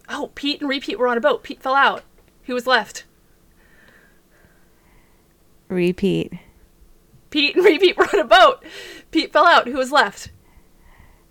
Oh, 0.08 0.30
Pete 0.34 0.60
and 0.60 0.68
repeat 0.68 0.98
were 0.98 1.08
on 1.08 1.16
a 1.16 1.20
boat. 1.20 1.42
Pete 1.42 1.62
fell 1.62 1.74
out. 1.74 2.02
Who 2.44 2.54
was 2.54 2.66
left? 2.66 3.04
Repeat. 5.68 6.32
Pete 7.30 7.54
and 7.54 7.64
repeat 7.64 7.96
were 7.96 8.08
on 8.12 8.20
a 8.20 8.24
boat. 8.24 8.64
Pete 9.12 9.32
fell 9.32 9.46
out. 9.46 9.68
Who 9.68 9.74
was 9.78 9.92
left? 9.92 10.30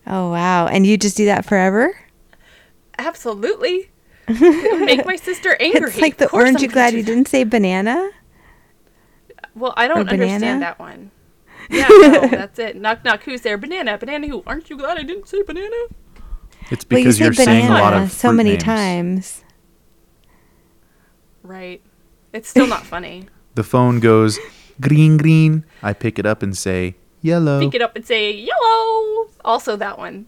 Oh 0.08 0.32
wow! 0.32 0.68
And 0.68 0.86
you 0.88 0.98
just 0.98 1.18
do 1.18 1.26
that 1.26 1.46
forever? 1.46 2.00
Absolutely. 2.98 3.90
Make 4.28 5.06
my 5.06 5.16
sister 5.16 5.58
angry. 5.60 5.90
It's 5.90 6.00
like 6.02 6.18
the 6.18 6.30
orange. 6.30 6.58
I'm 6.58 6.64
You 6.64 6.68
glad 6.70 6.94
you 6.94 7.04
didn't 7.04 7.28
say 7.28 7.44
banana? 7.44 8.12
Well, 9.56 9.74
I 9.76 9.88
don't 9.88 10.06
banana? 10.06 10.24
understand 10.24 10.62
that 10.62 10.80
one. 10.80 11.12
Yeah, 11.70 11.88
no, 11.88 12.28
that's 12.32 12.58
it. 12.60 12.76
Knock 12.76 13.04
knock. 13.06 13.24
Who's 13.24 13.42
there? 13.42 13.58
Banana. 13.58 13.98
Banana. 13.98 14.28
Who? 14.28 14.44
Aren't 14.48 14.70
you 14.70 14.78
glad 14.78 14.98
I 14.98 15.04
didn't 15.04 15.28
say 15.28 15.42
banana? 15.44 15.76
It's 16.72 16.86
Well, 16.90 17.00
you 17.00 17.06
because 17.06 17.18
said 17.18 17.24
you're 17.26 17.34
saying 17.34 17.66
a 17.68 17.70
lot 17.70 17.92
banana 17.92 18.04
of 18.06 18.12
so 18.12 18.30
fruit 18.30 18.38
many 18.38 18.50
names. 18.52 18.64
times. 18.64 19.44
Right. 21.44 21.82
It's 22.34 22.50
still 22.50 22.68
not 22.68 22.86
funny. 22.86 23.28
The 23.56 23.64
phone 23.64 24.00
goes 24.00 24.40
green, 24.80 25.18
green. 25.18 25.66
I 25.84 25.92
pick 25.92 26.18
it 26.18 26.26
up 26.26 26.42
and 26.44 26.56
say 26.58 26.96
yellow. 27.22 27.60
Pick 27.60 27.76
it 27.76 27.82
up 27.82 27.94
and 27.96 28.06
say 28.06 28.32
yellow. 28.32 29.28
Also 29.44 29.76
that 29.76 29.98
one. 29.98 30.28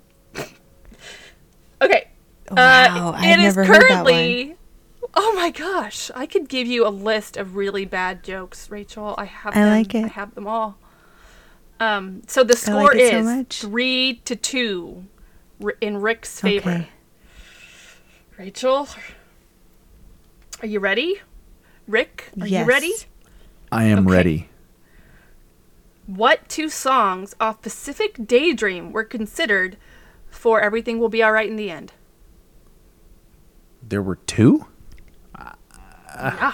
okay. 1.81 2.09
Wow, 2.49 2.57
uh, 2.57 3.11
I've 3.15 3.39
it 3.39 3.43
is 3.43 3.55
never 3.55 3.63
heard 3.63 3.84
that 3.84 4.03
one. 4.03 4.13
currently. 4.13 4.55
Oh 5.13 5.34
my 5.35 5.49
gosh! 5.51 6.11
I 6.13 6.26
could 6.26 6.49
give 6.49 6.68
you 6.68 6.85
a 6.85 6.89
list 6.89 7.38
of 7.38 7.55
really 7.55 7.85
bad 7.85 8.22
jokes, 8.23 8.69
Rachel. 8.69 9.15
I 9.18 9.26
have. 9.26 9.55
I 9.55 9.59
them. 9.61 9.69
like 9.69 9.95
it. 9.95 10.03
I 10.05 10.07
have 10.09 10.35
them 10.35 10.47
all. 10.47 10.77
Um. 11.81 12.21
So 12.27 12.43
the 12.43 12.55
score 12.55 12.83
like 12.83 12.97
it 12.97 13.11
so 13.11 13.17
is 13.19 13.45
three 13.49 14.21
to 14.25 14.35
two, 14.35 15.05
in 15.81 15.97
Rick's 15.97 16.39
favor. 16.39 16.69
Okay. 16.69 16.89
Rachel, 18.37 18.87
are 20.61 20.67
you 20.67 20.79
ready? 20.79 21.21
Rick, 21.87 22.29
are 22.39 22.47
Yes. 22.47 22.61
you 22.61 22.65
ready? 22.65 22.93
I 23.71 23.85
am 23.85 24.07
Okay. 24.07 24.11
ready. 24.15 24.49
What 26.05 26.47
two 26.47 26.69
songs 26.69 27.35
off 27.39 27.61
Pacific 27.61 28.27
Daydream 28.27 28.91
were 28.91 29.03
considered 29.03 29.77
for 30.29 30.61
Everything 30.61 30.99
Will 30.99 31.09
Be 31.09 31.23
Alright 31.23 31.49
in 31.49 31.55
the 31.55 31.71
End? 31.71 31.93
There 33.81 34.01
were 34.03 34.17
two? 34.27 34.67
yeah. 36.15 36.53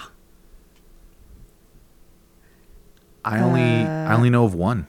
I 3.25 3.39
only 3.39 3.93
I 4.05 4.13
only 4.15 4.29
know 4.29 4.45
of 4.45 4.53
one. 4.53 4.87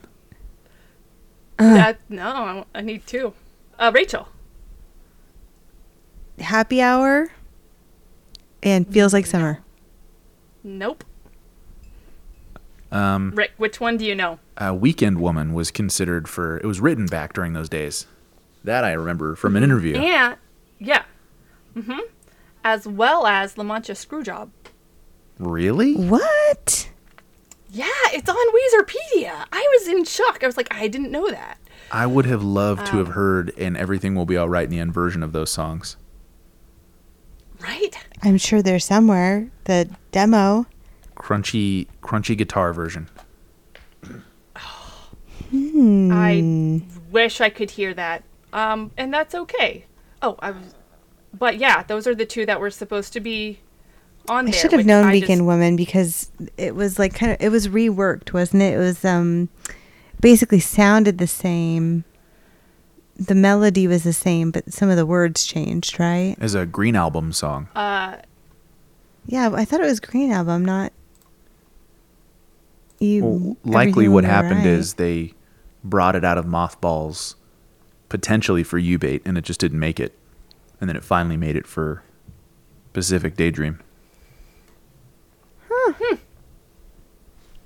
That, 1.58 1.98
no, 2.08 2.66
I 2.74 2.80
need 2.82 3.06
two. 3.06 3.34
Uh, 3.78 3.90
Rachel. 3.94 4.28
Happy 6.38 6.80
hour. 6.80 7.28
And 8.62 8.86
feels 8.92 9.12
like 9.12 9.26
summer. 9.26 9.60
Nope. 10.64 11.04
Um, 12.90 13.32
Rick, 13.34 13.52
which 13.58 13.80
one 13.80 13.96
do 13.96 14.04
you 14.06 14.14
know? 14.14 14.38
a 14.56 14.74
Weekend 14.74 15.20
Woman 15.20 15.52
was 15.52 15.70
considered 15.70 16.28
for. 16.28 16.56
It 16.58 16.64
was 16.64 16.80
written 16.80 17.06
back 17.06 17.32
during 17.32 17.52
those 17.52 17.68
days. 17.68 18.06
That 18.64 18.82
I 18.84 18.92
remember 18.92 19.36
from 19.36 19.50
Mm-hmm. 19.52 19.56
an 19.58 19.62
interview. 19.64 20.00
Yeah. 20.00 20.34
yeah. 20.78 21.02
Mm-hmm. 21.76 22.00
As 22.64 22.86
well 22.88 23.26
as 23.26 23.56
La 23.56 23.62
Mancha 23.64 23.92
Screwjob. 23.92 24.50
Really? 25.38 25.94
What? 25.94 26.90
Yeah, 27.70 27.86
it's 28.12 28.28
on 28.28 28.36
Weezerpedia. 28.36 29.44
I 29.52 29.76
was 29.78 29.88
in 29.88 30.04
shock. 30.04 30.42
I 30.42 30.46
was 30.46 30.56
like, 30.56 30.74
I 30.74 30.88
didn't 30.88 31.10
know 31.10 31.30
that. 31.30 31.58
I 31.92 32.06
would 32.06 32.24
have 32.26 32.42
loved 32.42 32.86
to 32.86 32.92
Um, 32.92 32.98
have 33.06 33.14
heard 33.14 33.52
"And 33.58 33.76
Everything 33.76 34.14
Will 34.14 34.24
Be 34.26 34.36
All 34.36 34.48
Right" 34.48 34.64
in 34.64 34.70
the 34.70 34.78
end 34.78 34.92
version 34.94 35.22
of 35.22 35.32
those 35.32 35.50
songs. 35.50 35.96
Right? 37.60 37.90
I'm 38.22 38.38
sure 38.38 38.62
there's 38.62 38.84
somewhere. 38.84 39.50
The 39.64 39.88
demo. 40.12 40.66
Crunchy, 41.16 41.86
crunchy 42.02 42.36
guitar 42.36 42.72
version. 42.72 43.08
I 45.52 46.82
wish 47.10 47.40
I 47.40 47.48
could 47.50 47.70
hear 47.72 47.94
that. 47.94 48.22
Um, 48.52 48.90
and 48.96 49.12
that's 49.12 49.34
okay. 49.34 49.84
Oh, 50.22 50.36
I 50.40 50.50
was, 50.52 50.74
but 51.36 51.58
yeah, 51.58 51.82
those 51.82 52.06
are 52.06 52.14
the 52.14 52.26
two 52.26 52.44
that 52.46 52.60
were 52.60 52.70
supposed 52.70 53.12
to 53.14 53.20
be 53.20 53.60
on 54.28 54.48
I 54.48 54.50
should 54.50 54.72
have 54.72 54.86
known 54.86 55.06
I 55.06 55.12
Weekend 55.12 55.40
just- 55.40 55.46
Woman 55.46 55.76
because 55.76 56.30
it 56.56 56.74
was 56.74 56.98
like 56.98 57.14
kind 57.14 57.32
of 57.32 57.38
it 57.40 57.50
was 57.50 57.68
reworked, 57.68 58.32
wasn't 58.32 58.62
it? 58.62 58.74
It 58.74 58.78
was 58.78 59.04
um 59.04 59.48
basically 60.20 60.60
sounded 60.60 61.18
the 61.18 61.26
same. 61.26 62.04
The 63.16 63.34
melody 63.34 63.86
was 63.88 64.04
the 64.04 64.12
same, 64.12 64.50
but 64.52 64.72
some 64.72 64.88
of 64.90 64.96
the 64.96 65.06
words 65.06 65.44
changed, 65.44 65.98
right? 65.98 66.36
As 66.40 66.54
a 66.54 66.64
Green 66.66 66.94
Album 66.94 67.32
song. 67.32 67.68
Uh, 67.74 68.16
Yeah, 69.26 69.50
I 69.52 69.64
thought 69.64 69.80
it 69.80 69.86
was 69.86 69.98
Green 70.00 70.30
Album, 70.30 70.64
not 70.64 70.92
you. 73.00 73.24
Well, 73.24 73.56
likely 73.64 74.08
what 74.08 74.24
happened 74.24 74.58
Right. 74.60 74.66
is 74.66 74.94
they 74.94 75.34
brought 75.84 76.16
it 76.16 76.24
out 76.24 76.38
of 76.38 76.46
mothballs 76.46 77.36
potentially 78.08 78.62
for 78.64 78.78
EWBAITE 78.80 79.22
and 79.24 79.36
it 79.38 79.44
just 79.44 79.60
didn't 79.60 79.78
make 79.80 80.00
it. 80.00 80.16
And 80.80 80.88
then 80.88 80.96
it 80.96 81.04
finally 81.04 81.36
made 81.36 81.56
it 81.56 81.66
for 81.66 82.02
Pacific 82.92 83.36
Daydream. 83.36 83.80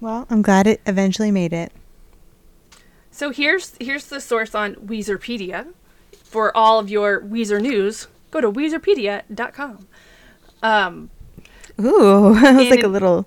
Well, 0.00 0.26
I'm 0.30 0.42
glad 0.42 0.66
it 0.66 0.80
eventually 0.86 1.30
made 1.30 1.52
it. 1.52 1.72
so 3.12 3.30
here's 3.30 3.74
here's 3.80 4.06
the 4.06 4.20
source 4.20 4.54
on 4.54 4.74
Weezerpedia. 4.76 5.72
For 6.24 6.56
all 6.56 6.78
of 6.78 6.88
your 6.90 7.20
Weezer 7.20 7.60
news, 7.60 8.08
go 8.30 8.40
to 8.40 8.50
Weezerpedia.com. 8.50 9.86
Um, 10.62 11.10
Ooh, 11.80 12.34
that 12.40 12.56
was 12.56 12.70
like 12.70 12.82
a 12.82 12.88
little 12.88 13.26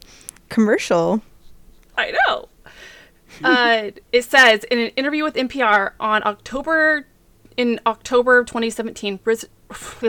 commercial. 0.49 1.21
I 1.97 2.11
know. 2.11 2.49
Uh, 3.43 3.91
it 4.13 4.23
says 4.23 4.63
in 4.65 4.79
an 4.79 4.87
interview 4.95 5.21
with 5.21 5.33
NPR 5.35 5.91
on 5.99 6.23
October 6.25 7.05
in 7.57 7.81
October 7.85 8.37
of 8.37 8.45
2017, 8.45 9.19
Riz, 9.25 9.45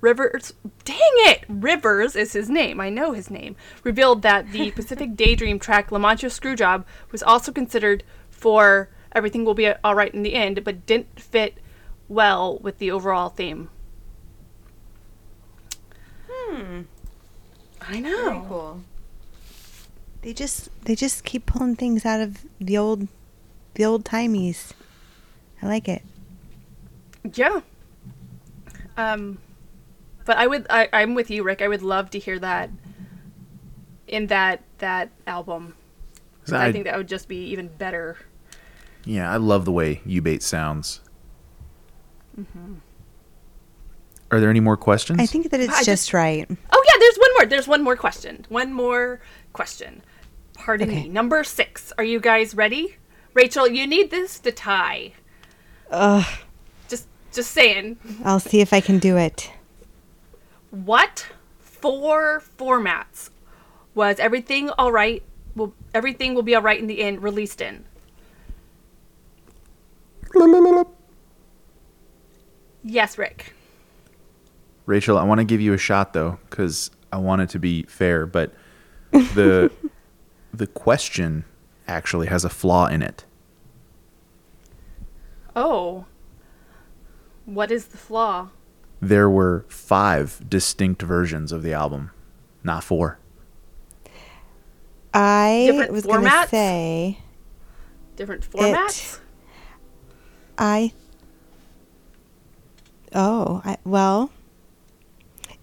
Rivers, 0.00 0.54
dang 0.84 0.96
it, 1.00 1.44
Rivers 1.48 2.16
is 2.16 2.32
his 2.32 2.48
name. 2.48 2.80
I 2.80 2.88
know 2.88 3.12
his 3.12 3.30
name. 3.30 3.56
Revealed 3.84 4.22
that 4.22 4.50
the 4.50 4.70
Pacific 4.76 5.14
Daydream 5.16 5.58
track 5.58 5.92
"La 5.92 5.98
Mancha 5.98 6.26
Screwjob" 6.26 6.84
was 7.12 7.22
also 7.22 7.52
considered 7.52 8.02
for 8.30 8.88
"Everything 9.12 9.44
Will 9.44 9.54
Be 9.54 9.68
All 9.68 9.94
Right 9.94 10.14
in 10.14 10.22
the 10.22 10.34
End," 10.34 10.64
but 10.64 10.86
didn't 10.86 11.20
fit 11.20 11.58
well 12.08 12.58
with 12.58 12.78
the 12.78 12.90
overall 12.90 13.28
theme. 13.28 13.68
Hmm. 16.28 16.82
I 17.80 18.00
know. 18.00 18.24
Very 18.24 18.42
cool. 18.48 18.80
They 20.22 20.32
just 20.34 20.68
they 20.84 20.94
just 20.94 21.24
keep 21.24 21.46
pulling 21.46 21.76
things 21.76 22.04
out 22.04 22.20
of 22.20 22.44
the 22.60 22.76
old 22.76 23.08
the 23.74 23.84
old 23.84 24.04
timies. 24.04 24.72
I 25.62 25.66
like 25.66 25.88
it. 25.88 26.02
Yeah. 27.34 27.60
Um, 28.96 29.38
but 30.30 30.38
I 30.38 30.46
would. 30.46 30.64
I, 30.70 30.88
I'm 30.92 31.14
with 31.16 31.28
you, 31.28 31.42
Rick. 31.42 31.60
I 31.60 31.66
would 31.66 31.82
love 31.82 32.10
to 32.10 32.18
hear 32.20 32.38
that 32.38 32.70
in 34.06 34.28
that 34.28 34.62
that 34.78 35.10
album. 35.26 35.74
I, 36.52 36.68
I- 36.68 36.72
think 36.72 36.84
that 36.84 36.96
would 36.96 37.08
just 37.08 37.26
be 37.26 37.46
even 37.46 37.66
better. 37.66 38.16
Yeah, 39.04 39.28
I 39.28 39.38
love 39.38 39.64
the 39.64 39.72
way 39.72 40.02
EWBAITE 40.06 40.40
sounds. 40.42 41.00
Mm-hmm. 42.40 42.74
Are 44.30 44.38
there 44.38 44.50
any 44.50 44.60
more 44.60 44.76
questions? 44.76 45.18
I 45.18 45.26
think 45.26 45.50
that 45.50 45.58
it's 45.58 45.74
just, 45.78 45.86
just- 45.86 46.12
right. 46.14 46.46
Oh 46.48 46.82
yeah, 46.86 46.96
there's 47.00 47.16
one 47.16 47.30
more. 47.36 47.46
There's 47.46 47.66
one 47.66 47.82
more 47.82 47.96
question. 47.96 48.46
One 48.50 48.72
more 48.72 49.20
question. 49.52 50.00
Pardon 50.54 50.88
Okay. 50.90 51.02
me. 51.02 51.08
Number 51.08 51.42
six. 51.42 51.92
Are 51.98 52.04
you 52.04 52.20
guys 52.20 52.54
ready? 52.54 52.94
Rachel, 53.34 53.66
you 53.66 53.84
need 53.84 54.12
this 54.12 54.38
to 54.38 54.52
tie. 54.52 55.12
Ugh. 55.90 56.24
Just 56.88 57.08
just 57.32 57.50
saying. 57.50 57.96
I'll 58.24 58.38
see 58.38 58.60
if 58.60 58.72
I 58.72 58.80
can 58.80 59.00
do 59.00 59.16
it. 59.16 59.50
What 60.70 61.26
four 61.58 62.42
formats 62.58 63.30
was 63.94 64.18
everything 64.18 64.70
all 64.70 64.92
right? 64.92 65.22
Will 65.56 65.74
everything 65.94 66.34
will 66.34 66.42
be 66.42 66.54
all 66.54 66.62
right 66.62 66.78
in 66.78 66.86
the 66.86 67.00
end 67.00 67.22
released 67.22 67.60
in? 67.60 67.84
Yes, 72.84 73.18
Rick. 73.18 73.52
Rachel, 74.86 75.18
I 75.18 75.24
want 75.24 75.38
to 75.38 75.44
give 75.44 75.60
you 75.60 75.72
a 75.72 75.78
shot 75.78 76.12
though, 76.12 76.38
because 76.48 76.90
I 77.12 77.18
want 77.18 77.42
it 77.42 77.48
to 77.50 77.58
be 77.58 77.82
fair. 77.84 78.26
But 78.26 78.52
the 79.10 79.70
the 80.54 80.66
question 80.66 81.44
actually 81.88 82.28
has 82.28 82.44
a 82.44 82.48
flaw 82.48 82.86
in 82.86 83.02
it. 83.02 83.24
Oh. 85.56 86.06
What 87.44 87.72
is 87.72 87.86
the 87.86 87.98
flaw? 87.98 88.50
There 89.00 89.30
were 89.30 89.64
five 89.68 90.42
distinct 90.48 91.02
versions 91.02 91.52
of 91.52 91.62
the 91.62 91.72
album, 91.72 92.10
not 92.62 92.84
four. 92.84 93.18
I 95.12 95.64
Different 95.66 95.92
was 95.92 96.06
going 96.06 96.24
to 96.24 96.48
say 96.48 97.18
Different 98.20 98.50
formats? 98.50 99.14
It, 99.14 99.20
I. 100.58 100.92
Oh, 103.14 103.62
I, 103.64 103.78
well, 103.82 104.30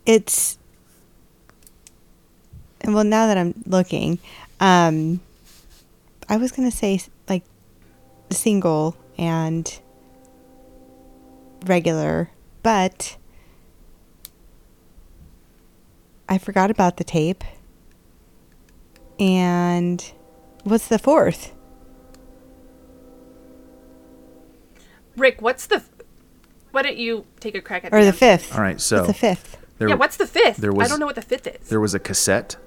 it's. 0.07 0.57
And 2.81 2.95
well, 2.95 3.03
now 3.03 3.27
that 3.27 3.37
I'm 3.37 3.53
looking, 3.67 4.17
um, 4.59 5.19
I 6.27 6.37
was 6.37 6.51
gonna 6.51 6.71
say 6.71 6.99
like 7.29 7.43
single 8.31 8.97
and 9.19 9.79
regular, 11.67 12.31
but 12.63 13.17
I 16.29 16.37
forgot 16.37 16.69
about 16.71 16.97
the 16.97 17.03
tape. 17.03 17.43
And 19.19 20.03
what's 20.63 20.87
the 20.87 20.99
fourth? 20.99 21.53
Rick, 25.15 25.41
what's 25.41 25.65
the 25.65 25.83
why 26.71 26.83
don't 26.83 26.97
you 26.97 27.25
take 27.39 27.55
a 27.55 27.61
crack 27.61 27.85
at 27.85 27.93
Or 27.93 28.01
the 28.01 28.07
answer? 28.07 28.17
fifth? 28.17 28.55
All 28.55 28.61
right, 28.61 28.79
so 28.79 28.97
What's 28.97 29.07
the 29.07 29.13
fifth? 29.13 29.57
there, 29.79 29.89
yeah, 29.89 29.95
what's 29.95 30.17
the 30.17 30.27
fifth? 30.27 30.57
there 30.57 30.71
was, 30.71 30.77
I 30.77 30.83
was- 30.83 30.89
don't 30.91 30.99
know 30.99 31.05
what 31.07 31.15
the 31.15 31.21
fifth 31.23 31.47
is. 31.47 31.69
there 31.69 31.79
was 31.79 31.95
a 31.95 31.99
cassette, 31.99 32.57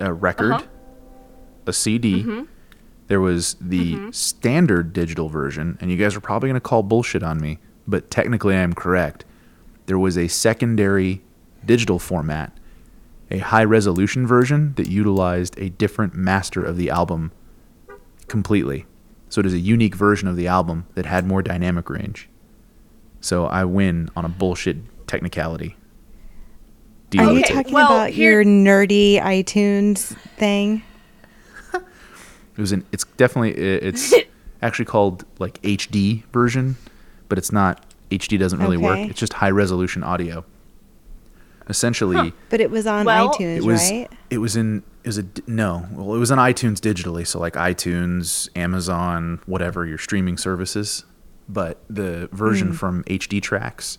a 0.00 0.12
record, 0.12 0.52
Uh-huh. 0.52 0.66
a 1.66 1.72
CD. 1.72 2.20
Mm-hmm. 2.22 2.42
There 3.06 3.20
was 3.20 3.56
the 3.60 4.10
standard 4.12 4.92
digital 4.92 5.28
version, 5.28 5.78
and 5.80 5.90
you 5.90 5.96
guys 5.96 6.16
are 6.16 6.20
probably 6.20 6.48
going 6.48 6.60
to 6.60 6.60
call 6.60 6.82
bullshit 6.82 7.22
on 7.22 7.38
me, 7.40 7.58
but 7.86 8.10
technically 8.10 8.54
I 8.54 8.60
am 8.60 8.72
correct. 8.74 9.24
There 9.86 9.98
was 9.98 10.18
a 10.18 10.26
secondary 10.28 11.22
digital 11.66 11.98
format, 11.98 12.56
a 13.30 13.38
high 13.38 13.64
resolution 13.64 14.26
version 14.26 14.74
that 14.74 14.88
utilized 14.88 15.58
a 15.58 15.70
different 15.70 16.14
master 16.14 16.62
of 16.64 16.76
the 16.76 16.90
album 16.90 17.32
completely. 18.28 18.86
So 19.28 19.40
it 19.40 19.46
is 19.46 19.54
a 19.54 19.58
unique 19.58 19.94
version 19.94 20.28
of 20.28 20.36
the 20.36 20.46
album 20.46 20.86
that 20.94 21.06
had 21.06 21.26
more 21.26 21.42
dynamic 21.42 21.90
range. 21.90 22.28
So 23.20 23.46
I 23.46 23.64
win 23.64 24.08
on 24.14 24.24
a 24.24 24.28
bullshit 24.28 24.76
technicality. 25.06 25.76
Deal 27.10 27.22
Are 27.22 27.24
you 27.28 27.34
with 27.34 27.44
Okay, 27.44 27.52
it. 27.54 27.56
talking 27.56 27.72
well, 27.74 27.86
about 27.86 28.10
here- 28.10 28.42
your 28.42 28.44
nerdy 28.44 29.20
iTunes 29.20 30.16
thing? 30.36 30.82
It 31.72 32.60
was 32.60 32.70
an. 32.70 32.86
It's 32.92 33.02
definitely. 33.16 33.50
It's 33.60 34.14
actually 34.62 34.84
called 34.84 35.24
like 35.40 35.60
HD 35.62 36.22
version, 36.32 36.76
but 37.28 37.36
it's 37.36 37.50
not. 37.50 37.84
HD 38.12 38.38
doesn't 38.38 38.60
really 38.60 38.76
work. 38.76 38.98
It's 39.10 39.18
just 39.18 39.32
high 39.32 39.50
resolution 39.50 40.04
audio. 40.04 40.44
Essentially, 41.68 42.32
But 42.50 42.60
it 42.60 42.70
was 42.70 42.86
on 42.86 43.06
Well- 43.06 43.30
iTunes, 43.34 43.56
it 43.58 43.64
was. 43.64 43.80
right? 43.90 44.08
It 44.30 44.38
was 44.38 44.54
in. 44.56 44.82
It 45.02 45.08
was 45.08 45.18
a 45.18 45.22
d- 45.22 45.42
no. 45.46 45.86
Well, 45.92 46.14
it 46.14 46.18
was 46.18 46.30
on 46.30 46.38
iTunes 46.38 46.78
digitally. 46.78 47.26
So 47.26 47.38
like 47.38 47.54
iTunes, 47.54 48.48
Amazon, 48.56 49.40
whatever 49.46 49.84
your 49.86 49.98
streaming 49.98 50.36
services. 50.38 51.04
But 51.48 51.82
the 51.90 52.28
version 52.32 52.68
Hmm. 52.68 52.74
from 52.74 53.04
HD 53.06 53.40
Tracks, 53.40 53.98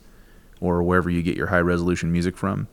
or 0.60 0.82
wherever 0.82 1.10
you 1.10 1.22
get 1.22 1.38
your 1.38 1.48
high 1.48 1.60
resolution 1.60 2.12
music 2.12 2.38
from, 2.38 2.68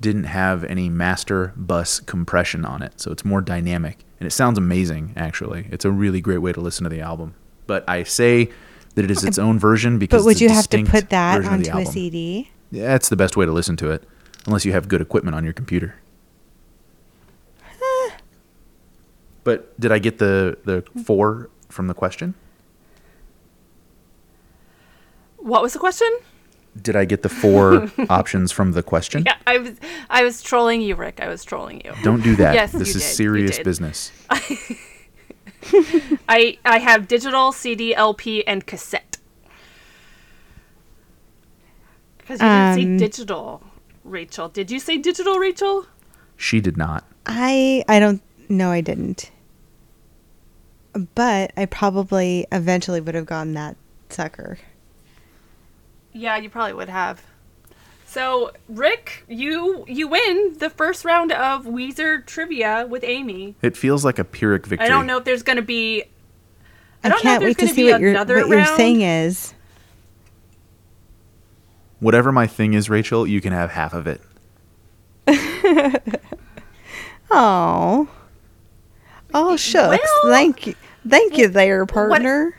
didn't 0.00 0.24
have 0.24 0.62
any 0.64 0.88
master 0.88 1.52
bus 1.56 1.98
compression 2.00 2.64
on 2.64 2.82
it, 2.82 3.00
so 3.00 3.10
it's 3.12 3.24
more 3.24 3.40
dynamic 3.40 4.04
and 4.20 4.26
it 4.26 4.30
sounds 4.30 4.56
amazing. 4.58 5.12
Actually, 5.16 5.66
it's 5.70 5.84
a 5.84 5.90
really 5.90 6.20
great 6.20 6.38
way 6.38 6.52
to 6.52 6.60
listen 6.60 6.84
to 6.84 6.90
the 6.90 7.00
album. 7.00 7.34
But 7.66 7.84
I 7.88 8.02
say 8.04 8.50
that 8.94 9.04
it 9.04 9.10
is 9.10 9.24
its 9.24 9.38
own 9.38 9.58
version 9.58 9.98
because. 9.98 10.22
But 10.22 10.26
would 10.26 10.32
it's 10.32 10.40
a 10.42 10.44
you 10.44 10.50
have 10.50 10.68
to 10.70 10.84
put 10.84 11.10
that 11.10 11.38
version 11.42 11.54
onto 11.54 11.76
a. 11.78 11.86
CD? 11.86 12.50
Yeah, 12.72 12.88
that's 12.88 13.08
the 13.10 13.16
best 13.16 13.36
way 13.36 13.44
to 13.46 13.52
listen 13.52 13.76
to 13.76 13.90
it, 13.90 14.02
unless 14.46 14.64
you 14.64 14.72
have 14.72 14.88
good 14.88 15.00
equipment 15.02 15.36
on 15.36 15.44
your 15.44 15.52
computer. 15.52 15.94
but 19.44 19.78
did 19.78 19.92
I 19.92 19.98
get 19.98 20.18
the 20.18 20.56
the 20.64 20.82
four 21.04 21.50
from 21.68 21.86
the 21.88 21.94
question? 21.94 22.34
What 25.36 25.62
was 25.62 25.72
the 25.72 25.78
question? 25.78 26.08
Did 26.80 26.96
I 26.96 27.04
get 27.04 27.22
the 27.22 27.28
four 27.28 27.90
options 28.08 28.52
from 28.52 28.72
the 28.72 28.82
question? 28.82 29.24
Yeah, 29.26 29.36
I 29.46 29.58
was 29.58 29.72
I 30.08 30.22
was 30.24 30.40
trolling 30.40 30.80
you, 30.80 30.94
Rick. 30.94 31.20
I 31.20 31.28
was 31.28 31.44
trolling 31.44 31.82
you. 31.84 31.92
Don't 32.02 32.22
do 32.22 32.36
that. 32.36 32.54
Yes, 32.54 32.72
this 32.72 32.94
you 32.94 32.96
is 32.96 33.02
did. 33.02 33.14
Serious 33.14 33.58
business. 33.58 34.12
I 36.28 36.56
I 36.64 36.78
have 36.78 37.06
digital, 37.08 37.52
CD, 37.52 37.94
LP, 37.94 38.46
and 38.46 38.66
cassette. 38.66 39.11
Because 42.22 42.40
you 42.40 42.46
didn't 42.46 42.92
Um, 42.92 42.98
say 42.98 43.06
digital, 43.06 43.62
Rachel. 44.04 44.48
Did 44.48 44.70
you 44.70 44.78
say 44.78 44.96
digital, 44.98 45.38
Rachel? 45.38 45.86
She 46.36 46.60
did 46.60 46.76
not. 46.76 47.04
I 47.26 47.84
I 47.88 48.00
don't 48.00 48.22
no 48.48 48.70
I 48.70 48.80
didn't. 48.80 49.30
But 51.14 51.52
I 51.56 51.66
probably 51.66 52.46
eventually 52.52 53.00
would 53.00 53.14
have 53.14 53.26
gotten 53.26 53.54
that 53.54 53.76
sucker. 54.10 54.58
Yeah, 56.12 56.36
you 56.36 56.50
probably 56.50 56.74
would 56.74 56.90
have. 56.90 57.22
So, 58.06 58.52
Rick, 58.68 59.24
you 59.26 59.84
you 59.88 60.06
win 60.06 60.58
the 60.58 60.68
first 60.68 61.04
round 61.04 61.32
of 61.32 61.64
Weezer 61.64 62.26
trivia 62.26 62.86
with 62.86 63.04
Amy. 63.04 63.54
It 63.62 63.74
feels 63.76 64.04
like 64.04 64.18
a 64.18 64.24
Pyrrhic 64.24 64.66
victory. 64.66 64.84
I 64.86 64.90
don't 64.90 65.06
know 65.06 65.16
if 65.18 65.24
there's 65.24 65.42
going 65.42 65.56
to 65.56 65.62
be. 65.62 66.02
I, 67.02 67.06
I, 67.06 67.08
don't 67.08 67.22
can't 67.22 67.42
know 67.42 67.48
if 67.48 67.58
wait 67.58 67.66
to 67.68 67.74
see 67.74 67.90
what 67.90 68.00
your 68.02 68.10
another 68.10 68.36
what 68.40 68.48
your 68.48 68.58
round. 68.58 68.76
thing 68.76 69.00
is. 69.00 69.54
Whatever 72.02 72.32
my 72.32 72.48
thing 72.48 72.74
is, 72.74 72.90
Rachel, 72.90 73.28
you 73.28 73.40
can 73.40 73.52
have 73.52 73.70
half 73.70 73.94
of 73.94 74.06
it. 74.08 74.20
Oh. 77.34 78.08
Oh 79.32 79.56
shucks. 79.56 80.06
Well- 80.22 80.32
thank 80.32 80.66
you. 80.66 80.74
Thank 81.08 81.38
you 81.38 81.48
there, 81.48 81.86
partner. 81.86 82.54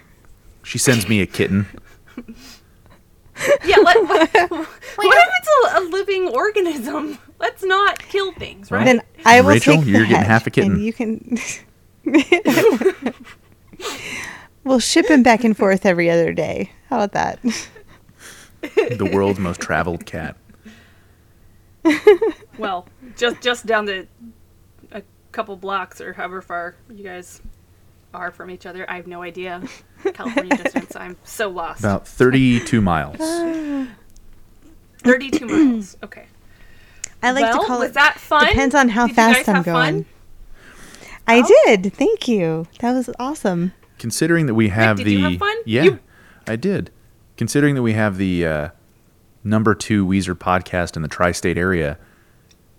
She 0.64 0.80
sends 0.80 1.08
me 1.08 1.22
a 1.22 1.28
kitten. 1.28 1.68
Yeah, 3.64 3.78
let, 3.78 4.02
what, 4.04 4.10
what 4.10 4.32
if 4.34 4.68
it's 4.96 5.50
a, 5.76 5.78
a 5.78 5.82
living 5.90 6.30
organism? 6.30 7.20
Let's 7.40 7.64
not 7.64 8.00
kill 8.00 8.32
things, 8.34 8.72
right? 8.72 8.84
Then 8.86 9.02
I 9.26 9.42
will 9.42 9.50
Rachel, 9.50 9.76
take 9.78 9.86
you're 9.86 10.08
getting 10.08 10.26
half 10.26 10.48
a 10.48 10.50
kitten. 10.50 10.72
And 10.74 10.84
you 10.84 10.94
can 10.94 11.38
We'll 14.64 14.80
ship 14.80 15.06
him 15.08 15.22
back 15.22 15.44
and 15.44 15.56
forth 15.56 15.86
every 15.86 16.10
other 16.10 16.34
day. 16.34 16.72
How 16.90 16.96
about 17.00 17.12
that? 17.12 17.40
the 18.98 19.10
world's 19.12 19.40
most 19.40 19.60
traveled 19.62 20.06
cat. 20.06 20.38
well, 22.58 22.88
just 23.18 23.42
just 23.42 23.66
down 23.66 23.86
the 23.86 24.08
a 24.92 25.02
couple 25.32 25.56
blocks 25.58 26.00
or 26.00 26.14
however 26.14 26.42
far 26.42 26.76
you 26.90 27.04
guys 27.04 27.42
are 28.14 28.32
from 28.32 28.50
each 28.50 28.66
other. 28.66 28.90
I 28.90 28.96
have 28.96 29.08
no 29.08 29.22
idea 29.22 29.62
California 30.14 30.56
distance. 30.64 30.96
I'm 30.96 31.18
so 31.24 31.50
lost. 31.50 31.80
About 31.80 32.08
32 32.08 32.80
miles. 32.82 33.18
32 35.00 35.46
miles. 35.46 35.98
Okay. 36.04 36.26
I 37.22 37.32
like 37.32 37.44
well, 37.44 37.62
to 37.62 37.68
call 37.68 37.80
was 37.80 37.92
it 37.92 37.94
that 37.94 38.20
fun? 38.20 38.48
depends 38.48 38.76
on 38.76 38.90
how 38.90 39.08
Did 39.08 39.12
you 39.12 39.16
guys 39.16 39.36
fast 39.38 39.50
I'm 39.50 39.56
have 39.56 39.66
fun? 39.66 39.94
going. 39.94 40.06
I 41.26 41.42
oh. 41.42 41.52
did. 41.66 41.94
Thank 41.94 42.28
you. 42.28 42.68
That 42.80 42.92
was 42.94 43.10
awesome. 43.18 43.72
Considering 43.98 44.46
that 44.48 44.56
we 44.56 44.68
have 44.70 44.98
did 44.98 45.06
the 45.08 45.14
you 45.14 45.24
have 45.24 45.38
fun? 45.38 45.58
yeah, 45.66 45.84
You- 45.84 46.00
I 46.46 46.58
did. 46.58 46.92
Considering 47.44 47.76
that 47.76 47.82
we 47.82 47.92
have 47.92 48.16
the 48.16 48.48
uh, 48.48 48.70
number 49.44 49.76
two 49.76 50.08
Weezer 50.08 50.34
podcast 50.34 50.96
in 50.96 51.02
the 51.02 51.10
tri-state 51.10 51.58
area, 51.58 51.98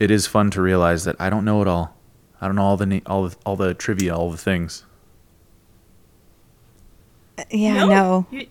it 0.01 0.11
is 0.11 0.27
fun 0.27 0.51
to 0.53 0.63
realize 0.63 1.05
that 1.05 1.17
I 1.21 1.29
don't 1.29 1.45
know 1.45 1.61
it 1.61 1.69
all. 1.69 1.95
I 2.41 2.47
don't 2.47 2.57
know 2.57 2.63
all 2.63 2.79
the 2.79 2.87
na- 2.87 3.01
all 3.05 3.29
the, 3.29 3.37
all 3.45 3.57
the 3.57 3.75
trivia, 3.75 4.17
all 4.17 4.31
the 4.31 4.39
things. 4.39 4.87
Yeah, 7.51 7.85
no. 7.85 8.27
You- 8.31 8.47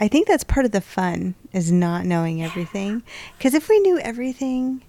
I 0.00 0.08
think 0.08 0.26
that's 0.26 0.42
part 0.42 0.66
of 0.66 0.72
the 0.72 0.80
fun 0.80 1.36
is 1.52 1.70
not 1.70 2.04
knowing 2.04 2.42
everything. 2.42 3.04
Because 3.38 3.54
if 3.54 3.68
we 3.68 3.78
knew 3.78 4.00
everything, 4.00 4.82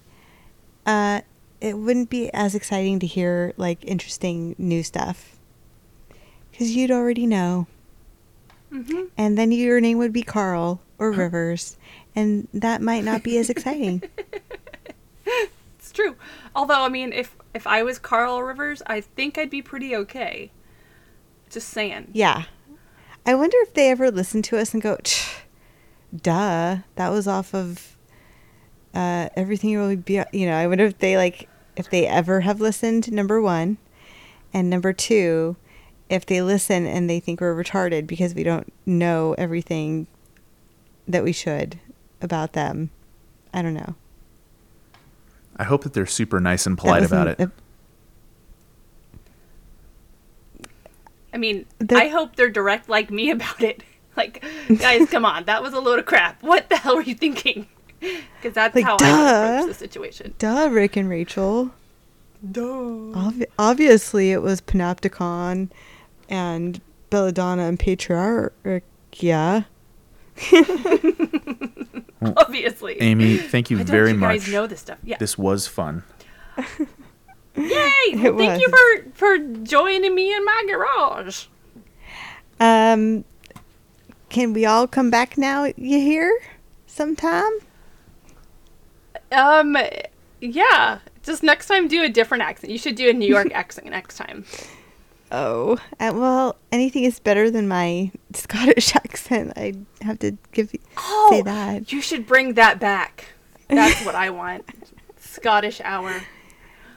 uh, 0.88 1.22
it 1.61 1.77
wouldn't 1.77 2.10
be 2.10 2.34
as 2.34 2.56
exciting 2.56 2.97
to 2.97 3.06
hear 3.06 3.53
like 3.57 3.85
interesting 3.85 4.56
new 4.57 4.81
stuff. 4.81 5.38
Because 6.49 6.72
you'd 6.76 6.89
already 6.89 7.27
know, 7.27 7.68
Mhm. 8.76 9.10
and 9.18 9.38
then 9.38 9.52
your 9.52 9.80
name 9.80 9.97
would 9.99 10.11
be 10.14 10.23
Karl 10.23 10.81
or 10.99 11.11
Rivers, 11.11 11.77
and 12.15 12.47
that 12.53 12.81
might 12.81 13.03
not 13.03 13.23
be 13.23 13.38
as 13.38 13.49
exciting. 13.49 14.03
It's 15.77 15.91
true. 15.91 16.15
Although, 16.56 16.81
I 16.84 16.89
mean, 16.89 17.14
if 17.14 17.35
if 17.53 17.65
I 17.68 17.84
was 17.84 17.99
Karl 17.99 18.41
Rivers, 18.41 18.81
I 18.88 19.02
think 19.02 19.38
I'd 19.38 19.49
be 19.52 19.61
pretty 19.61 19.95
okay. 19.95 20.52
Just 21.49 21.69
saying. 21.69 22.10
yeah, 22.14 22.43
I 23.26 23.35
wonder 23.35 23.57
if 23.61 23.73
they 23.73 23.91
ever 23.91 24.10
listen 24.11 24.41
to 24.43 24.57
us 24.57 24.73
and 24.73 24.81
go, 24.81 24.97
"Tch, 25.03 25.43
"Duh, 26.15 26.77
that 26.95 27.10
was 27.10 27.27
off 27.27 27.53
of 27.53 27.95
uh, 28.95 29.30
everything 29.35 29.77
will 29.77 29.95
be." 29.95 30.22
You 30.34 30.47
know, 30.47 30.56
I 30.57 30.65
wonder 30.68 30.85
if 30.85 30.97
they 30.97 31.18
like 31.18 31.47
if 31.76 31.89
they 31.89 32.07
ever 32.07 32.41
have 32.41 32.60
listened. 32.60 33.11
Number 33.11 33.39
one, 33.41 33.77
and 34.53 34.69
number 34.72 34.91
two, 34.91 35.56
if 36.10 36.26
they 36.26 36.41
listen 36.41 36.86
and 36.86 37.10
they 37.10 37.19
think 37.19 37.41
we're 37.41 37.56
retarded 37.56 38.06
because 38.07 38.34
we 38.36 38.44
don't 38.44 38.72
know 38.86 39.34
everything 39.38 40.07
that 41.07 41.23
we 41.23 41.32
should 41.32 41.80
about 42.22 42.53
them. 42.53 42.90
I 43.53 43.61
don't 43.61 43.73
know. 43.73 43.95
I 45.57 45.64
hope 45.64 45.84
that 45.84 45.94
they're 45.94 46.06
super 46.06 46.40
nice 46.40 46.65
and 46.65 46.77
polite 46.77 47.03
about 47.03 47.27
it. 47.27 47.40
wasn't 47.40 47.53
a- 47.53 47.61
I 51.34 51.38
mean, 51.38 51.65
They're- 51.80 51.98
I 51.99 52.07
hope 52.07 52.36
they're 52.36 52.49
direct 52.49 52.88
like 52.90 53.10
me 53.11 53.30
about 53.32 53.61
it. 53.61 53.84
Like, 54.15 54.44
guys, 54.80 55.10
come 55.11 55.26
on, 55.26 55.45
that 55.45 55.61
was 55.61 55.73
a 55.73 55.80
load 55.80 55.99
of 55.99 56.06
crap. 56.06 56.41
What 56.41 56.69
the 56.69 56.77
hell 56.77 56.95
were 56.95 57.02
you 57.02 57.15
thinking? 57.15 57.68
Because 57.99 58.53
that's 58.53 58.76
Like, 58.76 58.86
how 58.86 58.95
I 58.95 58.98
duh. 58.98 59.06
would 59.07 59.56
approach 59.60 59.68
the 59.68 59.73
situation. 59.73 60.34
Duh, 60.38 60.69
Rick 60.72 60.95
and 60.95 61.10
Rachel. 61.10 61.72
Duh. 62.49 62.61
Obvi- 62.61 63.45
obviously, 63.57 64.32
it 64.32 64.41
was 64.41 64.61
Panopticon 64.61 65.69
and 66.30 66.81
Belladonna 67.10 67.64
and 67.64 67.80
Patriarchia. 67.80 69.65
Obviously. 72.38 73.02
Amy, 73.02 73.38
thank 73.38 73.69
you 73.69 73.77
Why 73.77 73.84
don't 73.84 73.91
very 73.91 74.11
you 74.11 74.18
much. 74.18 74.39
guys 74.39 74.52
know 74.52 74.68
this 74.68 74.81
stuff. 74.81 74.97
Yeah. 75.03 75.18
This 75.18 75.38
was 75.38 75.68
fun. 75.68 76.03
Yay! 77.57 77.65
It 78.07 78.38
Thank 78.38 78.61
you 78.61 78.69
for 78.69 79.11
for 79.14 79.38
joining 79.64 80.14
me 80.14 80.35
in 80.35 80.43
my 80.43 80.65
garage. 80.68 81.45
Um, 82.60 83.23
can 84.30 84.52
we 84.53 84.65
all 84.65 84.88
come 84.88 85.10
back 85.10 85.38
now? 85.38 85.65
You 85.77 85.99
hear? 85.99 86.38
Sometime. 86.85 87.52
Um, 89.31 89.77
yeah. 90.41 90.99
Just 91.23 91.43
next 91.43 91.68
time, 91.68 91.88
do 91.88 92.03
a 92.03 92.10
different 92.10 92.43
accent. 92.43 92.72
You 92.72 92.77
should 92.77 92.95
do 92.95 93.10
a 93.10 93.14
New 93.14 93.27
York 93.27 93.52
accent 93.53 93.88
next 93.88 94.18
time. 94.18 94.45
Oh, 95.31 95.77
uh, 95.99 96.11
well, 96.14 96.56
anything 96.72 97.03
is 97.03 97.19
better 97.19 97.49
than 97.49 97.68
my 97.68 98.11
Scottish 98.34 98.95
accent. 98.95 99.53
I 99.56 99.73
have 100.02 100.19
to 100.19 100.38
give 100.52 100.73
you 100.73 100.80
Oh, 100.97 101.27
say 101.31 101.41
that. 101.41 101.91
you 101.91 102.02
should 102.02 102.27
bring 102.27 102.53
that 102.53 102.80
back. 102.80 103.30
That's 103.68 104.06
what 104.06 104.15
I 104.15 104.30
want. 104.30 104.65
Scottish 105.18 105.81
hour. 105.84 106.22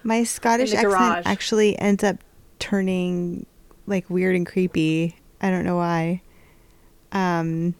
My 0.04 0.24
Scottish 0.24 0.72
accent 0.72 0.90
garage. 0.92 1.22
actually 1.26 1.78
ends 1.78 2.04
up 2.04 2.16
turning 2.58 3.46
like 3.86 4.08
weird 4.10 4.36
and 4.36 4.46
creepy. 4.46 5.16
I 5.40 5.50
don't 5.50 5.64
know 5.64 5.76
why. 5.76 6.20
Um. 7.12 7.74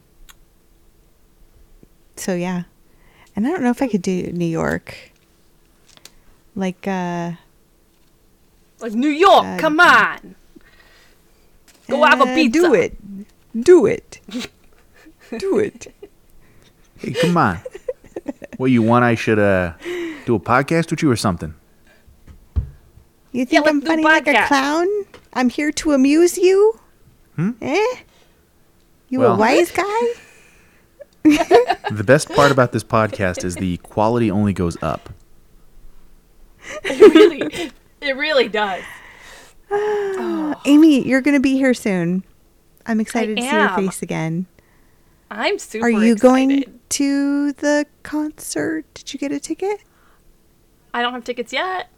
So 2.16 2.34
yeah, 2.34 2.64
and 3.36 3.46
I 3.46 3.50
don't 3.50 3.62
know 3.62 3.70
if 3.70 3.82
I 3.82 3.86
could 3.88 4.02
do 4.02 4.32
New 4.32 4.46
York. 4.46 5.12
Like 6.56 6.88
uh, 6.88 7.32
Like 8.80 8.92
New 8.94 9.10
York, 9.10 9.44
Uh, 9.44 9.58
come 9.58 9.78
on. 9.78 10.34
Go 11.88 12.04
have 12.04 12.20
a 12.20 12.28
eh, 12.28 12.34
pizza. 12.34 12.60
Do 12.60 12.74
it, 12.74 12.96
do 13.58 13.86
it, 13.86 14.20
do 15.38 15.58
it. 15.58 15.94
Hey, 17.00 17.12
come 17.12 17.36
on. 17.36 17.60
what 18.56 18.72
you 18.72 18.82
want? 18.82 19.04
I 19.04 19.14
should 19.14 19.38
uh 19.38 19.74
do 20.26 20.34
a 20.34 20.40
podcast 20.40 20.90
with 20.90 21.00
you 21.00 21.08
or 21.08 21.14
something? 21.14 21.54
You 23.30 23.44
think 23.46 23.64
let's 23.66 23.76
I'm 23.76 23.80
funny 23.82 24.02
like 24.02 24.26
a 24.26 24.46
clown? 24.48 24.88
I'm 25.32 25.48
here 25.48 25.70
to 25.70 25.92
amuse 25.92 26.38
you. 26.38 26.80
Hmm? 27.36 27.50
Eh? 27.62 27.94
You 29.10 29.20
Well- 29.20 29.34
a 29.34 29.38
wise 29.38 29.70
guy? 29.70 29.84
The 31.90 32.04
best 32.04 32.28
part 32.30 32.50
about 32.50 32.72
this 32.72 32.84
podcast 32.84 33.44
is 33.44 33.54
the 33.54 33.76
quality 33.78 34.30
only 34.30 34.52
goes 34.52 34.76
up. 34.82 35.08
It 36.84 37.14
really, 37.14 37.70
it 38.00 38.16
really 38.16 38.48
does. 38.48 38.82
Amy, 40.64 41.06
you're 41.06 41.20
gonna 41.20 41.40
be 41.40 41.56
here 41.56 41.74
soon. 41.74 42.24
I'm 42.86 43.00
excited 43.00 43.36
to 43.36 43.42
see 43.42 43.50
your 43.50 43.68
face 43.70 44.02
again. 44.02 44.46
I'm 45.30 45.58
super. 45.58 45.86
Are 45.86 45.90
you 45.90 46.14
excited. 46.14 46.20
going 46.20 46.80
to 46.90 47.52
the 47.52 47.86
concert? 48.02 48.86
Did 48.94 49.12
you 49.12 49.18
get 49.18 49.30
a 49.30 49.38
ticket? 49.38 49.80
I 50.94 51.02
don't 51.02 51.12
have 51.12 51.24
tickets 51.24 51.52
yet. 51.52 51.90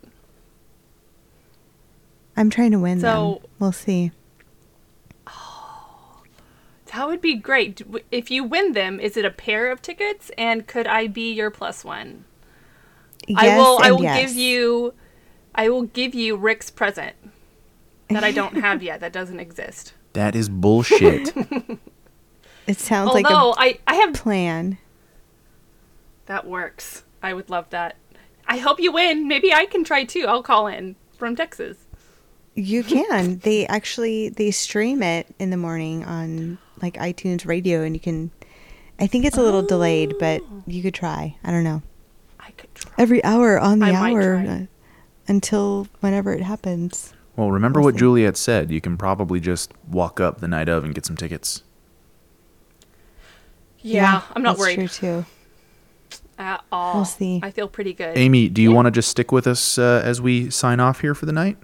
I'm 2.37 2.51
trying 2.51 2.73
to 2.73 2.79
win 2.79 3.01
So- 3.01 3.41
them. 3.43 3.51
We'll 3.59 3.73
see. 3.73 4.11
That 6.93 7.07
would 7.07 7.21
be 7.21 7.37
great. 7.37 7.83
If 8.11 8.33
you 8.33 8.43
win 8.43 8.73
them, 8.73 8.99
is 8.99 9.17
it 9.17 9.25
a 9.25 9.31
pair 9.31 9.71
of 9.71 9.81
tickets? 9.81 10.33
And 10.37 10.67
could 10.67 10.89
I 10.89 11.07
be 11.07 11.33
your 11.33 11.49
plus 11.49 11.85
one? 11.85 12.25
Yes 13.29 13.39
I 13.41 13.57
will. 13.57 13.79
I 13.81 13.91
will 13.93 14.03
yes. 14.03 14.21
give 14.21 14.37
you. 14.37 14.95
I 15.55 15.69
will 15.69 15.83
give 15.83 16.17
you 16.17 16.35
Rick's 16.37 16.69
present. 16.69 17.15
That 18.11 18.25
I 18.25 18.33
don't 18.33 18.57
have 18.61 18.83
yet. 18.83 19.01
That 19.01 19.13
doesn't 19.13 19.41
exist. 19.41 19.95
That 20.15 20.35
is 20.35 20.49
bullshit. 20.49 21.33
It 22.67 22.79
sounds 22.79 23.13
like 23.15 23.27
Although 23.27 23.53
a 23.53 23.55
I, 23.59 23.79
I 23.87 23.95
have 23.95 24.15
plan. 24.15 24.79
that 26.27 26.47
works. 26.47 27.03
I 27.23 27.33
would 27.33 27.51
love 27.51 27.69
that. 27.71 27.97
I 28.47 28.59
hope 28.59 28.81
you 28.81 28.93
win. 28.93 29.27
Maybe 29.29 29.53
I 29.53 29.67
can 29.67 29.83
try 29.85 30.05
too. 30.05 30.27
I'll 30.29 30.43
call 30.43 30.67
in 30.67 30.95
from 31.17 31.35
Texas. 31.37 31.79
You 32.55 32.83
can. 32.85 33.39
they 33.45 33.67
actually 33.67 34.29
they 34.29 34.51
stream 34.51 35.03
it 35.03 35.27
in 35.39 35.51
the 35.51 35.57
morning 35.57 36.05
on 36.05 36.59
like 36.83 36.95
iTunes 36.95 37.47
Radio, 37.47 37.83
and 37.83 37.95
you 37.95 38.01
can. 38.01 38.31
I 38.99 39.07
think 39.07 39.25
it's 39.25 39.37
a 39.39 39.43
little 39.43 39.63
delayed, 39.63 40.15
but 40.19 40.43
you 40.67 40.83
could 40.83 40.95
try. 40.95 41.37
I 41.43 41.51
don't 41.51 41.65
know. 41.65 41.83
I 42.39 42.51
could 42.53 42.75
try. 42.75 42.93
Every 42.99 43.25
hour 43.25 43.59
on 43.59 43.79
the 43.79 43.87
I 43.87 43.93
might 43.93 44.13
hour 44.13 44.43
try. 44.43 44.47
uh, 44.47 44.67
until 45.29 45.89
whenever 46.01 46.33
it 46.35 46.43
happens. 46.43 47.15
Well, 47.37 47.51
remember 47.51 47.81
what. 47.81 47.97
Juliet 47.97 48.37
said. 48.37 48.71
You 48.71 48.81
can 48.81 48.97
probably 48.97 49.41
just 49.41 49.73
walk 49.89 50.21
up 50.21 50.41
the 50.41 50.49
night 50.49 50.69
of 50.69 50.85
and 50.85 50.95
get 50.95 51.07
some 51.07 51.17
tickets. 51.17 51.63
Yeah, 53.81 54.23
I'm 54.35 54.43
not 54.43 54.59
that's 54.59 54.61
worried 54.61 54.91
True 54.91 55.23
too. 55.23 55.27
at 56.39 56.63
all. 56.71 56.97
We'll 56.97 57.05
see. 57.07 57.41
I 57.43 57.51
feel 57.51 57.69
pretty 57.69 57.95
good. 57.95 58.17
Amy, 58.17 58.49
do 58.49 58.61
you 58.61 58.71
Yeah. 58.71 58.77
want 58.77 58.87
to 58.87 58.91
just 58.91 59.09
stick 59.09 59.33
with 59.33 59.47
us 59.47 59.79
uh, 59.79 60.03
as 60.05 60.21
we 60.21 60.51
sign 60.51 60.81
off 60.81 61.01
here 61.01 61.15
for 61.15 61.25
the 61.27 61.33
night? 61.33 61.57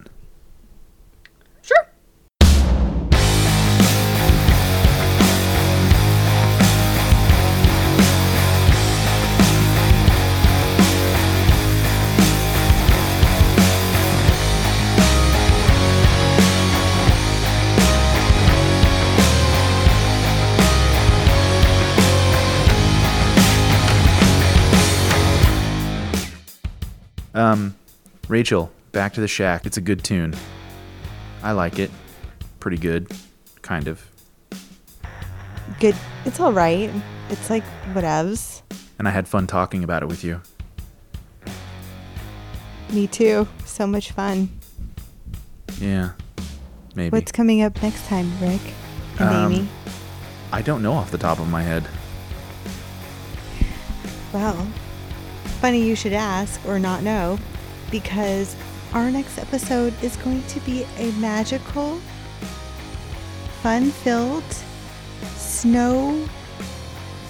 Um, 27.37 27.77
Rachel, 28.29 28.73
Back 28.93 29.13
to 29.15 29.21
the 29.21 29.29
Shack. 29.29 29.67
It's 29.67 29.77
a 29.77 29.81
good 29.83 30.03
tune. 30.03 30.35
I 31.43 31.53
like 31.53 31.79
it. 31.79 31.91
Pretty 32.61 32.79
good, 32.79 33.13
kind 33.61 33.87
of. 33.89 34.05
Good. 35.79 35.95
It's 36.25 36.41
all 36.41 36.53
right. 36.53 36.91
It's 37.29 37.51
like 37.51 37.63
whatevs. 37.93 38.63
And 38.99 39.07
I 39.07 39.11
had 39.11 39.29
fun 39.29 39.47
talking 39.47 39.85
about 39.85 40.03
it 40.03 40.07
with 40.07 40.25
you. 40.25 40.41
Me 42.91 43.07
too. 43.07 43.47
So 43.67 43.87
much 43.87 44.13
fun. 44.13 44.49
Yeah, 45.79 46.13
maybe. 46.95 47.11
What's 47.11 47.33
coming 47.33 47.61
up 47.63 47.83
next 47.83 48.07
time, 48.07 48.33
Rick 48.41 48.63
and 49.19 49.29
Um, 49.29 49.53
Amy? 49.53 49.69
I 50.53 50.63
don't 50.63 50.83
know 50.83 50.95
off 50.95 51.11
the 51.11 51.19
top 51.19 51.39
of 51.39 51.51
my 51.51 51.63
head. 51.63 51.87
Well, 54.33 54.67
funny 55.57 55.83
you 55.83 55.97
should 55.97 56.13
ask 56.13 56.61
or 56.67 56.79
not 56.79 57.03
know, 57.03 57.39
because 57.91 58.55
our 58.93 59.11
next 59.11 59.39
episode 59.39 59.93
is 60.03 60.17
going 60.19 60.43
to 60.45 60.61
be 60.61 60.87
a 60.99 61.11
magical, 61.13 61.99
fun 63.63 63.91
filled, 63.91 64.45
snow 65.37 66.27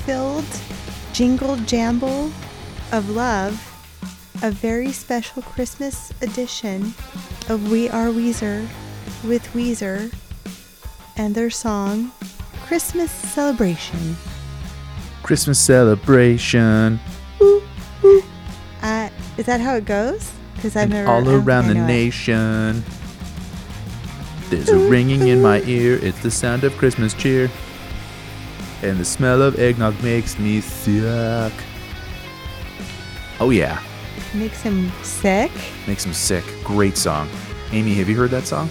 filled 0.04 0.44
jingle 1.12 1.56
jamble 1.56 2.30
of 2.92 3.10
love, 3.10 3.54
a 4.42 4.50
very 4.50 4.92
special 4.92 5.42
Christmas 5.42 6.12
edition 6.22 6.94
of 7.48 7.70
We 7.70 7.88
Are 7.88 8.08
Weezer 8.08 8.66
with 9.24 9.42
Weezer 9.54 10.12
and 11.16 11.34
their 11.34 11.50
song 11.50 12.12
Christmas 12.66 13.10
Celebration. 13.10 14.16
Christmas 15.22 15.58
celebration 15.58 17.00
Uh, 18.82 19.08
is 19.38 19.46
that 19.46 19.60
how 19.60 19.74
it 19.76 19.84
goes? 19.84 20.32
Because 20.54 20.76
I've 20.76 20.84
and 20.84 20.92
never 20.92 21.08
all 21.08 21.20
I 21.20 21.24
don't 21.24 21.34
think 21.34 21.46
around 21.46 21.68
the 21.68 21.74
know 21.74 21.84
it. 21.84 21.86
nation. 21.86 22.84
There's 24.48 24.68
a 24.68 24.78
ringing 24.88 25.28
in 25.28 25.42
my 25.42 25.60
ear. 25.62 25.98
It's 26.02 26.20
the 26.22 26.30
sound 26.30 26.62
of 26.64 26.76
Christmas 26.76 27.14
cheer. 27.14 27.50
And 28.82 28.98
the 28.98 29.04
smell 29.04 29.42
of 29.42 29.58
eggnog 29.58 30.00
makes 30.02 30.38
me 30.38 30.60
sick. 30.60 31.52
Oh 33.40 33.50
yeah, 33.50 33.82
Makes 34.34 34.62
him 34.62 34.90
sick. 35.02 35.50
makes 35.86 36.04
him 36.06 36.12
sick. 36.14 36.44
Great 36.64 36.96
song. 36.96 37.28
Amy, 37.72 37.94
have 37.94 38.08
you 38.08 38.16
heard 38.16 38.30
that 38.30 38.44
song? 38.46 38.68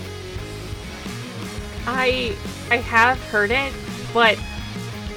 I 1.87 2.35
I 2.71 2.77
have 2.77 3.21
heard 3.29 3.51
it, 3.51 3.71
but 4.13 4.39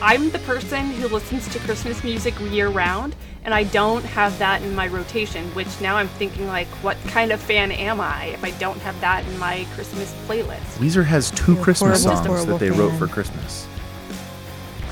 I'm 0.02 0.30
the 0.30 0.38
person 0.40 0.90
who 0.90 1.08
listens 1.08 1.48
to 1.52 1.58
Christmas 1.60 2.04
music 2.04 2.34
year 2.50 2.68
round, 2.68 3.14
and 3.44 3.54
I 3.54 3.64
don't 3.64 4.04
have 4.04 4.38
that 4.38 4.62
in 4.62 4.74
my 4.74 4.86
rotation. 4.88 5.46
Which 5.54 5.68
now 5.80 5.96
I'm 5.96 6.08
thinking 6.08 6.46
like, 6.46 6.66
what 6.82 6.96
kind 7.08 7.32
of 7.32 7.40
fan 7.40 7.72
am 7.72 8.00
I 8.00 8.26
if 8.26 8.44
I 8.44 8.50
don't 8.52 8.78
have 8.80 9.00
that 9.00 9.26
in 9.26 9.38
my 9.38 9.66
Christmas 9.74 10.12
playlist? 10.26 10.60
Weezer 10.78 11.04
has 11.04 11.30
2 11.32 11.54
You're 11.54 11.64
Christmas 11.64 12.04
horrible, 12.04 12.16
songs 12.24 12.26
horrible 12.26 12.58
that 12.58 12.60
they 12.60 12.70
wrote 12.70 12.90
fan. 12.90 12.98
for 12.98 13.06
Christmas. 13.06 13.66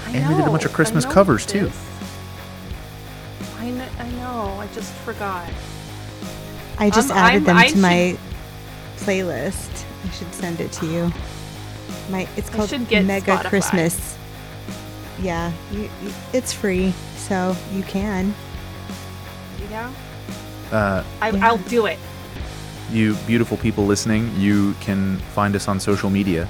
I 0.06 0.10
And 0.12 0.30
they 0.34 0.38
did 0.38 0.46
a 0.46 0.50
bunch 0.50 0.64
of 0.64 0.72
Christmas 0.72 1.04
I 1.04 1.08
know 1.08 1.14
covers, 1.14 1.44
too. 1.46 1.70
I 3.58 3.70
know, 3.70 3.88
I 3.98 4.08
know. 4.12 4.56
I 4.60 4.66
just 4.74 4.92
forgot. 4.94 5.48
I 6.78 6.90
just 6.90 7.10
Um, 7.10 7.16
added 7.16 7.34
I'm- 7.36 7.44
them 7.44 7.56
I 7.56 7.62
to 7.64 7.68
should- 7.70 7.78
my 7.82 8.16
playlist. 8.98 9.84
I 10.06 10.10
should 10.10 10.32
send 10.34 10.60
it 10.60 10.70
to 10.72 10.86
you. 10.86 11.12
My 12.10 12.28
it's 12.36 12.48
I 12.50 12.52
called 12.52 12.68
should 12.70 12.86
get 12.88 13.04
Mega 13.04 13.36
Spotify. 13.38 13.48
Christmas. 13.48 14.16
Yeah, 15.20 15.50
you, 15.72 15.80
you, 16.02 16.12
it's 16.32 16.52
free, 16.52 16.92
so 17.28 17.56
you 17.72 17.82
can. 17.84 18.34
Yeah, 19.70 19.90
Uh, 20.72 21.02
I, 21.20 21.30
Yeah. 21.30 21.46
I'll 21.48 21.58
do 21.58 21.86
it. 21.86 21.98
you 22.90 23.14
beautiful 23.26 23.56
people 23.56 23.84
listening, 23.86 24.30
you 24.36 24.74
can 24.80 25.18
find 25.34 25.54
us 25.56 25.66
on 25.68 25.80
social 25.80 26.08
media 26.10 26.46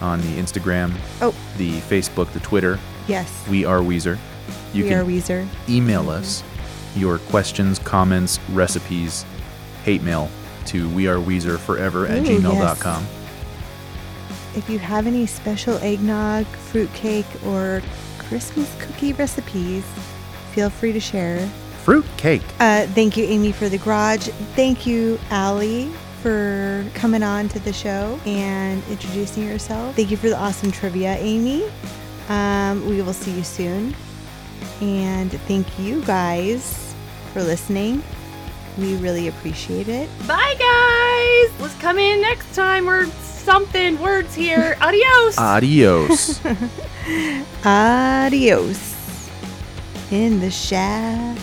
on 0.00 0.20
the 0.20 0.38
Instagram, 0.38 0.92
Oh. 1.22 1.34
the 1.56 1.80
Facebook, 1.80 2.32
the 2.32 2.40
Twitter. 2.40 2.78
Yes, 3.06 3.28
We 3.48 3.64
are 3.64 3.78
Weezer. 3.80 4.18
You 4.74 4.84
we 4.84 4.90
can 4.90 4.98
are 5.00 5.04
Weezer. 5.04 5.46
email 5.68 6.10
us 6.10 6.42
your 6.96 7.18
questions, 7.18 7.78
comments, 7.78 8.38
recipes, 8.52 9.24
hate 9.84 10.02
mail 10.02 10.28
to 10.66 10.88
weareweezerforever 10.90 12.08
at 12.10 12.18
Ooh, 12.18 12.40
gmail.com. 12.40 13.06
If 14.56 14.68
you 14.68 14.78
have 14.78 15.06
any 15.06 15.26
special 15.26 15.78
eggnog, 15.78 16.44
fruitcake, 16.46 17.26
or 17.46 17.82
Christmas 18.28 18.74
cookie 18.80 19.12
recipes, 19.14 19.84
feel 20.52 20.70
free 20.70 20.92
to 20.92 21.00
share. 21.00 21.46
Fruit 21.84 22.04
cake. 22.16 22.42
Uh, 22.60 22.86
thank 22.88 23.16
you, 23.16 23.24
Amy, 23.24 23.52
for 23.52 23.68
the 23.68 23.78
garage. 23.78 24.28
Thank 24.54 24.86
you, 24.86 25.18
Allie, 25.30 25.90
for 26.22 26.84
coming 26.94 27.22
on 27.22 27.48
to 27.48 27.58
the 27.60 27.72
show 27.72 28.20
and 28.26 28.82
introducing 28.90 29.46
yourself. 29.46 29.94
Thank 29.96 30.10
you 30.10 30.16
for 30.16 30.28
the 30.28 30.36
awesome 30.36 30.70
trivia, 30.70 31.16
Amy. 31.16 31.64
Um, 32.28 32.86
we 32.88 33.00
will 33.00 33.14
see 33.14 33.32
you 33.32 33.44
soon. 33.44 33.94
And 34.80 35.32
thank 35.42 35.78
you 35.78 36.02
guys 36.02 36.94
for 37.32 37.42
listening. 37.42 38.02
We 38.76 38.96
really 38.96 39.28
appreciate 39.28 39.88
it. 39.88 40.08
Bye, 40.26 40.54
guys. 40.58 41.60
Let's 41.60 41.74
come 41.80 41.98
in 41.98 42.20
next 42.20 42.54
time 42.54 42.88
or 42.88 43.06
something. 43.48 43.98
Words 43.98 44.34
here. 44.34 44.76
Adios. 44.82 45.38
Adios. 45.38 46.38
Adios. 47.64 49.30
In 50.10 50.38
the 50.40 50.50
shack. 50.50 51.38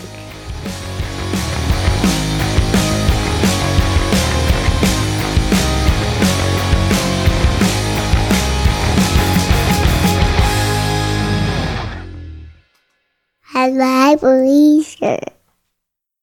I 13.52 13.68
like 13.70 14.20
Weezer. 14.20 15.35